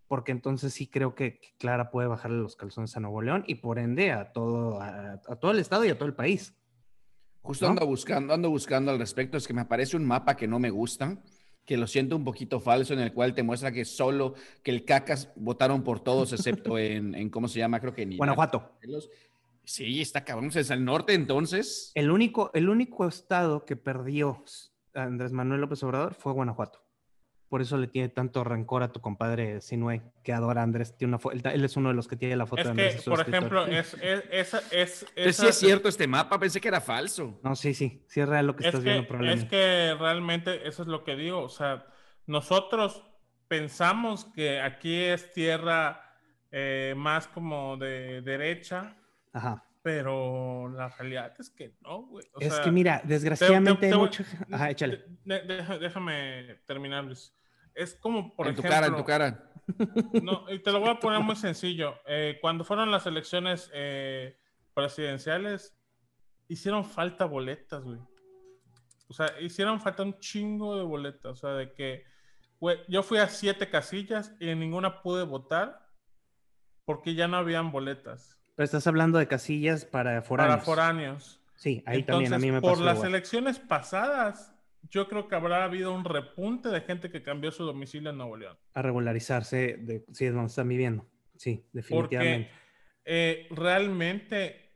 Porque 0.06 0.30
entonces 0.30 0.74
sí 0.74 0.86
creo 0.86 1.14
que, 1.14 1.40
Clara 1.58 1.90
puede 1.90 2.06
bajarle 2.06 2.38
los 2.38 2.54
calzones 2.54 2.96
a 2.96 3.00
Nuevo 3.00 3.22
León 3.22 3.44
y 3.46 3.56
por 3.56 3.78
ende 3.78 4.12
a 4.12 4.32
todo, 4.32 4.80
a 4.80 5.18
todo 5.40 5.50
el 5.50 5.58
estado 5.58 5.84
y 5.84 5.88
a 5.88 5.96
todo 5.96 6.06
el 6.06 6.14
país. 6.14 6.54
Justo 7.42 7.66
¿No? 7.66 7.72
ando 7.72 7.86
buscando, 7.86 8.34
ando 8.34 8.50
buscando 8.50 8.90
al 8.92 8.98
respecto, 8.98 9.36
es 9.36 9.46
que 9.46 9.54
me 9.54 9.62
aparece 9.62 9.96
un 9.96 10.04
mapa 10.04 10.36
que 10.36 10.46
no 10.46 10.58
me 10.58 10.70
gusta, 10.70 11.18
que 11.64 11.76
lo 11.76 11.86
siento 11.86 12.16
un 12.16 12.24
poquito 12.24 12.60
falso, 12.60 12.94
en 12.94 13.00
el 13.00 13.12
cual 13.12 13.34
te 13.34 13.42
muestra 13.42 13.72
que 13.72 13.84
solo, 13.84 14.34
que 14.62 14.70
el 14.70 14.84
cacas 14.84 15.30
votaron 15.36 15.82
por 15.82 16.00
todos, 16.00 16.32
excepto 16.32 16.78
en, 16.78 17.14
en 17.14 17.30
¿cómo 17.30 17.48
se 17.48 17.58
llama? 17.58 17.80
Creo 17.80 17.94
que 17.94 18.02
en 18.02 18.16
Guanajuato. 18.16 18.72
Sí, 19.64 20.00
está 20.00 20.24
cabrón, 20.24 20.50
es 20.54 20.70
el 20.70 20.84
norte 20.84 21.14
entonces. 21.14 21.92
El 21.94 22.10
único, 22.10 22.50
el 22.54 22.68
único 22.68 23.06
estado 23.06 23.64
que 23.64 23.76
perdió 23.76 24.44
Andrés 24.94 25.32
Manuel 25.32 25.60
López 25.60 25.82
Obrador 25.84 26.14
fue 26.14 26.32
Guanajuato. 26.32 26.81
Por 27.52 27.60
eso 27.60 27.76
le 27.76 27.86
tiene 27.86 28.08
tanto 28.08 28.44
rencor 28.44 28.82
a 28.82 28.92
tu 28.92 29.02
compadre 29.02 29.60
Sinue, 29.60 30.00
que 30.24 30.32
adora 30.32 30.62
a 30.62 30.64
Andrés. 30.64 30.96
Tiene 30.96 31.18
una 31.22 31.50
él, 31.52 31.62
es 31.66 31.76
uno 31.76 31.90
de 31.90 31.94
los 31.94 32.08
que 32.08 32.16
tiene 32.16 32.34
la 32.34 32.46
foto 32.46 32.62
Es 32.62 32.64
de 32.68 32.70
Andrés. 32.70 33.02
que, 33.04 33.10
por 33.10 33.20
ejemplo, 33.20 33.66
es, 33.66 33.92
es, 34.00 34.24
esa, 34.30 34.62
es, 34.70 35.06
sí 35.36 35.46
es 35.46 35.54
cierto 35.58 35.90
este 35.90 36.06
mapa, 36.06 36.38
pensé 36.40 36.62
que 36.62 36.68
era 36.68 36.80
falso. 36.80 37.38
No, 37.44 37.54
sí, 37.54 37.74
sí. 37.74 38.06
Sí 38.08 38.20
es 38.22 38.26
real 38.30 38.46
lo 38.46 38.56
que 38.56 38.62
Es 38.62 38.68
estás 38.68 38.80
que, 38.80 38.84
viendo 38.84 39.02
es 39.02 39.08
probablemente. 39.08 39.48
que 39.50 39.94
realmente 40.00 40.66
eso 40.66 40.80
es 40.80 40.88
lo 40.88 41.04
que 41.04 41.14
digo. 41.14 41.42
O 41.42 41.50
sea, 41.50 41.84
nosotros 42.26 43.04
pensamos 43.48 44.24
que 44.34 44.58
aquí 44.58 44.94
es 45.02 45.30
tierra 45.34 46.00
eh, 46.50 46.94
más 46.96 47.28
como 47.28 47.76
de 47.76 48.22
derecha, 48.22 48.96
Ajá. 49.34 49.62
pero 49.82 50.70
la 50.70 50.88
realidad 50.88 51.34
es 51.38 51.50
que 51.50 51.74
no, 51.82 52.06
güey. 52.06 52.24
O 52.32 52.40
es 52.40 52.54
sea, 52.54 52.64
que 52.64 52.70
mira, 52.70 53.02
te- 53.02 53.08
desgraciadamente 53.08 53.80
te- 53.80 53.86
hay 53.88 53.92
te 53.92 53.98
mucha... 53.98 54.24
Ajá, 54.50 54.70
échale. 54.70 55.04
de- 55.24 55.40
de- 55.42 55.56
deja- 55.56 55.76
déjame 55.78 56.60
terminar, 56.66 57.04
Luis. 57.04 57.34
Es 57.74 57.94
como, 57.94 58.34
por 58.34 58.48
en 58.48 58.54
tu 58.54 58.60
ejemplo... 58.60 58.70
cara, 58.76 58.86
en 58.88 58.96
tu 58.96 59.04
cara. 59.04 59.48
No, 60.22 60.44
y 60.50 60.58
te 60.58 60.70
lo 60.72 60.80
voy 60.80 60.90
a 60.90 60.98
poner 61.00 61.20
muy 61.20 61.36
sencillo. 61.36 61.94
Eh, 62.06 62.38
cuando 62.40 62.64
fueron 62.64 62.90
las 62.90 63.06
elecciones 63.06 63.70
eh, 63.74 64.38
presidenciales, 64.74 65.76
hicieron 66.48 66.84
falta 66.84 67.24
boletas, 67.24 67.82
güey. 67.82 67.98
O 69.08 69.14
sea, 69.14 69.38
hicieron 69.40 69.80
falta 69.80 70.02
un 70.02 70.18
chingo 70.18 70.76
de 70.76 70.82
boletas. 70.84 71.32
O 71.32 71.36
sea, 71.36 71.50
de 71.50 71.72
que, 71.74 72.04
güey, 72.60 72.78
yo 72.88 73.02
fui 73.02 73.18
a 73.18 73.28
siete 73.28 73.68
casillas 73.70 74.34
y 74.40 74.48
en 74.48 74.60
ninguna 74.60 75.02
pude 75.02 75.22
votar 75.24 75.86
porque 76.84 77.14
ya 77.14 77.28
no 77.28 77.36
habían 77.36 77.70
boletas 77.70 78.38
Pero 78.56 78.64
estás 78.64 78.86
hablando 78.86 79.18
de 79.18 79.28
casillas 79.28 79.84
para 79.84 80.20
foráneos. 80.22 80.54
para 80.56 80.64
foráneos. 80.64 81.40
Sí, 81.54 81.82
ahí 81.86 82.00
Entonces, 82.00 82.30
también 82.30 82.34
a 82.34 82.38
mí 82.38 82.50
me 82.50 82.60
por 82.60 82.72
pasó 82.72 82.84
las 82.84 82.94
igual. 82.96 83.08
elecciones 83.10 83.58
pasadas, 83.60 84.51
yo 84.90 85.08
creo 85.08 85.28
que 85.28 85.34
habrá 85.34 85.64
habido 85.64 85.92
un 85.94 86.04
repunte 86.04 86.68
de 86.68 86.80
gente 86.82 87.10
que 87.10 87.22
cambió 87.22 87.50
su 87.52 87.64
domicilio 87.64 88.10
en 88.10 88.18
Nuevo 88.18 88.36
León. 88.36 88.58
A 88.74 88.82
regularizarse, 88.82 89.76
de, 89.78 90.04
sí, 90.12 90.26
es 90.26 90.34
donde 90.34 90.48
están 90.48 90.68
viviendo. 90.68 91.06
Sí, 91.36 91.64
Porque 91.88 92.16
definitivamente. 92.18 92.50
eh, 93.04 93.46
realmente 93.50 94.74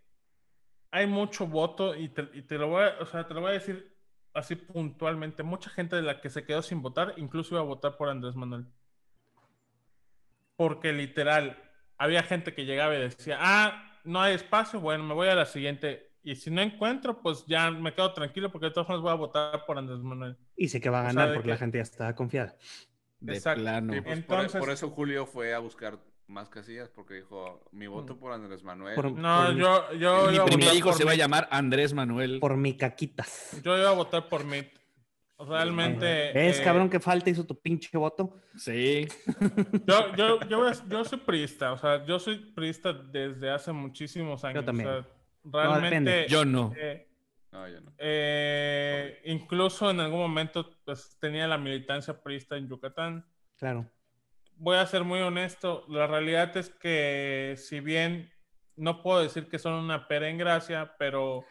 hay 0.90 1.07
mucho 1.07 1.46
voto 1.46 1.94
y 1.94 2.09
te, 2.09 2.28
y 2.32 2.42
te 2.42 2.59
lo 2.59 2.68
voy 2.68 2.84
a, 2.84 2.96
o 3.00 3.07
sea, 3.07 3.26
te 3.26 3.34
lo 3.34 3.40
voy 3.40 3.50
a 3.50 3.54
decir 3.54 3.94
así 4.32 4.54
puntualmente. 4.54 5.42
Mucha 5.42 5.70
gente 5.70 5.96
de 5.96 6.02
la 6.02 6.20
que 6.20 6.30
se 6.30 6.44
quedó 6.44 6.62
sin 6.62 6.82
votar, 6.82 7.14
incluso 7.16 7.54
iba 7.54 7.61
a 7.61 7.64
votar 7.64 7.96
por 7.96 8.09
Andrés 8.09 8.34
Manuel. 8.34 8.66
Porque 10.57 10.92
literal, 10.92 11.59
había 11.98 12.22
gente 12.22 12.54
que 12.54 12.64
llegaba 12.64 12.94
y 12.96 13.00
decía, 13.00 13.38
ah, 13.40 14.00
no 14.04 14.20
hay 14.22 14.34
espacio, 14.34 14.80
bueno, 14.80 15.04
me 15.04 15.14
voy 15.14 15.28
a 15.28 15.34
la 15.34 15.46
siguiente. 15.46 16.05
Y 16.27 16.35
si 16.35 16.51
no 16.51 16.61
encuentro, 16.61 17.22
pues 17.22 17.45
ya 17.47 17.70
me 17.70 17.95
quedo 17.95 18.12
tranquilo 18.12 18.51
porque 18.51 18.66
de 18.66 18.72
todas 18.72 18.89
formas 18.89 19.03
voy 19.03 19.12
a 19.12 19.14
votar 19.14 19.64
por 19.64 19.79
Andrés 19.79 20.01
Manuel. 20.01 20.37
Y 20.57 20.66
sé 20.68 20.81
que 20.81 20.91
va 20.91 20.99
a 20.99 21.03
o 21.03 21.05
sea, 21.05 21.12
ganar 21.14 21.35
porque 21.35 21.45
que- 21.47 21.51
la 21.51 21.57
gente 21.57 21.79
ya 21.79 21.83
está 21.83 22.14
confiada. 22.16 22.57
De 23.20 23.35
Exacto. 23.35 23.62
plano. 23.62 23.93
Sí, 23.95 24.01
pues, 24.01 24.18
Entonces- 24.18 24.53
por, 24.53 24.61
por 24.62 24.70
eso 24.70 24.91
Julio 24.91 25.24
fue 25.27 25.55
a 25.55 25.61
buscar 25.61 25.99
más 26.27 26.49
casillas, 26.49 26.89
porque 26.89 27.14
dijo, 27.14 27.68
mi 27.70 27.87
voto 27.87 28.18
por 28.18 28.33
Andrés 28.33 28.64
Manuel. 28.64 28.97
Por- 28.97 29.12
No, 29.12 29.45
Por 29.45 29.55
mi- 29.55 29.61
yo, 29.61 29.93
yo, 29.93 30.27
Mi 30.27 30.35
iba 30.35 30.43
a 30.43 30.47
primer 30.47 30.74
hijo 30.74 30.89
por 30.89 30.99
se 30.99 31.05
va 31.05 31.12
a 31.12 31.14
llamar 31.14 31.47
Andrés 31.53 31.95
Manuel. 31.95 32.41
Por 32.41 32.57
mi 32.57 32.77
caquitas. 32.77 33.61
Yo 33.62 33.79
iba 33.79 33.89
a 33.91 33.93
votar 33.95 34.29
por 34.29 34.45
Mitt. 34.45 34.66
Realmente. 35.39 36.49
¿Es 36.49 36.59
eh, 36.61 36.62
cabrón 36.64 36.89
que 36.89 36.99
falta 36.99 37.31
hizo 37.31 37.45
tu 37.45 37.55
pinche 37.61 37.97
voto? 37.97 38.35
Sí. 38.57 39.07
Yo, 39.87 40.14
yo, 40.16 40.41
yo, 40.49 40.72
yo 40.89 41.05
soy 41.05 41.18
priista, 41.18 41.72
o 41.72 41.79
sea, 41.79 42.05
yo 42.07 42.18
soy 42.18 42.37
priista 42.39 42.93
desde 42.93 43.51
hace 43.51 43.70
muchísimos 43.70 44.43
años. 44.45 44.64
también. 44.64 44.89
O 44.89 44.93
sea, 45.03 45.07
realmente. 45.53 46.26
Yo 46.28 46.44
no. 46.44 46.72
eh, 46.76 47.09
No, 47.53 47.68
yo 47.68 47.80
no. 47.80 47.92
eh, 47.99 49.20
incluso 49.24 49.90
en 49.90 50.01
algún 50.01 50.20
momento 50.20 50.76
pues, 50.84 51.16
tenía 51.20 51.47
la 51.47 51.59
militancia 51.59 52.22
priista 52.22 52.57
en 52.57 52.68
Yucatán. 52.68 53.24
Claro. 53.57 53.90
Voy 54.59 54.76
a 54.76 54.86
ser 54.86 55.05
muy 55.05 55.20
honesto, 55.20 55.84
la 55.88 56.07
realidad 56.07 56.57
es 56.57 56.70
que 56.70 57.55
si 57.59 57.80
bien 57.80 58.30
no 58.74 59.03
puedo 59.03 59.22
decir 59.22 59.49
que 59.49 59.59
son 59.59 59.74
una 59.74 60.09
pera 60.09 60.28
en 60.28 60.38
gracia, 60.38 60.94
pero 60.99 61.44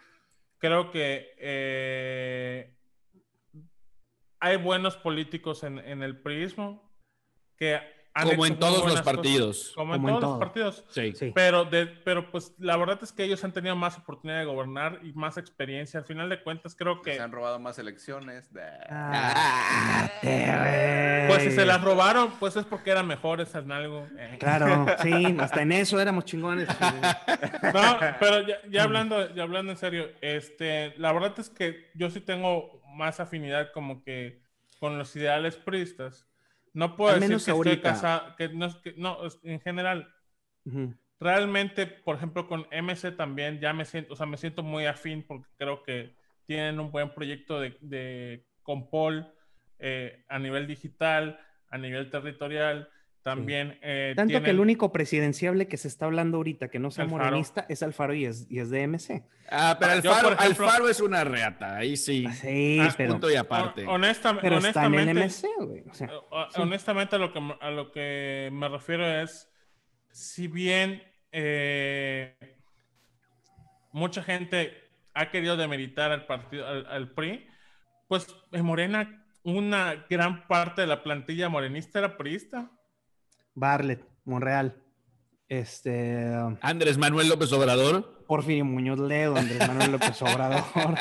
creo 0.58 0.90
que 0.92 1.34
eh, 1.38 2.76
hay 4.40 4.58
buenos 4.58 4.98
políticos 4.98 5.64
en, 5.64 5.80
en 5.80 6.04
el 6.04 6.20
priismo 6.22 6.92
que 7.58 7.80
Como 8.18 8.46
hecho 8.46 8.46
en 8.54 8.60
todos 8.60 8.78
los 8.78 8.84
cosas. 8.84 9.02
partidos. 9.02 9.74
como 9.76 9.96
en 9.96 10.06
todos 10.06 10.22
los 10.22 10.40
partidos. 10.40 10.86
Sí. 10.90 11.14
Sí. 11.14 11.32
Pero, 11.36 11.66
de, 11.66 11.86
pero 11.86 12.32
pues 12.32 12.54
la 12.60 12.78
verdad 12.78 12.98
es 13.02 13.12
que 13.12 13.24
ellos 13.26 13.44
han 13.44 13.52
tenido 13.52 13.76
más 13.76 13.98
oportunidad 13.98 14.40
de 14.40 14.46
gobernar 14.46 15.00
y 15.04 15.12
más 15.14 15.38
experiencia. 15.38 16.00
Al 16.00 16.06
final 16.06 16.30
de 16.30 16.42
cuentas, 16.42 16.76
creo 16.76 17.02
Que 17.02 17.16
se 17.16 17.22
han 17.22 17.32
robado 17.32 17.60
más 17.60 17.78
elecciones. 17.78 18.50
Ah, 18.90 20.10
fíjate, 20.22 21.26
pues 21.28 21.44
si 21.44 21.52
se 21.52 21.66
las 21.66 21.82
robaron, 21.84 22.32
pues 22.40 22.56
es 22.56 22.66
porque 22.66 22.92
eran 22.92 23.06
mejores 23.06 23.54
en 23.54 23.72
algo. 23.72 24.08
Eh. 24.18 24.38
Claro, 24.40 24.86
sí, 25.04 25.36
hasta 25.40 25.62
en 25.62 25.74
eso 25.74 26.00
éramos 26.00 26.26
chingones. 26.26 26.70
No, 27.74 28.00
pero 28.20 28.48
ya, 28.48 28.58
ya 28.70 28.84
hablando, 28.84 29.34
ya 29.36 29.44
hablando 29.44 29.72
en 29.74 29.78
serio, 29.78 30.10
este, 30.22 30.94
la 30.98 31.12
verdad 31.12 31.34
es 31.38 31.50
que 31.50 31.92
yo 31.96 32.10
sí 32.10 32.22
tengo 32.22 32.82
más 32.96 33.20
afinidad 33.20 33.72
como 33.74 34.04
que 34.04 34.42
con 34.80 34.98
los 34.98 35.16
ideales 35.16 35.58
priistas. 35.58 36.28
No 36.76 36.96
puedo 36.98 37.14
Al 37.14 37.22
decir 37.22 37.30
menos 37.30 37.46
que 37.46 37.52
estoy 37.52 37.82
casado, 37.82 38.36
que 38.36 38.50
no, 38.50 38.66
es 38.66 38.76
que- 38.76 38.94
no, 38.98 39.18
en 39.44 39.62
general, 39.62 40.14
realmente, 41.20 41.88
por 41.88 42.18
ejemplo, 42.18 42.48
con 42.48 42.68
MC 42.70 43.12
también 43.14 43.60
ya 43.60 43.74
me 43.74 43.86
siento, 43.86 44.14
o 44.14 44.18
sea, 44.18 44.26
me 44.26 44.38
siento 44.38 44.62
muy 44.62 44.86
afín 44.86 45.24
porque 45.26 45.48
creo 45.58 45.84
que 45.84 46.16
tienen 46.46 46.80
un 46.80 46.92
buen 46.92 47.14
proyecto 47.14 47.60
de, 47.60 47.78
de 47.82 48.46
con 48.62 48.90
Paul 48.90 49.26
eh, 49.80 50.26
a 50.28 50.38
nivel 50.38 50.68
digital, 50.68 51.40
a 51.70 51.78
nivel 51.78 52.10
territorial, 52.10 52.90
también. 53.26 53.80
eh, 53.82 54.14
Tanto 54.16 54.42
que 54.44 54.52
el 54.52 54.60
único 54.60 54.92
presidenciable 54.92 55.68
que 55.68 55.78
se 55.78 55.88
está 55.88 56.06
hablando 56.06 56.38
ahorita 56.38 56.68
que 56.70 56.78
no 56.78 56.92
sea 56.92 57.06
Alfaro. 57.06 57.24
morenista 57.26 57.66
es 57.68 57.82
Alfaro 57.82 58.14
y 58.14 58.26
es, 58.26 58.46
y 58.52 58.60
es 58.60 58.70
de 58.70 58.84
MC. 58.88 59.24
Ah, 59.50 59.76
pero 59.80 59.94
Alfaro, 59.94 60.32
ejemplo- 60.34 60.66
Alfaro 60.66 60.90
es 60.90 61.02
una 61.02 61.24
reata, 61.24 61.76
ahí 61.76 61.98
sí. 61.98 62.28
Sí, 62.40 62.78
Ah, 62.80 62.94
pero, 62.96 63.14
Punto 63.14 63.32
y 63.32 63.36
aparte. 63.36 63.82
Hon- 63.86 63.96
honesta- 63.96 64.38
pero 64.40 64.58
está 64.60 64.86
en 64.86 64.94
el 64.94 65.10
honestamente, 65.10 65.22
MC, 65.24 65.48
güey. 65.66 65.84
O 65.90 65.94
sea, 65.96 66.10
o- 66.30 66.48
Sí. 66.52 66.62
Honestamente, 66.62 67.16
a 67.16 67.20
lo, 67.20 67.34
que, 67.34 67.42
me- 67.42 67.58
a 67.60 67.72
lo 67.72 67.92
que 67.92 68.50
me 68.54 68.70
refiero 68.70 69.06
es, 69.22 69.52
si 70.12 70.48
bien 70.48 71.02
eh, 71.32 72.36
mucha 73.92 74.22
gente 74.24 74.74
ha 75.14 75.32
querido 75.32 75.58
demeritar 75.58 76.12
al 76.12 76.26
partido, 76.28 76.68
al, 76.68 76.86
al 76.86 77.12
PRI, 77.12 77.48
pues 78.08 78.28
en 78.52 78.64
Morena 78.66 79.26
una 79.44 80.06
gran 80.10 80.48
parte 80.48 80.82
de 80.82 80.88
la 80.88 81.04
plantilla 81.04 81.50
morenista 81.50 82.00
era 82.00 82.18
priista. 82.18 82.72
Barlet, 83.56 84.06
Monreal. 84.26 84.76
Este. 85.48 86.34
Andrés 86.62 86.98
Manuel 86.98 87.30
López 87.30 87.52
Obrador. 87.54 88.24
Porfirio 88.28 88.66
Muñoz 88.66 89.00
Ledo, 89.00 89.38
Andrés 89.38 89.68
Manuel 89.68 89.94
López 89.94 90.22
Obrador. 90.22 90.64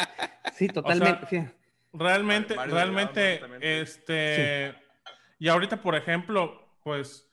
Sí, 0.53 0.69
totalmente. 0.69 1.53
Realmente, 1.93 2.55
Mario 2.55 2.75
realmente, 2.75 3.21
Delgado 3.21 3.57
este, 3.61 4.75
y 5.39 5.49
ahorita, 5.49 5.81
por 5.81 5.97
ejemplo, 5.97 6.77
pues, 6.85 7.29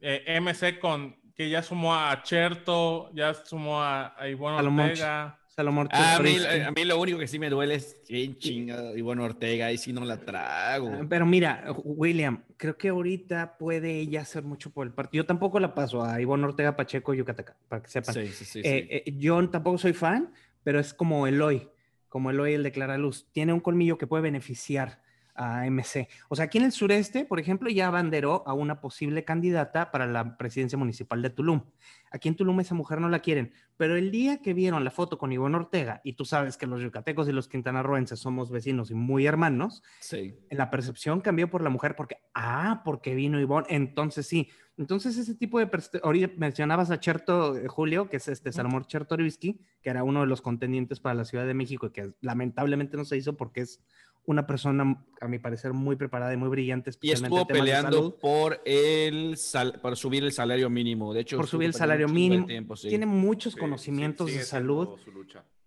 eh, 0.00 0.38
MC 0.40 0.78
con, 0.78 1.16
que 1.34 1.50
ya 1.50 1.64
sumó 1.64 1.96
a 1.96 2.22
Cherto, 2.22 3.10
ya 3.12 3.34
sumó 3.34 3.82
a, 3.82 4.14
a 4.16 4.28
Ivonne 4.28 4.68
Ortega. 4.68 5.39
Salomón 5.50 5.88
Ah, 5.90 6.16
a, 6.16 6.20
mí, 6.20 6.36
a 6.64 6.70
mí 6.70 6.84
lo 6.84 7.00
único 7.00 7.18
que 7.18 7.26
sí 7.26 7.38
me 7.38 7.50
duele 7.50 7.74
es 7.74 8.00
bien 8.08 8.38
chingado. 8.38 8.96
Y 8.96 9.02
bueno, 9.02 9.24
Ortega, 9.24 9.66
ahí 9.66 9.78
sí 9.78 9.92
no 9.92 10.04
la 10.04 10.16
trago. 10.18 10.88
Ah, 10.88 11.06
Pero 11.08 11.26
mira, 11.26 11.64
William, 11.84 12.44
creo 12.56 12.76
que 12.78 12.88
ahorita 12.88 13.58
puede 13.58 13.98
ella 13.98 14.20
hacer 14.20 14.44
mucho 14.44 14.70
por 14.70 14.86
el 14.86 14.92
partido. 14.92 15.22
Yo 15.22 15.26
tampoco 15.26 15.58
la 15.58 15.74
paso 15.74 16.04
a 16.04 16.20
Ivonne 16.20 16.44
Ortega 16.44 16.76
Pacheco 16.76 17.14
Yucateca, 17.14 17.56
para 17.68 17.82
que 17.82 17.90
sepan. 17.90 18.14
Sí, 18.14 18.26
sí, 18.28 18.44
sí. 18.44 18.44
sí. 18.44 18.60
Eh, 18.62 19.02
eh, 19.06 19.14
yo 19.18 19.48
tampoco 19.50 19.78
soy 19.78 19.92
fan, 19.92 20.32
pero 20.62 20.78
es 20.78 20.94
como 20.94 21.26
Eloy, 21.26 21.68
como 22.08 22.30
Eloy 22.30 22.54
el 22.54 22.62
de 22.62 22.70
Clara 22.70 22.96
Luz. 22.96 23.26
Tiene 23.32 23.52
un 23.52 23.60
colmillo 23.60 23.98
que 23.98 24.06
puede 24.06 24.22
beneficiar 24.22 25.02
a 25.34 25.66
MC. 25.66 26.08
O 26.28 26.36
sea, 26.36 26.46
aquí 26.46 26.58
en 26.58 26.64
el 26.64 26.72
sureste, 26.72 27.24
por 27.24 27.40
ejemplo, 27.40 27.70
ya 27.70 27.88
abanderó 27.88 28.42
a 28.46 28.52
una 28.52 28.80
posible 28.80 29.24
candidata 29.24 29.90
para 29.90 30.06
la 30.06 30.36
presidencia 30.36 30.78
municipal 30.78 31.22
de 31.22 31.30
Tulum. 31.30 31.62
Aquí 32.10 32.28
en 32.28 32.36
Tulum 32.36 32.58
esa 32.60 32.74
mujer 32.74 33.00
no 33.00 33.08
la 33.08 33.20
quieren, 33.20 33.52
pero 33.76 33.96
el 33.96 34.10
día 34.10 34.42
que 34.42 34.52
vieron 34.52 34.84
la 34.84 34.90
foto 34.90 35.16
con 35.16 35.32
Ivonne 35.32 35.56
Ortega, 35.56 36.00
y 36.02 36.14
tú 36.14 36.24
sabes 36.24 36.56
que 36.56 36.66
los 36.66 36.82
yucatecos 36.82 37.28
y 37.28 37.32
los 37.32 37.48
quintanarroenses 37.48 38.18
somos 38.18 38.50
vecinos 38.50 38.90
y 38.90 38.94
muy 38.94 39.26
hermanos, 39.26 39.82
sí. 40.00 40.34
la 40.50 40.70
percepción 40.70 41.20
cambió 41.20 41.48
por 41.48 41.62
la 41.62 41.70
mujer 41.70 41.94
porque, 41.96 42.16
ah, 42.34 42.82
porque 42.84 43.14
vino 43.14 43.40
Ivonne, 43.40 43.66
entonces 43.70 44.26
sí. 44.26 44.48
Entonces 44.76 45.18
ese 45.18 45.34
tipo 45.34 45.58
de... 45.58 45.68
Ahorita 46.02 46.32
mencionabas 46.38 46.90
a 46.90 46.98
Cherto, 46.98 47.56
eh, 47.56 47.68
Julio, 47.68 48.08
que 48.08 48.16
es 48.16 48.28
este 48.28 48.50
Salomón 48.50 48.86
Chertorivsky, 48.86 49.60
que 49.82 49.90
era 49.90 50.04
uno 50.04 50.20
de 50.20 50.26
los 50.26 50.40
contendientes 50.40 51.00
para 51.00 51.14
la 51.14 51.26
Ciudad 51.26 51.46
de 51.46 51.52
México 51.54 51.86
y 51.86 51.90
que 51.90 52.14
lamentablemente 52.22 52.96
no 52.96 53.04
se 53.04 53.18
hizo 53.18 53.36
porque 53.36 53.60
es 53.60 53.82
una 54.26 54.46
persona, 54.46 55.02
a 55.20 55.28
mi 55.28 55.38
parecer, 55.38 55.72
muy 55.72 55.96
preparada 55.96 56.32
y 56.32 56.36
muy 56.36 56.48
brillante. 56.48 56.90
Y 56.90 57.10
especialmente 57.10 57.36
estuvo 57.40 57.46
peleando 57.46 58.16
por 58.18 58.60
el 58.64 59.36
sal- 59.36 59.80
por 59.80 59.96
subir 59.96 60.22
el 60.24 60.32
salario 60.32 60.70
mínimo. 60.70 61.12
De 61.14 61.20
hecho, 61.20 61.36
Por 61.36 61.46
subir 61.46 61.66
el 61.68 61.74
salario 61.74 62.08
mínimo. 62.08 62.46
tiempo, 62.46 62.76
sí. 62.76 62.88
Tiene 62.88 63.06
muchos 63.06 63.52
Sí, 63.52 63.56
sí, 63.56 63.60
conocimientos 63.60 64.26
de 64.26 64.42
salud. 64.42 64.98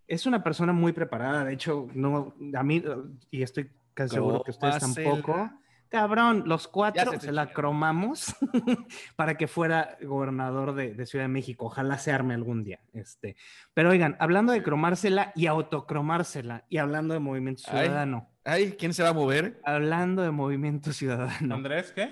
Es 0.08 0.26
una 0.26 0.43
persona 0.43 0.74
muy 0.74 0.91
preparada. 0.93 1.45
De 1.45 1.54
hecho, 1.54 1.88
no, 1.93 2.34
a 2.56 2.64
mí, 2.64 2.84
y 3.32 3.41
estoy 3.41 3.70
casi 3.93 4.16
seguro 4.16 4.43
que 4.43 4.51
ustedes 4.51 4.80
tampoco. 4.80 5.49
Cabrón, 5.94 6.46
los 6.48 6.68
cuatro 6.68 7.20
se 7.20 7.32
la 7.32 7.54
cromamos 7.54 8.36
para 9.16 9.38
que 9.38 9.48
fuera 9.48 9.96
gobernador 10.02 10.74
de, 10.74 10.96
de 10.96 11.06
Ciudad 11.06 11.26
de 11.26 11.30
México. 11.30 11.68
Ojalá 11.68 12.00
se 12.00 12.12
arme 12.12 12.34
algún 12.34 12.64
día. 12.64 12.80
Este. 12.94 13.36
Pero 13.76 13.91
oigan, 13.91 14.18
hablando 14.20 14.54
de 14.54 14.64
cromársela 14.64 15.32
y 15.36 15.46
autocromársela, 15.46 16.66
y 16.68 16.80
hablando 16.80 17.14
de 17.14 17.20
Movimiento 17.20 17.62
Ay. 17.68 17.86
Ciudadano, 17.86 18.28
Ay, 18.44 18.72
¿quién 18.72 18.96
se 18.96 19.04
va 19.04 19.10
a 19.10 19.14
mover? 19.14 19.62
hablando 19.64 20.24
de 20.24 20.32
Movimiento 20.32 20.94
Ciudadano, 20.94 21.54
Andrés, 21.54 21.91
¿qué? 21.91 22.12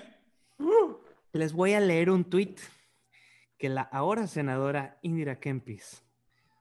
les 1.32 1.52
voy 1.52 1.72
a 1.72 1.80
leer 1.80 2.08
un 2.10 2.22
tuit 2.22 2.60
que 3.58 3.68
la 3.68 3.82
ahora 3.82 4.28
senadora 4.28 5.00
Indira 5.02 5.40
Kempis 5.40 6.04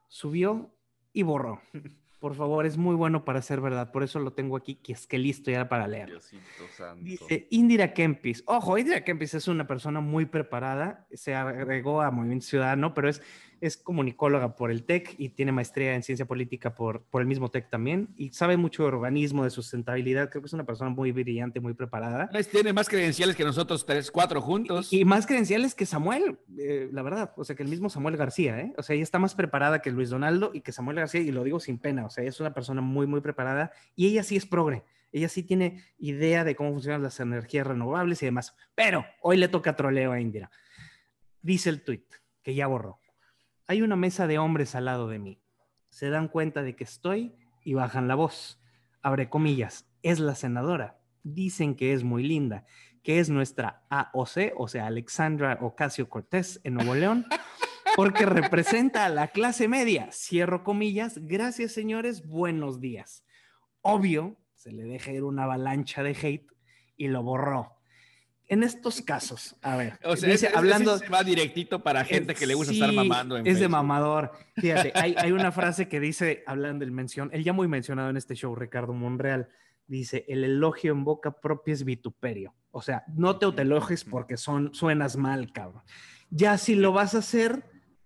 subió 0.07 0.73
y 1.13 1.21
borró. 1.21 1.61
Por 2.21 2.35
favor, 2.35 2.67
es 2.67 2.77
muy 2.77 2.93
bueno 2.93 3.25
para 3.25 3.41
ser 3.41 3.61
verdad, 3.61 3.91
por 3.91 4.03
eso 4.03 4.19
lo 4.19 4.31
tengo 4.31 4.55
aquí, 4.55 4.75
que 4.75 4.93
es 4.93 5.07
que 5.07 5.17
listo 5.17 5.49
ya 5.49 5.67
para 5.67 5.87
leer. 5.87 6.07
Diosito 6.07 6.67
santo. 6.77 7.03
Dice 7.03 7.47
Indira 7.49 7.93
Kempis. 7.93 8.43
Ojo, 8.45 8.77
Indira 8.77 9.03
Kempis 9.03 9.33
es 9.33 9.47
una 9.47 9.65
persona 9.65 10.01
muy 10.01 10.27
preparada, 10.27 11.07
se 11.11 11.33
agregó 11.33 11.99
a 11.99 12.11
Movimiento 12.11 12.45
Ciudadano, 12.45 12.93
pero 12.93 13.09
es, 13.09 13.23
es 13.61 13.77
comunicóloga 13.77 14.55
por 14.55 14.71
el 14.71 14.83
TEC 14.83 15.15
y 15.17 15.29
tiene 15.29 15.51
maestría 15.51 15.93
en 15.95 16.03
ciencia 16.03 16.25
política 16.25 16.75
por, 16.75 17.03
por 17.03 17.21
el 17.21 17.27
mismo 17.27 17.49
TEC 17.49 17.69
también 17.69 18.09
y 18.17 18.31
sabe 18.31 18.57
mucho 18.57 18.83
de 18.83 18.89
urbanismo, 18.89 19.43
de 19.43 19.51
sustentabilidad. 19.51 20.29
Creo 20.29 20.41
que 20.41 20.47
es 20.47 20.53
una 20.53 20.65
persona 20.65 20.89
muy 20.89 21.11
brillante, 21.11 21.59
muy 21.59 21.73
preparada. 21.73 22.29
Tiene 22.51 22.73
más 22.73 22.89
credenciales 22.89 23.35
que 23.35 23.43
nosotros 23.43 23.85
tres, 23.85 24.11
cuatro 24.11 24.41
juntos. 24.41 24.91
Y, 24.91 25.01
y 25.01 25.05
más 25.05 25.27
credenciales 25.27 25.75
que 25.75 25.85
Samuel, 25.85 26.39
eh, 26.57 26.89
la 26.91 27.03
verdad. 27.03 27.33
O 27.37 27.43
sea, 27.43 27.55
que 27.55 27.63
el 27.63 27.69
mismo 27.69 27.89
Samuel 27.89 28.17
García, 28.17 28.59
¿eh? 28.59 28.73
O 28.77 28.83
sea, 28.83 28.95
ella 28.95 29.03
está 29.03 29.19
más 29.19 29.35
preparada 29.35 29.81
que 29.81 29.91
Luis 29.91 30.09
Donaldo 30.09 30.51
y 30.53 30.61
que 30.61 30.71
Samuel 30.71 30.97
García, 30.97 31.21
y 31.21 31.31
lo 31.31 31.43
digo 31.43 31.59
sin 31.59 31.77
pena. 31.77 32.05
O 32.05 32.09
sea, 32.09 32.23
es 32.23 32.39
una 32.39 32.53
persona 32.53 32.81
muy, 32.81 33.05
muy 33.05 33.21
preparada 33.21 33.71
y 33.95 34.07
ella 34.07 34.23
sí 34.23 34.35
es 34.35 34.45
progre. 34.45 34.83
Ella 35.11 35.29
sí 35.29 35.43
tiene 35.43 35.83
idea 35.99 36.43
de 36.43 36.55
cómo 36.55 36.71
funcionan 36.71 37.03
las 37.03 37.19
energías 37.19 37.67
renovables 37.67 38.23
y 38.23 38.25
demás. 38.25 38.55
Pero 38.73 39.05
hoy 39.21 39.37
le 39.37 39.49
toca 39.49 39.75
troleo 39.75 40.13
a 40.13 40.19
Indira. 40.19 40.49
Dice 41.41 41.69
el 41.69 41.83
tuit, 41.83 42.05
que 42.41 42.55
ya 42.55 42.67
borró. 42.67 43.00
Hay 43.67 43.81
una 43.81 43.95
mesa 43.95 44.27
de 44.27 44.39
hombres 44.39 44.75
al 44.75 44.85
lado 44.85 45.07
de 45.07 45.19
mí. 45.19 45.41
Se 45.89 46.09
dan 46.09 46.27
cuenta 46.27 46.63
de 46.63 46.75
que 46.75 46.83
estoy 46.83 47.35
y 47.63 47.73
bajan 47.73 48.07
la 48.07 48.15
voz. 48.15 48.61
Abre 49.01 49.29
comillas. 49.29 49.87
Es 50.03 50.19
la 50.19 50.35
senadora. 50.35 50.99
Dicen 51.23 51.75
que 51.75 51.93
es 51.93 52.03
muy 52.03 52.23
linda 52.23 52.65
que 53.03 53.19
es 53.19 53.29
nuestra 53.29 53.83
AOC, 53.89 54.53
o 54.55 54.67
sea, 54.67 54.87
Alexandra 54.87 55.57
Ocasio 55.61 56.09
Cortés 56.09 56.61
en 56.63 56.75
Nuevo 56.75 56.95
León, 56.95 57.25
porque 57.95 58.25
representa 58.25 59.05
a 59.05 59.09
la 59.09 59.29
clase 59.29 59.67
media. 59.67 60.09
Cierro 60.11 60.63
comillas. 60.63 61.19
Gracias, 61.21 61.71
señores. 61.71 62.27
Buenos 62.27 62.79
días. 62.79 63.25
Obvio, 63.81 64.37
se 64.53 64.71
le 64.71 64.83
deja 64.83 65.11
ir 65.11 65.23
una 65.23 65.45
avalancha 65.45 66.03
de 66.03 66.11
hate 66.11 66.47
y 66.95 67.07
lo 67.07 67.23
borró. 67.23 67.80
En 68.51 68.63
estos 68.63 69.01
casos, 69.01 69.55
a 69.61 69.77
ver, 69.77 69.97
O 70.03 70.15
sea, 70.15 70.29
dice, 70.29 70.45
ese- 70.45 70.47
ese 70.47 70.57
hablando, 70.57 70.97
se 70.97 71.07
va 71.07 71.23
directito 71.23 71.81
para 71.81 72.03
gente 72.03 72.35
que 72.35 72.45
le 72.45 72.53
gusta 72.53 72.73
estar 72.73 72.91
mamando. 72.91 73.37
en 73.37 73.47
es 73.47 73.59
de 73.59 73.67
mamador. 73.69 74.31
Fíjate, 74.57 74.91
hay, 74.95 75.15
hay 75.17 75.31
una 75.31 75.51
frase 75.51 75.87
que 75.87 75.99
dice, 75.99 76.43
hablando 76.45 76.83
del 76.85 76.91
mención, 76.91 77.29
él 77.33 77.43
ya 77.43 77.53
muy 77.53 77.67
mencionado 77.67 78.09
en 78.09 78.17
este 78.17 78.35
show, 78.35 78.53
Ricardo 78.55 78.93
Monreal, 78.93 79.47
dice, 79.87 80.25
el 80.27 80.43
elogio 80.43 80.91
en 80.91 81.03
boca 81.05 81.31
propia 81.39 81.73
es 81.73 81.83
vituperio. 81.85 82.53
O 82.71 82.81
sea, 82.81 83.03
no 83.15 83.37
te 83.37 83.45
autoelogies 83.45 84.03
porque 84.03 84.35
son, 84.37 84.73
suenas 84.73 85.15
mal, 85.17 85.51
cabrón. 85.53 85.83
Ya 86.29 86.57
si 86.57 86.75
lo 86.75 86.91
vas 86.93 87.15
a 87.15 87.19
hacer, 87.19 87.63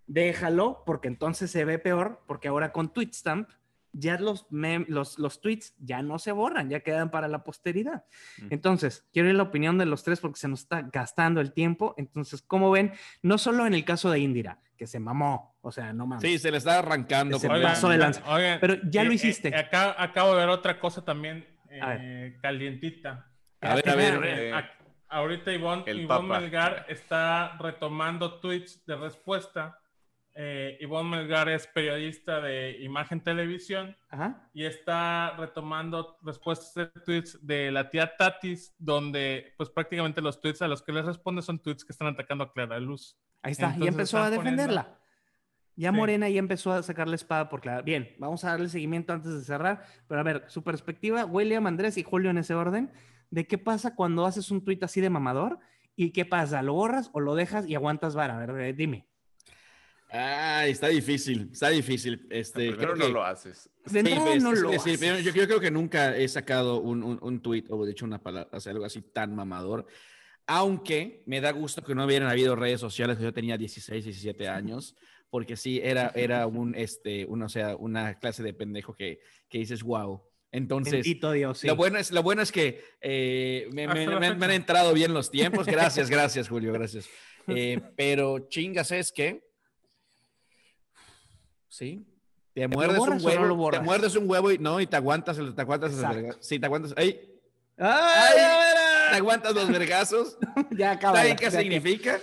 déjalo, 0.07 0.83
porque 0.85 1.07
entonces 1.07 1.51
se 1.51 1.65
ve 1.65 1.79
peor, 1.79 2.23
porque 2.27 2.47
ahora 2.47 2.71
con 2.71 2.93
Tweetstamp, 2.93 3.49
ya 3.97 4.17
los, 4.19 4.47
mem- 4.49 4.85
los, 4.87 5.17
los 5.19 5.39
tweets 5.41 5.73
ya 5.79 6.01
no 6.01 6.19
se 6.19 6.31
borran, 6.31 6.69
ya 6.69 6.81
quedan 6.81 7.09
para 7.11 7.27
la 7.27 7.43
posteridad. 7.43 8.03
Ujú. 8.39 8.47
Entonces, 8.51 9.07
quiero 9.13 9.29
ir 9.29 9.35
a 9.35 9.37
la 9.37 9.43
opinión 9.43 9.77
de 9.77 9.85
los 9.85 10.03
tres 10.03 10.19
porque 10.19 10.39
se 10.39 10.47
nos 10.47 10.61
está 10.61 10.81
gastando 10.91 11.39
el 11.41 11.53
tiempo. 11.53 11.95
Entonces, 11.97 12.41
¿cómo 12.41 12.71
ven? 12.71 12.93
No 13.21 13.37
solo 13.37 13.65
en 13.65 13.73
el 13.73 13.85
caso 13.85 14.11
de 14.11 14.19
Indira, 14.19 14.59
que 14.77 14.87
se 14.87 14.99
mamó, 14.99 15.57
o 15.61 15.71
sea, 15.71 15.93
no 15.93 16.05
mames. 16.05 16.21
Sí, 16.21 16.37
se 16.39 16.51
le 16.51 16.57
está 16.57 16.79
arrancando. 16.79 17.39
Se 17.39 17.47
pasó 17.47 17.89
de 17.89 17.97
lanza. 17.97 18.21
oigan, 18.27 18.59
Pero 18.59 18.75
ya 18.89 19.03
lo 19.03 19.11
eh, 19.11 19.15
hiciste. 19.15 19.47
eh, 19.49 19.55
acá, 19.57 19.95
acabo 19.97 20.31
de 20.31 20.37
ver 20.39 20.49
otra 20.49 20.79
cosa 20.79 21.03
también 21.05 21.47
A 21.81 21.95
eh, 21.95 22.37
calientita. 22.41 23.31
A 23.61 23.75
ver, 23.75 23.89
a 23.89 23.95
ver. 23.95 24.13
Eh, 24.25 24.49
eh, 24.49 24.53
a- 24.53 24.71
ahorita 25.09 25.51
Ivonne, 25.53 25.83
Ivonne. 25.91 26.27
Melgar 26.39 26.85
está 26.89 27.57
retomando 27.59 28.39
tweets 28.39 28.85
de 28.85 28.95
respuesta. 28.97 29.79
Eh, 30.37 30.77
Ivonne 30.81 31.09
Melgar 31.09 31.47
es 31.47 31.65
periodista 31.67 32.41
de 32.41 32.77
Imagen 32.81 33.21
Televisión 33.21 33.95
Ajá. 34.09 34.49
y 34.53 34.65
está 34.65 35.33
retomando 35.37 36.17
respuestas 36.23 36.73
de 36.75 36.87
tweets 37.05 37.39
de 37.47 37.71
la 37.71 37.89
tía 37.89 38.17
Tatis, 38.17 38.75
donde 38.77 39.53
pues 39.57 39.69
prácticamente 39.69 40.19
los 40.21 40.41
tweets 40.41 40.61
a 40.61 40.67
los 40.67 40.81
que 40.81 40.91
les 40.91 41.05
responde 41.05 41.41
son 41.41 41.59
tweets 41.59 41.85
que 41.85 41.93
están 41.93 42.07
atacando 42.09 42.43
a 42.43 42.51
Clara 42.51 42.77
Luz. 42.81 43.17
Ahí 43.43 43.53
está, 43.53 43.67
y 43.67 43.73
Entonces 43.75 43.93
empezó 43.93 44.17
a 44.17 44.23
están 44.25 44.35
poniendo- 44.39 44.61
defenderla. 44.63 44.99
Ya 45.77 45.91
Sí. 45.91 45.95
Morena 45.97 46.29
ya 46.29 46.39
empezó 46.39 46.71
a 46.73 46.83
sacar 46.83 47.07
la 47.07 47.15
espada 47.15 47.47
por 47.49 47.61
Clara. 47.61 47.81
Bien, 47.81 48.13
vamos 48.19 48.43
a 48.43 48.49
darle 48.51 48.67
seguimiento 48.69 49.13
antes 49.13 49.33
de 49.33 49.41
cerrar. 49.43 49.85
Pero 50.07 50.19
a 50.19 50.23
ver, 50.23 50.43
su 50.47 50.63
perspectiva, 50.63 51.25
William, 51.25 51.65
Andrés 51.67 51.97
y 51.97 52.03
Julio 52.03 52.29
en 52.29 52.37
ese 52.37 52.55
orden, 52.55 52.91
de 53.29 53.45
qué 53.47 53.57
pasa 53.57 53.95
cuando 53.95 54.25
haces 54.25 54.51
un 54.51 54.63
tuit 54.63 54.81
así 54.83 54.99
de 55.01 55.09
mamador 55.09 55.59
y 55.95 56.11
qué 56.11 56.25
pasa, 56.25 56.61
¿lo 56.61 56.73
borras 56.73 57.09
o 57.13 57.19
lo 57.21 57.35
dejas 57.35 57.67
y 57.67 57.75
aguantas 57.75 58.15
vara? 58.15 58.37
A 58.37 58.45
ver, 58.45 58.59
eh, 58.61 58.73
dime. 58.73 59.07
Ay, 60.17 60.71
está 60.71 60.87
difícil, 60.87 61.49
está 61.51 61.69
difícil. 61.69 62.25
Este, 62.29 62.67
Primero 62.71 62.77
creo 62.77 62.95
no 62.95 63.05
que- 63.07 63.11
lo 63.11 63.23
haces. 63.25 63.69
De 63.85 64.01
Sí, 64.03 64.15
pues, 64.17 64.41
no 64.41 64.53
lo 64.53 64.69
decir, 64.71 64.93
haces. 64.95 65.23
yo, 65.25 65.31
yo 65.33 65.45
creo 65.45 65.59
que 65.59 65.69
nunca 65.71 66.15
he 66.17 66.27
sacado 66.27 66.79
un, 66.81 67.03
un, 67.03 67.19
un 67.21 67.41
tweet 67.41 67.65
o 67.69 67.85
de 67.85 67.91
hecho 67.91 68.05
una 68.05 68.21
palabra, 68.23 68.49
o 68.51 68.59
sea, 68.59 68.71
algo 68.71 68.85
así 68.85 69.01
tan 69.01 69.35
mamador. 69.35 69.85
Aunque 70.47 71.23
me 71.25 71.41
da 71.41 71.51
gusto 71.51 71.83
que 71.83 71.95
no 71.95 72.05
hubieran 72.05 72.29
habido 72.29 72.55
redes 72.55 72.79
sociales, 72.79 73.17
que 73.17 73.23
yo 73.23 73.33
tenía 73.33 73.57
16, 73.57 74.03
17 74.05 74.47
años, 74.47 74.95
porque 75.29 75.55
sí, 75.57 75.81
era, 75.83 76.11
era 76.15 76.45
un, 76.47 76.75
este, 76.75 77.25
una, 77.25 77.45
o 77.47 77.49
sea, 77.49 77.75
una 77.75 78.19
clase 78.19 78.43
de 78.43 78.53
pendejo 78.53 78.95
que, 78.95 79.19
que 79.49 79.57
dices, 79.57 79.81
wow. 79.83 80.21
Entonces, 80.51 80.93
Bendito 80.93 81.31
Dios, 81.33 81.57
sí. 81.59 81.67
lo, 81.67 81.75
bueno 81.75 81.97
es, 81.97 82.11
lo 82.11 82.23
bueno 82.23 82.41
es 82.41 82.51
que 82.51 82.81
eh, 83.01 83.67
me, 83.73 83.87
me- 83.87 84.07
me- 84.07 84.35
me 84.35 84.45
han 84.45 84.51
entrado 84.51 84.93
bien 84.93 85.13
los 85.13 85.29
tiempos. 85.29 85.65
Gracias, 85.67 86.09
gracias, 86.09 86.47
Julio, 86.47 86.71
gracias. 86.73 87.07
Eh, 87.47 87.79
pero 87.95 88.47
chingas 88.49 88.91
es 88.91 89.11
que. 89.11 89.44
Sí. 91.75 92.05
Te 92.53 92.69
muerdes 92.69 92.99
un 92.99 93.05
borras 93.09 93.23
huevo. 93.23 93.69
te 93.69 93.79
muerdes 93.81 94.15
un 94.15 94.29
huevo 94.29 94.49
y 94.49 94.57
no, 94.57 94.79
y 94.79 94.87
te 94.87 94.95
aguantas, 94.95 95.37
el- 95.37 95.53
te 95.53 95.61
aguantas 95.61 95.91
el 95.93 96.35
Sí, 96.39 96.57
te 96.57 96.65
aguantas. 96.67 96.93
¡Ay! 96.95 97.19
¡Ay, 97.77 98.37
Te 99.11 99.15
aguantas 99.17 99.53
los 99.53 99.67
vergazos. 99.67 100.37
ya 100.71 100.91
acaba. 100.91 101.17
¿Saben 101.17 101.35
qué 101.35 101.51
significa? 101.51 102.19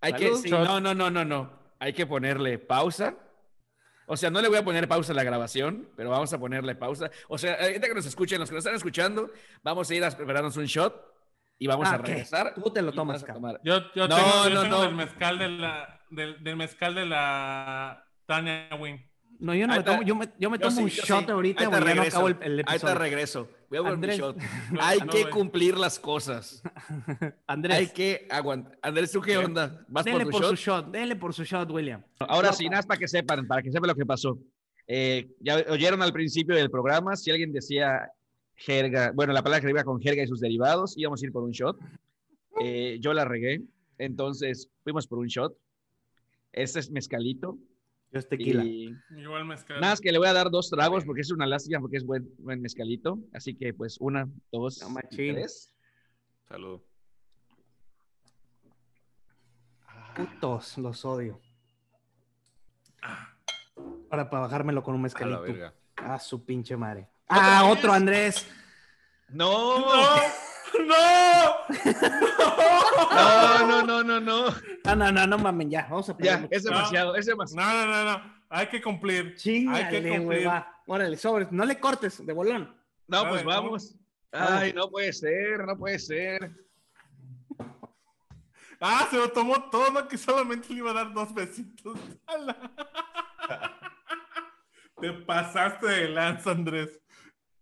Hay 0.00 0.12
que, 0.12 0.36
sí, 0.36 0.50
no, 0.50 0.80
no, 0.80 0.94
no, 0.94 1.10
no, 1.10 1.24
no. 1.24 1.50
Hay 1.80 1.92
que 1.92 2.06
ponerle 2.06 2.58
pausa. 2.60 3.16
O 4.06 4.16
sea, 4.16 4.30
no 4.30 4.40
le 4.40 4.48
voy 4.48 4.58
a 4.58 4.64
poner 4.64 4.86
pausa 4.86 5.12
a 5.12 5.16
la 5.16 5.24
grabación, 5.24 5.88
pero 5.96 6.10
vamos 6.10 6.32
a 6.32 6.38
ponerle 6.38 6.74
pausa. 6.76 7.10
O 7.28 7.38
sea, 7.38 7.54
ahorita 7.60 7.88
que 7.88 7.94
nos 7.94 8.06
escuchen, 8.06 8.38
los 8.38 8.48
que 8.50 8.54
nos 8.54 8.60
están 8.64 8.76
escuchando, 8.76 9.30
vamos 9.64 9.90
a 9.90 9.94
ir 9.94 10.04
a 10.04 10.10
prepararnos 10.10 10.56
un 10.58 10.66
shot 10.66 10.94
y 11.58 11.66
vamos 11.66 11.88
Ah, 11.88 11.94
a 11.94 12.02
¿qué? 12.02 12.12
regresar. 12.12 12.54
Tú 12.54 12.70
te 12.70 12.82
lo 12.82 12.92
tomas, 12.92 13.24
a 13.24 13.26
tomar. 13.32 13.60
Yo, 13.64 13.78
yo 13.94 14.06
No, 14.06 14.14
tengo, 14.16 14.48
yo 14.48 14.54
no, 14.54 14.62
tengo 14.62 14.76
no. 14.76 14.82
del 14.82 14.94
mezcal 14.94 15.38
de 15.38 15.48
la 15.48 15.93
del, 16.14 16.42
del 16.42 16.56
mezcal 16.56 16.94
de 16.94 17.06
la 17.06 18.04
Tania 18.26 18.68
Win. 18.80 19.00
No, 19.40 19.52
yo 19.54 19.66
no 19.66 19.74
me 19.76 19.82
tomo, 19.82 20.02
yo 20.02 20.14
me, 20.14 20.28
yo 20.38 20.48
me 20.48 20.58
tomo 20.58 20.76
sí, 20.76 20.82
un 20.84 20.88
shot 20.88 21.24
sí. 21.26 21.30
ahorita, 21.32 21.64
Ahí 21.64 21.68
te 21.70 21.76
güey, 21.76 21.80
ya 21.80 21.94
no 21.94 21.94
regreso. 21.94 22.16
acabo 22.16 22.28
el, 22.28 22.36
el 22.42 22.58
Ahí 22.60 22.64
te 22.64 22.70
episodio. 22.72 22.94
regreso. 22.94 23.48
Voy 23.68 23.78
a 23.78 23.82
ver 23.82 23.90
mi 23.90 23.94
Andrés. 23.94 24.18
shot. 24.18 24.36
No, 24.72 24.78
Hay 24.82 24.98
no, 25.00 25.06
que 25.08 25.28
cumplir 25.30 25.76
las 25.76 25.98
cosas. 25.98 26.62
Andrés, 27.46 27.76
Hay 27.76 27.86
que 27.88 28.26
aguantar. 28.30 28.78
Andrés, 28.80 29.10
¿tú 29.10 29.20
qué 29.20 29.36
onda? 29.36 29.84
¿Vas 29.88 30.04
dele 30.04 30.18
por 30.18 30.26
tu 30.26 30.30
por 30.30 30.42
shot? 30.42 30.50
su 30.50 30.56
shot, 30.56 30.90
dele 30.92 31.16
por 31.16 31.34
su 31.34 31.44
shot, 31.44 31.70
William. 31.70 32.02
Ahora 32.20 32.52
sí, 32.52 32.68
nada 32.68 32.84
para 32.84 32.98
que 32.98 33.08
sepan, 33.08 33.46
para 33.46 33.60
que 33.62 33.72
sepan 33.72 33.88
lo 33.88 33.94
que 33.96 34.06
pasó. 34.06 34.38
Eh, 34.86 35.28
ya 35.40 35.56
oyeron 35.68 36.00
al 36.02 36.12
principio 36.12 36.54
del 36.54 36.70
programa, 36.70 37.16
si 37.16 37.30
alguien 37.30 37.52
decía 37.52 38.08
jerga, 38.54 39.10
bueno, 39.14 39.32
la 39.32 39.42
palabra 39.42 39.62
que 39.64 39.70
iba 39.70 39.82
con 39.82 40.00
jerga 40.00 40.22
y 40.22 40.26
sus 40.28 40.40
derivados, 40.40 40.96
íbamos 40.96 41.20
a 41.20 41.26
ir 41.26 41.32
por 41.32 41.42
un 41.42 41.50
shot. 41.50 41.76
Eh, 42.60 42.98
yo 43.00 43.12
la 43.12 43.24
regué, 43.24 43.62
entonces 43.98 44.70
fuimos 44.84 45.06
por 45.08 45.18
un 45.18 45.26
shot. 45.26 45.54
Este 46.54 46.78
es 46.80 46.90
mezcalito. 46.90 47.58
Yo 48.12 48.18
es 48.20 48.28
tequila. 48.28 48.64
Y 48.64 48.94
Igual 49.16 49.44
mezcal. 49.44 49.80
nada 49.80 49.92
más 49.92 50.00
que 50.00 50.12
le 50.12 50.18
voy 50.18 50.28
a 50.28 50.32
dar 50.32 50.50
dos 50.50 50.70
tragos 50.70 51.04
porque 51.04 51.22
es 51.22 51.32
una 51.32 51.46
lástima, 51.46 51.80
porque 51.80 51.96
es 51.96 52.04
buen, 52.04 52.28
buen 52.38 52.60
mezcalito. 52.62 53.18
Así 53.32 53.56
que 53.56 53.74
pues 53.74 53.96
una, 54.00 54.28
dos, 54.52 54.80
No, 54.88 55.00
y 55.10 55.16
tres. 55.16 55.74
Salud. 56.48 56.80
Putos, 60.14 60.78
los 60.78 61.04
odio. 61.04 61.40
Ahora 64.10 64.30
para 64.30 64.42
bajármelo 64.42 64.82
con 64.82 64.94
un 64.94 65.00
A 65.00 65.02
la 65.02 65.02
mezcalito. 65.02 65.42
verga. 65.42 65.74
Ah, 65.96 66.18
su 66.20 66.44
pinche 66.44 66.76
madre. 66.76 67.08
Ah, 67.28 67.68
otro 67.68 67.92
Andrés. 67.92 68.46
No, 69.28 69.80
¡No! 69.80 69.86
No, 73.12 73.66
no, 73.66 73.82
no, 73.82 74.02
no, 74.04 74.20
no. 74.20 74.46
Ah, 74.84 74.94
no, 74.94 75.12
no, 75.12 75.26
no 75.26 75.38
mamen, 75.38 75.70
ya. 75.70 75.86
Vamos 75.90 76.08
a 76.10 76.16
Ya, 76.18 76.46
es 76.50 76.64
demasiado, 76.64 77.14
es 77.16 77.26
demasiado. 77.26 77.66
No, 77.66 77.86
no, 77.86 78.04
no, 78.04 78.12
no. 78.12 78.34
Hay 78.48 78.66
que 78.68 78.80
cumplir. 78.80 79.26
Hay 79.26 79.30
que 79.32 79.36
Chingale, 79.36 80.00
güey, 80.00 80.18
cumplir. 80.18 80.46
va. 80.46 80.82
Órale, 80.86 81.16
sobres. 81.16 81.50
No 81.50 81.64
le 81.64 81.78
cortes, 81.80 82.24
de 82.24 82.32
bolón. 82.32 82.74
No, 83.06 83.22
pues 83.28 83.44
ver, 83.44 83.46
vamos. 83.46 83.94
Ay, 84.32 84.72
no 84.72 84.88
puede 84.90 85.12
ser, 85.12 85.64
no 85.64 85.76
puede 85.76 85.98
ser. 85.98 86.50
Ah, 88.80 89.06
se 89.10 89.16
lo 89.16 89.30
tomó 89.30 89.70
todo, 89.70 90.06
que 90.08 90.18
solamente 90.18 90.68
le 90.70 90.78
iba 90.78 90.90
a 90.90 90.94
dar 90.94 91.12
dos 91.12 91.32
besitos. 91.32 91.98
Te 95.00 95.12
pasaste 95.12 95.86
de 95.86 96.08
lanza, 96.08 96.50
Andrés. 96.50 97.00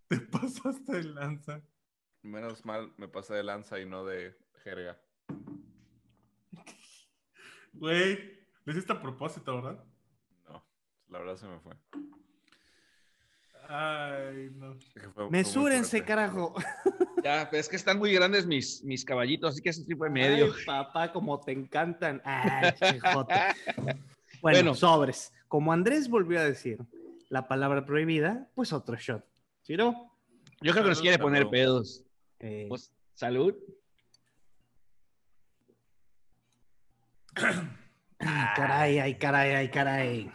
Te 0.08 0.18
pasaste 0.20 0.92
de 0.92 1.04
lanza. 1.04 1.60
Menos 2.22 2.64
mal 2.64 2.92
me 2.98 3.08
pasé 3.08 3.34
de 3.34 3.42
lanza 3.42 3.80
y 3.80 3.86
no 3.86 4.04
de 4.04 4.36
jerga. 4.62 4.96
Güey, 7.72 8.38
lo 8.64 8.72
hiciste 8.72 8.92
a 8.92 9.00
propósito, 9.02 9.56
¿verdad? 9.56 9.82
No, 10.48 10.64
la 11.08 11.18
verdad 11.18 11.36
se 11.36 11.46
me 11.48 11.58
fue. 11.60 11.74
Ay, 13.68 14.50
no. 14.54 14.76
Fue- 15.14 15.30
Mesúrense, 15.30 16.04
carajo. 16.04 16.54
Ya, 17.24 17.48
pero 17.50 17.60
es 17.60 17.68
que 17.68 17.76
están 17.76 17.98
muy 17.98 18.12
grandes 18.12 18.46
mis, 18.46 18.82
mis 18.84 19.04
caballitos, 19.04 19.52
así 19.54 19.62
que 19.62 19.70
ese 19.70 19.84
tipo 19.84 20.04
de 20.04 20.10
medio. 20.10 20.46
Ay, 20.46 20.64
papá, 20.66 21.12
como 21.12 21.40
te 21.40 21.52
encantan. 21.52 22.20
Ay, 22.24 22.72
chijote. 22.74 23.34
Bueno, 24.42 24.56
Bueno. 24.58 24.74
sobres. 24.74 25.32
Como 25.46 25.72
Andrés 25.72 26.08
volvió 26.08 26.40
a 26.40 26.44
decir 26.44 26.78
la 27.28 27.46
palabra 27.46 27.86
prohibida, 27.86 28.50
pues 28.56 28.72
otro 28.72 28.96
shot. 28.96 29.24
¿Sí, 29.60 29.76
no? 29.76 30.12
Yo 30.60 30.72
creo 30.72 30.82
que 30.82 30.88
nos 30.90 31.00
quiere 31.00 31.16
poner 31.20 31.48
pedos. 31.48 32.04
Eh, 32.42 32.66
Pues, 32.68 32.92
salud. 33.14 33.54
ay, 38.18 38.46
caray, 38.56 38.98
ay, 38.98 39.14
caray, 39.18 39.54
ay, 39.54 39.68
caray. 39.70 40.32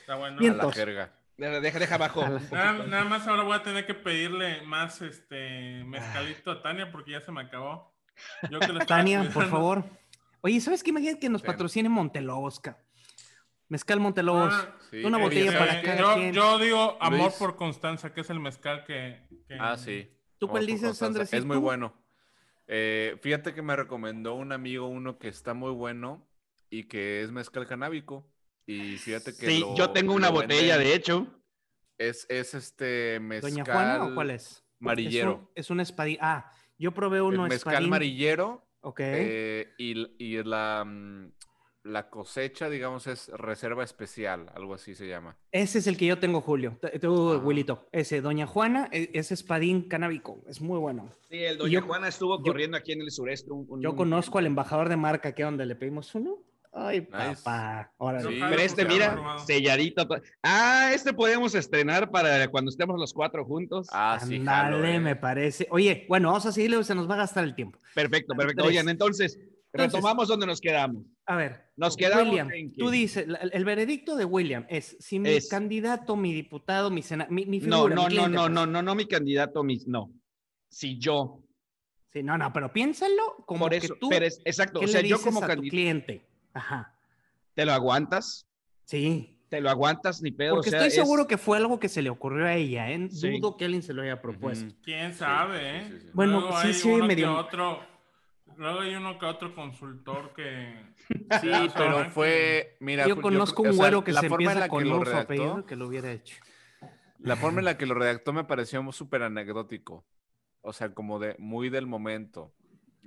Está 0.00 0.16
bueno. 0.16 0.38
A 0.40 0.64
la 0.66 0.72
jerga. 0.72 1.12
Deja, 1.36 1.60
deja, 1.60 1.78
deja 1.78 1.94
abajo. 1.94 2.26
Nada, 2.50 2.72
nada 2.86 3.04
más 3.04 3.26
ahora 3.26 3.42
voy 3.44 3.54
a 3.56 3.62
tener 3.62 3.86
que 3.86 3.94
pedirle 3.94 4.60
más 4.62 5.00
este 5.00 5.84
mezcalito 5.84 6.50
a 6.50 6.62
Tania 6.62 6.90
porque 6.92 7.12
ya 7.12 7.20
se 7.20 7.32
me 7.32 7.40
acabó. 7.42 7.94
Yo 8.50 8.58
que 8.60 8.66
lo 8.68 8.80
estaba 8.80 9.00
Tania, 9.00 9.30
por 9.32 9.46
favor. 9.48 9.84
Oye, 10.42 10.60
¿sabes 10.60 10.82
qué? 10.82 10.90
Imagínate 10.90 11.20
que 11.20 11.28
nos 11.30 11.40
Sí. 11.40 11.46
patrocine 11.46 11.88
Montelobos, 11.88 12.60
ca. 12.60 12.78
Mezcal 13.68 14.00
Montelobos. 14.00 14.52
Ah, 14.52 14.76
Sí, 14.90 15.04
Una 15.04 15.18
eh, 15.18 15.22
botella 15.22 15.52
para 15.56 15.70
sabes 15.72 15.84
cada 15.84 15.98
yo, 16.00 16.14
quien. 16.14 16.32
yo 16.32 16.58
digo 16.58 16.98
amor 17.00 17.20
Luis. 17.20 17.34
por 17.34 17.54
Constanza, 17.56 18.12
que 18.12 18.22
es 18.22 18.30
el 18.30 18.40
mezcal 18.40 18.84
que. 18.84 19.22
que- 19.46 19.56
Ah, 19.58 19.76
sí. 19.76 20.10
¿Tú 20.40 20.48
cuál 20.48 20.66
dices. 20.66 21.00
Andrés? 21.02 21.32
Es 21.32 21.44
muy 21.44 21.58
bueno. 21.58 21.94
Eh, 22.66 23.16
fíjate 23.20 23.52
que 23.54 23.62
me 23.62 23.76
recomendó 23.76 24.34
un 24.34 24.52
amigo 24.52 24.88
uno 24.88 25.18
que 25.18 25.28
está 25.28 25.54
muy 25.54 25.70
bueno 25.72 26.26
y 26.70 26.84
que 26.84 27.22
es 27.22 27.30
mezcal 27.30 27.66
canábico. 27.66 28.26
Y 28.66 28.96
fíjate 28.96 29.34
que. 29.36 29.46
Sí, 29.46 29.60
lo- 29.60 29.76
yo 29.76 29.90
tengo 29.90 30.14
una 30.14 30.30
botella, 30.30 30.76
venden- 30.76 30.84
de 30.84 30.94
hecho. 30.94 31.26
Es, 31.98 32.26
es 32.30 32.54
este 32.54 33.20
mezcal. 33.20 33.50
¿Doña 33.52 33.64
Juana 33.64 34.04
o 34.06 34.14
cuál 34.14 34.30
es? 34.30 34.64
Marillero. 34.78 35.30
Es 35.32 35.36
un, 35.36 35.48
es 35.56 35.70
un 35.70 35.80
espadín. 35.80 36.16
Ah, 36.22 36.50
yo 36.78 36.92
probé 36.92 37.18
El 37.18 37.24
uno 37.24 37.42
mezcal 37.46 37.74
espadín. 37.74 37.90
marillero. 37.90 38.66
Ok. 38.80 39.00
eh, 39.02 39.74
y 39.76 40.06
y 40.24 40.42
la, 40.42 40.84
mm, 40.86 41.32
la 41.82 42.10
cosecha, 42.10 42.68
digamos, 42.68 43.06
es 43.06 43.28
reserva 43.28 43.82
especial, 43.84 44.50
algo 44.54 44.74
así 44.74 44.94
se 44.94 45.08
llama. 45.08 45.36
Ese 45.50 45.78
es 45.78 45.86
el 45.86 45.96
que 45.96 46.06
yo 46.06 46.18
tengo, 46.18 46.40
Julio. 46.42 46.78
Tú, 47.00 47.32
Ah. 47.32 47.38
Wilito. 47.38 47.88
Ese, 47.92 48.20
Doña 48.20 48.46
Juana, 48.46 48.88
e- 48.92 49.10
es 49.14 49.32
espadín 49.32 49.88
canábico. 49.88 50.42
Es 50.46 50.60
muy 50.60 50.78
bueno. 50.78 51.10
Sí, 51.30 51.38
el 51.38 51.56
Doña 51.56 51.80
Doña 51.80 51.86
Juana 51.88 52.08
estuvo 52.08 52.38
yo- 52.38 52.44
corriendo 52.52 52.76
aquí 52.76 52.92
en 52.92 53.00
el 53.00 53.10
sureste. 53.10 53.50
un- 53.50 53.66
un- 53.68 53.80
Yo 53.80 53.96
conozco 53.96 54.38
al 54.38 54.46
embajador 54.46 54.88
de 54.90 54.96
marca 54.96 55.34
que 55.34 55.42
donde 55.42 55.64
le 55.64 55.74
pedimos 55.74 56.14
uno. 56.14 56.36
Ay, 56.72 57.00
Nice. 57.00 57.42
papá. 57.42 57.90
Órale. 57.98 58.28
Sí. 58.28 58.40
Pero 58.48 58.62
este, 58.62 58.84
mira, 58.84 59.38
selladito. 59.44 60.06
to- 60.06 60.20
Ah, 60.40 60.92
este 60.94 61.12
podemos 61.12 61.52
estrenar 61.56 62.10
para 62.12 62.46
cuando 62.46 62.68
estemos 62.70 62.96
los 62.96 63.12
cuatro 63.12 63.44
juntos. 63.44 63.88
Ah, 63.90 64.20
sí, 64.24 64.36
Ándale, 64.36 64.94
eh. 64.94 65.00
me 65.00 65.16
parece. 65.16 65.66
Oye, 65.70 66.06
bueno, 66.08 66.28
vamos 66.28 66.46
a 66.46 66.52
seguirle, 66.52 66.84
se 66.84 66.94
nos 66.94 67.10
va 67.10 67.14
a 67.14 67.18
gastar 67.18 67.42
el 67.42 67.56
tiempo. 67.56 67.80
Perfecto, 67.92 68.34
perfecto. 68.36 68.64
Oigan, 68.66 68.88
entonces, 68.88 69.40
Entonces- 69.72 69.92
retomamos 69.94 70.28
donde 70.28 70.46
nos 70.46 70.60
quedamos. 70.60 71.04
A 71.26 71.36
ver, 71.36 71.70
Nos 71.76 71.96
quedamos 71.96 72.26
William, 72.28 72.50
en 72.52 72.72
que- 72.72 72.76
tú 72.78 72.90
dices, 72.90 73.24
el, 73.26 73.50
el 73.52 73.64
veredicto 73.64 74.16
de 74.16 74.24
William 74.24 74.66
es 74.68 74.96
si 74.98 75.18
mi 75.20 75.30
Es- 75.30 75.48
candidato, 75.48 76.16
mi 76.16 76.32
diputado, 76.34 76.90
mi 76.90 77.02
senador, 77.02 77.32
mi, 77.32 77.46
mi 77.46 77.60
No, 77.60 77.84
figura, 77.84 77.94
no, 77.94 78.02
mi 78.02 78.02
no, 78.02 78.08
cliente, 78.08 78.30
no, 78.36 78.42
pues. 78.42 78.50
no, 78.52 78.66
no, 78.66 78.82
no, 78.82 78.94
mi 78.96 79.06
candidato, 79.06 79.62
mi, 79.62 79.78
no. 79.86 80.10
Si 80.68 80.98
yo, 80.98 81.42
Sí, 82.12 82.24
no, 82.24 82.36
no, 82.36 82.52
pero 82.52 82.72
piénsalo 82.72 83.44
como 83.46 83.66
por 83.66 83.70
que 83.78 83.86
tú, 83.88 84.08
pero 84.08 84.26
es, 84.26 84.40
exacto, 84.44 84.80
¿qué 84.80 84.86
o 84.86 84.88
sea, 84.88 85.00
le 85.02 85.08
yo 85.08 85.20
como 85.22 85.40
candidato, 85.40 85.70
cliente? 85.70 86.26
Ajá, 86.52 86.92
te 87.54 87.64
lo 87.64 87.72
aguantas, 87.72 88.48
sí. 88.84 89.38
te 89.48 89.60
lo 89.60 89.70
aguantas, 89.70 90.20
ni 90.20 90.32
pedo. 90.32 90.54
Porque 90.56 90.70
o 90.70 90.70
sea, 90.72 90.80
estoy 90.80 90.88
es- 90.88 90.94
seguro 91.06 91.28
que 91.28 91.38
fue 91.38 91.56
algo 91.58 91.78
que 91.78 91.88
se 91.88 92.02
le 92.02 92.10
ocurrió 92.10 92.46
a 92.46 92.54
ella, 92.56 92.90
¿eh? 92.90 93.08
Sí. 93.10 93.38
Dudo 93.38 93.56
que 93.56 93.64
alguien 93.66 93.82
se 93.84 93.92
lo 93.94 94.02
haya 94.02 94.20
propuesto. 94.20 94.74
¿Quién 94.82 95.12
Sí, 95.12 95.18
sabe, 95.20 95.78
eh? 95.78 95.84
sí, 95.88 95.92
sí, 95.94 96.00
sí. 96.06 96.10
Bueno, 96.12 96.40
Luego 96.40 96.60
sí, 96.60 96.66
hay 96.66 96.74
sí, 96.74 96.88
uno 96.88 97.06
medio- 97.06 97.26
que 97.26 97.40
otro. 97.40 97.80
Luego 98.60 98.80
hay 98.80 98.94
uno 98.94 99.18
que 99.18 99.24
otro 99.24 99.54
consultor 99.54 100.34
que. 100.34 100.76
Sí, 101.40 101.50
pero 101.74 102.10
fue, 102.10 102.76
mira, 102.80 103.06
Yo 103.08 103.18
conozco 103.18 103.62
un 103.62 103.68
o 103.68 103.72
sea, 103.72 103.80
güero 103.80 104.04
que 104.04 104.12
la 104.12 104.20
se 104.20 104.28
forma 104.28 104.52
en 104.52 104.58
empieza 104.58 104.60
la 104.60 104.68
con 104.68 104.82
que 104.82 104.88
lo 104.90 105.02
redactó, 105.02 105.66
que 105.66 105.76
lo 105.76 105.86
hubiera 105.86 106.12
hecho. 106.12 106.36
la 107.20 107.36
forma 107.36 107.60
en 107.60 107.64
la 107.64 107.78
que 107.78 107.86
lo 107.86 107.94
redactó 107.94 108.34
me 108.34 108.44
pareció 108.44 108.92
súper 108.92 109.22
anecdótico, 109.22 110.04
o 110.60 110.74
sea, 110.74 110.92
como 110.92 111.18
de 111.18 111.36
muy 111.38 111.70
del 111.70 111.86
momento. 111.86 112.52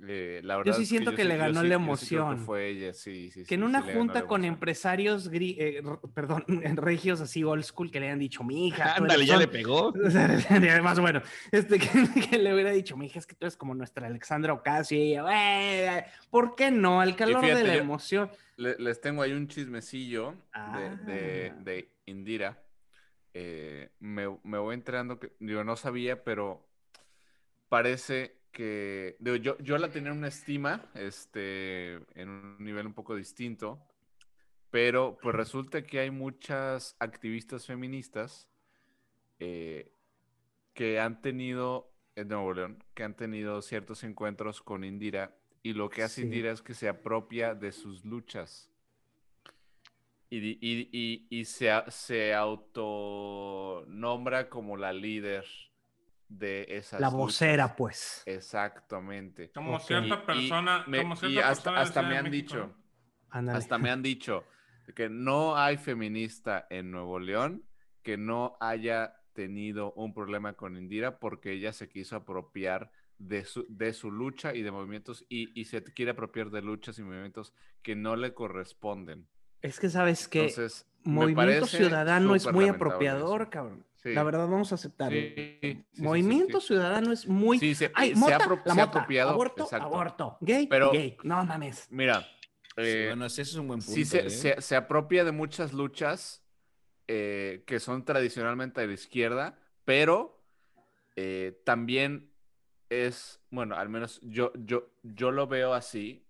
Eh, 0.06 0.40
la 0.42 0.56
verdad 0.56 0.74
sí 0.74 0.82
es 0.82 0.88
siento 0.88 1.12
yo 1.12 1.16
que 1.16 1.24
le 1.24 1.34
yo 1.34 1.40
ganó 1.40 1.52
la 1.54 1.54
yo 1.54 1.60
creo 1.62 1.78
que 1.78 1.84
emoción. 1.84 2.38
fue 2.40 2.68
ella, 2.68 2.92
sí, 2.92 3.30
sí, 3.30 3.40
Que 3.40 3.46
sí, 3.46 3.54
en 3.54 3.62
una 3.62 3.80
junta 3.80 4.26
con 4.26 4.44
empresarios, 4.44 5.30
gri- 5.30 5.56
eh, 5.58 5.82
perdón, 6.12 6.44
en 6.48 6.76
regios 6.76 7.20
así 7.20 7.44
old 7.44 7.62
school 7.62 7.90
que 7.92 8.00
le 8.00 8.06
hayan 8.06 8.18
dicho, 8.18 8.42
mi 8.42 8.66
hija, 8.66 8.94
Ándale, 8.96 9.24
ya 9.24 9.36
le 9.36 9.46
pegó. 9.46 9.92
Además, 10.50 10.98
bueno, 10.98 11.22
este, 11.52 11.78
que, 11.78 12.28
que 12.28 12.38
le 12.38 12.52
hubiera 12.52 12.72
dicho, 12.72 12.96
mi 12.96 13.06
hija, 13.06 13.20
es 13.20 13.26
que 13.26 13.34
tú 13.36 13.46
eres 13.46 13.56
como 13.56 13.74
nuestra 13.74 14.06
Alexandra 14.08 14.52
Ocasio. 14.52 14.98
Y 14.98 15.12
ella, 15.12 15.22
"Güey, 15.22 16.04
¿por 16.28 16.56
qué 16.56 16.70
no? 16.72 17.00
Al 17.00 17.14
calor 17.14 17.44
de 17.46 17.54
la 17.64 17.74
yo- 17.76 17.80
emoción. 17.80 18.30
Le- 18.56 18.76
les 18.78 19.00
tengo 19.00 19.22
ahí 19.22 19.32
un 19.32 19.46
chismecillo 19.48 20.34
Ah. 20.52 20.78
de, 21.06 21.12
de- 21.12 21.52
de 21.64 21.88
Indira. 22.06 22.60
Eh, 23.32 23.90
me, 24.00 24.26
me 24.42 24.58
voy 24.58 24.74
enterando 24.74 25.18
que, 25.18 25.32
digo, 25.40 25.62
no 25.64 25.76
sabía, 25.76 26.22
pero 26.24 26.68
parece 27.68 28.36
que, 28.54 29.16
digo, 29.18 29.36
yo, 29.36 29.58
yo 29.58 29.76
la 29.76 29.90
tenía 29.90 30.12
en 30.12 30.16
una 30.18 30.28
estima, 30.28 30.90
este, 30.94 31.94
en 32.18 32.28
un 32.30 32.56
nivel 32.64 32.86
un 32.86 32.94
poco 32.94 33.14
distinto, 33.14 33.78
pero 34.70 35.18
pues 35.20 35.34
resulta 35.34 35.82
que 35.82 35.98
hay 36.00 36.10
muchas 36.10 36.96
activistas 36.98 37.66
feministas 37.66 38.48
eh, 39.40 39.92
que 40.72 40.98
han 41.00 41.20
tenido, 41.20 41.90
en 42.16 42.28
Nuevo 42.28 42.54
León, 42.54 42.82
que 42.94 43.02
han 43.04 43.14
tenido 43.16 43.60
ciertos 43.60 44.04
encuentros 44.04 44.62
con 44.62 44.84
Indira 44.84 45.36
y 45.62 45.74
lo 45.74 45.90
que 45.90 46.02
hace 46.02 46.22
Sí. 46.22 46.22
Indira 46.22 46.50
es 46.52 46.62
que 46.62 46.72
se 46.74 46.88
apropia 46.88 47.54
de 47.54 47.72
sus 47.72 48.04
luchas. 48.04 48.70
Y, 50.30 50.38
y- 50.38 50.88
y- 50.92 51.26
y 51.30 51.44
se, 51.44 51.70
se 51.88 52.34
autonombra 52.34 54.48
como 54.48 54.76
la 54.76 54.92
líder 54.92 55.44
de 56.38 56.66
esas 56.68 57.00
La 57.00 57.06
luchas. 57.08 57.18
vocera, 57.18 57.76
pues. 57.76 58.22
Exactamente. 58.26 59.50
Como 59.52 59.78
cierta 59.80 60.14
y 60.22 60.26
persona, 60.26 60.84
me- 60.86 61.02
como 61.02 61.14
y 61.28 61.38
hasta, 61.38 61.70
persona 61.70 61.80
hasta 61.80 62.02
me 62.02 62.16
han 62.16 62.24
México, 62.24 62.36
dicho, 62.36 62.74
hasta 63.30 63.78
me 63.78 63.90
han 63.90 64.02
dicho 64.02 64.44
que 64.94 65.08
no 65.08 65.56
hay 65.56 65.76
feminista 65.76 66.66
en 66.70 66.90
Nuevo 66.90 67.18
León 67.18 67.64
que 68.02 68.16
no 68.16 68.56
haya 68.60 69.16
tenido 69.32 69.92
un 69.94 70.12
problema 70.14 70.52
con 70.54 70.76
Indira 70.76 71.18
porque 71.18 71.52
ella 71.52 71.72
se 71.72 71.88
quiso 71.88 72.16
apropiar 72.16 72.90
de 73.18 73.44
su, 73.44 73.64
de 73.68 73.92
su 73.92 74.10
lucha 74.10 74.54
y 74.54 74.62
de 74.62 74.70
movimientos 74.70 75.24
y, 75.28 75.58
y 75.58 75.64
se 75.64 75.82
quiere 75.82 76.10
apropiar 76.12 76.50
de 76.50 76.60
luchas 76.62 76.98
y 76.98 77.02
movimientos 77.02 77.54
que 77.82 77.96
no 77.96 78.16
le 78.16 78.34
corresponden. 78.34 79.26
Es 79.62 79.80
que 79.80 79.88
sabes 79.88 80.28
que 80.28 80.40
Entonces, 80.40 80.86
Movimiento 81.04 81.66
Ciudadano 81.66 82.34
es 82.34 82.50
muy 82.52 82.68
apropiador, 82.68 83.42
eso. 83.42 83.50
cabrón. 83.50 83.84
Sí. 83.96 84.12
La 84.12 84.22
verdad, 84.22 84.46
vamos 84.48 84.70
a 84.72 84.74
aceptarlo. 84.74 85.18
Sí, 85.18 85.32
sí, 85.62 85.84
sí, 85.92 86.02
Movimiento 86.02 86.60
sí, 86.60 86.66
sí. 86.66 86.74
Ciudadano 86.74 87.12
es 87.12 87.26
muy. 87.26 87.58
Sí, 87.58 87.74
se, 87.74 87.90
Ay, 87.94 88.10
se 88.10 88.16
mota, 88.16 88.36
ha 88.36 88.38
apro- 88.40 88.62
la 88.64 88.74
se 88.74 88.80
ha 88.80 88.86
mota. 88.86 88.98
apropiado. 88.98 89.30
Aborto, 89.30 89.64
exacto. 89.64 89.86
aborto. 89.86 90.36
Gay, 90.40 90.66
Pero- 90.66 90.92
gay. 90.92 91.16
No 91.22 91.44
mames. 91.44 91.86
Mira, 91.90 92.20
Sí, 92.76 92.82
eh, 92.82 93.04
bueno, 93.08 93.24
ese 93.26 93.42
es 93.42 93.54
un 93.54 93.68
buen 93.68 93.78
punto. 93.80 93.92
sí 93.94 94.04
se, 94.04 94.26
¿eh? 94.26 94.30
se- 94.30 94.60
se 94.60 94.76
apropia 94.76 95.24
de 95.24 95.32
muchas 95.32 95.72
luchas 95.72 96.42
eh, 97.06 97.62
que 97.66 97.80
son 97.80 98.04
tradicionalmente 98.04 98.80
de 98.80 98.86
la 98.88 98.92
izquierda, 98.94 99.58
pero 99.84 100.42
eh, 101.16 101.60
también 101.64 102.30
es, 102.90 103.40
bueno, 103.50 103.76
al 103.76 103.88
menos 103.88 104.20
yo, 104.22 104.52
yo, 104.56 104.88
yo 105.02 105.30
lo 105.30 105.46
veo 105.46 105.72
así. 105.74 106.23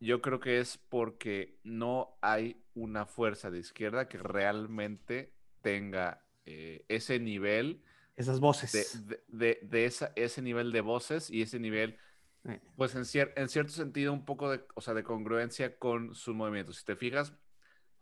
Yo 0.00 0.20
creo 0.22 0.38
que 0.40 0.60
es 0.60 0.78
porque 0.88 1.58
no 1.64 2.16
hay 2.22 2.62
una 2.74 3.04
fuerza 3.06 3.50
de 3.50 3.58
izquierda 3.58 4.08
que 4.08 4.18
realmente 4.18 5.34
tenga 5.62 6.24
eh, 6.46 6.84
ese 6.88 7.18
nivel 7.18 7.82
Esas 8.16 8.36
de, 8.36 8.40
voces. 8.40 9.06
de- 9.08 9.20
de- 9.28 9.58
de 9.62 9.84
esa- 9.84 10.12
ese 10.16 10.40
nivel 10.40 10.72
de 10.72 10.80
voces 10.80 11.30
y 11.30 11.42
ese 11.42 11.58
nivel 11.58 11.96
pues 12.76 12.94
en, 12.94 13.02
cier- 13.02 13.32
en 13.36 13.48
cierto 13.50 13.72
sentido 13.72 14.12
un 14.12 14.24
poco 14.24 14.50
de, 14.50 14.62
o 14.74 14.80
sea, 14.80 14.94
de 14.94 15.02
congruencia 15.02 15.76
con 15.76 16.14
sus 16.14 16.34
movimientos. 16.34 16.76
Si 16.76 16.84
te 16.84 16.96
fijas, 16.96 17.34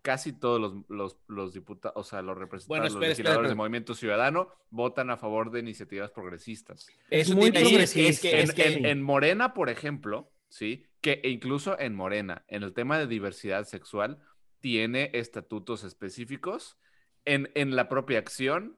casi 0.02 0.32
todos 0.32 0.60
los, 0.60 0.74
los, 0.88 1.18
los 1.26 1.52
diputados, 1.52 1.96
o 1.96 2.04
sea, 2.08 2.22
los 2.22 2.38
representantes, 2.38 2.68
Bueno, 2.68 2.84
los 2.84 2.92
espera, 2.92 3.10
espera, 3.12 3.28
legisladores 3.30 3.46
espera. 3.46 3.48
de 3.48 3.54
Movimiento 3.56 3.94
Ciudadano 3.96 4.48
votan 4.70 5.10
a 5.10 5.16
favor 5.16 5.50
de 5.50 5.58
iniciativas 5.60 6.12
progresistas. 6.12 6.86
Es 7.10 7.34
muy 7.34 7.50
te 7.50 7.62
iba 7.62 7.78
a 7.78 7.80
decir, 7.80 8.06
es 8.06 8.20
que- 8.20 8.38
es 8.38 8.52
progresista. 8.52 8.62
que- 8.62 8.68
En, 8.68 8.74
es 8.76 8.80
que- 8.82 8.88
en- 8.90 8.98
en 8.98 9.02
Morena, 9.02 9.52
por 9.54 9.68
ejemplo, 9.68 10.30
¿sí? 10.48 10.84
Que 11.06 11.20
incluso 11.28 11.78
en 11.78 11.94
Morena, 11.94 12.44
en 12.48 12.64
el 12.64 12.72
tema 12.74 12.98
de 12.98 13.06
diversidad 13.06 13.64
sexual, 13.64 14.18
tiene 14.58 15.10
estatutos 15.12 15.84
específicos. 15.84 16.78
En, 17.24 17.48
en 17.54 17.76
la 17.76 17.88
propia 17.88 18.18
acción, 18.18 18.76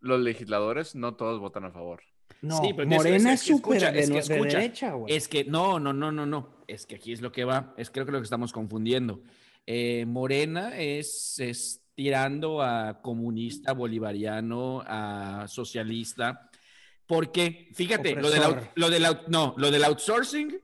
los 0.00 0.18
legisladores 0.18 0.94
no 0.94 1.16
todos 1.16 1.38
votan 1.40 1.66
a 1.66 1.70
favor. 1.70 2.00
No, 2.40 2.58
Sí, 2.62 2.72
Morena 2.72 3.34
es- 3.34 3.42
es 3.42 3.42
es 3.42 3.42
que 3.42 3.52
súper 3.52 3.92
de, 3.92 4.00
es 4.00 4.10
que 4.28 4.34
de 4.34 4.40
derecha, 4.46 4.92
güey. 4.92 5.14
Es 5.14 5.28
que 5.28 5.44
no, 5.44 5.78
no, 5.78 5.92
no, 5.92 6.10
no, 6.10 6.24
no. 6.24 6.56
Es 6.66 6.86
que 6.86 6.94
aquí 6.94 7.12
es 7.12 7.20
lo 7.20 7.32
que 7.32 7.44
va. 7.44 7.74
Es 7.76 7.90
creo 7.90 8.06
que 8.06 8.12
lo 8.12 8.18
que 8.18 8.24
estamos 8.24 8.50
confundiendo. 8.50 9.20
Eh, 9.66 10.06
Morena 10.06 10.74
es, 10.78 11.38
es 11.38 11.82
tirando 11.94 12.62
a 12.62 13.02
comunista, 13.02 13.74
bolivariano, 13.74 14.82
a 14.86 15.44
socialista. 15.48 16.48
Porque, 17.06 17.68
fíjate, 17.74 18.14
lo 18.14 18.30
del, 18.30 18.42
lo 18.74 18.88
del 18.88 19.04
no, 19.28 19.54
lo 19.58 19.70
del 19.70 19.84
outsourcing, 19.84 20.58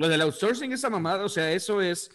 lo 0.00 0.08
del 0.08 0.22
outsourcing, 0.22 0.72
esa 0.72 0.88
mamada, 0.88 1.24
o 1.24 1.28
sea, 1.28 1.52
eso 1.52 1.80
es. 1.82 2.10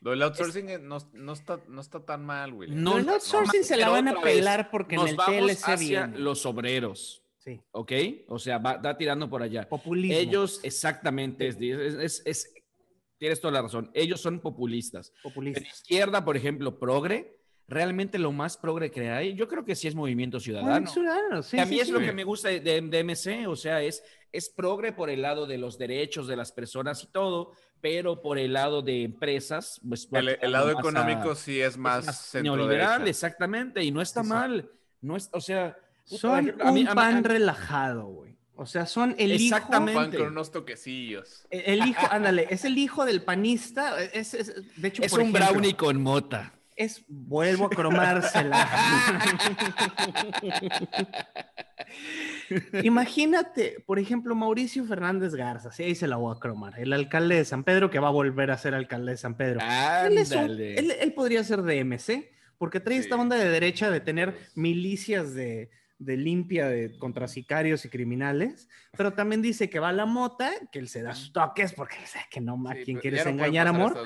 Lo 0.00 0.10
del 0.10 0.22
outsourcing 0.22 0.68
eh, 0.68 0.78
no, 0.78 0.98
no 1.12 1.32
está, 1.32 1.60
no 1.68 1.80
está 1.80 2.04
tan 2.04 2.24
mal, 2.24 2.52
güey. 2.52 2.70
No, 2.70 2.98
el 2.98 3.08
outsourcing 3.08 3.60
no, 3.60 3.66
se 3.66 3.76
la 3.76 3.88
van 3.88 4.08
a 4.08 4.20
pelar 4.20 4.68
porque 4.70 4.96
en 4.96 5.00
Nos 5.02 5.10
el 5.10 5.16
vamos 5.16 5.46
TLC 5.46 5.64
hacia 5.68 6.06
viene. 6.06 6.18
los 6.18 6.44
obreros, 6.44 7.22
Sí, 7.38 7.60
¿ok? 7.70 7.92
O 8.28 8.38
sea, 8.38 8.58
va, 8.58 8.76
va 8.78 8.96
tirando 8.96 9.30
por 9.30 9.42
allá. 9.42 9.68
populismo. 9.68 10.16
Ellos, 10.18 10.60
exactamente, 10.64 11.46
es, 11.48 11.56
es- 11.60 11.94
es- 11.94 12.22
es- 12.26 12.54
tienes 13.16 13.40
toda 13.40 13.52
la 13.52 13.62
razón. 13.62 13.90
Ellos 13.94 14.20
son 14.20 14.40
populistas. 14.40 15.12
En 15.16 15.22
populistas. 15.22 15.64
izquierda, 15.80 16.24
por 16.24 16.36
ejemplo, 16.36 16.78
progre, 16.78 17.37
realmente 17.68 18.18
lo 18.18 18.32
más 18.32 18.56
progre 18.56 18.90
que 18.90 19.10
hay, 19.10 19.34
yo 19.34 19.46
creo 19.46 19.64
que 19.64 19.74
sí 19.76 19.86
es 19.88 19.94
movimiento 19.94 20.40
ciudadano. 20.40 20.68
Movimiento 20.70 20.92
Ciudadano, 20.94 21.42
sí, 21.42 21.56
Que 21.56 21.60
a 21.62 21.66
sí, 21.66 21.70
mí 21.74 21.80
es 21.80 21.86
sí. 21.88 21.92
lo 21.92 22.00
que 22.00 22.12
me 22.12 22.24
gusta 22.24 22.48
de, 22.48 22.60
de- 22.60 23.04
MC, 23.04 23.46
o 23.46 23.56
sea, 23.56 23.82
es, 23.82 24.02
es 24.32 24.48
progre 24.48 24.92
por 24.92 25.10
el 25.10 25.22
lado 25.22 25.46
de 25.46 25.58
los 25.58 25.76
derechos 25.78 26.26
de 26.26 26.36
las 26.36 26.50
personas 26.52 27.04
y 27.04 27.08
todo, 27.08 27.52
pero 27.80 28.22
por 28.22 28.38
el 28.38 28.54
lado 28.54 28.80
de 28.82 29.02
empresas, 29.04 29.80
pues 29.86 30.08
El, 30.12 30.50
lado 30.52 30.68
a- 30.68 30.72
económico 30.72 31.34
sí 31.34 31.60
es 31.60 31.72
es 31.72 31.76
más, 31.78 32.34
neoliberal, 32.34 33.06
exactamente, 33.06 33.84
y 33.84 33.90
no 33.90 34.00
está 34.00 34.22
mal. 34.22 34.70
No 35.00 35.16
es, 35.16 35.28
o 35.32 35.40
sea, 35.40 35.76
Son 36.04 36.32
a 36.38 36.42
mí- 36.42 36.50
un 36.50 36.62
a 36.62 36.72
mí- 36.72 36.84
pan 36.86 37.16
a 37.16 37.20
mí- 37.20 37.22
relajado, 37.28 38.06
güey. 38.06 38.36
O 38.56 38.66
sea, 38.66 38.86
son 38.86 39.14
el 39.18 39.30
Exactamente. 39.32 39.94
Pan 39.94 40.10
con 40.10 40.26
unos 40.32 40.50
toquecillos. 40.50 41.46
hijo. 41.52 41.62
El 41.64 41.86
hijo, 41.86 42.06
ándale, 42.10 42.46
es 42.50 42.64
el 42.64 42.76
hijo 42.78 43.04
del 43.04 43.22
panista. 43.22 44.02
Es, 44.02 44.34
es- 44.34 44.52
de 44.80 44.88
hecho, 44.88 45.02
es 45.04 45.10
por 45.12 45.20
un 45.20 45.26
ejemplo, 45.28 45.46
brownie 45.52 45.74
con 45.74 46.02
mota. 46.02 46.54
Es, 46.80 47.04
vuelvo 47.08 47.64
a 47.66 47.70
cromársela. 47.70 48.68
Imagínate, 52.82 53.82
por 53.86 53.98
ejemplo, 53.98 54.34
Mauricio 54.34 54.84
Fernández 54.84 55.34
Garza, 55.34 55.70
sí, 55.72 55.82
ahí 55.82 55.94
se 55.94 56.08
la 56.08 56.16
voy 56.16 56.34
a 56.34 56.38
cromar, 56.40 56.78
el 56.78 56.92
alcalde 56.92 57.36
de 57.36 57.44
San 57.44 57.64
Pedro 57.64 57.90
que 57.90 57.98
va 57.98 58.08
a 58.08 58.12
volver 58.12 58.50
a 58.50 58.58
ser 58.58 58.74
alcalde 58.74 59.12
de 59.12 59.18
San 59.18 59.36
Pedro. 59.36 59.60
Él, 60.06 60.18
es 60.18 60.30
un- 60.30 60.38
Ándale. 60.38 60.78
él- 60.78 60.92
él 61.00 61.12
podría 61.12 61.44
ser 61.44 61.62
de 61.62 61.80
MC, 61.84 62.30
porque 62.58 62.80
trae 62.80 62.98
esta 62.98 63.16
onda 63.16 63.36
de 63.36 63.48
derecha 63.48 63.90
de 63.90 64.00
tener 64.00 64.36
milicias 64.54 65.34
de, 65.34 65.70
de 65.98 66.16
limpia 66.16 66.68
de, 66.68 66.96
contra 66.98 67.26
sicarios 67.26 67.84
y 67.84 67.88
criminales, 67.88 68.68
pero 68.96 69.12
también 69.12 69.42
dice 69.42 69.68
que 69.68 69.80
va 69.80 69.88
a 69.88 69.92
la 69.92 70.06
mota, 70.06 70.50
que 70.70 70.78
él 70.78 70.88
se 70.88 71.02
da 71.02 71.14
sus 71.14 71.32
toques, 71.32 71.72
porque 71.72 71.96
sabe 72.06 72.26
que 72.30 72.40
no, 72.40 72.54
¿a 72.68 72.74
Sí, 72.74 72.84
pero 72.86 73.00
quieres 73.00 73.24
no 73.24 73.32
engañar, 73.32 73.66
a 73.66 73.70
amor? 73.70 73.96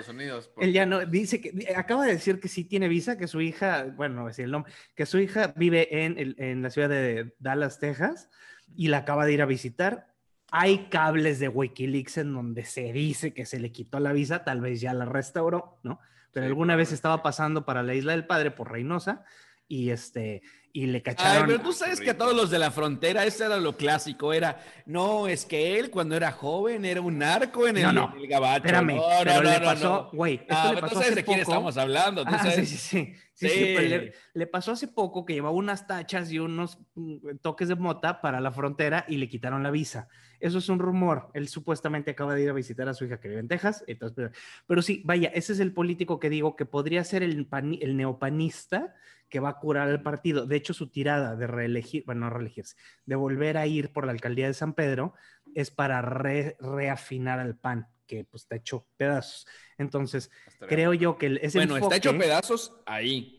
Él 0.58 0.72
ya 0.72 0.86
no, 0.86 1.04
dice 1.04 1.40
que, 1.40 1.74
acaba 1.76 2.06
de 2.06 2.14
decir 2.14 2.40
que 2.40 2.48
sí 2.48 2.64
tiene 2.64 2.88
visa, 2.88 3.18
que 3.18 3.28
su 3.28 3.40
hija, 3.40 3.84
bueno, 3.96 4.22
no 4.22 4.26
decir 4.26 4.46
el 4.46 4.50
nombre, 4.50 4.72
que 4.94 5.04
su 5.04 5.18
hija 5.18 5.52
vive 5.56 6.04
en, 6.04 6.34
en 6.38 6.62
la 6.62 6.70
ciudad 6.70 6.88
de 6.88 7.34
Dallas, 7.38 7.78
Texas, 7.78 8.30
y 8.74 8.88
la 8.88 8.98
acaba 8.98 9.26
de 9.26 9.34
ir 9.34 9.42
a 9.42 9.46
visitar. 9.46 10.08
Hay 10.50 10.88
cables 10.90 11.38
de 11.38 11.48
Wikileaks 11.48 12.18
en 12.18 12.34
donde 12.34 12.64
se 12.64 12.92
dice 12.92 13.34
que 13.34 13.46
se 13.46 13.58
le 13.58 13.72
quitó 13.72 14.00
la 14.00 14.12
visa, 14.12 14.44
tal 14.44 14.60
vez 14.60 14.80
ya 14.80 14.94
la 14.94 15.04
restauró, 15.04 15.78
¿no? 15.82 16.00
Pero 16.32 16.46
Sí, 16.46 16.48
alguna 16.48 16.76
vez 16.76 16.92
estaba 16.92 17.22
pasando 17.22 17.64
para 17.66 17.82
la 17.82 17.94
Isla 17.94 18.12
del 18.12 18.26
Padre 18.26 18.50
por 18.50 18.70
Reynosa 18.70 19.24
y 19.68 19.90
este 19.90 20.42
y 20.74 20.86
le 20.86 20.98
Ay, 20.98 21.02
cacharon. 21.02 21.46
pero 21.46 21.60
tú 21.60 21.72
sabes 21.72 22.00
que 22.00 22.10
a 22.10 22.16
todos 22.16 22.34
los 22.34 22.50
de 22.50 22.58
la 22.58 22.70
frontera, 22.70 23.24
eso 23.26 23.44
era 23.44 23.58
lo 23.58 23.76
clásico, 23.76 24.32
era, 24.32 24.58
no, 24.86 25.28
es 25.28 25.44
que 25.44 25.78
él 25.78 25.90
cuando 25.90 26.16
era 26.16 26.32
joven 26.32 26.84
era 26.86 27.00
un 27.02 27.18
narco 27.18 27.68
en 27.68 27.76
el, 27.76 27.82
No, 27.82 27.92
no, 27.92 28.14
el 28.16 28.26
gabacho. 28.26 28.64
Espérame, 28.66 28.96
no, 28.96 29.02
pero 29.22 29.34
no, 29.34 29.42
le 29.42 29.58
no, 29.58 29.64
pasó, 29.64 29.88
no. 30.10 30.16
güey, 30.16 30.34
esto 30.36 30.46
Ah, 30.56 30.64
le 30.68 30.74
pero 30.76 30.80
pasó 30.80 30.88
tú 30.94 30.94
sabes 31.00 31.06
hace 31.08 31.14
de 31.16 31.24
quién 31.24 31.40
poco. 31.40 31.50
estamos 31.52 31.76
hablando. 31.76 32.24
tú 32.24 32.30
Ah, 32.32 32.38
sí, 32.42 32.50
sabes. 32.50 32.68
sí, 32.70 32.76
sí. 32.76 33.14
Sí, 33.34 33.48
sí, 33.48 33.54
Sí. 33.54 33.72
pero 33.74 33.88
le, 33.88 34.12
le 34.34 34.46
pasó 34.46 34.72
hace 34.72 34.88
poco 34.88 35.24
que 35.24 35.32
llevaba 35.32 35.54
unas 35.56 35.86
tachas 35.86 36.30
y 36.30 36.38
unos 36.38 36.78
mm, 36.94 37.36
toques 37.40 37.66
de 37.68 37.74
mota 37.74 38.20
para 38.20 38.40
la 38.40 38.52
frontera 38.52 39.04
y 39.08 39.16
le 39.16 39.28
quitaron 39.28 39.62
la 39.62 39.70
visa. 39.70 40.06
Eso 40.38 40.58
es 40.58 40.68
un 40.68 40.78
rumor. 40.78 41.30
Él 41.34 41.48
supuestamente 41.48 42.10
acaba 42.12 42.34
de 42.34 42.42
ir 42.42 42.50
a 42.50 42.52
visitar 42.52 42.88
a 42.88 42.94
su 42.94 43.04
hija 43.06 43.18
que 43.20 43.28
vive 43.28 43.40
en 43.40 43.48
Texas. 43.48 43.84
Entonces, 43.86 44.14
pero, 44.16 44.30
pero 44.66 44.82
sí, 44.82 45.02
vaya, 45.04 45.28
ese 45.34 45.54
es 45.54 45.60
el 45.60 45.72
político 45.72 46.20
que 46.20 46.28
digo 46.30 46.54
que 46.56 46.66
podría 46.66 47.02
ser 47.04 47.22
el, 47.22 47.46
pani- 47.46 47.78
el 47.82 47.96
neopanista 47.96 48.94
que 49.32 49.40
va 49.40 49.48
a 49.48 49.58
curar 49.58 49.88
al 49.88 50.02
partido. 50.02 50.44
De 50.44 50.56
hecho, 50.56 50.74
su 50.74 50.90
tirada 50.90 51.36
de 51.36 51.46
reelegir, 51.46 52.04
bueno, 52.04 52.26
no 52.26 52.30
reelegirse, 52.30 52.76
de 53.06 53.16
volver 53.16 53.56
a 53.56 53.66
ir 53.66 53.90
por 53.90 54.04
la 54.04 54.12
alcaldía 54.12 54.46
de 54.46 54.52
San 54.52 54.74
Pedro 54.74 55.14
es 55.54 55.70
para 55.70 56.02
re- 56.02 56.54
reafinar 56.60 57.40
al 57.40 57.56
PAN, 57.56 57.88
que 58.06 58.24
pues 58.24 58.42
está 58.42 58.56
hecho 58.56 58.86
pedazos. 58.98 59.46
Entonces, 59.78 60.30
Estaría 60.46 60.68
creo 60.68 60.92
yo 60.92 61.16
que 61.16 61.26
el- 61.26 61.38
ese 61.38 61.56
Bueno, 61.60 61.78
está 61.78 61.96
hecho 61.96 62.16
pedazos 62.18 62.74
ahí. 62.84 63.38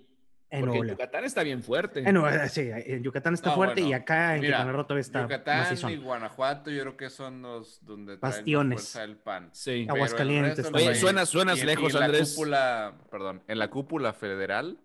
en 0.49 0.61
porque 0.61 0.73
León. 0.79 0.87
Yucatán 0.89 1.25
está 1.25 1.43
bien 1.43 1.61
fuerte. 1.61 2.03
Sí, 2.49 2.61
en 2.71 3.03
Yucatán 3.03 3.35
está 3.35 3.49
No, 3.51 3.55
fuerte 3.55 3.81
y 3.81 3.93
acá 3.93 4.33
en 4.35 4.41
mira, 4.41 4.57
Quintana 4.57 4.71
Roo 4.75 4.83
todavía 4.85 5.01
está 5.01 5.21
Yucatán 5.21 5.57
macizón. 5.59 5.91
y 5.91 5.97
Guanajuato 5.97 6.71
yo 6.71 6.81
creo 6.81 6.97
que 6.97 7.09
son 7.11 7.43
los 7.43 7.85
donde 7.85 8.15
Bastiones. 8.17 8.81
fuerza 8.81 9.03
el 9.03 9.17
pan. 9.17 9.49
Sí. 9.53 9.83
El 9.83 9.89
Aguascalientes 9.91 10.65
del. 10.65 10.75
Oye, 10.75 10.95
suenas- 10.95 11.29
suenas 11.29 11.57
y 11.59 11.61
en- 11.61 11.67
lejos, 11.67 11.93
y 11.93 11.95
en 11.95 11.99
la 11.99 12.05
Andrés. 12.07 12.33
cúpula, 12.33 12.95
perdón, 13.11 13.43
en 13.47 13.59
la 13.59 13.69
cúpula 13.69 14.13
federal 14.13 14.79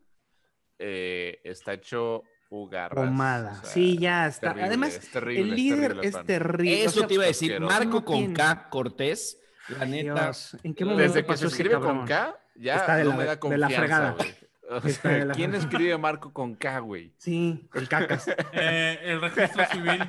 eh, 0.79 1.41
está 1.45 1.73
hecho 1.75 2.23
ugarras. 2.51 3.05
Pomada. 3.07 3.53
o 3.53 3.65
sea, 3.65 3.71
sí, 3.75 3.99
ya 3.99 4.27
está. 4.27 4.49
terrible, 4.49 4.67
Además, 4.67 4.95
es 4.97 5.11
terrible, 5.11 5.41
el 5.43 5.51
es 5.51 5.57
líder 5.57 5.79
terrible 5.81 6.01
el 6.09 6.15
es 6.15 6.27
terrible. 6.27 6.81
Eso 6.85 6.89
o 6.89 6.93
sea, 7.01 7.07
te 7.09 7.15
iba 7.15 7.25
a 7.25 7.27
decir. 7.27 7.61
Marco 7.61 8.05
con 8.05 8.17
tiene- 8.19 8.35
K, 8.35 8.69
Cortés, 8.71 9.39
la 9.79 9.85
neta. 9.85 10.25
Dios, 10.25 10.57
¿en 10.63 10.75
qué 10.75 10.85
momento 10.85 11.03
Desde 11.13 11.27
que 11.27 11.37
se 11.37 11.47
escribe 11.47 11.75
cabrón? 11.75 11.99
con 11.99 12.07
K, 12.07 12.39
ya 12.57 12.77
Está 12.77 12.97
de 12.97 13.05
no 13.05 13.11
la- 13.11 13.17
me 13.17 13.25
da 13.25 13.31
de 13.31 13.35
la 13.37 13.41
confianza, 13.41 13.77
fregada. 13.79 14.11
güey. 14.13 14.35
O 14.71 14.81
sea, 14.87 15.25
la- 15.25 15.35
¿Quién 15.35 15.55
escribe 15.55 15.97
Marco 15.97 16.31
con 16.33 16.55
K, 16.55 16.79
güey? 16.81 17.15
Sí, 17.17 17.69
el 17.75 17.89
cacas. 17.89 18.27
Eh, 18.53 18.99
el 19.03 19.21
registro 19.23 19.65
civil. 19.67 20.05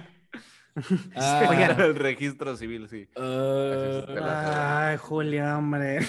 Ah, 1.15 1.45
Oigan. 1.49 1.79
el 1.81 1.95
registro 1.95 2.55
civil, 2.55 2.87
sí. 2.89 3.07
ah, 3.17 4.87
Ay, 4.91 4.97
Julio, 4.97 5.57
hombre. 5.57 5.99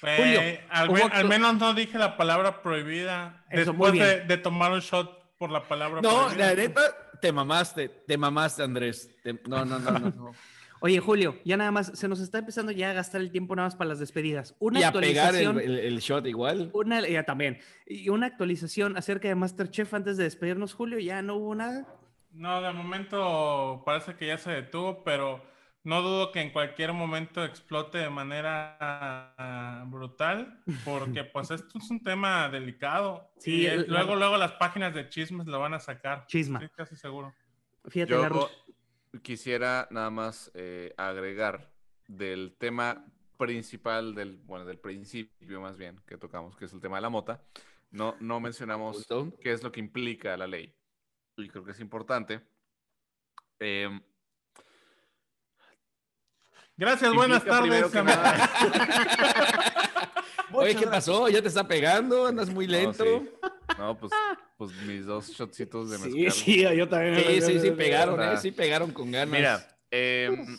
Julio, 0.00 0.40
al, 0.70 1.28
menos 1.28 1.56
no 1.56 1.74
dije 1.74 1.98
la 1.98 2.16
palabra 2.16 2.62
prohibida. 2.62 3.44
Eso, 3.50 3.72
después 3.72 3.92
de, 3.94 4.36
tomar 4.38 4.72
un 4.72 4.80
shot 4.80 5.36
por 5.38 5.50
la 5.50 5.66
palabra 5.66 6.00
no, 6.00 6.26
prohibida. 6.26 6.48
la 6.48 6.54
neta, 6.54 6.80
te 7.20 7.32
mamaste, 7.32 7.88
te 7.88 8.16
mamaste, 8.16 8.62
Andrés. 8.62 9.10
Te- 9.22 9.40
no, 9.46 9.64
no, 9.64 9.78
no, 9.78 9.98
no. 9.98 10.32
Oye, 10.80 11.00
Julio, 11.00 11.36
ya 11.44 11.56
nada 11.56 11.72
más, 11.72 11.90
se 11.94 12.06
nos 12.06 12.20
está 12.20 12.38
empezando 12.38 12.70
ya 12.70 12.90
a 12.90 12.92
gastar 12.92 13.20
el 13.20 13.32
tiempo 13.32 13.56
nada 13.56 13.66
más 13.66 13.74
para 13.74 13.88
las 13.88 13.98
despedidas. 13.98 14.54
Una 14.60 14.78
Y 14.78 14.82
a 14.84 14.92
pegar 14.92 15.34
el- 15.34 15.58
el 15.58 15.98
shot 15.98 16.24
igual. 16.26 16.70
Una, 16.72 17.00
ya 17.06 17.24
también. 17.24 17.58
Y 17.84 18.08
una 18.10 18.26
actualización 18.26 18.96
acerca 18.96 19.26
de 19.26 19.34
Masterchef 19.34 19.92
antes 19.94 20.16
de 20.16 20.24
despedirnos, 20.24 20.74
Julio, 20.74 21.00
ya 21.00 21.20
no 21.22 21.34
hubo 21.34 21.56
nada. 21.56 21.86
No, 22.30 22.62
de 22.62 22.72
momento 22.72 23.82
parece 23.84 24.14
que 24.14 24.28
ya 24.28 24.38
se 24.38 24.50
detuvo, 24.50 25.02
pero 25.02 25.42
no 25.84 26.02
dudo 26.02 26.32
que 26.32 26.40
en 26.40 26.50
cualquier 26.50 26.92
momento 26.92 27.44
explote 27.44 27.98
de 27.98 28.10
manera 28.10 29.84
brutal, 29.88 30.62
porque 30.84 31.24
pues 31.32 31.50
esto 31.50 31.78
es 31.78 31.90
un 31.90 32.02
tema 32.02 32.48
delicado. 32.48 33.30
Sí, 33.38 33.62
y 33.62 33.66
eh, 33.66 33.74
el- 33.74 33.80
la- 33.82 33.98
luego, 34.00 34.16
luego 34.16 34.36
las 34.36 34.52
páginas 34.52 34.94
de 34.94 35.08
chismes 35.08 35.46
lo 35.46 35.60
van 35.60 35.74
a 35.74 35.80
sacar. 35.80 36.26
Chisma. 36.26 36.58
Estoy 36.58 36.76
casi 36.76 36.96
seguro. 36.96 37.34
Fíjate, 37.86 38.12
Yo 38.12 38.50
quisiera 39.22 39.88
nada 39.90 40.10
más 40.10 40.50
eh, 40.54 40.92
agregar 40.98 41.72
del 42.06 42.56
tema 42.58 43.06
principal 43.38 44.14
del, 44.14 44.36
bueno, 44.38 44.64
del 44.64 44.78
principio 44.78 45.60
más 45.60 45.76
bien 45.78 46.00
que 46.06 46.18
tocamos, 46.18 46.56
que 46.56 46.64
es 46.66 46.72
el 46.72 46.80
tema 46.80 46.96
de 46.96 47.02
la 47.02 47.08
mota. 47.08 47.42
No, 47.90 48.16
no 48.20 48.40
mencionamos 48.40 49.06
qué 49.40 49.52
es 49.52 49.62
lo 49.62 49.72
que 49.72 49.80
implica 49.80 50.36
la 50.36 50.46
ley. 50.46 50.74
Y 51.36 51.48
creo 51.48 51.64
que 51.64 51.70
es 51.70 51.80
importante. 51.80 52.42
Em, 53.60 54.02
Gracias, 56.78 57.12
buenas 57.12 57.44
tardes. 57.44 57.84
Oye, 60.52 60.74
¿qué 60.76 60.86
pasó? 60.86 61.28
¿Ya 61.28 61.42
te 61.42 61.48
está 61.48 61.66
pegando? 61.66 62.26
¿Andas 62.26 62.48
muy 62.48 62.66
No, 62.66 62.72
lento? 62.72 63.04
sí. 63.04 63.30
No, 63.76 63.98
pues, 63.98 64.12
pues 64.56 64.72
mis 64.86 65.04
dos 65.04 65.28
shotcitos 65.30 65.90
de 65.90 65.98
mezcal. 65.98 66.76
yo 66.76 66.88
también. 66.88 67.16
Sí, 67.16 67.42
sí, 67.42 67.60
sí, 67.60 67.70
pegaron, 67.72 68.14
Está- 68.20 68.34
¿eh? 68.34 68.36
Sí, 68.38 68.52
pegaron 68.52 68.92
con 68.92 69.10
ganas. 69.10 69.28
Mira, 69.28 69.76
em, 69.90 70.56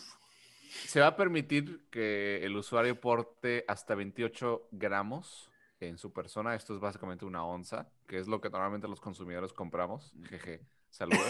se 0.86 1.00
va 1.00 1.08
a 1.08 1.16
permitir 1.16 1.88
que 1.90 2.44
el 2.44 2.54
usuario 2.56 3.00
porte 3.00 3.64
hasta 3.66 3.94
28 3.94 4.68
gramos 4.70 5.50
en 5.80 5.98
su 5.98 6.12
persona. 6.12 6.54
Esto 6.54 6.74
es 6.74 6.80
básicamente 6.80 7.24
una 7.24 7.44
onza, 7.44 7.88
que 8.06 8.18
es 8.18 8.28
lo 8.28 8.40
que 8.40 8.50
normalmente 8.50 8.86
los 8.88 9.00
consumidores 9.00 9.52
compramos. 9.52 10.12
Jeje, 10.28 10.60
saludos. 10.90 11.26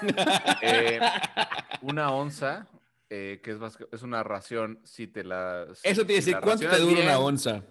Eh, 0.62 0.98
una 1.82 2.10
onza, 2.10 2.66
eh, 3.10 3.40
que 3.42 3.50
es, 3.50 3.58
es 3.92 4.02
una 4.02 4.22
ración, 4.22 4.80
si 4.84 5.06
te 5.06 5.24
la... 5.24 5.66
Eso 5.82 6.06
te 6.06 6.12
si 6.14 6.18
dice, 6.20 6.30
la 6.32 6.40
¿cuánto 6.40 6.68
te 6.68 6.78
dura 6.78 6.92
una 7.02 7.02
bien, 7.02 7.14
onza? 7.16 7.62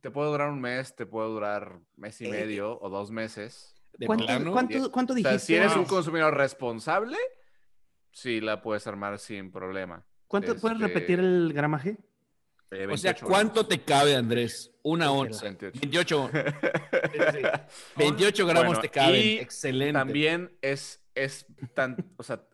Te 0.00 0.10
puede 0.10 0.30
durar 0.30 0.50
un 0.50 0.60
mes, 0.60 0.94
te 0.94 1.06
puede 1.06 1.28
durar 1.28 1.80
mes 1.96 2.20
y 2.20 2.26
Eh, 2.26 2.30
medio 2.30 2.78
o 2.80 2.88
dos 2.88 3.10
meses. 3.10 3.74
¿De 3.98 4.06
¿Cuánto, 4.06 4.26
plano? 4.26 4.52
cuánto, 4.52 4.92
cuánto 4.92 5.12
O 5.14 5.16
sea, 5.16 5.30
dijiste? 5.32 5.46
si 5.46 5.54
eres 5.56 5.74
un 5.74 5.84
consumidor 5.86 6.36
responsable, 6.36 7.16
sí 8.12 8.40
la 8.40 8.62
puedes 8.62 8.86
armar 8.86 9.18
sin 9.18 9.50
problema. 9.50 10.06
¿Cuánto 10.28 10.54
puedes 10.56 10.76
este, 10.80 10.86
repetir 10.86 11.18
el 11.18 11.52
gramaje? 11.52 11.96
Eh, 12.70 12.86
O 12.90 12.96
sea, 12.98 13.12
28 13.12 13.26
¿cuánto 13.26 13.52
gramos. 13.54 13.68
te 13.70 13.80
cabe, 13.82 14.14
Andrés? 14.14 14.70
Una 14.82 15.10
onza. 15.10 15.44
28. 15.46 16.30
28. 16.30 16.30
28 17.96 18.46
gramos 18.46 18.66
Bueno, 18.66 18.80
te 18.82 18.88
caben. 18.90 19.20
y 19.22 19.38
Excelente. 19.38 19.94
También 19.94 20.56
es, 20.60 21.02
es 21.14 21.46
tan, 21.74 21.96
o 22.18 22.22
sea, 22.22 22.44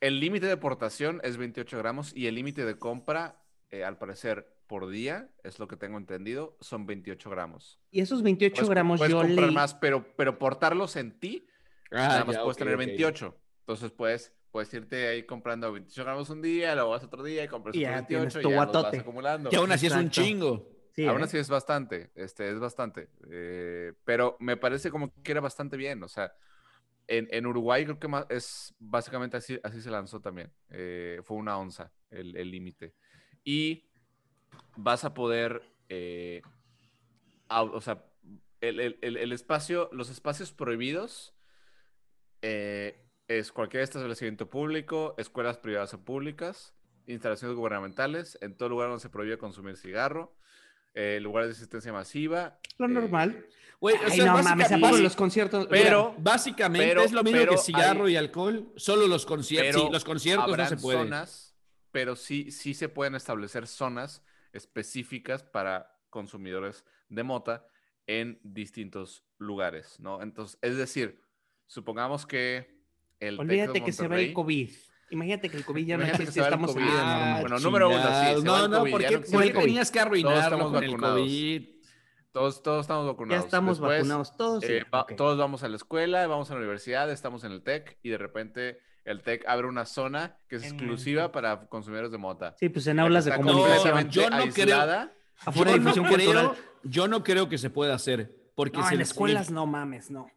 el 0.00 0.20
límite 0.20 0.46
de 0.46 0.56
portación 0.56 1.20
es 1.24 1.36
28 1.36 1.78
gramos 1.78 2.12
y 2.14 2.26
el 2.26 2.34
límite 2.34 2.64
de 2.64 2.78
compra, 2.78 3.42
eh, 3.70 3.84
al 3.84 3.98
parecer, 3.98 4.56
por 4.66 4.88
día, 4.88 5.28
es 5.42 5.58
lo 5.58 5.66
que 5.68 5.76
tengo 5.76 5.98
entendido, 5.98 6.56
son 6.60 6.86
28 6.86 7.28
gramos. 7.30 7.80
Y 7.90 8.00
esos 8.00 8.22
28 8.22 8.54
Puedes, 8.54 8.68
gramos 8.70 8.98
puedes 8.98 9.12
yo 9.12 9.18
comprar 9.20 9.46
leí. 9.46 9.54
más, 9.54 9.74
pero, 9.74 10.14
pero 10.16 10.38
portarlos 10.38 10.96
en 10.96 11.18
ti, 11.18 11.46
Ah, 11.92 12.06
nada 12.06 12.24
más 12.24 12.36
ya, 12.36 12.42
puedes 12.42 12.56
ok, 12.56 12.58
tener 12.58 12.74
ok. 12.74 12.78
28. 12.78 13.36
Entonces 13.60 13.90
puedes, 13.90 14.32
puedes 14.52 14.72
irte 14.72 15.08
ahí 15.08 15.24
comprando 15.24 15.72
28 15.72 16.04
gramos 16.04 16.30
un 16.30 16.40
día, 16.40 16.74
luego 16.76 16.90
vas 16.90 17.02
otro 17.02 17.22
día 17.24 17.42
y 17.42 17.48
compras 17.48 17.74
Y 17.74 17.80
ya 17.80 18.06
tienes 18.06 18.32
28 18.32 18.40
tu 18.42 18.48
y 18.48 18.52
ya 18.52 18.64
los 18.64 18.72
vas 18.72 18.94
acumulando. 19.00 19.50
Que 19.50 19.56
aún 19.56 19.72
así 19.72 19.86
es 19.86 19.92
un 19.96 20.06
Exacto. 20.06 20.22
chingo. 20.22 20.68
Sí, 20.94 21.04
Aún 21.06 21.20
¿eh? 21.20 21.24
así 21.24 21.36
es 21.38 21.48
bastante, 21.48 22.10
este, 22.14 22.48
es 22.50 22.58
bastante. 22.60 23.08
eh, 23.30 23.92
pero 24.04 24.36
me 24.40 24.56
parece 24.56 24.90
como 24.90 25.12
que 25.22 25.32
era 25.32 25.40
bastante 25.40 25.76
bien. 25.76 26.02
O 26.04 26.08
sea, 26.08 26.32
en, 27.10 27.28
en 27.30 27.46
Uruguay 27.46 27.84
creo 27.84 27.98
que 27.98 28.08
ma- 28.08 28.26
es 28.30 28.74
básicamente 28.78 29.36
así, 29.36 29.58
así 29.62 29.80
se 29.82 29.90
lanzó 29.90 30.20
también. 30.20 30.50
eh, 30.70 31.20
fue 31.24 31.36
una 31.36 31.58
onza 31.58 31.92
el 32.10 32.50
límite. 32.50 32.94
y 33.44 33.86
vas 34.76 35.04
a 35.04 35.12
poder, 35.14 35.62
eh, 35.88 36.40
o 37.48 37.80
sea, 37.80 38.04
el, 38.60 38.80
el- 38.80 39.32
espacio, 39.32 39.88
los 39.92 40.10
espacios 40.10 40.52
prohibidos 40.52 41.34
eh, 42.42 43.06
es 43.28 43.52
cualquier 43.52 43.82
establecimiento 43.82 44.48
público, 44.50 45.14
escuelas 45.18 45.58
privadas 45.58 45.94
o 45.94 46.04
públicas, 46.04 46.74
instalaciones 47.06 47.56
gubernamentales, 47.56 48.38
en 48.40 48.56
todo 48.56 48.68
lugar 48.68 48.88
donde 48.88 49.02
se 49.02 49.10
prohíbe 49.10 49.38
consumir 49.38 49.76
cigarro, 49.76 50.36
eh, 50.94 51.18
lugares 51.20 51.48
de 51.48 51.52
asistencia 51.54 51.92
masiva. 51.92 52.58
Lo 52.78 52.88
normal. 52.88 53.46
Güey, 53.80 53.96
o 53.96 54.10
sea, 54.10 54.26
no 54.26 54.32
mames, 54.34 54.46
¿a 54.46 54.54
básicamente- 54.56 54.88
poco 54.90 54.96
los 55.02 55.16
conciertos? 55.16 55.66
Pero- 55.70 56.10
Mira, 56.10 56.22
Básicamente 56.22 56.86
pero- 56.86 57.00
es 57.02 57.12
lo 57.12 57.22
mismo 57.24 57.38
pero 57.38 57.52
que 57.52 57.58
cigarro 57.58 58.04
hay- 58.04 58.12
y 58.12 58.16
alcohol, 58.16 58.72
solo 58.76 59.06
los 59.06 59.24
conciertos. 59.24 59.74
pero 59.74 59.86
Sí, 59.86 59.92
los 59.92 60.04
conciertos 60.04 60.56
no 60.58 60.66
se 60.66 60.76
pueden. 60.76 61.02
zonas, 61.04 61.56
pero 61.90 62.14
sí, 62.14 62.50
sí 62.50 62.74
se 62.74 62.88
pueden 62.90 63.14
establecer 63.14 63.66
zonas 63.66 64.22
específicas 64.52 65.42
para 65.42 65.96
consumidores 66.10 66.84
de 67.08 67.22
mota 67.22 67.66
en 68.06 68.38
distintos 68.42 69.24
lugares, 69.38 69.98
¿no? 69.98 70.20
Entonces, 70.22 70.58
es 70.62 70.76
decir, 70.76 71.22
supongamos 71.66 72.26
que 72.26 72.82
el 73.18 73.38
olvídate 73.40 73.82
que 73.82 73.92
se 73.92 74.08
va 74.08 74.18
el 74.20 74.32
COVID. 74.32 74.70
Imagínate 75.10 75.48
que 75.48 75.56
el 75.56 75.64
COVID 75.64 75.86
ya 75.86 75.96
no 75.96 76.04
existe, 76.04 76.40
estamos 76.40 76.76
en 76.76 76.82
vida 76.84 76.92
Ah, 77.00 77.18
normal. 77.18 77.40
bueno, 77.40 77.58
número 77.60 77.88
uno, 77.88 77.98
sí, 77.98 78.04
va 78.06 78.32
No, 78.42 78.64
el 78.64 78.70
no, 78.70 78.78
COVID, 78.80 78.90
¿por 78.92 79.00
ya 79.02 79.08
qué, 79.08 79.14
no 79.14 79.18
existe 79.20 79.36
por 79.36 79.42
el 79.42 79.48
qué 79.48 79.54
COVID. 79.54 79.66
tenías 79.66 79.90
que 79.90 80.00
arruinarlo 80.00 80.70
con 80.70 80.84
el 80.84 80.90
vacunados. 80.90 81.18
COVID? 81.20 81.62
Todos, 82.32 82.62
todos 82.62 82.82
estamos 82.82 83.06
Ya 83.06 83.12
vacunados. 83.12 83.44
estamos 83.44 83.78
Después, 83.78 83.98
vacunados 83.98 84.36
todos. 84.36 84.64
sí, 84.64 84.72
eh, 84.74 84.84
va-. 84.94 85.06
Todos 85.16 85.36
vamos 85.36 85.62
a 85.64 85.68
la 85.68 85.76
escuela, 85.76 86.26
vamos 86.28 86.50
a 86.50 86.54
la 86.54 86.60
universidad, 86.60 87.10
estamos 87.10 87.42
en 87.44 87.52
el 87.52 87.62
TEC 87.62 87.98
y 88.02 88.10
de 88.10 88.18
repente 88.18 88.78
el 89.04 89.22
TEC 89.22 89.44
abre 89.48 89.66
una 89.66 89.84
zona 89.84 90.36
que 90.48 90.56
es 90.56 90.62
En 90.62 90.74
exclusiva 90.74 91.32
para 91.32 91.66
consumidores 91.68 92.12
de 92.12 92.18
mota. 92.18 92.54
Sí, 92.58 92.68
pues 92.68 92.86
en 92.86 93.00
aulas 93.00 93.24
de 93.24 93.34
comunicación. 93.34 94.08
yo 94.10 94.30
no 94.30 94.36
creo- 94.52 94.64
aislada. 94.76 95.12
Afuera 95.44 95.70
Yo 95.72 95.78
de 95.78 95.84
no, 96.02 96.04
creo, 96.14 96.54
yo 96.84 97.08
no 97.08 97.24
creo 97.24 97.48
que 97.48 97.58
se 97.58 97.70
pueda 97.70 97.94
hacer. 97.94 98.36
Porque 98.54 98.76
No, 98.78 98.86
se 98.86 98.92
en 98.94 98.98
les- 98.98 99.08
escuelas 99.10 99.50
no 99.50 99.66
mames, 99.66 100.10
no. 100.10 100.30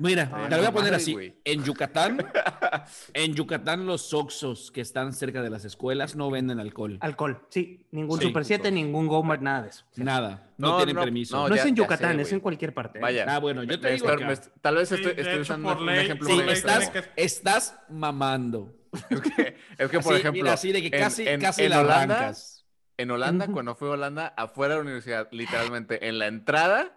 Mira, 0.00 0.30
Ah, 0.32 0.44
te 0.48 0.50
lo 0.50 0.56
voy 0.58 0.66
a 0.66 0.70
no 0.70 0.74
poner 0.76 0.94
así. 0.94 1.12
güey. 1.12 1.34
En 1.44 1.64
Yucatán, 1.64 2.18
en 3.14 3.34
Yucatán 3.34 3.84
los 3.84 4.14
Oxos 4.14 4.70
que 4.70 4.80
están 4.80 5.12
cerca 5.12 5.42
de 5.42 5.50
las 5.50 5.64
escuelas 5.64 6.14
no 6.14 6.30
venden 6.30 6.60
alcohol. 6.60 6.98
Alcohol, 7.00 7.40
sí. 7.50 7.84
Ningún 7.90 8.20
Sí. 8.20 8.26
Super 8.26 8.44
7, 8.44 8.70
ningún 8.70 9.08
Gomart, 9.08 9.42
nada 9.42 9.62
de 9.62 9.68
eso. 9.70 9.84
Nada. 9.96 10.52
No, 10.56 10.68
No, 10.70 10.76
tienen 10.78 10.94
no, 10.96 11.02
permiso. 11.02 11.36
no, 11.36 11.48
no 11.48 11.54
es 11.56 11.64
en 11.64 11.74
Yucatán, 11.74 12.14
sé, 12.16 12.22
es 12.22 12.32
en 12.32 12.38
cualquier 12.40 12.72
parte. 12.74 13.00
Vaya. 13.00 13.24
Ah, 13.28 13.38
bueno, 13.40 13.64
yo 13.64 13.80
te 13.80 13.88
Me 13.88 13.94
digo 13.94 14.08
acá. 14.08 14.40
tal 14.60 14.76
vez 14.76 14.92
estoy, 14.92 15.14
de 15.14 15.20
estoy 15.20 15.32
hecho, 15.34 15.42
usando 15.42 15.68
por 15.70 15.78
un 15.78 15.86
ley- 15.86 16.04
ejemplo 16.04 16.28
Sí, 16.28 16.40
estás, 16.48 16.92
estás 17.16 17.78
mamando. 17.88 18.74
Es 19.10 19.20
que, 19.20 19.56
es 19.78 19.90
que, 19.90 19.98
por 20.00 20.12
Así, 20.14 20.20
ejemplo, 20.20 20.32
mira, 20.44 20.52
así 20.52 20.72
de 20.72 20.80
que 20.80 20.96
en- 20.96 21.02
casi, 21.02 21.26
en- 21.28 21.40
casi 21.40 21.64
en 21.64 21.70
la 21.70 21.80
Holanda, 21.80 22.14
arrancas. 22.18 22.64
En 22.96 23.10
Holanda, 23.10 23.46
cuando 23.48 23.74
fui 23.74 23.88
a 23.88 23.92
Holanda, 23.92 24.32
afuera 24.36 24.74
de 24.74 24.78
la 24.78 24.82
universidad, 24.82 25.28
literalmente 25.32 26.08
en 26.08 26.18
la 26.18 26.26
entrada, 26.28 26.96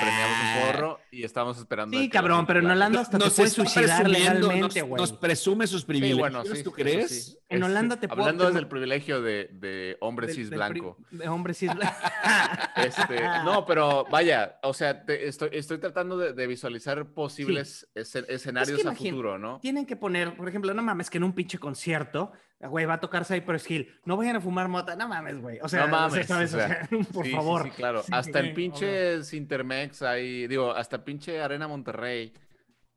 prendíamos 0.00 0.36
un 0.38 0.66
porro 0.72 1.00
y 1.10 1.24
estábamos 1.24 1.58
esperando. 1.58 1.96
Sí, 1.98 2.08
cabrón, 2.08 2.46
pero 2.46 2.60
en. 2.60 2.70
Holanda 2.70 3.00
hasta 3.00 3.18
te 3.18 3.24
Nos 3.24 3.34
puedes 3.34 3.52
está 3.58 3.64
suicidar 3.70 4.08
legalmente, 4.08 4.82
güey. 4.82 5.00
nos 5.00 5.12
presume 5.12 5.66
sus 5.66 5.84
privilegios. 5.84 6.16
Sí, 6.16 6.20
bueno, 6.20 6.44
sí. 6.54 6.62
¿Tú 6.62 6.72
crees? 6.72 7.26
sí. 7.26 7.38
En 7.48 7.62
Holanda 7.62 7.96
te 8.00 8.08
puedo- 8.08 8.22
Hablando 8.22 8.44
te- 8.44 8.48
desde 8.48 8.60
el 8.60 8.68
privilegio 8.68 9.22
de, 9.22 9.48
de 9.52 9.96
hombre 10.00 10.26
Del- 10.26 10.36
cis 10.36 10.50
del 10.50 10.58
blanco. 10.58 10.96
De 11.10 11.28
hombre 11.28 11.54
cis 11.54 11.72
blanco. 11.74 11.94
Este, 12.76 13.20
no, 13.44 13.64
pero 13.66 14.04
vaya, 14.10 14.58
o 14.62 14.74
sea, 14.74 15.04
te- 15.04 15.28
estoy, 15.28 15.50
estoy 15.52 15.78
tratando 15.78 16.16
de, 16.18 16.32
de 16.32 16.46
visualizar 16.46 17.06
posibles 17.06 17.88
escen- 17.94 18.24
escenarios 18.28 18.84
a 18.84 18.92
futuro, 18.94 19.38
¿no? 19.38 19.58
Tienen 19.60 19.86
que 19.86 19.94
poner, 19.96 20.36
por 20.36 20.48
ejemplo, 20.48 20.74
no 20.74 20.82
mames, 20.82 21.08
que 21.10 21.18
en 21.18 21.24
un 21.24 21.32
pinche 21.32 21.58
concierto, 21.58 22.32
güey, 22.68 22.86
va 22.86 22.94
a 22.94 23.00
tocar 23.00 23.24
Cypress 23.24 23.70
Hill. 23.70 23.94
No 24.04 24.16
vayan 24.16 24.36
a 24.36 24.40
fumar 24.40 24.68
mota, 24.68 24.96
no 24.96 25.08
mames, 25.08 25.40
güey. 25.40 25.58
O 25.62 25.68
sea, 25.68 25.86
No 25.86 25.88
mames, 25.88 26.26
¿sabes? 26.26 26.52
o 26.54 26.56
O 26.56 26.60
sea, 26.60 26.68
sea, 26.68 26.88
por 27.12 27.24
Sí, 27.26 27.32
favor. 27.32 27.64
Sí, 27.64 27.70
claro. 27.70 28.02
Sí, 28.02 28.12
hasta 28.12 28.40
sí, 28.40 28.46
el 28.48 28.54
pinche 28.54 29.18
Intermex 29.32 30.02
ahí, 30.02 30.46
digo, 30.46 30.70
hasta 30.72 30.96
el 30.96 31.02
pinche 31.02 31.40
Arena 31.40 31.68
Monterrey. 31.68 32.32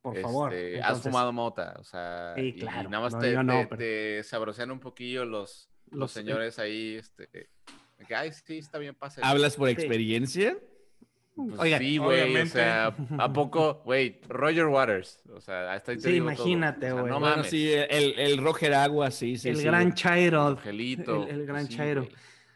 Por 0.02 0.15
favor. 0.22 0.53
este, 0.53 0.80
has 0.81 0.88
Entonces, 0.89 1.11
fumado 1.11 1.34
mota, 1.34 1.76
o 1.80 1.84
sea, 1.84 2.34
Sí, 2.35 2.41
y- 2.41 2.48
y 2.49 2.53
claro. 2.60 2.89
nada 2.89 3.03
más 3.03 3.14
No, 3.14 3.19
te, 3.19 3.34
no, 3.44 3.53
te- 3.61 3.68
pero- 3.68 3.77
te 3.80 4.23
sabrosean 4.23 4.72
un 4.72 4.80
poquillo 4.80 5.26
los, 5.26 5.69
los, 5.91 5.99
Los- 5.99 6.11
señores 6.11 6.60
ahí, 6.60 6.95
este, 6.95 7.49
ay, 8.15 8.31
sí, 8.31 8.60
está 8.60 8.77
bien, 8.77 8.95
pasa. 8.95 9.19
¿Hablas 9.23 9.56
por 9.57 9.68
Sí. 9.68 9.73
experiencia? 9.73 10.57
Pues 11.38 11.59
Oigan, 11.59 11.80
sí, 11.80 11.97
güey, 11.99 12.19
o 12.19 12.23
obviamente. 12.23 12.49
sea, 12.49 12.95
¿a 13.19 13.34
poco? 13.34 13.81
Güey, 13.85 14.19
Roger 14.27 14.65
Waters, 14.65 15.22
o 15.34 15.39
sea, 15.39 15.72
hasta 15.73 15.91
ahí 15.91 15.97
te 15.97 16.03
Sí, 16.03 16.11
digo 16.14 16.26
imagínate, 16.26 16.91
O 16.91 16.95
sea, 16.95 17.01
güey. 17.01 17.11
No 17.14 17.19
Bueno, 17.19 17.35
mames. 17.38 17.51
sí, 17.51 17.72
el, 17.72 18.18
el 18.19 18.38
Roger 18.39 18.73
Agua, 18.73 19.11
sí, 19.11 19.38
sí. 19.38 19.49
el 19.49 19.57
sí. 19.57 19.64
gran 19.64 19.93
Chairo. 19.93 20.47
Angelito. 20.47 21.23
El, 21.27 21.41
el 21.41 21.45
gran 21.45 21.68
sí, 21.68 21.76
Chairo. 21.77 22.01
güey. 22.03 22.15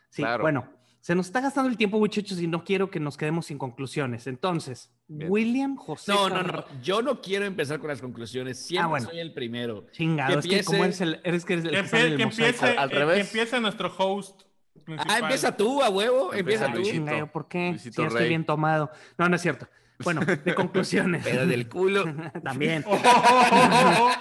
Sí, 0.09 0.23
claro. 0.23 0.41
bueno, 0.41 0.67
se 0.99 1.15
nos 1.15 1.27
está 1.27 1.41
gastando 1.41 1.69
el 1.69 1.77
tiempo, 1.77 1.97
muchachos, 1.99 2.41
y 2.41 2.47
no 2.47 2.63
quiero 2.63 2.89
que 2.91 2.99
nos 2.99 3.17
quedemos 3.17 3.45
sin 3.47 3.57
conclusiones. 3.57 4.27
Entonces, 4.27 4.91
Bien. 5.07 5.31
William 5.31 5.75
José. 5.75 6.11
No, 6.11 6.29
no, 6.29 6.41
no. 6.43 6.65
Yo 6.83 7.01
no 7.01 7.21
quiero 7.21 7.45
empezar 7.45 7.79
con 7.79 7.87
las 7.89 8.01
conclusiones. 8.01 8.57
Siempre 8.59 8.83
Ah, 8.83 8.87
bueno. 8.87 9.09
soy 9.09 9.19
el 9.19 9.33
primero. 9.33 9.85
Chingado, 9.91 10.33
Que 10.33 10.39
es 10.39 10.59
que 10.59 10.63
como 10.63 10.83
eres 10.85 11.01
el, 11.01 11.19
eres 11.23 11.45
que 11.45 11.53
eres 11.53 11.65
el 11.65 11.71
Que, 11.71 11.81
que 12.09 12.15
que 12.17 12.23
empiece, 12.23 12.65
Al 12.77 12.91
eh, 12.91 12.95
revés. 12.95 13.15
que 13.15 13.21
empiece 13.21 13.59
nuestro 13.59 13.93
host 13.97 14.41
principal. 14.85 15.07
Ah, 15.09 15.19
empieza 15.19 15.55
tú, 15.55 15.81
a 15.81 15.89
huevo. 15.89 16.33
Empieza 16.33 16.65
Empieza 16.65 16.65
tú. 16.67 16.77
Luisito. 16.77 16.95
Chinga, 16.97 17.17
¿yo 17.19 17.27
¿por 17.27 17.47
qué? 17.47 17.69
Luisito 17.69 17.93
Si 17.95 18.01
ya 18.01 18.07
estoy 18.07 18.19
Rey. 18.21 18.29
bien 18.29 18.45
tomado. 18.45 18.91
No, 19.17 19.29
no 19.29 19.35
es 19.35 19.41
cierto. 19.41 19.67
Bueno, 20.03 20.21
de 20.21 20.55
conclusiones. 20.55 21.23
Pero 21.23 21.45
del 21.45 21.69
culo. 21.69 22.05
También. 22.43 22.83
Oh, 22.87 22.93
oh, 22.95 23.49
oh, 23.51 24.11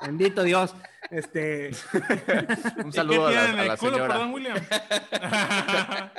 oh. 0.00 0.06
Bendito 0.06 0.42
Dios. 0.42 0.74
Este, 1.10 1.72
Un 2.82 2.88
¿Y 2.88 2.92
saludo 2.92 3.26
a 3.26 3.30
la, 3.32 3.44
a 3.50 3.52
la 3.64 3.76
culo, 3.76 3.92
señora. 3.92 4.08
perdón, 4.14 4.32
William? 4.32 4.56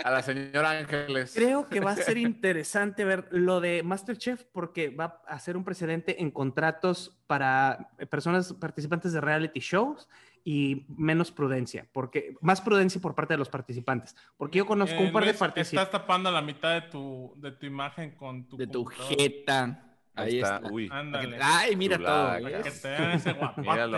A 0.03 0.11
la 0.11 0.21
señora 0.21 0.71
Ángeles. 0.71 1.33
creo 1.33 1.67
que 1.67 1.79
va 1.79 1.91
a 1.91 1.95
ser 1.95 2.17
interesante 2.17 3.03
ver 3.03 3.27
lo 3.31 3.59
de 3.59 3.81
Masterchef 3.81 4.43
porque 4.51 4.89
va 4.89 5.21
a 5.27 5.39
ser 5.39 5.57
un 5.57 5.63
precedente 5.63 6.21
en 6.21 6.29
contratos 6.29 7.17
para 7.25 7.89
personas 8.11 8.53
participantes 8.53 9.13
de 9.13 9.21
reality 9.21 9.59
shows 9.61 10.07
y 10.45 10.85
menos 10.97 11.31
prudencia, 11.31 11.87
porque 11.93 12.35
más 12.41 12.59
prudencia 12.59 12.99
por 12.99 13.15
parte 13.15 13.33
de 13.33 13.37
los 13.37 13.49
participantes, 13.49 14.15
porque 14.37 14.57
yo 14.57 14.65
conozco 14.65 14.97
Eh, 15.01 15.05
un 15.05 15.11
par 15.13 15.23
de 15.25 15.33
participantes. 15.33 15.73
Estás 15.73 15.91
tapando 16.01 16.29
la 16.31 16.41
mitad 16.41 16.73
de 16.73 16.81
tu, 16.89 17.33
de 17.37 17.51
tu 17.53 17.65
imagen 17.65 18.11
con 18.11 18.47
tu 18.49 18.57
De 18.57 18.67
tu 18.67 18.83
jeta. 18.85 19.89
Ahí 20.15 20.39
está. 20.39 20.61
Uy. 20.71 20.89
Ándale. 20.91 21.37
Ay, 21.41 21.75
mira 21.75 21.97
todo. 21.97 22.35
que 22.61 22.69
te 22.71 22.87
vean 22.89 23.11
ese. 23.11 23.33
Míralo, 23.57 23.97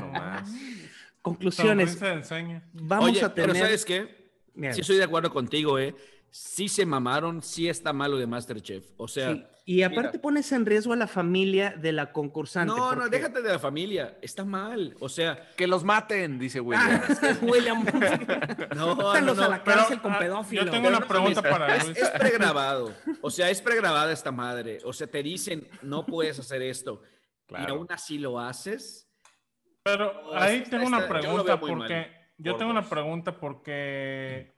nomás. 0.00 0.50
Conclusiones. 1.22 1.98
Vamos 2.72 3.10
Oye, 3.10 3.24
a 3.24 3.34
tener. 3.34 3.50
pero 3.52 3.64
¿sabes 3.64 3.84
qué? 3.84 4.30
Mira, 4.54 4.72
Sí 4.72 4.80
estoy 4.80 4.96
de 4.96 5.04
acuerdo 5.04 5.30
contigo, 5.30 5.78
¿eh? 5.78 5.94
Sí 6.30 6.68
se 6.68 6.86
mamaron, 6.86 7.42
sí 7.42 7.68
está 7.68 7.92
malo 7.92 8.16
de 8.16 8.26
Masterchef. 8.26 8.86
O 8.96 9.08
sea, 9.08 9.34
sí, 9.34 9.44
Y 9.72 9.82
aparte 9.84 10.08
mira. 10.12 10.22
pones 10.22 10.50
en 10.50 10.66
riesgo 10.66 10.92
a 10.92 10.96
la 10.96 11.06
familia 11.06 11.74
de 11.76 11.92
la 11.92 12.10
concursante. 12.12 12.74
no, 12.74 12.94
no, 12.96 13.08
déjate 13.08 13.40
de 13.40 13.50
la 13.52 13.58
familia. 13.60 14.18
Está 14.20 14.44
mal. 14.44 14.96
O 14.98 15.08
sea, 15.08 15.48
Que 15.56 15.68
los 15.68 15.84
maten, 15.84 16.38
dice 16.40 16.58
William. 16.66 17.00
Es 17.08 17.22
es 17.22 17.42
William. 17.42 17.84
no, 18.74 18.94
no, 18.96 19.34
no. 19.34 19.42
a 19.42 19.48
la 19.48 19.62
Pero, 19.62 19.76
cárcel 19.78 20.00
con 20.00 20.12
ah, 20.14 20.18
pedófilos. 20.18 20.64
yo 20.64 20.70
tengo 20.72 20.88
una 20.88 21.00
pregunta 21.06 21.40
para 21.40 21.76
es, 21.76 21.84
Luis. 21.86 21.98
es 21.98 22.10
pregrabado. 22.10 22.92
O 23.20 23.30
sea, 23.30 23.48
es 23.50 23.62
pregrabada 23.62 24.12
esta 24.12 24.32
madre. 24.32 24.78
O 24.84 24.92
sea, 24.92 25.06
te 25.06 25.22
dicen, 25.22 25.68
no 25.82 26.04
puedes 26.04 26.38
hacer 26.40 26.62
esto. 26.62 27.02
Y 27.50 27.70
aún 27.70 27.86
así 27.90 28.18
lo 28.18 28.40
haces. 28.40 29.08
Pero 29.84 30.34
ahí 30.36 30.62
tengo 30.62 30.84
está- 30.84 30.96
una 30.98 31.08
pregunta 31.08 31.60
porque 31.60 31.76
mal. 31.94 32.10
yo 32.38 32.52
Por 32.52 32.58
tengo 32.58 32.70
una 32.72 32.88
pregunta 32.88 33.38
porque 33.38 34.52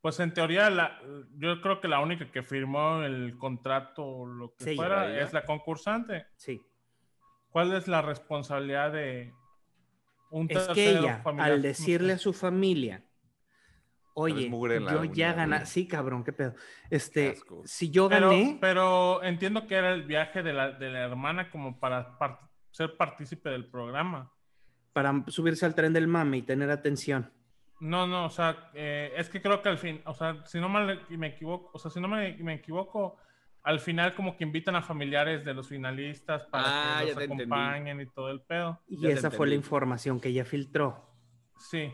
pues 0.00 0.18
en 0.20 0.32
teoría 0.32 0.70
la, 0.70 0.98
yo 1.36 1.60
creo 1.60 1.80
que 1.80 1.88
la 1.88 2.00
única 2.00 2.30
que 2.30 2.42
firmó 2.42 3.02
el 3.02 3.36
contrato 3.38 4.04
o 4.04 4.26
lo 4.26 4.54
que 4.56 4.64
Sí, 4.64 4.76
fuera 4.76 5.20
es 5.20 5.32
la 5.32 5.44
concursante. 5.44 6.26
Sí. 6.36 6.62
¿Cuál 7.50 7.72
es 7.74 7.86
la 7.88 8.00
responsabilidad 8.02 8.92
de 8.92 9.32
un 10.30 10.46
Es 10.48 10.68
que 10.68 10.90
ella, 10.98 11.20
familiar? 11.22 11.50
al 11.52 11.62
decirle 11.62 12.12
a 12.14 12.18
su 12.18 12.32
familia, 12.32 13.04
oye, 14.14 14.48
yo 14.48 15.04
ya 15.04 15.32
gané, 15.32 15.66
sí, 15.66 15.86
cabrón, 15.88 16.22
qué 16.24 16.32
pedo. 16.32 16.54
Este, 16.88 17.36
si 17.64 17.90
yo 17.90 18.08
pero, 18.08 18.30
gané, 18.30 18.58
pero 18.60 19.22
entiendo 19.22 19.66
que 19.66 19.74
era 19.74 19.92
el 19.92 20.04
viaje 20.04 20.42
de 20.42 20.52
la, 20.52 20.70
de 20.72 20.90
la 20.90 21.00
hermana 21.00 21.50
como 21.50 21.78
para 21.80 22.16
par- 22.18 22.38
ser 22.70 22.96
partícipe 22.96 23.48
del 23.50 23.66
programa. 23.68 24.32
para 24.92 25.24
subirse 25.28 25.66
al 25.66 25.74
tren 25.74 25.92
del 25.92 26.06
mame 26.08 26.38
y 26.38 26.42
tener 26.42 26.70
atención. 26.70 27.32
No, 27.80 28.06
no, 28.06 28.26
o 28.26 28.30
sea, 28.30 28.70
eh, 28.74 29.12
es 29.16 29.28
que 29.28 29.40
creo 29.40 29.62
que 29.62 29.68
al 29.70 29.78
fin, 29.78 30.00
o 30.04 30.14
sea, 30.14 30.44
si 30.46 30.60
no 30.60 30.68
mal 30.68 31.02
me 31.08 31.28
equivoco, 31.28 31.70
o 31.72 31.78
sea, 31.78 31.90
si 31.90 31.98
no 32.00 32.08
me, 32.08 32.36
me 32.38 32.54
equivoco, 32.54 33.16
al 33.62 33.80
final 33.80 34.14
como 34.14 34.36
que 34.36 34.44
invitan 34.44 34.76
a 34.76 34.82
familiares 34.82 35.44
de 35.44 35.54
los 35.54 35.68
finalistas 35.68 36.44
para 36.46 36.64
Ah, 36.66 37.00
que 37.00 37.14
los 37.14 37.22
entendí. 37.22 37.42
acompañen 37.44 38.00
y 38.00 38.06
todo 38.06 38.30
el 38.30 38.40
pedo. 38.42 38.80
Y 38.86 39.00
Ya 39.00 39.10
esa 39.10 39.30
fue 39.30 39.48
la 39.48 39.54
información 39.54 40.20
que 40.20 40.28
ella 40.28 40.44
filtró. 40.44 41.10
Sí. 41.58 41.90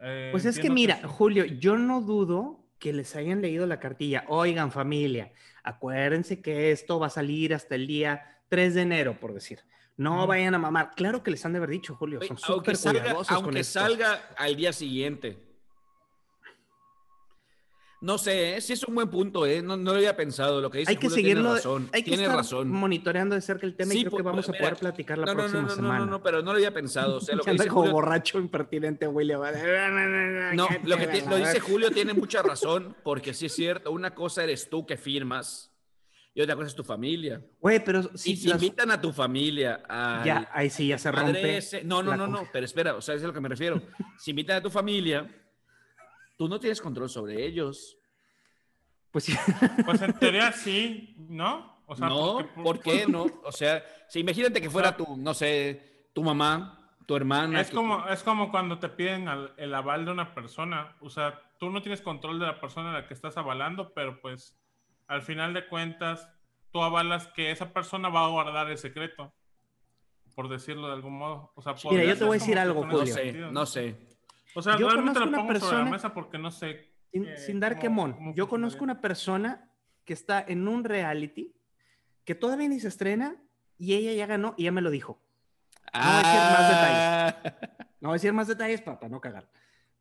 eh, 0.00 0.28
Pues 0.32 0.44
es 0.44 0.58
que 0.58 0.70
mira, 0.70 0.96
sí. 0.96 1.06
Julio, 1.06 1.44
yo 1.44 1.76
no 1.76 2.00
dudo 2.00 2.64
que 2.78 2.92
les 2.92 3.14
hayan 3.16 3.40
leído 3.42 3.66
la 3.66 3.80
cartilla. 3.80 4.24
Oigan, 4.28 4.70
familia, 4.70 5.32
acuérdense 5.64 6.40
que 6.40 6.70
esto 6.70 6.98
va 7.00 7.08
a 7.08 7.10
salir 7.10 7.54
hasta 7.54 7.74
el 7.74 7.86
día 7.86 8.40
3 8.48 8.74
de 8.74 8.82
enero, 8.82 9.18
por 9.20 9.34
decir. 9.34 9.60
No 9.98 10.26
vayan 10.28 10.54
a 10.54 10.58
mamar. 10.58 10.92
Claro 10.94 11.22
que 11.24 11.32
les 11.32 11.44
han 11.44 11.52
de 11.52 11.58
haber 11.58 11.70
dicho, 11.70 11.94
Julio. 11.96 12.20
Son 12.20 12.38
aunque 12.44 12.74
súper 12.74 12.76
salga, 12.76 13.16
aunque 13.28 13.64
salga 13.64 14.30
al 14.36 14.54
día 14.54 14.72
siguiente. 14.72 15.44
No 18.00 18.16
sé, 18.16 18.56
¿eh? 18.56 18.60
sí 18.60 18.74
es 18.74 18.84
un 18.84 18.94
buen 18.94 19.10
punto, 19.10 19.44
¿eh? 19.44 19.60
No, 19.60 19.76
no 19.76 19.90
lo 19.90 19.96
había 19.96 20.16
pensado. 20.16 20.60
Lo 20.60 20.70
que 20.70 20.78
dice 20.78 20.92
Hay 20.92 20.96
que 20.98 21.08
Julio 21.08 21.16
tiene 21.16 21.30
seguirlo. 21.30 21.54
razón. 21.54 21.90
Hay 21.92 22.02
que 22.04 22.10
tiene 22.10 22.22
estar 22.22 22.36
razón. 22.36 22.68
monitoreando 22.68 23.34
de 23.34 23.40
cerca 23.40 23.66
el 23.66 23.74
tema 23.74 23.92
y 23.92 24.02
creo 24.02 24.04
que 24.04 24.10
pues, 24.10 24.24
vamos 24.24 24.48
a 24.48 24.52
poder 24.52 24.76
platicar 24.76 25.18
la 25.18 25.26
no, 25.26 25.34
próxima 25.34 25.62
no, 25.62 25.68
no, 25.68 25.74
semana. 25.74 25.98
No, 25.98 26.04
no, 26.04 26.10
no, 26.12 26.22
pero 26.22 26.42
no 26.42 26.52
lo 26.52 26.58
había 26.58 26.72
pensado. 26.72 27.16
O 27.16 27.20
sea, 27.20 27.34
lo 27.34 27.42
que 27.44 27.50
Anda 27.50 27.64
dice 27.64 27.70
como 27.70 27.80
Julio, 27.80 27.94
borracho 27.94 28.38
impertinente, 28.38 29.08
William. 29.08 29.40
no, 30.54 30.68
lo 30.84 30.96
que 30.96 31.22
lo 31.28 31.36
dice 31.38 31.58
Julio 31.58 31.90
tiene 31.90 32.14
mucha 32.14 32.40
razón, 32.44 32.94
porque 33.02 33.34
sí 33.34 33.46
es 33.46 33.52
cierto. 33.52 33.90
Una 33.90 34.14
cosa 34.14 34.44
eres 34.44 34.70
tú 34.70 34.86
que 34.86 34.96
firmas 34.96 35.72
y 36.38 36.40
otra 36.40 36.54
cosa 36.54 36.68
es 36.68 36.74
tu 36.76 36.84
familia. 36.84 37.42
Güey, 37.60 37.84
pero 37.84 38.16
Si, 38.16 38.48
invitan 38.48 38.92
a 38.92 39.00
tu 39.00 39.12
familia 39.12 39.82
a 39.88 40.22
ya, 40.24 40.48
ahí 40.52 40.70
sí 40.70 40.86
ya 40.86 40.96
se 40.96 41.10
rompe. 41.10 41.58
No, 41.82 42.00
no, 42.00 42.16
no, 42.16 42.28
no, 42.28 42.46
pero 42.52 42.64
espera, 42.64 42.94
o 42.94 43.00
sea, 43.00 43.16
es 43.16 43.24
a 43.24 43.26
lo 43.26 43.32
que 43.32 43.40
me 43.40 43.48
refiero. 43.48 43.82
Si 44.18 44.30
invitan 44.30 44.58
a 44.58 44.62
tu 44.62 44.70
familia, 44.70 45.26
tú 46.36 46.48
no 46.48 46.60
tienes 46.60 46.80
control 46.80 47.08
sobre 47.10 47.44
ellos. 47.44 47.96
Pues 49.10 49.24
sí. 49.24 49.34
Pues 49.84 50.00
en 50.00 50.12
teoría 50.12 50.52
sí, 50.64 51.16
¿no? 51.28 51.82
O 51.86 51.96
sea, 51.96 52.08
no, 52.08 52.36
porque- 52.36 52.62
¿por 52.62 52.80
qué 52.80 53.06
no? 53.08 53.26
O 53.42 53.50
sea, 53.50 53.82
si 54.08 54.20
imagínate 54.20 54.60
que 54.60 54.70
fuera 54.70 54.96
tu, 54.96 55.16
no 55.16 55.34
sé, 55.34 56.10
tu 56.12 56.22
mamá, 56.22 56.94
tu 57.04 57.16
hermana. 57.16 57.60
Es 57.60 57.70
que- 57.70 57.74
como, 57.74 58.06
es 58.06 58.22
como 58.22 58.52
cuando 58.52 58.78
te 58.78 58.88
piden 58.90 59.26
al- 59.26 59.54
el 59.56 59.74
aval 59.74 60.04
de 60.04 60.12
una 60.12 60.34
persona. 60.36 60.94
O 61.00 61.10
sea, 61.10 61.40
tú 61.58 61.68
no 61.70 61.82
tienes 61.82 62.00
control 62.00 62.38
de 62.38 62.46
la 62.46 62.60
persona 62.60 62.90
a 62.90 63.00
la 63.00 63.08
que 63.08 63.14
estás 63.14 63.36
avalando, 63.36 63.92
pero 63.92 64.20
pues 64.20 64.54
al 65.08 65.22
final 65.22 65.54
de 65.54 65.66
cuentas, 65.66 66.28
tú 66.70 66.82
avalas 66.82 67.26
que 67.28 67.50
esa 67.50 67.72
persona 67.72 68.08
va 68.08 68.24
a 68.24 68.28
guardar 68.28 68.70
el 68.70 68.78
secreto. 68.78 69.34
Por 70.34 70.48
decirlo 70.48 70.86
de 70.86 70.92
algún 70.92 71.18
modo. 71.18 71.50
O 71.56 71.62
sea, 71.62 71.74
Mira, 71.90 72.04
yo 72.04 72.16
te 72.16 72.24
voy 72.24 72.36
a 72.36 72.38
decir 72.38 72.58
algo, 72.58 72.84
No 72.86 73.04
sé, 73.04 73.32
no 73.32 73.66
sé. 73.66 73.96
O 74.54 74.62
sea, 74.62 74.78
Yo 74.78 74.88
realmente 74.88 75.18
conozco 75.18 75.20
lo 75.20 75.28
una 75.28 75.38
pongo 75.38 75.48
sobre 75.48 75.58
la 75.58 75.66
persona- 75.76 75.90
mesa 75.90 76.14
porque 76.14 76.38
no 76.38 76.50
sé. 76.52 76.92
Sin, 77.12 77.24
eh, 77.26 77.36
sin 77.38 77.58
dar 77.58 77.72
cómo- 77.72 77.80
quemón, 77.82 78.12
cómo 78.12 78.34
yo 78.34 78.48
conozco 78.48 78.84
una 78.84 79.00
persona 79.00 79.70
que 80.04 80.12
está 80.12 80.44
en 80.46 80.68
un 80.68 80.84
reality 80.84 81.54
que 82.24 82.34
todavía 82.34 82.68
ni 82.68 82.78
se 82.80 82.88
estrena 82.88 83.36
y 83.78 83.94
ella 83.94 84.12
ya 84.12 84.26
ganó 84.26 84.54
y 84.56 84.64
ya 84.64 84.72
me 84.72 84.80
lo 84.80 84.90
dijo. 84.90 85.20
voy 85.92 86.02
a 86.02 86.18
decir 86.18 86.40
más 86.40 86.70
Ah, 86.70 87.36
No 88.00 88.08
voy 88.08 88.10
a 88.10 88.18
decir 88.18 88.32
más 88.32 88.46
detalles 88.46 88.80
para, 88.82 89.00
para 89.00 89.10
no 89.10 89.20
cagar. 89.20 89.50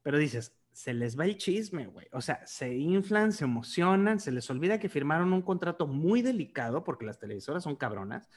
Pero 0.03 0.17
dices, 0.17 0.53
se 0.77 0.93
les 0.93 1.19
va 1.19 1.25
el 1.25 1.37
chisme, 1.37 1.87
güey. 1.87 2.05
O 2.11 2.21
sea, 2.21 2.45
se 2.45 2.71
inflan, 2.77 3.31
se 3.31 3.45
emocionan, 3.45 4.19
se 4.19 4.31
les 4.31 4.47
olvida 4.51 4.79
que 4.79 4.89
firmaron 4.89 5.33
un 5.33 5.41
contrato 5.41 5.87
muy 5.87 6.21
delicado 6.21 6.83
porque 6.83 7.03
las 7.03 7.17
televisoras 7.17 7.63
son 7.63 7.75
cabronas 7.77 8.29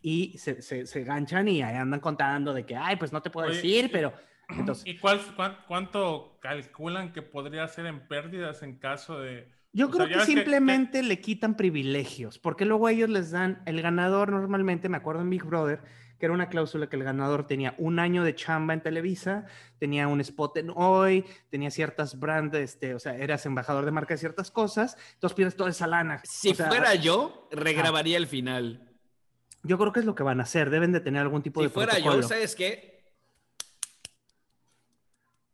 y 0.00 0.38
se, 0.38 0.62
se, 0.62 0.86
se 0.86 1.04
ganchan 1.04 1.48
y 1.48 1.60
ahí 1.62 1.74
andan 1.76 2.00
contando 2.00 2.54
de 2.54 2.64
que, 2.64 2.76
ay, 2.76 2.96
pues 2.96 3.12
no 3.12 3.20
te 3.20 3.28
puedo 3.28 3.48
Oye, 3.48 3.56
decir, 3.56 3.84
y- 3.84 3.88
pero... 3.88 4.14
Entonces, 4.48 4.86
¿Y 4.86 4.96
cuál, 4.96 5.20
cuán- 5.36 5.58
cuánto 5.68 6.38
calculan 6.40 7.12
que 7.12 7.20
podría 7.20 7.68
ser 7.68 7.84
en 7.84 8.08
pérdidas 8.08 8.62
en 8.62 8.78
caso 8.78 9.20
de... 9.20 9.52
Yo 9.74 9.88
O 9.88 9.90
creo 9.90 10.06
sea, 10.06 10.08
que 10.12 10.16
ves 10.16 10.26
que- 10.26 10.32
simplemente 10.32 11.02
le 11.02 11.20
quitan 11.20 11.56
privilegios, 11.58 12.38
porque 12.38 12.64
luego 12.64 12.88
ellos 12.88 13.10
les 13.10 13.32
dan, 13.32 13.60
el 13.66 13.82
ganador 13.82 14.30
normalmente, 14.32 14.88
me 14.88 14.96
acuerdo 14.96 15.20
en 15.20 15.28
Big 15.28 15.44
Brother, 15.44 15.82
que 16.18 16.26
era 16.26 16.34
una 16.34 16.48
cláusula 16.48 16.88
que 16.88 16.96
el 16.96 17.04
ganador 17.04 17.46
tenía 17.46 17.74
un 17.78 17.98
año 17.98 18.24
de 18.24 18.34
chamba 18.34 18.74
en 18.74 18.82
Televisa, 18.82 19.46
tenía 19.78 20.08
un 20.08 20.20
spot 20.20 20.56
en 20.58 20.70
hoy, 20.74 21.24
tenía 21.50 21.70
ciertas 21.70 22.18
brands, 22.18 22.56
este, 22.56 22.94
o 22.94 22.98
sea, 22.98 23.16
eras 23.16 23.44
embajador 23.46 23.84
de 23.84 23.90
marca 23.90 24.14
de 24.14 24.18
ciertas 24.18 24.50
cosas, 24.50 24.96
entonces 25.14 25.34
pierdes 25.36 25.56
toda 25.56 25.70
esa 25.70 25.86
lana. 25.86 26.20
si 26.24 26.50
O 26.50 26.54
sea, 26.54 26.68
fuera 26.68 26.94
yo, 26.94 27.48
regrabaría 27.50 28.16
el 28.16 28.26
final. 28.26 28.82
Yo 29.62 29.78
creo 29.78 29.92
que 29.92 30.00
es 30.00 30.06
lo 30.06 30.14
que 30.14 30.22
van 30.22 30.40
a 30.40 30.44
hacer, 30.44 30.70
deben 30.70 30.92
de 30.92 31.00
tener 31.00 31.22
algún 31.22 31.42
tipo 31.42 31.60
Si 31.60 31.66
de 31.66 31.70
fuera 31.72 31.92
protocolo. 31.94 32.22
yo, 32.22 32.28
¿sabes 32.28 32.54
qué? 32.54 33.04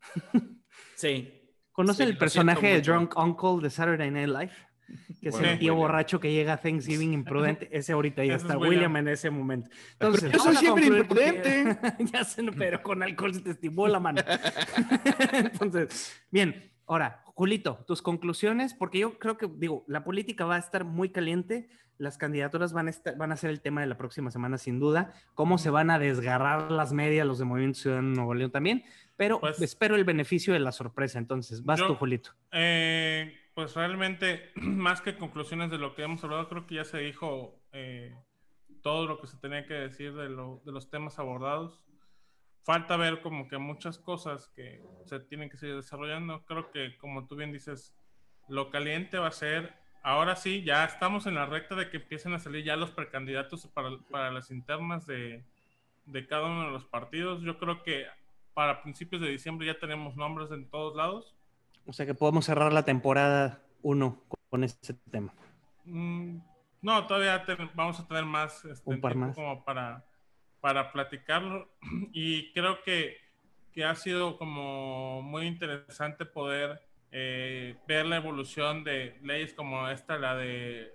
Sí. 0.97 1.39
¿Conocen 1.73 2.07
Sí, 2.07 2.13
el 2.13 2.19
personaje 2.19 2.75
de. 2.75 2.81
Drunk 2.81 3.17
Uncle 3.19 3.61
de 3.61 3.71
Saturday 3.71 4.11
Night 4.11 4.29
Live? 4.29 4.53
Que 5.21 5.29
es 5.29 5.35
Bueno, 5.35 5.49
el 5.51 5.59
tío 5.59 5.73
William. 5.75 5.77
borracho 5.89 6.19
que 6.21 6.33
llega 6.33 6.55
a 6.55 6.57
Thanksgiving 6.57 7.13
imprudente. 7.13 7.69
Ese 7.73 7.93
ahorita 7.93 8.25
ya 8.25 8.35
Ese 8.35 8.37
es 8.37 8.43
está 8.43 8.59
William. 8.59 8.93
William 8.93 8.97
en 8.97 9.09
ese 9.09 9.31
momento. 9.31 9.71
Entonces, 9.93 10.33
yo 10.33 10.39
soy 10.41 10.57
siempre 10.57 10.83
concluir 10.89 11.07
porque- 11.09 11.29
imprudente. 11.29 12.05
ya 12.13 12.25
sé, 12.25 12.43
pero 12.59 12.83
con 12.83 13.03
alcohol 13.03 13.35
se 13.35 13.41
te 13.41 13.51
estimula, 13.51 14.01
mano. 14.01 14.21
Entonces, 15.33 16.21
bien. 16.31 16.71
Ahora, 16.87 17.23
Julito, 17.35 17.85
tus 17.87 18.03
conclusiones, 18.03 18.75
porque 18.75 18.99
yo 18.99 19.19
creo 19.19 19.39
que, 19.39 19.49
digo, 19.57 19.85
la 19.87 20.05
política 20.05 20.45
va 20.45 20.57
a 20.57 20.59
estar 20.59 20.85
muy 20.85 21.11
caliente, 21.11 21.69
las 21.97 22.19
candidaturas 22.19 22.73
van 22.73 22.89
a, 22.89 22.91
estar, 22.91 23.17
van 23.17 23.33
a 23.33 23.37
ser 23.37 23.51
el 23.51 23.61
tema 23.61 23.81
de 23.81 23.87
la 23.87 23.97
próxima 23.97 24.31
semana, 24.31 24.59
sin 24.59 24.81
duda, 24.81 25.15
cómo 25.35 25.57
se 25.59 25.71
van 25.71 25.91
a 25.91 25.99
desgarrar 25.99 26.71
las 26.73 26.93
medias 26.93 27.27
los 27.27 27.39
de 27.39 27.45
Movimiento 27.45 27.79
Ciudadano 27.79 28.09
Nuevo 28.15 28.35
León 28.35 28.51
también, 28.51 28.83
pero 29.17 29.41
Pues- 29.41 29.63
espero 29.63 29.95
el 29.95 30.05
beneficio 30.05 30.53
de 30.53 30.61
la 30.61 30.73
sorpresa, 30.73 31.19
entonces, 31.19 31.65
vas 31.65 31.79
Yo- 31.79 31.87
tú, 31.87 31.95
Julito. 31.95 32.33
Eh, 32.51 33.33
pues 33.55 33.75
realmente, 33.75 34.51
más 34.57 35.01
que 35.01 35.17
conclusiones 35.17 35.71
de 35.71 35.79
lo 35.79 35.95
que 35.95 36.03
hemos 36.03 36.23
hablado, 36.25 36.49
creo 36.49 36.67
que 36.67 36.77
ya 36.77 36.85
se 36.85 36.99
dijo 36.99 37.61
eh, 37.73 38.15
todo 38.83 39.07
lo 39.07 39.21
que 39.21 39.27
se 39.27 39.39
tenía 39.39 39.67
que 39.67 39.75
decir 39.75 40.15
de, 40.15 40.29
de 40.29 40.73
los 40.73 40.91
temas 40.91 41.19
abordados. 41.19 41.83
Falta 42.65 42.97
ver 42.97 43.23
como 43.23 43.49
que 43.49 43.59
muchas 43.59 43.99
cosas 43.99 44.49
que 44.55 44.81
se 45.05 45.19
tienen 45.21 45.51
que 45.51 45.57
seguir 45.57 45.77
desarrollando. 45.77 46.45
Creo 46.45 46.71
que, 46.71 46.97
como 46.97 47.27
tú 47.27 47.35
bien 47.35 47.53
dices, 47.53 47.95
lo 48.49 48.71
caliente 48.71 49.19
va 49.19 49.29
a 49.29 49.33
ser, 49.33 49.75
ahora 50.03 50.37
sí, 50.37 50.63
ya 50.63 50.85
estamos 50.85 51.27
en 51.27 51.35
la 51.35 51.47
recta 51.47 51.75
de 51.75 51.91
que 51.91 51.97
empiecen 51.99 52.35
a 52.35 52.39
salir 52.39 52.65
ya 52.65 52.77
los 52.77 52.91
precandidatos 52.91 53.67
para, 53.69 53.99
para 54.11 54.31
las 54.31 54.51
internas 54.51 55.07
de, 55.07 55.45
de 56.07 56.27
cada 56.27 56.47
uno 56.47 56.67
de 56.67 56.71
los 56.71 56.85
partidos. 56.85 57.43
Yo 57.43 57.59
creo 57.59 57.83
que 57.83 58.07
para 58.55 58.83
principios 58.83 59.23
de 59.23 59.29
diciembre 59.29 59.67
ya 59.67 59.79
tenemos 59.79 60.17
nombres 60.17 60.51
en 60.51 60.69
todos 60.69 60.95
lados. 60.97 61.35
O 61.87 61.93
sea 61.93 62.07
que 62.07 62.15
podemos 62.15 62.45
cerrar 62.45 62.73
la 62.73 62.85
temporada 62.85 63.61
1 63.83 64.23
con 64.51 64.65
este 64.65 64.95
tema. 65.11 65.33
Mm, 65.85 66.39
No, 66.83 67.07
todavía 67.07 67.45
vamos 67.75 67.99
a 68.01 68.07
tener 68.07 68.25
más, 68.25 68.65
este, 68.65 68.89
Un 68.91 69.01
par 69.01 69.15
más. 69.15 69.35
como 69.35 69.65
para, 69.65 70.05
para 70.61 70.93
platicarlo. 70.93 71.69
Y 72.13 72.53
creo 72.53 72.83
que, 72.83 73.17
que 73.73 73.85
ha 73.85 73.95
sido 73.95 74.37
como 74.39 75.23
muy 75.23 75.47
interesante 75.47 76.25
poder 76.27 76.81
eh, 77.11 77.77
ver 77.87 78.07
la 78.07 78.17
evolución 78.17 78.85
de 78.85 79.19
leyes 79.23 79.55
como 79.55 79.89
esta, 79.89 80.19
la 80.19 80.35
de 80.37 80.95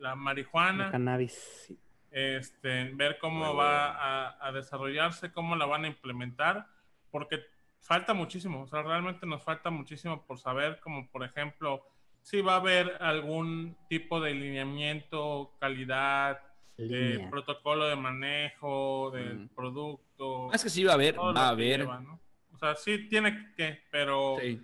la 0.00 0.14
marihuana, 0.16 0.90
cannabis. 0.90 1.32
sí. 1.66 1.78
este, 2.10 2.90
ver 2.94 3.18
cómo 3.20 3.54
va 3.54 3.92
bueno. 3.92 3.98
a, 4.00 4.46
a 4.48 4.52
desarrollarse, 4.52 5.32
cómo 5.32 5.54
la 5.56 5.66
van 5.66 5.84
a 5.84 5.88
implementar, 5.88 6.66
porque 7.10 7.38
falta 7.82 8.14
muchísimo, 8.14 8.62
o 8.62 8.66
sea, 8.66 8.82
realmente 8.82 9.26
nos 9.26 9.42
falta 9.42 9.68
muchísimo 9.70 10.24
por 10.24 10.38
saber, 10.38 10.80
como 10.80 11.08
por 11.10 11.24
ejemplo, 11.24 11.84
si 12.22 12.40
va 12.40 12.54
a 12.54 12.56
haber 12.56 12.96
algún 13.02 13.76
tipo 13.88 14.20
de 14.20 14.32
lineamiento, 14.34 15.52
calidad, 15.60 16.40
eh, 16.78 16.84
Línea. 17.16 17.28
protocolo 17.30 17.86
de 17.86 17.96
manejo 17.96 19.10
del 19.10 19.40
Mm. 19.40 19.48
producto. 19.48 20.48
Más 20.50 20.62
que 20.62 20.70
sí 20.70 20.84
va 20.84 20.92
a 20.92 20.94
haber, 20.94 21.18
va 21.18 21.46
a 21.46 21.48
haber. 21.50 21.80
lleva, 21.80 22.00
¿no? 22.00 22.20
O 22.54 22.58
sea, 22.58 22.76
sí 22.76 23.08
tiene 23.08 23.52
que, 23.56 23.82
pero, 23.90 24.36
Sí. 24.40 24.62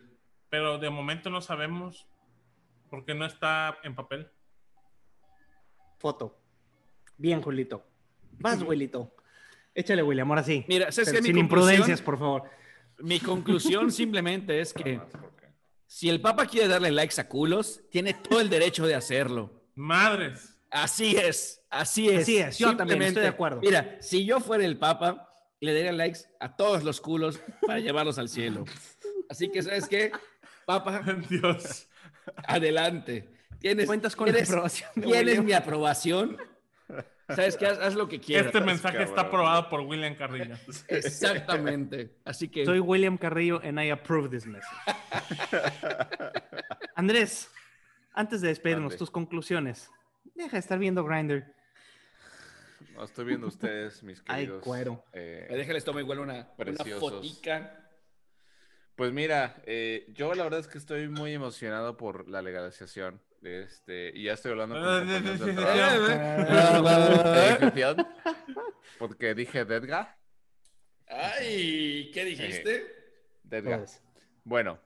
pero 0.49 0.79
de 0.79 0.89
momento 0.89 1.29
no 1.31 1.41
sabemos 1.41 2.07
porque 2.91 3.15
no 3.15 3.27
está 3.27 3.79
en 3.83 3.95
papel. 3.95 4.31
Foto. 5.99 6.39
Bien, 7.17 7.43
Julito. 7.43 7.85
Vas, 8.39 8.63
Wilito. 8.63 9.13
Échale, 9.75 10.03
William, 10.03 10.29
ahora 10.31 10.43
sí. 10.45 10.65
Mira, 10.69 10.91
sin 10.93 11.37
imprudencias, 11.37 12.01
por 12.01 12.19
favor. 12.19 12.45
Mi 12.99 13.21
conclusión 13.21 13.91
simplemente 13.93 14.61
es 14.61 14.73
que 14.73 15.01
si 15.87 16.09
el 16.09 16.21
Papa 16.21 16.47
quiere 16.47 16.69
darle 16.69 16.91
likes 16.91 17.21
a 17.21 17.29
culos, 17.29 17.81
tiene 17.91 18.15
todo 18.15 18.41
el 18.41 18.51
derecho 18.51 18.87
de 18.87 18.95
hacerlo. 18.95 19.65
Madres. 19.75 20.55
Así 20.71 21.17
es, 21.17 21.63
así 21.71 22.09
es. 22.11 22.23
Así 22.23 22.37
es, 22.39 22.59
yo 22.59 22.77
también 22.77 23.03
estoy 23.03 23.23
de 23.23 23.29
acuerdo. 23.29 23.61
Mira, 23.63 23.97
si 24.01 24.25
yo 24.27 24.39
fuera 24.41 24.65
el 24.67 24.77
Papa, 24.77 25.33
le 25.61 25.73
daría 25.73 25.93
likes 25.93 26.21
a 26.41 26.57
todos 26.57 26.85
los 26.85 27.01
culos 27.01 27.41
para 27.67 27.81
llevarlos 27.81 28.19
al 28.19 28.29
cielo. 28.29 28.65
Así 29.31 29.51
que, 29.51 29.63
¿sabes 29.63 29.89
qué? 29.89 30.13
Papa, 30.67 31.03
Dios. 31.31 31.89
adelante. 32.45 33.31
Tienes, 33.61 33.87
Cuentas 33.87 34.15
con 34.15 34.27
la 34.29 34.35
tienes- 34.35 34.51
aprobación 34.51 34.91
de 34.95 35.03
tienes 35.03 35.23
William. 35.25 35.45
mi 35.47 35.53
aprobación. 35.53 36.37
¿Sabes 37.29 37.57
qué? 37.57 37.67
Haz, 37.67 37.79
haz 37.79 37.95
lo 37.95 38.09
que 38.09 38.21
quieras. 38.21 38.47
Este 38.47 38.61
mensaje 38.61 39.03
está 39.03 39.23
aprobado 39.23 39.69
por 39.69 39.81
William 39.81 40.15
Carrillo. 40.15 40.57
Exactamente. 40.89 42.17
Así 42.25 42.49
que 42.49 42.65
Soy 42.65 42.81
William 42.81 43.19
Carrillo 43.19 43.61
and 43.63 43.81
I 43.81 43.91
approve 43.91 44.31
this 44.31 44.47
message. 44.47 44.67
Andrés, 46.95 47.51
antes 48.15 48.41
de 48.41 48.49
despedirnos, 48.49 48.97
tus 48.97 49.11
conclusiones. 49.11 49.91
Deja 50.35 50.53
de 50.53 50.59
estar 50.59 50.79
viendo 50.79 51.05
Grindr. 51.05 51.45
No, 52.95 53.05
estoy 53.05 53.27
viendo 53.27 53.47
ustedes, 53.49 54.03
mis 54.03 54.23
Ay, 54.27 54.47
queridos. 54.47 54.63
cuero. 54.65 55.05
eh, 55.13 55.47
déjales 55.51 55.85
tomar 55.85 56.03
igual 56.03 56.21
una, 56.21 56.49
fotica. 56.99 57.89
Pues 58.97 59.13
mira, 59.13 59.63
eh, 59.65 60.07
yo 60.09 60.35
la 60.35 60.43
verdad 60.43 60.61
es 60.61 60.67
que 60.67 60.79
estoy 60.79 61.09
muy 61.09 61.33
emocionado 61.33 61.97
por 61.97 62.29
la 62.29 62.43
legalización. 62.43 63.21
Este, 63.43 64.11
y 64.15 64.25
ya 64.25 64.33
estoy 64.33 64.51
hablando 64.53 64.75
con 64.75 64.85
compañeros 64.85 65.39
del 65.41 65.55
trabajo. 65.57 67.23
¿Te 67.23 67.49
dije 67.51 67.71
Fion? 67.71 68.07
Porque 68.99 69.35
dije 69.35 69.65
Dedga. 69.65 70.19
Ay, 71.07 72.11
¿qué 72.13 72.25
dijiste? 72.25 72.87
Dedga. 73.45 73.77
Todos. 73.79 74.01
Bueno, 74.45 74.81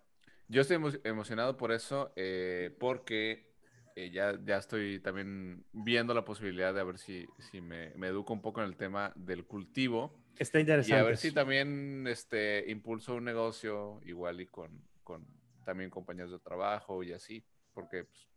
yo 0.49 0.61
estoy 0.63 0.77
emo- 0.77 1.01
emocionado 1.05 1.57
por 1.57 1.73
eso, 1.73 2.13
eh, 2.17 2.75
porque 2.79 3.51
eh, 3.97 4.11
ya, 4.11 4.39
ya 4.45 4.59
estoy 4.59 5.01
también 5.01 5.65
viendo 5.73 6.15
la 6.15 6.25
posibilidad 6.25 6.73
de 6.75 6.81
a 6.81 6.85
ver 6.85 6.99
si, 6.99 7.27
si 7.51 7.61
me, 7.61 7.91
me 7.97 8.09
educo 8.09 8.33
un 8.33 8.43
poco 8.43 8.61
en 8.61 8.67
el 8.69 8.77
tema 8.77 9.13
del 9.17 9.45
cultivo. 9.47 10.23
Está 10.39 10.59
Y 10.59 10.63
interesante. 10.63 11.01
a 11.01 11.03
ver 11.05 11.17
si 11.17 11.33
también 11.33 12.07
este, 12.07 12.65
impulso 12.71 13.15
un 13.15 13.25
negocio 13.25 14.01
igual 14.05 14.41
y 14.41 14.47
con, 14.47 14.83
con 15.03 15.27
también 15.65 15.91
compañeros 15.91 16.31
de 16.33 16.39
trabajo 16.39 17.03
y 17.03 17.13
así, 17.13 17.45
porque 17.75 18.05
pues, 18.05 18.29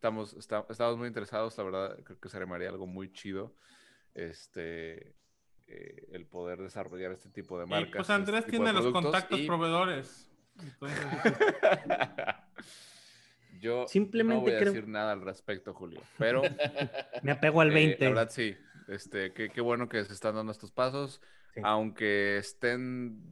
estamos, 0.00 0.32
esta- 0.32 0.64
estamos 0.70 0.96
muy 0.96 1.08
interesados, 1.08 1.58
la 1.58 1.64
verdad, 1.64 1.98
creo 2.02 2.18
que 2.18 2.28
se 2.30 2.38
me 2.38 2.66
algo 2.66 2.86
muy 2.86 3.12
chido 3.12 3.54
este, 4.14 5.14
eh, 5.66 6.08
el 6.12 6.26
poder 6.26 6.58
desarrollar 6.62 7.12
este 7.12 7.28
tipo 7.28 7.58
de 7.58 7.66
Y 7.66 7.68
marcas. 7.68 7.96
pues 7.96 8.08
Andrés 8.10 8.38
este 8.40 8.52
tipo 8.52 8.64
tiene 8.64 8.78
de 8.78 8.82
los 8.82 8.92
productos 8.92 9.12
contactos 9.12 9.38
y- 9.40 9.46
proveedores. 9.46 10.30
Entonces, 10.58 10.98
Yo 13.60 13.86
Simplemente 13.88 14.36
no 14.36 14.40
voy 14.40 14.54
a 14.54 14.58
creo- 14.58 14.72
decir 14.72 14.88
nada 14.88 15.12
al 15.12 15.20
respecto, 15.20 15.74
Julio, 15.74 16.00
pero 16.16 16.40
Me 17.22 17.32
apego 17.32 17.60
al 17.60 17.70
Eh, 17.72 17.74
20. 17.74 18.04
la 18.04 18.08
verdad, 18.10 18.30
sí. 18.30 18.56
Este, 18.88 19.34
qué, 19.34 19.50
qué 19.50 19.60
bueno 19.60 19.86
que 19.90 20.02
se 20.06 20.14
están 20.14 20.34
dando 20.34 20.50
estos 20.50 20.72
pasos. 20.72 21.20
Sí. 21.54 21.60
Aunque 21.64 22.38
estén 22.38 23.22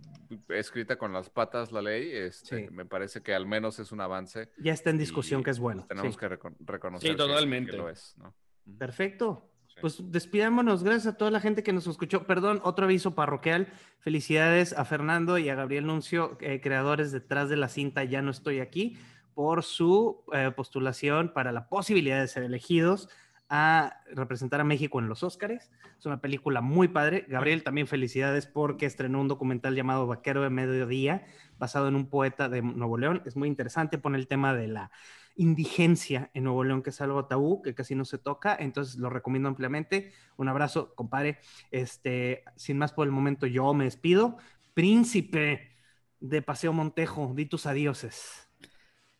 escrita 0.48 0.96
con 0.96 1.12
las 1.12 1.30
patas 1.30 1.72
la 1.72 1.80
ley, 1.80 2.10
este, 2.12 2.66
Sí. 2.66 2.72
me 2.72 2.84
parece 2.84 3.22
que 3.22 3.34
al 3.34 3.46
menos 3.46 3.78
es 3.78 3.92
un 3.92 4.00
avance. 4.00 4.50
ya 4.58 4.72
está 4.72 4.90
en 4.90 4.98
discusión 4.98 5.42
que 5.42 5.50
es 5.50 5.58
bueno. 5.58 5.82
pues, 5.82 5.88
tenemos 5.88 6.14
sí. 6.14 6.20
que 6.20 6.28
recon- 6.28 6.56
reconocer 6.60 7.10
Sí, 7.10 7.16
que- 7.16 7.22
totalmente. 7.22 7.70
que 7.70 7.76
lo 7.76 7.88
es, 7.88 8.14
¿no? 8.18 8.34
Perfecto. 8.78 9.44
Pues 9.80 10.10
despidámonos. 10.10 10.82
Gracias 10.82 11.06
a 11.14 11.16
toda 11.16 11.30
la 11.30 11.38
gente 11.40 11.62
que 11.62 11.72
nos 11.72 11.86
escuchó. 11.86 12.26
Perdón, 12.26 12.60
otro 12.64 12.86
aviso 12.86 13.14
parroquial. 13.14 13.68
Felicidades 14.00 14.72
a 14.72 14.84
Fernando 14.84 15.38
y 15.38 15.48
a 15.50 15.54
Gabriel 15.54 15.86
Nuncio, 15.86 16.36
eh, 16.40 16.60
creadores 16.60 17.12
detrás 17.12 17.48
de 17.48 17.56
la 17.56 17.68
cinta 17.68 18.02
Ya 18.02 18.20
no 18.20 18.32
estoy 18.32 18.58
aquí, 18.58 18.98
por 19.34 19.62
su 19.62 20.24
eh, 20.32 20.50
postulación 20.56 21.32
para 21.32 21.52
la 21.52 21.68
posibilidad 21.68 22.20
de 22.20 22.26
ser 22.26 22.42
elegidos 22.42 23.08
a 23.48 24.02
representar 24.14 24.60
a 24.60 24.64
México 24.64 24.98
en 24.98 25.08
los 25.08 25.22
Óscares. 25.22 25.70
Es 25.98 26.06
una 26.06 26.20
película 26.20 26.60
muy 26.60 26.88
padre. 26.88 27.24
Gabriel, 27.28 27.62
también 27.62 27.86
felicidades 27.86 28.46
porque 28.46 28.86
estrenó 28.86 29.20
un 29.20 29.28
documental 29.28 29.74
llamado 29.74 30.06
Vaquero 30.06 30.42
de 30.42 30.50
Mediodía, 30.50 31.26
basado 31.58 31.88
en 31.88 31.94
un 31.94 32.08
poeta 32.08 32.48
de 32.48 32.62
Nuevo 32.62 32.98
León. 32.98 33.22
Es 33.24 33.36
muy 33.36 33.48
interesante, 33.48 33.98
pone 33.98 34.18
el 34.18 34.26
tema 34.26 34.54
de 34.54 34.68
la 34.68 34.90
indigencia 35.36 36.30
en 36.34 36.44
Nuevo 36.44 36.64
León, 36.64 36.82
que 36.82 36.90
es 36.90 37.00
algo 37.00 37.26
tabú, 37.26 37.62
que 37.62 37.74
casi 37.74 37.94
no 37.94 38.04
se 38.04 38.18
toca, 38.18 38.56
entonces 38.58 38.96
lo 38.96 39.08
recomiendo 39.08 39.48
ampliamente. 39.48 40.12
Un 40.36 40.48
abrazo, 40.48 40.94
compadre. 40.94 41.38
Este, 41.70 42.44
sin 42.56 42.76
más 42.76 42.92
por 42.92 43.06
el 43.06 43.12
momento, 43.12 43.46
yo 43.46 43.72
me 43.72 43.84
despido. 43.84 44.36
Príncipe 44.74 45.76
de 46.20 46.42
Paseo 46.42 46.72
Montejo, 46.72 47.32
di 47.34 47.46
tus 47.46 47.66
adioses. 47.66 48.48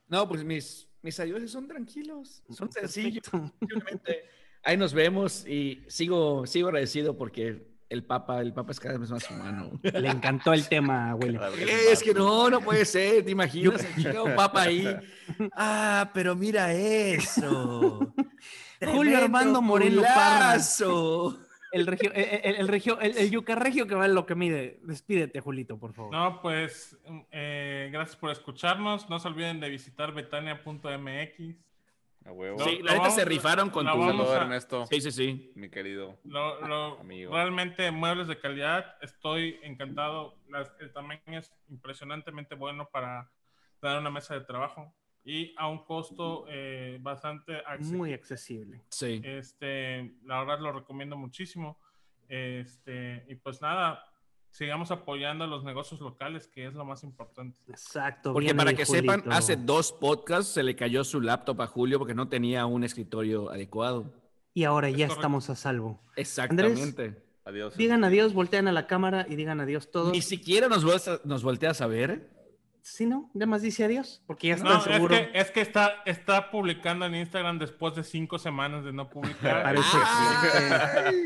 No, 0.08 0.28
pues 0.28 0.44
mis, 0.44 0.87
mis 1.02 1.18
adioses 1.20 1.50
son 1.50 1.68
tranquilos, 1.68 2.42
son 2.50 2.70
sencillos. 2.72 3.24
Ahí 4.62 4.76
nos 4.76 4.92
vemos 4.92 5.46
y 5.46 5.84
sigo, 5.88 6.46
sigo 6.46 6.68
agradecido 6.68 7.16
porque 7.16 7.68
el 7.88 8.04
Papa, 8.04 8.40
el 8.40 8.52
Papa 8.52 8.72
es 8.72 8.80
cada 8.80 8.98
vez 8.98 9.10
más 9.10 9.30
humano. 9.30 9.80
Le 9.82 10.08
encantó 10.08 10.52
el 10.52 10.68
tema, 10.68 11.14
vez 11.14 11.38
Es 11.90 12.02
que 12.02 12.12
no, 12.12 12.50
no 12.50 12.60
puede 12.60 12.84
ser, 12.84 13.24
¿te 13.24 13.30
imaginas? 13.30 13.86
El 13.96 14.34
Papa 14.36 14.62
ahí. 14.62 14.86
Ah, 15.52 16.10
pero 16.12 16.34
mira 16.34 16.72
eso. 16.72 18.12
Julio 18.80 19.18
Armando 19.18 19.62
Moreno 19.62 20.02
Parra. 20.02 20.58
Parrazo. 21.70 21.72
El 21.72 21.86
regio, 21.86 22.12
el, 22.12 22.40
el- 22.44 22.56
el 22.56 22.68
regio, 22.68 23.00
el, 23.00 23.16
el 23.18 23.30
yuca 23.30 23.54
regio 23.54 23.86
que 23.86 23.94
vale 23.94 24.14
lo 24.14 24.26
que 24.26 24.34
mide. 24.34 24.78
Despídete, 24.82 25.40
Julito, 25.40 25.78
por 25.78 25.92
favor. 25.92 26.12
no, 26.12 26.40
pues 26.42 26.96
eh, 27.30 27.88
gracias 27.92 28.16
por 28.16 28.30
escucharnos. 28.30 29.08
No 29.10 29.18
se 29.18 29.28
olviden 29.28 29.60
de 29.60 29.68
visitar 29.68 30.12
betania.mx. 30.12 31.56
A 32.26 32.32
huevo. 32.32 32.58
Sí, 32.58 32.80
la 32.82 32.92
neta 32.94 33.10
se 33.10 33.24
rifaron 33.24 33.70
con 33.70 33.86
tu... 33.86 33.92
Saludo, 33.92 34.32
a- 34.32 34.36
Ernesto, 34.42 34.86
Sí, 34.86 35.00
sí, 35.00 35.10
sí. 35.12 35.52
mi 35.54 35.70
querido. 35.70 36.18
Lo, 36.24 36.60
lo- 36.66 37.00
Amigo. 37.00 37.32
realmente 37.32 37.90
muebles 37.90 38.28
de 38.28 38.38
calidad. 38.38 38.96
Estoy 39.00 39.58
encantado. 39.62 40.34
Las- 40.50 40.70
el 40.80 40.92
tamaño 40.92 41.20
es 41.26 41.50
impresionantemente 41.70 42.54
bueno 42.54 42.88
para 42.90 43.30
tener 43.80 43.98
una 43.98 44.10
mesa 44.10 44.34
de 44.34 44.40
trabajo 44.42 44.92
y 45.28 45.54
a 45.58 45.68
un 45.68 45.84
costo 45.84 46.46
eh, 46.48 46.96
bastante 47.02 47.58
accesible. 47.58 47.98
Muy 47.98 48.12
accesible. 48.14 48.80
Sí. 48.88 49.20
Este, 49.22 50.14
la 50.24 50.38
verdad 50.40 50.58
lo 50.60 50.72
recomiendo 50.72 51.18
muchísimo. 51.18 51.78
Este, 52.30 53.26
y 53.28 53.34
pues 53.34 53.60
nada, 53.60 54.02
sigamos 54.50 54.90
apoyando 54.90 55.44
a 55.44 55.46
los 55.46 55.64
negocios 55.64 56.00
locales, 56.00 56.48
que 56.48 56.66
es 56.66 56.72
lo 56.72 56.86
más 56.86 57.04
importante. 57.04 57.58
Exacto. 57.68 58.32
Porque 58.32 58.54
para 58.54 58.72
que 58.72 58.86
sepan, 58.86 59.20
Julito. 59.20 59.36
hace 59.36 59.56
dos 59.56 59.92
podcasts 59.92 60.54
se 60.54 60.62
le 60.62 60.74
cayó 60.74 61.04
su 61.04 61.20
laptop 61.20 61.60
a 61.60 61.66
Julio 61.66 61.98
porque 61.98 62.14
no 62.14 62.28
tenía 62.28 62.64
un 62.64 62.82
escritorio 62.82 63.50
adecuado. 63.50 64.10
Y 64.54 64.64
ahora 64.64 64.88
Es 64.88 64.96
ya 64.96 65.08
correcto. 65.08 65.20
estamos 65.20 65.50
a 65.50 65.56
salvo. 65.56 66.00
Exactamente. 66.16 67.22
Adiós. 67.44 67.76
Digan 67.76 68.02
adiós, 68.02 68.32
voltean 68.32 68.66
a 68.66 68.72
la 68.72 68.86
cámara 68.86 69.26
y 69.28 69.36
digan 69.36 69.60
adiós 69.60 69.90
todos. 69.90 70.12
Ni 70.12 70.22
siquiera 70.22 70.68
nos, 70.68 70.84
nos 71.26 71.42
volteas 71.42 71.82
a 71.82 71.86
ver. 71.86 72.37
Sí, 72.82 73.06
¿no? 73.06 73.30
Nada 73.34 73.46
más 73.46 73.62
dice 73.62 73.84
adiós, 73.84 74.22
porque 74.26 74.48
ya 74.48 74.54
está 74.54 74.68
No, 74.68 74.76
es 74.78 74.84
seguro. 74.84 75.14
que, 75.14 75.30
es 75.34 75.50
que 75.50 75.60
está, 75.60 76.02
está 76.06 76.50
publicando 76.50 77.04
en 77.06 77.14
Instagram 77.16 77.58
después 77.58 77.94
de 77.94 78.02
cinco 78.04 78.38
semanas 78.38 78.84
de 78.84 78.92
no 78.92 79.10
publicar. 79.10 79.62
Parece. 79.64 79.98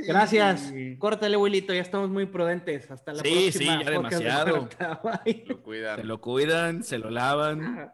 Gracias. 0.06 0.72
Córtale, 0.98 1.36
Wilito, 1.36 1.72
ya 1.72 1.80
estamos 1.82 2.10
muy 2.10 2.26
prudentes. 2.26 2.90
Hasta 2.90 3.12
la 3.12 3.22
Sí, 3.22 3.50
próxima. 3.52 3.52
sí, 3.78 3.84
ya 3.84 3.92
podcast 3.94 4.22
de 4.22 4.24
demasiado. 4.24 4.68
Bye. 5.24 5.44
Lo 5.46 5.62
cuidan. 5.62 5.96
Se 5.96 6.04
lo 6.04 6.20
cuidan, 6.20 6.82
se 6.82 6.98
lo 6.98 7.10
lavan. 7.10 7.92